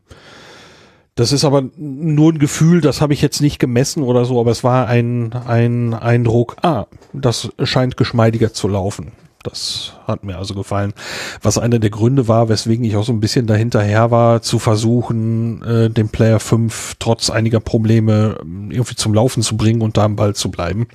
[1.21, 4.53] das ist aber nur ein Gefühl, das habe ich jetzt nicht gemessen oder so, aber
[4.53, 9.13] es war ein, ein Eindruck, ah, das scheint geschmeidiger zu laufen.
[9.43, 10.95] Das hat mir also gefallen.
[11.43, 15.63] Was einer der Gründe war, weswegen ich auch so ein bisschen dahinterher war, zu versuchen,
[15.63, 20.05] äh, den Player 5 trotz einiger Probleme ähm, irgendwie zum Laufen zu bringen und da
[20.05, 20.87] am Ball zu bleiben.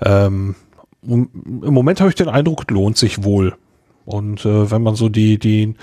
[0.00, 0.56] Ähm,
[1.04, 1.28] Im
[1.62, 3.54] Moment habe ich den Eindruck, lohnt sich wohl.
[4.06, 5.74] Und äh, wenn man so die, die,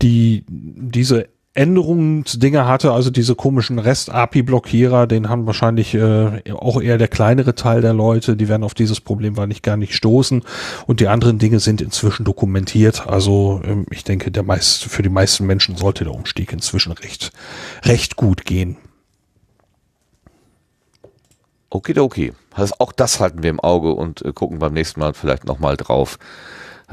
[0.00, 7.06] die, diese Änderungsdinger hatte, also diese komischen REST-API-Blockierer, den haben wahrscheinlich äh, auch eher der
[7.06, 10.42] kleinere Teil der Leute, die werden auf dieses Problem wahrscheinlich gar nicht stoßen.
[10.86, 13.06] Und die anderen Dinge sind inzwischen dokumentiert.
[13.06, 17.30] Also ähm, ich denke, der meist, für die meisten Menschen sollte der Umstieg inzwischen recht,
[17.84, 18.76] recht gut gehen.
[21.70, 22.32] Okay, okay.
[22.52, 25.76] Also auch das halten wir im Auge und äh, gucken beim nächsten Mal vielleicht nochmal
[25.76, 26.18] drauf,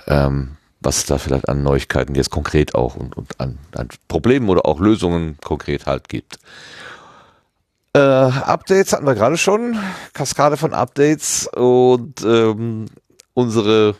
[0.07, 4.65] ähm, was da vielleicht an Neuigkeiten jetzt konkret auch und, und an, an Problemen oder
[4.65, 6.39] auch Lösungen konkret halt gibt.
[7.93, 9.77] Äh, Updates hatten wir gerade schon,
[10.13, 12.85] Kaskade von Updates und ähm,
[13.33, 13.95] unsere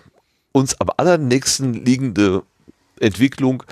[0.54, 2.44] uns am allernächsten liegende
[3.00, 3.64] Entwicklung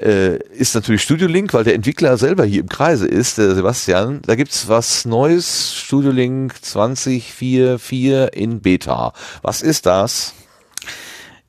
[0.00, 4.22] äh, ist natürlich Studio Link, weil der Entwickler selber hier im Kreise ist, der Sebastian.
[4.22, 9.12] Da gibt's was Neues, Studio Link 2044 in Beta.
[9.42, 10.34] Was ist das?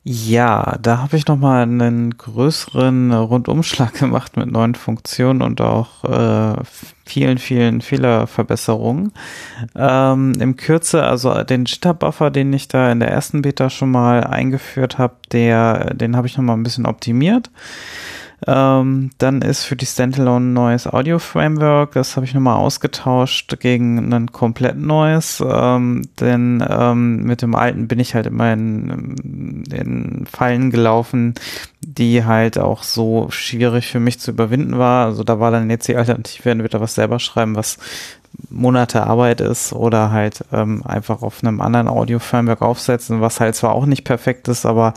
[0.06, 6.62] Ja, da habe ich nochmal einen größeren Rundumschlag gemacht mit neuen Funktionen und auch äh,
[7.06, 9.12] vielen, vielen Fehlerverbesserungen.
[9.74, 14.24] Ähm, Im Kürze, also den Jitter-Buffer, den ich da in der ersten Beta schon mal
[14.24, 17.50] eingeführt habe, der, den habe ich nochmal ein bisschen optimiert.
[18.46, 21.92] Ähm, dann ist für die Standalone ein neues Audio-Framework.
[21.92, 25.42] Das habe ich nochmal ausgetauscht gegen ein komplett neues.
[25.46, 31.34] Ähm, denn ähm, mit dem alten bin ich halt immer in, in Fallen gelaufen,
[31.80, 35.06] die halt auch so schwierig für mich zu überwinden war.
[35.06, 37.78] Also da war dann jetzt die Alternative, entweder was selber schreiben, was
[38.50, 43.72] Monate Arbeit ist oder halt ähm, einfach auf einem anderen Audio-Framework aufsetzen, was halt zwar
[43.72, 44.94] auch nicht perfekt ist, aber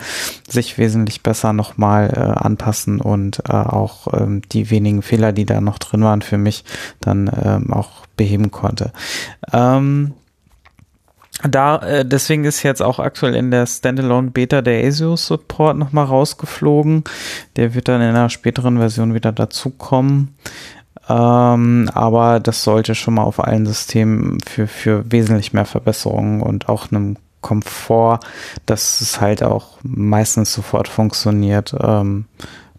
[0.47, 5.61] sich wesentlich besser nochmal äh, anpassen und äh, auch ähm, die wenigen Fehler, die da
[5.61, 6.63] noch drin waren für mich,
[6.99, 8.91] dann ähm, auch beheben konnte.
[9.53, 10.13] Ähm,
[11.43, 16.05] da, äh, deswegen ist jetzt auch aktuell in der Standalone Beta der ASIO Support nochmal
[16.05, 17.03] rausgeflogen.
[17.55, 20.35] Der wird dann in einer späteren Version wieder dazukommen.
[21.09, 26.69] Ähm, aber das sollte schon mal auf allen Systemen für, für wesentlich mehr Verbesserungen und
[26.69, 28.19] auch einem Komfort,
[28.65, 32.25] dass es halt auch meistens sofort funktioniert, ähm,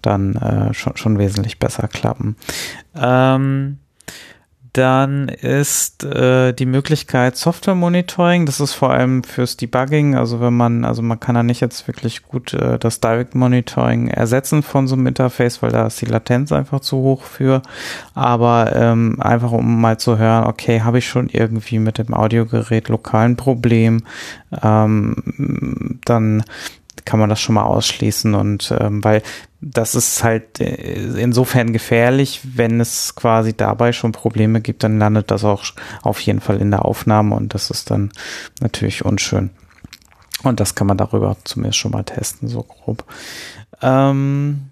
[0.03, 2.37] dann äh, schon, schon wesentlich besser klappen.
[2.95, 3.79] Ähm,
[4.73, 8.47] dann ist äh, die Möglichkeit Software Monitoring.
[8.47, 10.15] Das ist vor allem fürs Debugging.
[10.15, 14.09] Also wenn man, also man kann da nicht jetzt wirklich gut äh, das Direct Monitoring
[14.09, 17.63] ersetzen von so einem Interface, weil da ist die Latenz einfach zu hoch für.
[18.15, 22.89] Aber ähm, einfach um mal zu hören, okay, habe ich schon irgendwie mit dem Audiogerät
[22.89, 24.03] lokalen Problem,
[24.63, 26.43] ähm, dann
[27.09, 29.23] kann man das schon mal ausschließen und ähm, weil
[29.63, 35.31] das ist halt äh, insofern gefährlich, wenn es quasi dabei schon Probleme gibt, dann landet
[35.31, 35.65] das auch
[36.03, 38.13] auf jeden Fall in der Aufnahme und das ist dann
[38.61, 39.49] natürlich unschön.
[40.43, 43.03] Und das kann man darüber zumindest schon mal testen, so grob.
[43.81, 44.69] Ähm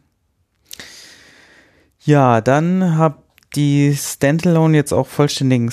[2.05, 3.23] ja, dann hab
[3.55, 5.73] die Standalone jetzt auch vollständigen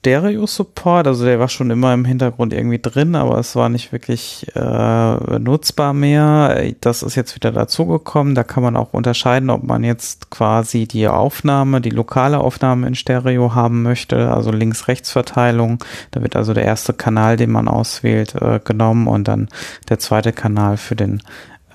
[0.00, 4.46] Stereo-Support, also der war schon immer im Hintergrund irgendwie drin, aber es war nicht wirklich
[4.54, 6.72] äh, nutzbar mehr.
[6.80, 8.36] Das ist jetzt wieder dazugekommen.
[8.36, 12.94] Da kann man auch unterscheiden, ob man jetzt quasi die Aufnahme, die lokale Aufnahme in
[12.94, 15.82] Stereo haben möchte, also Links-Rechts-Verteilung.
[16.12, 19.48] Da wird also der erste Kanal, den man auswählt, äh, genommen und dann
[19.88, 21.22] der zweite Kanal für den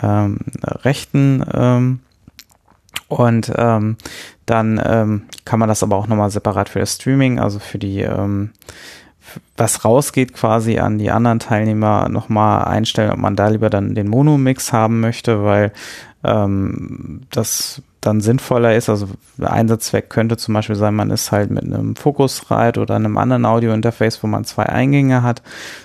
[0.01, 1.99] ähm, rechten ähm,
[3.19, 3.97] und ähm,
[4.45, 8.01] dann ähm, kann man das aber auch nochmal separat für das Streaming, also für die,
[8.01, 8.51] ähm,
[9.55, 14.07] was rausgeht quasi an die anderen Teilnehmer nochmal einstellen, ob man da lieber dann den
[14.07, 15.71] Mono-Mix haben möchte, weil
[16.23, 18.89] ähm, das dann sinnvoller ist.
[18.89, 19.07] Also
[19.41, 24.21] Einsatzzweck könnte zum Beispiel sein, man ist halt mit einem Focusrite oder einem anderen Audio-Interface,
[24.23, 25.41] wo man zwei Eingänge hat,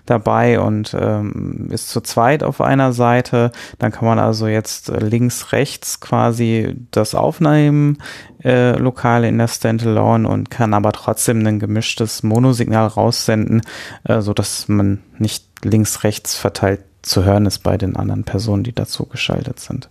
[0.07, 3.52] dabei und ähm, ist zu zweit auf einer Seite.
[3.78, 7.99] Dann kann man also jetzt links, rechts quasi das aufnehmen,
[8.42, 13.62] äh, lokale in der Standalone und kann aber trotzdem ein gemischtes Monosignal raussenden,
[14.05, 18.62] äh, so dass man nicht links, rechts verteilt zu hören ist bei den anderen Personen,
[18.62, 19.89] die dazu geschaltet sind.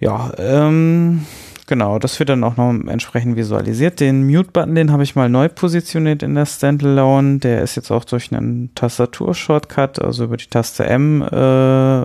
[0.00, 1.24] Ja, ähm,
[1.66, 4.00] genau, das wird dann auch noch entsprechend visualisiert.
[4.00, 7.38] Den Mute-Button, den habe ich mal neu positioniert in der Standalone.
[7.38, 12.04] Der ist jetzt auch durch einen Tastatur-Shortcut, also über die Taste M äh,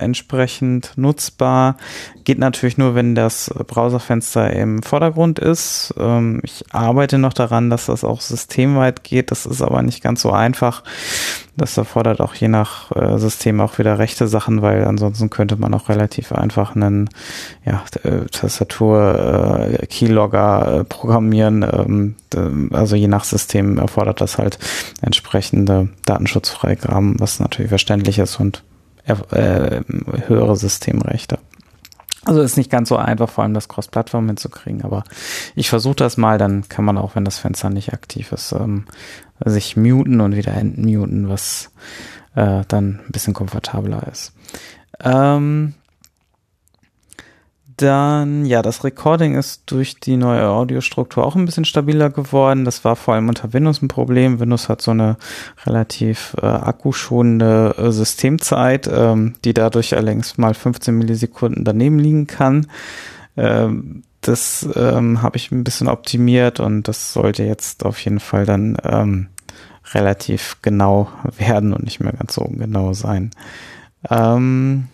[0.00, 1.76] entsprechend nutzbar.
[2.24, 5.94] Geht natürlich nur, wenn das Browserfenster im Vordergrund ist.
[5.98, 9.30] Ähm, ich arbeite noch daran, dass das auch systemweit geht.
[9.30, 10.82] Das ist aber nicht ganz so einfach.
[11.58, 15.72] Das erfordert auch je nach äh, System auch wieder rechte Sachen, weil ansonsten könnte man
[15.72, 17.08] auch relativ einfach einen
[17.64, 19.86] ja, äh, Tastatur äh,
[20.80, 21.62] äh, programmieren.
[21.62, 24.58] Ähm, also je nach System erfordert das halt
[25.00, 28.62] entsprechende Datenschutzfreigaben, was natürlich verständlich ist und
[29.06, 29.80] äh,
[30.26, 31.38] höhere Systemrechte.
[32.26, 35.04] Also ist nicht ganz so einfach, vor allem das Cross-Plattform hinzukriegen, aber
[35.54, 38.86] ich versuche das mal, dann kann man auch, wenn das Fenster nicht aktiv ist, ähm,
[39.44, 41.70] sich muten und wieder entmuten, was
[42.34, 44.32] äh, dann ein bisschen komfortabler ist.
[45.00, 45.74] Ähm,
[47.76, 52.64] dann, ja, das Recording ist durch die neue Audiostruktur auch ein bisschen stabiler geworden.
[52.64, 54.40] Das war vor allem unter Windows ein Problem.
[54.40, 55.16] Windows hat so eine
[55.64, 62.66] relativ äh, akkuschonende äh, Systemzeit, ähm, die dadurch allerdings mal 15 Millisekunden daneben liegen kann.
[63.36, 68.46] Ähm, das ähm, habe ich ein bisschen optimiert und das sollte jetzt auf jeden Fall
[68.46, 69.28] dann ähm,
[69.92, 73.30] relativ genau werden und nicht mehr ganz so ungenau sein.
[74.10, 74.88] Ähm,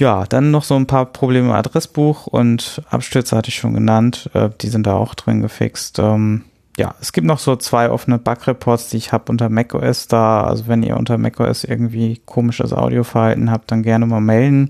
[0.00, 4.30] ja, dann noch so ein paar Probleme im Adressbuch und Abstürze hatte ich schon genannt.
[4.32, 5.98] Äh, die sind da auch drin gefixt.
[5.98, 6.44] Ähm,
[6.78, 10.44] ja, es gibt noch so zwei offene Bug-Reports, die ich habe unter macOS da.
[10.44, 14.68] Also wenn ihr unter macOS irgendwie komisches Audioverhalten habt, dann gerne mal melden.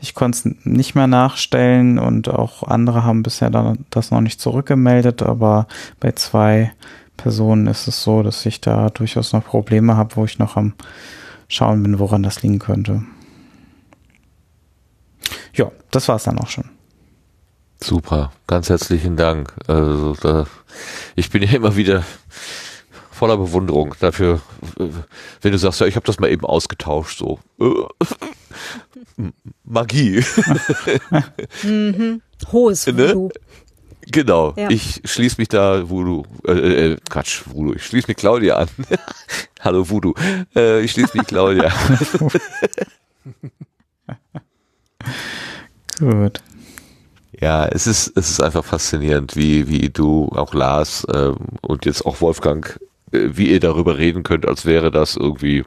[0.00, 4.40] Ich konnte es nicht mehr nachstellen und auch andere haben bisher dann das noch nicht
[4.40, 5.66] zurückgemeldet, aber
[5.98, 6.72] bei zwei
[7.18, 10.72] Personen ist es so, dass ich da durchaus noch Probleme habe, wo ich noch am
[11.48, 13.02] Schauen bin, woran das liegen könnte.
[15.60, 16.64] Ja, das war es dann auch schon.
[17.82, 19.52] Super, ganz herzlichen Dank.
[19.66, 20.46] Also da,
[21.16, 22.02] ich bin ja immer wieder
[23.10, 24.40] voller Bewunderung dafür,
[24.78, 27.40] wenn du sagst, ja, ich habe das mal eben ausgetauscht, so
[29.64, 30.24] Magie.
[31.62, 32.22] mhm.
[32.50, 33.08] Hohes ne?
[33.10, 33.26] Voodoo.
[33.26, 33.32] Ne?
[34.06, 34.70] Genau, ja.
[34.70, 38.68] ich schließe mich da Voodoo, äh, äh, Quatsch, Voodoo, ich schließe mich Claudia an.
[39.60, 40.14] Hallo Voodoo,
[40.56, 41.98] äh, ich schließe mich Claudia an.
[46.00, 46.40] Gut.
[47.38, 52.04] Ja, es ist, es ist einfach faszinierend, wie, wie du, auch Lars ähm, und jetzt
[52.04, 52.78] auch Wolfgang,
[53.12, 55.64] äh, wie ihr darüber reden könnt, als wäre das irgendwie,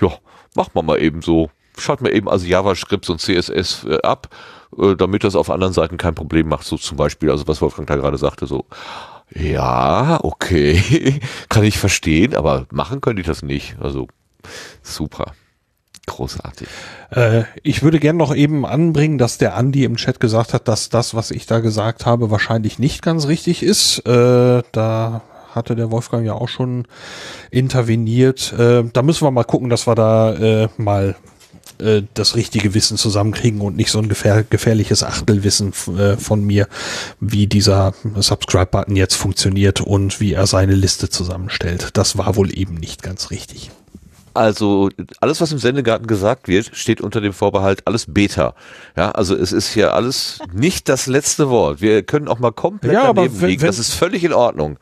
[0.00, 0.08] ja,
[0.54, 1.50] macht man mal eben so.
[1.76, 4.34] Schaut mir eben also JavaScript und CSS äh, ab,
[4.76, 6.64] äh, damit das auf anderen Seiten kein Problem macht.
[6.64, 8.66] So zum Beispiel, also was Wolfgang da gerade sagte, so,
[9.34, 13.76] ja, okay, kann ich verstehen, aber machen könnte ich das nicht.
[13.80, 14.08] Also
[14.82, 15.32] super.
[16.08, 16.68] Großartig.
[17.10, 20.88] Äh, ich würde gern noch eben anbringen, dass der Andi im Chat gesagt hat, dass
[20.88, 23.98] das, was ich da gesagt habe, wahrscheinlich nicht ganz richtig ist.
[24.06, 25.22] Äh, da
[25.54, 26.86] hatte der Wolfgang ja auch schon
[27.50, 28.54] interveniert.
[28.58, 31.14] Äh, da müssen wir mal gucken, dass wir da äh, mal
[31.78, 36.68] äh, das richtige Wissen zusammenkriegen und nicht so ein gefähr gefährliches Achtelwissen äh, von mir,
[37.20, 41.90] wie dieser Subscribe-Button jetzt funktioniert und wie er seine Liste zusammenstellt.
[41.92, 43.70] Das war wohl eben nicht ganz richtig.
[44.38, 44.88] Also
[45.20, 48.54] alles, was im Sendegarten gesagt wird, steht unter dem Vorbehalt alles Beta.
[48.96, 51.80] Ja, also es ist hier alles nicht das letzte Wort.
[51.80, 53.66] Wir können auch mal komplett ja, daneben wenn, liegen.
[53.66, 54.78] das ist völlig in Ordnung.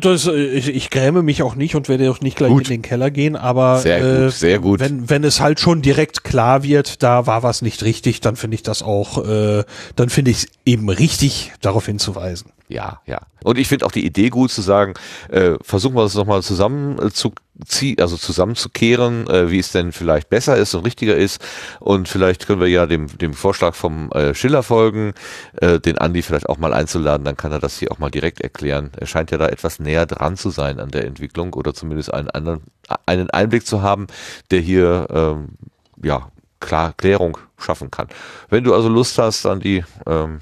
[0.00, 2.64] Das, ich, ich gräme mich auch nicht und werde auch nicht gleich gut.
[2.64, 4.80] in den Keller gehen, aber sehr gut, äh, sehr gut.
[4.80, 8.56] Wenn, wenn es halt schon direkt klar wird, da war was nicht richtig, dann finde
[8.56, 9.64] ich das auch, äh,
[9.96, 12.50] dann finde ich es eben richtig, darauf hinzuweisen.
[12.68, 13.20] Ja, ja.
[13.44, 14.92] Und ich finde auch die Idee gut zu sagen,
[15.30, 17.32] äh, versuchen wir das nochmal zusammen äh, zu
[17.66, 21.42] ziehen, also zusammenzukehren, äh, wie es denn vielleicht besser ist und richtiger ist.
[21.80, 25.14] Und vielleicht können wir ja dem, dem Vorschlag vom äh, Schiller folgen,
[25.62, 28.42] äh, den Andi vielleicht auch mal einzuladen, dann kann er das hier auch mal direkt
[28.42, 28.90] erklären.
[28.98, 32.28] Er scheint ja da etwas näher dran zu sein an der Entwicklung oder zumindest einen
[32.28, 32.62] anderen,
[33.06, 34.08] einen Einblick zu haben,
[34.50, 35.56] der hier ähm,
[36.02, 36.30] ja
[36.60, 38.08] klar Klärung schaffen kann.
[38.50, 40.40] Wenn du also Lust hast, Andi, ähm,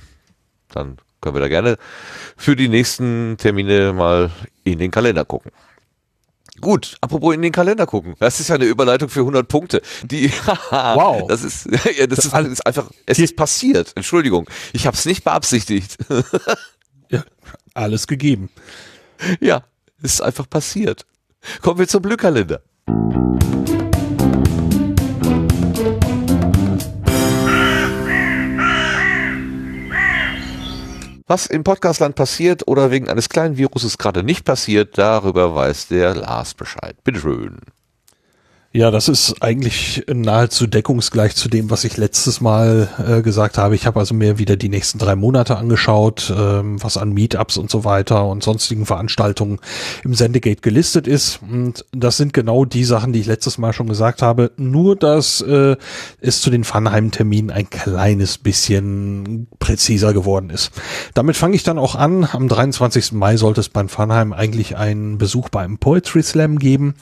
[0.71, 1.77] dann können wir da gerne
[2.37, 4.31] für die nächsten Termine mal
[4.65, 5.51] in den Kalender gucken.
[6.61, 8.15] Gut, apropos in den Kalender gucken.
[8.19, 9.83] Das ist ja eine Überleitung für 100 Punkte.
[10.05, 10.31] Die,
[10.71, 11.27] wow.
[11.29, 11.67] Das ist,
[11.99, 13.93] ja, das ist, das ist einfach, es ist passiert.
[13.95, 14.49] Entschuldigung.
[14.73, 15.99] Ich habe es nicht beabsichtigt.
[17.11, 17.25] ja,
[17.75, 18.49] alles gegeben.
[19.41, 19.65] Ja,
[20.03, 21.05] es ist einfach passiert.
[21.61, 22.63] Kommen wir zum Glückkalender.
[31.29, 36.15] Was im Podcastland passiert oder wegen eines kleinen Viruses gerade nicht passiert, darüber weiß der
[36.15, 37.03] Lars Bescheid.
[37.03, 37.59] Bitteschön.
[38.77, 43.75] Ja, das ist eigentlich nahezu deckungsgleich zu dem, was ich letztes Mal äh, gesagt habe.
[43.75, 47.71] Ich habe also mir wieder die nächsten drei Monate angeschaut, ähm, was an Meetups und
[47.71, 49.61] so weiter und sonstigen Veranstaltungen
[50.05, 51.41] im Sendegate gelistet ist.
[51.51, 54.51] Und das sind genau die Sachen, die ich letztes Mal schon gesagt habe.
[54.59, 55.77] Nur, dass äh,
[56.21, 60.71] es zu den Funheim-Terminen ein kleines bisschen präziser geworden ist.
[61.15, 62.29] Damit fange ich dann auch an.
[62.31, 63.13] Am 23.
[63.13, 66.95] Mai sollte es beim Funheim eigentlich einen Besuch beim Poetry Slam geben.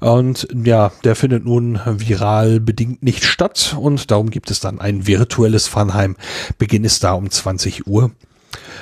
[0.00, 5.06] Und ja, der findet nun viral bedingt nicht statt und darum gibt es dann ein
[5.06, 6.16] virtuelles Funheim.
[6.58, 8.10] Beginn ist da um 20 Uhr.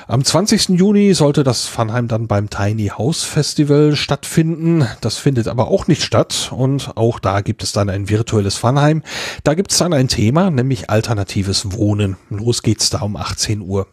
[0.07, 0.71] Am 20.
[0.71, 4.87] Juni sollte das Funheim dann beim Tiny House Festival stattfinden.
[5.01, 9.03] Das findet aber auch nicht statt und auch da gibt es dann ein virtuelles Funheim.
[9.45, 12.17] Da gibt es dann ein Thema, nämlich alternatives Wohnen.
[12.29, 13.87] Los geht's da um 18 Uhr.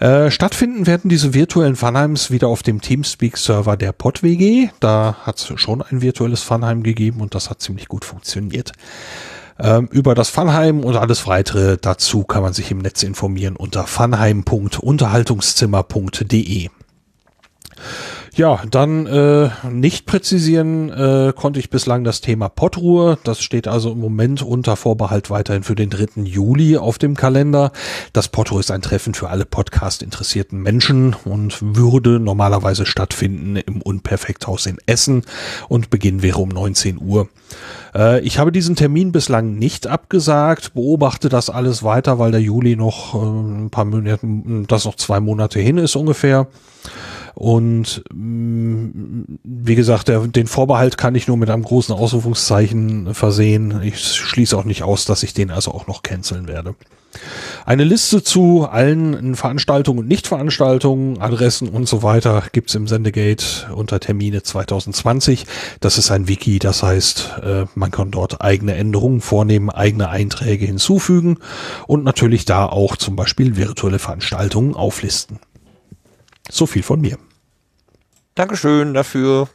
[0.00, 4.68] Äh, stattfinden werden diese virtuellen Funheims wieder auf dem Teamspeak-Server der PodWG.
[4.80, 8.72] Da hat es schon ein virtuelles Funheim gegeben und das hat ziemlich gut funktioniert.
[9.58, 13.86] Ähm, über das Funheim und alles weitere dazu kann man sich im Netz informieren unter
[13.86, 16.68] funheim.unterhaltungszimmer.de.
[18.36, 23.16] Ja, dann äh, nicht präzisieren äh, konnte ich bislang das Thema Pottruhe.
[23.24, 26.20] Das steht also im Moment unter Vorbehalt weiterhin für den 3.
[26.24, 27.72] Juli auf dem Kalender.
[28.12, 34.66] Das Pottruhe ist ein Treffen für alle Podcast-interessierten Menschen und würde normalerweise stattfinden im Unperfekthaus
[34.66, 35.22] in Essen
[35.70, 37.30] und Beginn wäre um 19 Uhr.
[37.94, 42.76] Äh, ich habe diesen Termin bislang nicht abgesagt, beobachte das alles weiter, weil der Juli
[42.76, 44.20] noch äh, ein paar Monate,
[44.68, 46.48] das noch zwei Monate hin ist ungefähr.
[47.38, 53.82] Und mm, wie gesagt, der, den Vorbehalt kann ich nur mit einem großen Ausrufungszeichen versehen.
[53.82, 56.74] Ich schließe auch nicht aus, dass ich den also auch noch canceln werde.
[57.66, 64.00] Eine Liste zu allen Veranstaltungen und Nichtveranstaltungen, Adressen und so weiter gibt's im Sendegate unter
[64.00, 65.44] Termine 2020.
[65.80, 70.64] Das ist ein Wiki, das heißt, äh, man kann dort eigene Änderungen vornehmen, eigene Einträge
[70.64, 71.36] hinzufügen
[71.86, 75.38] und natürlich da auch zum Beispiel virtuelle Veranstaltungen auflisten.
[76.50, 77.18] So viel von mir.
[78.34, 79.48] Dankeschön dafür.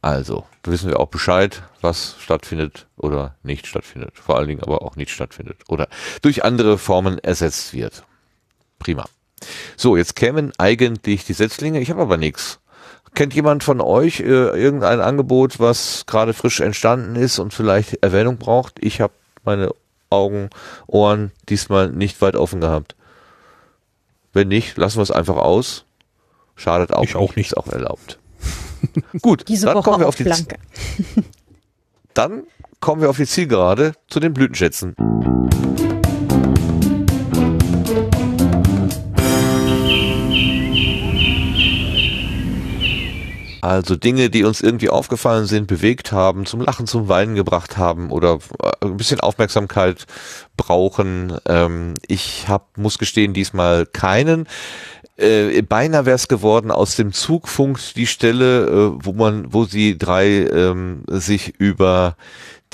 [0.00, 4.12] Also, wissen wir auch Bescheid, was stattfindet oder nicht stattfindet.
[4.14, 5.88] Vor allen Dingen aber auch nicht stattfindet oder
[6.22, 8.04] durch andere Formen ersetzt wird.
[8.78, 9.06] Prima.
[9.76, 11.80] So, jetzt kämen eigentlich die Setzlinge.
[11.80, 12.60] Ich habe aber nichts.
[13.14, 18.36] Kennt jemand von euch äh, irgendein Angebot, was gerade frisch entstanden ist und vielleicht Erwähnung
[18.38, 18.76] braucht?
[18.80, 19.12] Ich habe
[19.44, 19.70] meine
[20.10, 20.50] Augen,
[20.86, 22.94] Ohren diesmal nicht weit offen gehabt.
[24.32, 25.84] Wenn nicht, lassen wir es einfach aus.
[26.56, 27.04] Schadet auch.
[27.04, 27.52] Ich auch nicht.
[27.52, 28.18] Ist auch erlaubt.
[29.22, 30.56] Gut, Diese dann Woche kommen wir auf auf die Blanke.
[32.14, 32.44] Dann
[32.80, 34.96] kommen wir auf die Zielgerade zu den Blütenschätzen.
[43.60, 48.10] Also Dinge, die uns irgendwie aufgefallen sind, bewegt haben, zum Lachen, zum Weinen gebracht haben
[48.10, 50.06] oder äh, ein bisschen Aufmerksamkeit
[50.56, 51.36] brauchen.
[51.46, 54.46] Ähm, ich hab, muss gestehen, diesmal keinen.
[55.16, 59.98] Äh, beinahe wäre es geworden aus dem Zugfunk die Stelle, äh, wo man, wo sie
[59.98, 62.16] drei ähm, sich über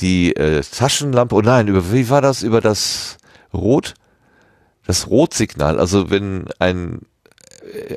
[0.01, 2.43] die äh, Taschenlampe, oh nein, über wie war das?
[2.43, 3.17] Über das
[3.53, 3.95] Rot,
[4.87, 5.79] das Rotsignal.
[5.79, 7.01] Also wenn ein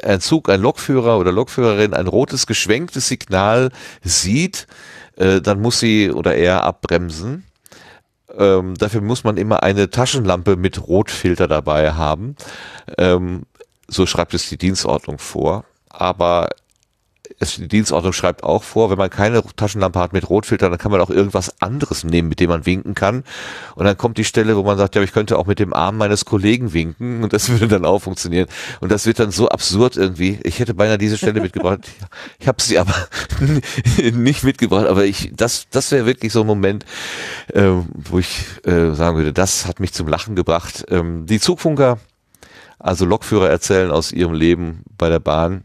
[0.04, 3.72] ein Zug, ein Lokführer oder Lokführerin ein rotes geschwenktes Signal
[4.04, 4.68] sieht,
[5.16, 7.44] äh, dann muss sie oder er abbremsen.
[8.38, 12.36] Ähm, dafür muss man immer eine Taschenlampe mit Rotfilter dabei haben.
[12.98, 13.44] Ähm,
[13.88, 15.66] so schreibt es die Dienstordnung vor.
[15.90, 16.50] Aber
[17.40, 20.92] es, die Dienstordnung schreibt auch vor, wenn man keine Taschenlampe hat mit Rotfilter, dann kann
[20.92, 23.24] man auch irgendwas anderes nehmen, mit dem man winken kann.
[23.76, 25.98] Und dann kommt die Stelle, wo man sagt, ja, ich könnte auch mit dem Arm
[25.98, 28.48] meines Kollegen winken und das würde dann auch funktionieren.
[28.80, 30.40] Und das wird dann so absurd irgendwie.
[30.44, 31.82] Ich hätte beinahe diese Stelle mitgebracht.
[32.40, 32.94] Ich habe sie aber
[34.14, 36.86] nicht mitgebracht, aber ich, das, das wäre wirklich so ein Moment,
[37.54, 40.86] äh, wo ich äh, sagen würde, das hat mich zum Lachen gebracht.
[40.90, 42.00] Ähm, die Zugfunker,
[42.80, 45.64] also Lokführer erzählen aus ihrem Leben bei der Bahn,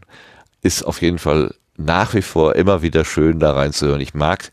[0.61, 4.01] ist auf jeden Fall nach wie vor immer wieder schön da reinzuhören.
[4.01, 4.51] Ich mag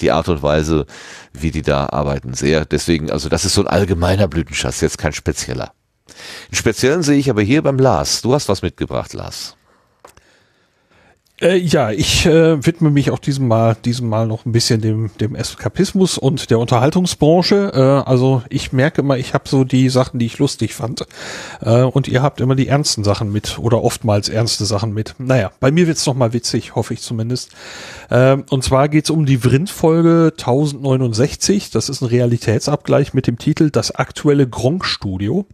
[0.00, 0.86] die Art und Weise,
[1.32, 2.64] wie die da arbeiten, sehr.
[2.64, 5.72] Deswegen, also das ist so ein allgemeiner Blütenschatz, jetzt kein spezieller.
[6.06, 8.22] Einen speziellen sehe ich aber hier beim Lars.
[8.22, 9.56] Du hast was mitgebracht, Lars.
[11.38, 15.10] Äh, ja, ich äh, widme mich auch diesem Mal, diesem Mal noch ein bisschen dem,
[15.20, 17.72] dem Eskapismus und der Unterhaltungsbranche.
[17.74, 21.06] Äh, also ich merke immer, ich habe so die Sachen, die ich lustig fand.
[21.60, 25.14] Äh, und ihr habt immer die ernsten Sachen mit oder oftmals ernste Sachen mit.
[25.18, 27.50] Naja, bei mir wird's noch mal witzig, hoffe ich zumindest.
[28.08, 31.70] Äh, und zwar geht's um die Vrind-Folge 1069.
[31.70, 35.44] Das ist ein Realitätsabgleich mit dem Titel Das aktuelle Gronk-Studio.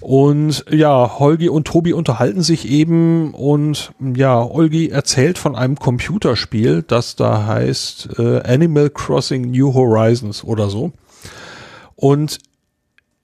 [0.00, 6.82] Und ja, Holgi und Tobi unterhalten sich eben und ja, Holgi erzählt von einem Computerspiel,
[6.86, 10.92] das da heißt äh, Animal Crossing New Horizons oder so.
[11.94, 12.38] Und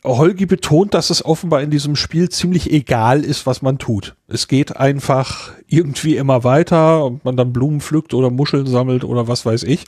[0.04, 4.16] Holgi betont, dass es offenbar in diesem Spiel ziemlich egal ist, was man tut.
[4.26, 9.28] Es geht einfach irgendwie immer weiter, ob man dann Blumen pflückt oder Muscheln sammelt oder
[9.28, 9.84] was weiß ich.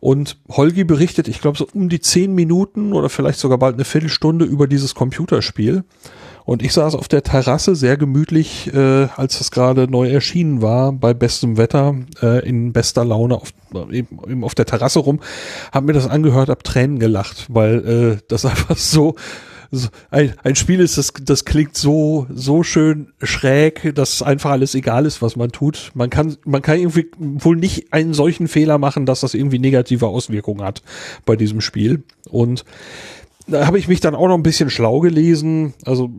[0.00, 3.84] Und Holgi berichtet, ich glaube, so um die zehn Minuten oder vielleicht sogar bald eine
[3.84, 5.84] Viertelstunde über dieses Computerspiel.
[6.46, 10.90] Und ich saß auf der Terrasse sehr gemütlich, äh, als das gerade neu erschienen war,
[10.92, 13.52] bei bestem Wetter, äh, in bester Laune auf,
[13.90, 15.20] eben, eben auf der Terrasse rum,
[15.70, 19.16] hab mir das angehört, hab Tränen gelacht, weil äh, das einfach so,
[19.70, 24.74] so ein, ein Spiel ist, das, das klingt so, so schön schräg, dass einfach alles
[24.74, 25.92] egal ist, was man tut.
[25.94, 30.08] Man kann, man kann irgendwie wohl nicht einen solchen Fehler machen, dass das irgendwie negative
[30.08, 30.82] Auswirkungen hat
[31.24, 32.02] bei diesem Spiel.
[32.28, 32.64] Und
[33.46, 35.74] da habe ich mich dann auch noch ein bisschen schlau gelesen.
[35.84, 36.10] Also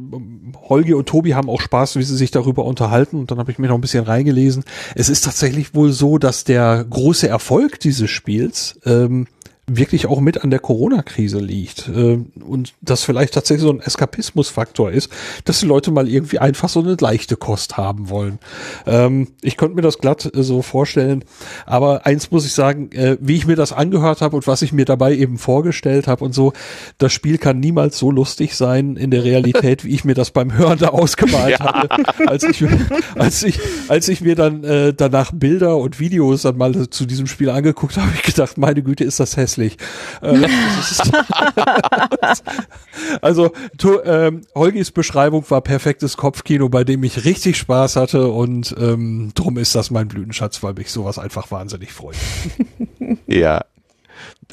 [0.70, 3.18] Holgi und Tobi haben auch Spaß, wie sie sich darüber unterhalten.
[3.18, 4.64] Und dann habe ich mir noch ein bisschen reingelesen.
[4.96, 9.28] Es ist tatsächlich wohl so, dass der große Erfolg dieses Spiels ähm,
[9.68, 14.92] wirklich auch mit an der Corona-Krise liegt äh, und das vielleicht tatsächlich so ein Eskapismusfaktor
[14.92, 15.10] ist,
[15.46, 18.40] dass die Leute mal irgendwie einfach so eine leichte Kost haben wollen.
[18.86, 21.24] Ähm, ich könnte mir das glatt äh, so vorstellen,
[21.66, 24.74] aber eins muss ich sagen, äh, wie ich mir das angehört habe und was ich
[24.74, 26.54] mir dabei eben vorgestellt habe und so,
[26.98, 30.54] das Spiel kann niemals so lustig sein in der Realität, wie ich mir das beim
[30.54, 31.74] Hören da ausgemalt ja.
[31.74, 32.66] hatte, als ich,
[33.16, 37.50] als ich, als ich mir dann danach Bilder und Videos dann mal zu diesem Spiel
[37.50, 39.78] angeguckt habe, habe ich gedacht, meine Güte, ist das hässlich hässlich.
[40.22, 40.48] Äh,
[43.22, 48.76] also to, ähm, Holgis Beschreibung war perfektes Kopfkino, bei dem ich richtig Spaß hatte und
[48.78, 52.16] ähm, drum ist das mein Blütenschatz, weil mich sowas einfach wahnsinnig freut.
[53.28, 53.66] Ja.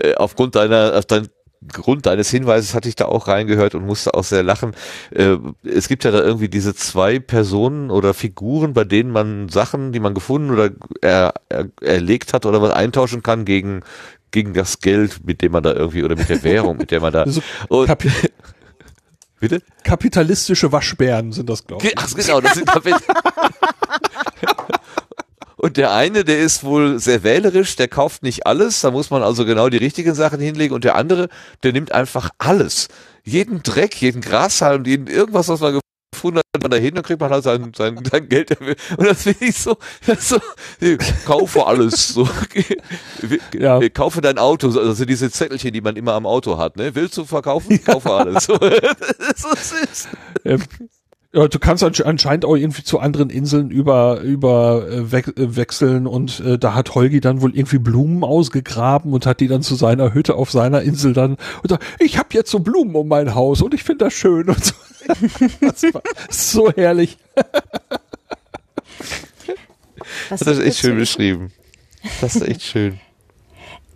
[0.01, 1.29] Äh, aufgrund deiner, auf dein,
[1.73, 4.75] Grund deines Hinweises hatte ich da auch reingehört und musste auch sehr lachen.
[5.11, 9.93] Äh, es gibt ja da irgendwie diese zwei Personen oder Figuren, bei denen man Sachen,
[9.93, 10.71] die man gefunden oder
[11.03, 13.83] er, er, erlegt hat oder was eintauschen kann gegen
[14.31, 17.13] gegen das Geld, mit dem man da irgendwie, oder mit der Währung, mit der man
[17.13, 17.25] da.
[17.69, 18.11] So Kapi
[19.41, 19.63] Bitte?
[19.85, 21.95] Kapitalistische Waschbären sind das, glaube ich.
[21.97, 22.97] Ach, genau, das sind Kapit
[25.57, 29.23] Und der eine, der ist wohl sehr wählerisch, der kauft nicht alles, da muss man
[29.23, 30.75] also genau die richtigen Sachen hinlegen.
[30.75, 31.29] Und der andere,
[31.63, 32.89] der nimmt einfach alles.
[33.23, 35.79] Jeden Dreck, jeden Grashalm, jeden irgendwas, was man
[36.19, 38.59] gefunden hat, man da hin, dann kriegt man halt sein, sein, sein Geld.
[38.61, 39.77] Und das finde ich so,
[40.19, 40.39] so
[41.25, 42.09] kaufe alles.
[42.09, 42.29] So.
[43.55, 43.81] Ja.
[43.91, 46.77] Kaufe dein Auto, also diese Zettelchen, die man immer am Auto hat.
[46.77, 46.95] Ne?
[46.95, 47.83] Willst du verkaufen?
[47.85, 48.45] Kaufe alles.
[48.47, 50.09] so süß.
[51.31, 56.07] Ja, du kannst anscheinend auch irgendwie zu anderen Inseln über über äh, we äh, wechseln
[56.07, 59.75] und äh, da hat Holgi dann wohl irgendwie Blumen ausgegraben und hat die dann zu
[59.75, 63.35] seiner Hütte auf seiner Insel dann und sagt, ich habe jetzt so Blumen um mein
[63.35, 64.75] Haus und ich finde das schön und so.
[65.61, 67.19] das war so herrlich.
[70.31, 71.53] das ist echt schön beschrieben.
[72.23, 73.01] Das ist echt schön.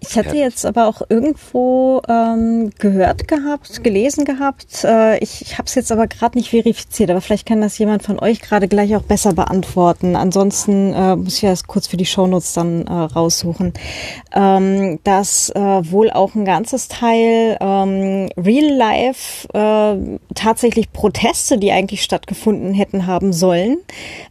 [0.09, 4.85] Ich hatte jetzt aber auch irgendwo ähm, gehört gehabt, gelesen gehabt.
[4.85, 8.03] Äh, ich ich habe es jetzt aber gerade nicht verifiziert, aber vielleicht kann das jemand
[8.03, 10.17] von euch gerade gleich auch besser beantworten.
[10.17, 13.73] Ansonsten äh, muss ich das kurz für die Shownotes dann äh, raussuchen.
[14.35, 21.73] Ähm, dass äh, wohl auch ein ganzes Teil ähm, Real Life äh, tatsächlich Proteste, die
[21.73, 23.79] eigentlich stattgefunden hätten haben sollen,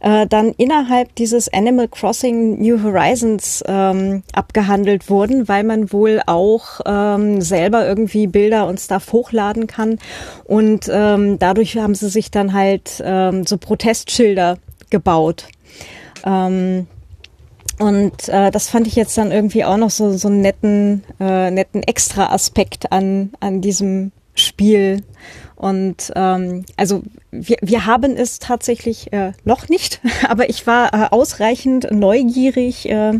[0.00, 6.20] äh, dann innerhalb dieses Animal Crossing New Horizons ähm, abgehandelt wurden, weil weil man wohl
[6.26, 9.98] auch ähm, selber irgendwie Bilder und Stuff hochladen kann.
[10.44, 14.58] Und ähm, dadurch haben sie sich dann halt ähm, so Protestschilder
[14.90, 15.46] gebaut.
[16.24, 16.88] Ähm,
[17.78, 21.50] Und äh, das fand ich jetzt dann irgendwie auch noch so, so einen netten, äh,
[21.50, 25.04] netten Extra-Aspekt an, an diesem Spiel.
[25.62, 31.06] Und ähm, also wir, wir haben es tatsächlich äh, noch nicht, aber ich war äh,
[31.12, 33.12] ausreichend neugierig, äh,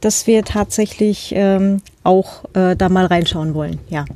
[0.00, 3.78] dass wir tatsächlich ähm, auch äh, da mal reinschauen wollen.
[3.90, 4.06] Ja,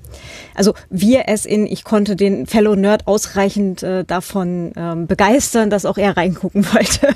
[0.56, 5.86] also wir es in, ich konnte den Fellow Nerd ausreichend äh, davon ähm, begeistern, dass
[5.86, 7.14] auch er reingucken wollte.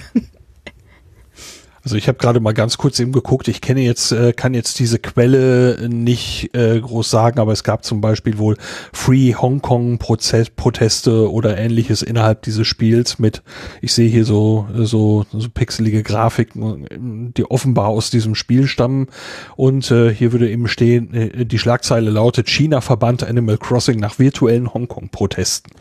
[1.84, 4.78] Also ich habe gerade mal ganz kurz eben geguckt, ich kenne jetzt, äh, kann jetzt
[4.78, 8.56] diese Quelle nicht äh, groß sagen, aber es gab zum Beispiel wohl
[8.92, 13.42] Free Hong Kong Proteste oder ähnliches innerhalb dieses Spiels mit,
[13.80, 19.08] ich sehe hier so, so, so pixelige Grafiken, die offenbar aus diesem Spiel stammen.
[19.56, 24.20] Und äh, hier würde eben stehen, äh, die Schlagzeile lautet, China verbannt Animal Crossing nach
[24.20, 25.72] virtuellen Hongkong Protesten.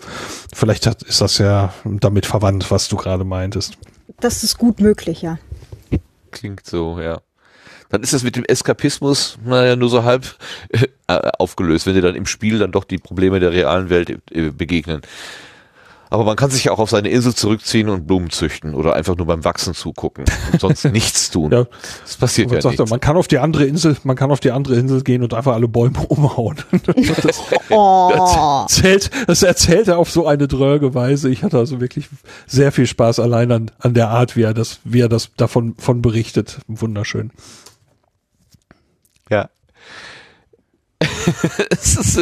[0.52, 3.78] Vielleicht hat, ist das ja damit verwandt, was du gerade meintest.
[4.20, 5.38] Das ist gut möglich, ja
[6.32, 7.22] klingt so, ja.
[7.90, 10.38] Dann ist das mit dem Eskapismus, naja, nur so halb
[10.70, 10.88] äh,
[11.38, 15.02] aufgelöst, wenn dir dann im Spiel dann doch die Probleme der realen Welt äh, begegnen.
[16.12, 19.16] Aber man kann sich ja auch auf seine Insel zurückziehen und Blumen züchten oder einfach
[19.16, 21.54] nur beim Wachsen zugucken und sonst nichts tun.
[21.54, 21.68] Ja.
[22.02, 22.80] Das passiert ja nichts.
[22.80, 25.34] Er, man kann auf die andere Insel, man kann auf die andere Insel gehen und
[25.34, 26.58] einfach alle Bäume umhauen.
[26.86, 28.12] Das, oh.
[28.14, 31.30] das, erzählt, das erzählt er auf so eine dröge Weise.
[31.30, 32.10] Ich hatte also wirklich
[32.46, 35.76] sehr viel Spaß allein an, an der Art, wie er das, wie er das davon
[35.78, 36.60] von berichtet.
[36.68, 37.32] Wunderschön.
[39.30, 39.50] Ja.
[41.70, 42.20] es ist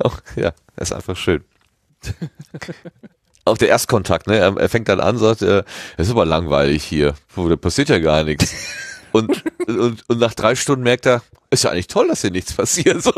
[0.00, 1.44] auch, ja, es ist einfach schön.
[3.46, 4.38] Auch der Erstkontakt, ne?
[4.38, 5.64] Er, er fängt dann an, sagt, äh,
[5.96, 7.14] es ist aber langweilig hier.
[7.36, 8.54] Da passiert ja gar nichts.
[9.12, 12.52] Und, und, und nach drei Stunden merkt er, ist ja eigentlich toll, dass hier nichts
[12.52, 13.02] passiert.
[13.02, 13.12] So.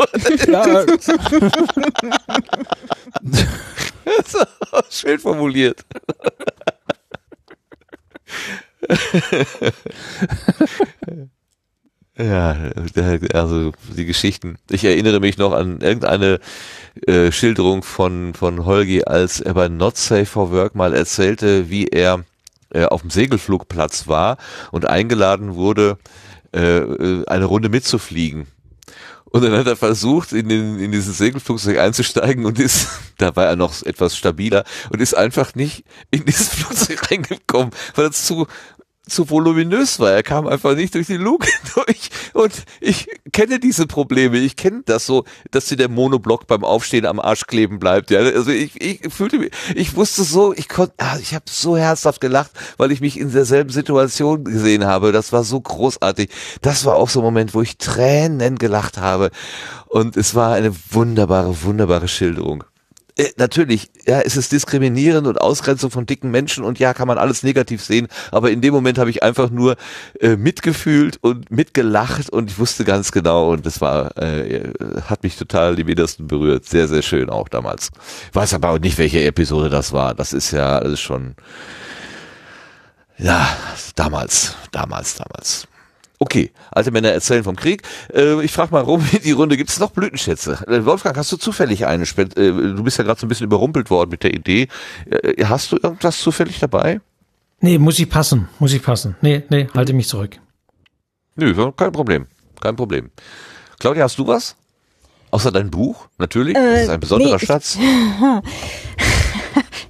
[0.47, 0.85] Ja.
[4.91, 5.85] schön formuliert.
[12.19, 12.57] Ja,
[13.35, 14.57] also die Geschichten.
[14.71, 16.41] Ich erinnere mich noch an irgendeine
[17.07, 21.87] äh, Schilderung von, von Holgi, als er bei Not Safe for Work mal erzählte, wie
[21.89, 22.25] er
[22.71, 24.39] äh, auf dem Segelflugplatz war
[24.73, 25.99] und eingeladen wurde,
[26.55, 28.47] äh, äh eine Runde mitzufliegen.
[29.25, 33.47] Und dann hat er versucht, in, den, in dieses Segelflugzeug einzusteigen und ist, da war
[33.47, 38.47] er noch etwas stabiler und ist einfach nicht in dieses Flugzeug reingekommen, weil er zu,
[39.09, 40.13] zu voluminös war.
[40.13, 42.11] Er kam einfach nicht durch die Luke durch.
[42.33, 44.39] Und ich kenne diese Probleme.
[44.39, 48.11] Ich kenne das so, dass dir der Monoblock beim Aufstehen am Arsch kleben bleibt.
[48.11, 51.77] Ja, also ich, ich fühlte mich, ich wusste so, ich konnte, ah, ich habe so
[51.77, 55.13] herzhaft gelacht, weil ich mich in derselben Situation gesehen habe.
[55.13, 56.31] Das war so großartig.
[56.63, 59.31] Das war auch so ein Moment, wo ich Tränen gelacht habe.
[59.87, 62.65] Und es war eine wunderbare, wunderbare Schilderung.
[63.19, 67.17] Äh, natürlich, ja, es ist diskriminierend und Ausgrenzung von dicken Menschen und ja, kann man
[67.17, 69.77] alles negativ sehen, aber in dem Moment habe ich einfach nur
[70.21, 74.71] äh, mitgefühlt und mitgelacht und ich wusste ganz genau und das war, äh,
[75.09, 76.67] hat mich total die Widersten berührt.
[76.67, 77.91] Sehr, sehr schön auch damals.
[78.35, 80.15] weiß aber auch nicht, welche Episode das war.
[80.15, 81.37] Das ist ja alles schon,
[83.17, 83.49] ja,
[83.95, 85.69] damals, damals, damals.
[86.19, 87.83] Okay, alte Männer erzählen vom Krieg.
[88.13, 90.65] Äh, ich frage mal rum in die Runde, gibt es noch Blütenschätze?
[90.67, 92.05] Äh, Wolfgang, hast du zufällig eine?
[92.05, 94.69] Äh, du bist ja gerade so ein bisschen überrumpelt worden mit der Idee.
[95.11, 97.01] Äh, hast du irgendwas zufällig dabei?
[97.61, 99.17] Nee, muss ich passen, muss ich passen.
[99.21, 100.39] Nee, nee, halte mich zurück.
[101.37, 102.27] Nö, kein Problem,
[102.61, 103.11] kein Problem.
[103.79, 104.57] Claudia, hast du was?
[105.31, 106.55] Außer dein Buch, natürlich.
[106.55, 107.79] das ist ein besonderer nee, Schatz.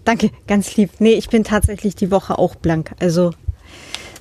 [0.05, 0.90] Danke, ganz lieb.
[0.98, 2.92] Nee, ich bin tatsächlich die Woche auch blank.
[3.00, 3.32] Also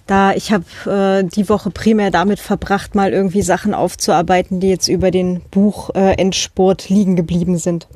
[0.08, 4.88] da ich habe äh, die Woche primär damit verbracht, mal irgendwie Sachen aufzuarbeiten, die jetzt
[4.88, 7.88] über den Buch äh, Endspurt liegen geblieben sind.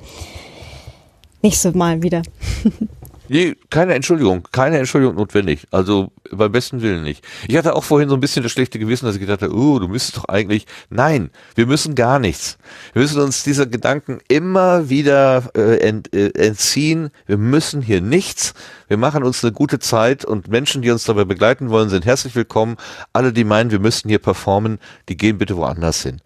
[1.42, 2.22] Nächstes Mal wieder.
[3.30, 5.68] Nee, keine Entschuldigung, keine Entschuldigung notwendig.
[5.70, 7.24] Also beim besten Willen nicht.
[7.48, 9.78] Ich hatte auch vorhin so ein bisschen das schlechte Gewissen, dass ich gedacht habe, oh,
[9.78, 10.66] du müsstest doch eigentlich.
[10.90, 12.58] Nein, wir müssen gar nichts.
[12.94, 17.12] Wir müssen uns dieser Gedanken immer wieder äh, ent, äh, entziehen.
[17.28, 18.56] Wir müssen hier nichts.
[18.88, 22.34] Wir machen uns eine gute Zeit und Menschen, die uns dabei begleiten wollen, sind herzlich
[22.34, 22.78] willkommen.
[23.14, 26.20] Alle, die meinen, wir müssten hier performen, die gehen bitte woanders hin.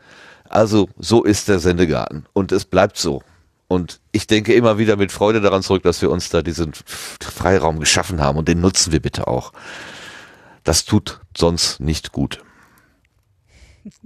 [0.48, 3.24] Also so ist der Sendegarten und es bleibt so.
[3.74, 6.74] Und ich denke immer wieder mit Freude daran zurück, dass wir uns da diesen
[7.20, 9.52] Freiraum geschaffen haben und den nutzen wir bitte auch.
[10.64, 12.40] Das tut sonst nicht gut.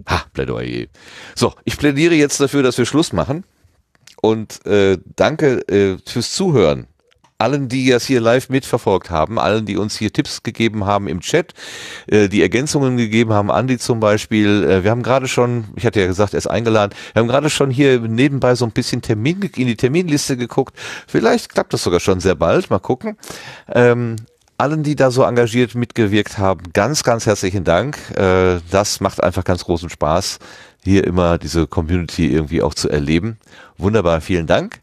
[0.08, 0.88] Ha, Plädoyer.
[1.36, 3.44] So, ich plädiere jetzt dafür, dass wir Schluss machen.
[4.22, 6.88] Und äh, danke äh, fürs Zuhören
[7.38, 11.20] allen, die das hier live mitverfolgt haben, allen, die uns hier Tipps gegeben haben im
[11.22, 11.54] Chat,
[12.08, 14.64] äh, die Ergänzungen gegeben haben, Andi zum Beispiel.
[14.64, 17.50] Äh, wir haben gerade schon, ich hatte ja gesagt, er ist eingeladen, wir haben gerade
[17.50, 20.76] schon hier nebenbei so ein bisschen Termin in die Terminliste geguckt.
[21.08, 23.18] Vielleicht klappt das sogar schon sehr bald, mal gucken.
[23.72, 24.16] Ähm,
[24.58, 27.98] allen, die da so engagiert mitgewirkt haben, ganz, ganz herzlichen Dank.
[28.18, 30.40] Äh, das macht einfach ganz großen Spaß,
[30.84, 33.38] hier immer diese Community irgendwie auch zu erleben.
[33.78, 34.80] Wunderbar, vielen Dank.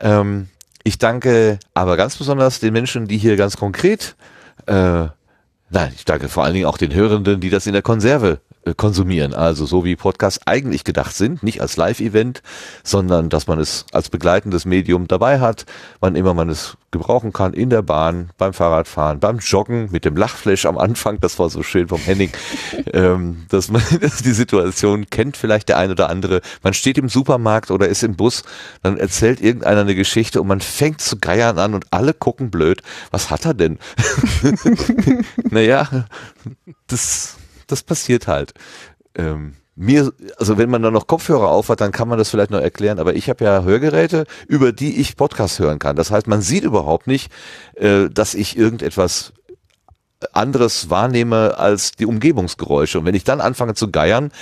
[0.00, 0.48] Ähm,
[0.84, 4.16] ich danke aber ganz besonders den Menschen, die hier ganz konkret,
[4.66, 5.06] äh,
[5.70, 8.40] nein, ich danke vor allen Dingen auch den Hörenden, die das in der Konserve
[8.74, 9.34] konsumieren.
[9.34, 12.42] Also so wie Podcasts eigentlich gedacht sind, nicht als Live-Event,
[12.82, 15.66] sondern dass man es als begleitendes Medium dabei hat,
[16.00, 20.16] wann immer man es gebrauchen kann, in der Bahn, beim Fahrradfahren, beim Joggen, mit dem
[20.16, 22.30] Lachflash am Anfang, das war so schön vom Henning,
[22.92, 26.40] ähm, dass man dass die Situation kennt vielleicht der ein oder andere.
[26.62, 28.42] Man steht im Supermarkt oder ist im Bus,
[28.82, 32.82] dann erzählt irgendeiner eine Geschichte und man fängt zu geiern an und alle gucken blöd.
[33.10, 33.78] Was hat er denn?
[35.50, 36.06] naja,
[36.86, 37.36] das
[37.68, 38.54] das passiert halt.
[39.14, 42.50] Ähm, mir, also wenn man da noch Kopfhörer auf hat, dann kann man das vielleicht
[42.50, 45.94] noch erklären, aber ich habe ja Hörgeräte, über die ich Podcast hören kann.
[45.94, 47.32] Das heißt, man sieht überhaupt nicht,
[47.76, 49.32] äh, dass ich irgendetwas
[50.32, 52.98] anderes wahrnehme als die Umgebungsgeräusche.
[52.98, 54.32] Und wenn ich dann anfange zu geiern,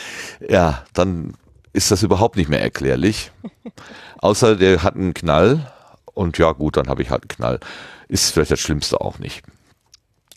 [0.49, 1.35] ja, dann
[1.75, 3.31] ist das überhaupt nicht mehr erklärlich.
[4.19, 5.71] Außer der hat einen Knall
[6.15, 7.61] und ja gut, dann habe ich halt einen Knall.
[8.09, 9.43] Ist vielleicht das Schlimmste auch nicht.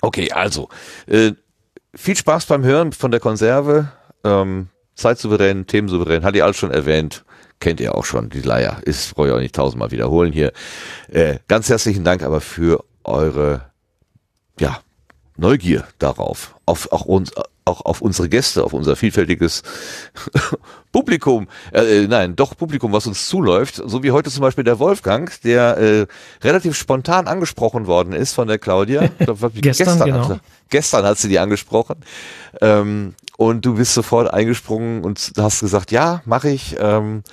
[0.02, 0.68] Okay, also,
[1.08, 1.32] äh,
[1.96, 3.92] viel Spaß beim Hören von der Konserve.
[4.24, 7.24] Ähm, Zeitsouverän, Themensouverän, hat ihr alles schon erwähnt.
[7.60, 8.80] Kennt ihr auch schon, die Leier.
[8.84, 10.54] Ist, brauche ich auch nicht tausendmal wiederholen hier.
[11.10, 13.66] Äh, ganz herzlichen Dank aber für eure,
[14.60, 14.80] ja,
[15.36, 16.56] Neugier darauf.
[16.66, 17.32] Auf, auch uns,
[17.66, 19.64] auch auf unsere Gäste, auf unser vielfältiges
[20.92, 24.80] Publikum, äh, äh, nein, doch Publikum, was uns zuläuft, so wie heute zum Beispiel der
[24.80, 26.08] Wolfgang, der äh,
[26.44, 29.08] relativ spontan angesprochen worden ist von der Claudia.
[29.20, 30.30] Glaub, gestern, gestern, genau.
[30.30, 31.98] Hat, gestern hat sie die angesprochen.
[32.62, 36.76] Ähm, und du bist sofort eingesprungen und hast gesagt, ja, mache ich.
[36.80, 37.24] Ähm,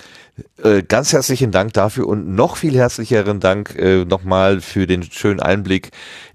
[0.63, 5.41] äh, ganz herzlichen Dank dafür und noch viel herzlicheren Dank äh, nochmal für den schönen
[5.41, 5.91] Einblick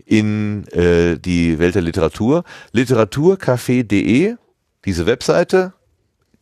[0.05, 2.43] in äh, die Welt der Literatur.
[2.73, 4.35] Literaturcafé.de,
[4.85, 5.73] diese Webseite,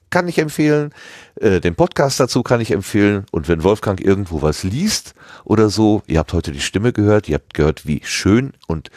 [0.09, 0.93] kann ich empfehlen.
[1.39, 3.25] Äh, den Podcast dazu kann ich empfehlen.
[3.31, 5.13] Und wenn Wolfgang irgendwo was liest
[5.43, 8.89] oder so, ihr habt heute die Stimme gehört, ihr habt gehört, wie schön und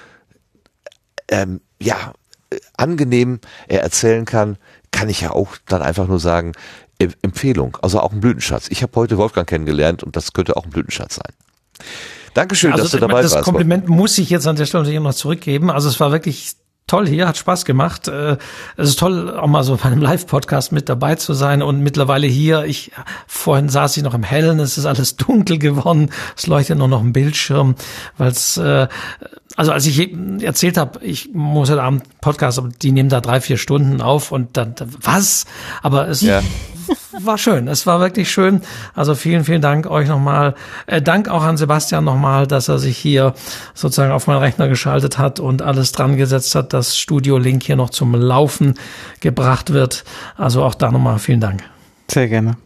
[1.28, 2.12] ähm, ja,
[2.76, 4.58] angenehm er erzählen kann,
[4.90, 6.52] kann ich ja auch dann einfach nur sagen,
[7.22, 8.68] Empfehlung, also auch ein Blütenschatz.
[8.68, 11.34] Ich habe heute Wolfgang kennengelernt und das könnte auch ein Blütenschatz sein.
[12.34, 13.34] Dankeschön, also, dass du dabei das warst.
[13.36, 15.70] Das Kompliment muss ich jetzt an der Stelle noch zurückgeben.
[15.70, 16.52] Also es war wirklich
[16.92, 18.08] toll hier, hat Spaß gemacht.
[18.08, 18.36] Äh,
[18.76, 22.26] es ist toll, auch mal so bei einem Live-Podcast mit dabei zu sein und mittlerweile
[22.26, 22.92] hier, ich,
[23.26, 27.00] vorhin saß ich noch im Hellen, es ist alles dunkel geworden, es leuchtet nur noch
[27.00, 27.76] ein Bildschirm,
[28.18, 28.88] weil es, äh,
[29.56, 30.10] also als ich
[30.42, 34.32] erzählt habe, ich muss heute Abend Podcast, aber die nehmen da drei, vier Stunden auf
[34.32, 35.44] und dann, was?
[35.82, 36.42] Aber es ja
[37.20, 37.68] war schön.
[37.68, 38.62] Es war wirklich schön.
[38.94, 40.54] Also vielen, vielen Dank euch nochmal.
[40.86, 43.34] Äh, Dank auch an Sebastian nochmal, dass er sich hier
[43.74, 47.76] sozusagen auf meinen Rechner geschaltet hat und alles dran gesetzt hat, dass Studio Link hier
[47.76, 48.74] noch zum Laufen
[49.20, 50.04] gebracht wird.
[50.36, 51.62] Also auch da nochmal vielen Dank.
[52.10, 52.56] Sehr gerne.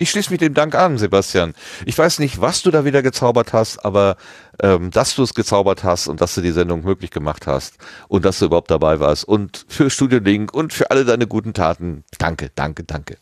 [0.00, 1.52] Ich schließe mich dem Dank an, Sebastian.
[1.84, 4.16] Ich weiß nicht, was du da wieder gezaubert hast, aber
[4.62, 7.74] ähm, dass du es gezaubert hast und dass du die Sendung möglich gemacht hast
[8.08, 11.52] und dass du überhaupt dabei warst und für Studio Link und für alle deine guten
[11.52, 12.04] Taten.
[12.16, 13.18] Danke, danke, danke.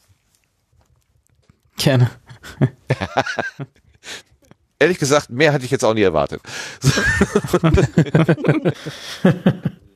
[1.78, 2.12] Gerne.
[4.78, 6.40] Ehrlich gesagt, mehr hatte ich jetzt auch nie erwartet.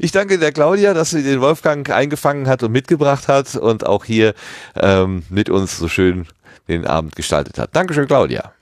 [0.00, 4.04] Ich danke der Claudia, dass sie den Wolfgang eingefangen hat und mitgebracht hat und auch
[4.04, 4.34] hier
[4.76, 6.26] ähm, mit uns so schön
[6.68, 7.74] den Abend gestaltet hat.
[7.74, 8.52] Dankeschön, Claudia.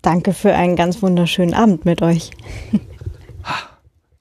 [0.00, 2.30] Danke für einen ganz wunderschönen Abend mit euch.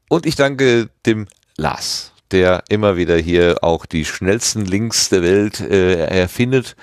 [0.09, 1.27] Und ich danke dem
[1.57, 6.75] Lars, der immer wieder hier auch die schnellsten Links der Welt äh, erfindet.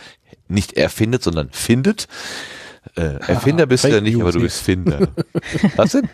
[0.49, 2.09] Nicht erfindet, sondern findet.
[2.97, 5.09] Äh, Erfinder bist du ja nicht, aber du bist Finder.
[5.77, 6.09] Was denn?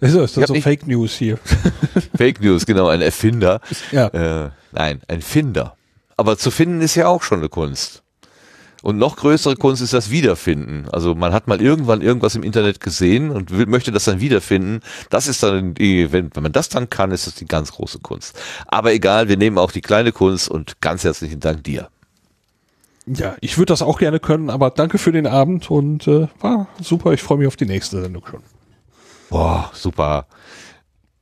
[0.00, 1.38] Also ist das so Fake News hier.
[2.16, 3.60] Fake News, genau, ein Erfinder.
[3.92, 4.08] Ja.
[4.08, 5.76] Äh, nein, ein Finder.
[6.16, 8.02] Aber zu finden ist ja auch schon eine Kunst.
[8.82, 10.88] Und noch größere Kunst ist das Wiederfinden.
[10.90, 14.80] Also man hat mal irgendwann irgendwas im Internet gesehen und will, möchte das dann wiederfinden.
[15.10, 17.98] Das ist dann die, wenn, wenn man das dann kann, ist das die ganz große
[17.98, 18.38] Kunst.
[18.66, 21.88] Aber egal, wir nehmen auch die kleine Kunst und ganz herzlichen Dank dir.
[23.06, 26.68] Ja, ich würde das auch gerne können, aber danke für den Abend und äh, war
[26.80, 27.12] super.
[27.12, 28.40] Ich freue mich auf die nächste Sendung schon.
[29.30, 30.26] Boah, super.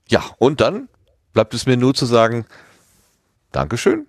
[0.08, 0.88] Ja, und dann
[1.34, 2.46] bleibt es mir nur zu sagen,
[3.52, 4.06] Dankeschön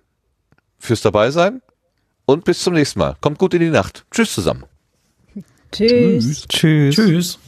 [0.78, 1.60] fürs Dabeisein
[2.24, 3.16] und bis zum nächsten Mal.
[3.20, 4.06] Kommt gut in die Nacht.
[4.10, 4.64] Tschüss zusammen.
[5.70, 6.46] Tschüss.
[6.48, 6.96] Tschüss.
[6.96, 7.38] Tschüss.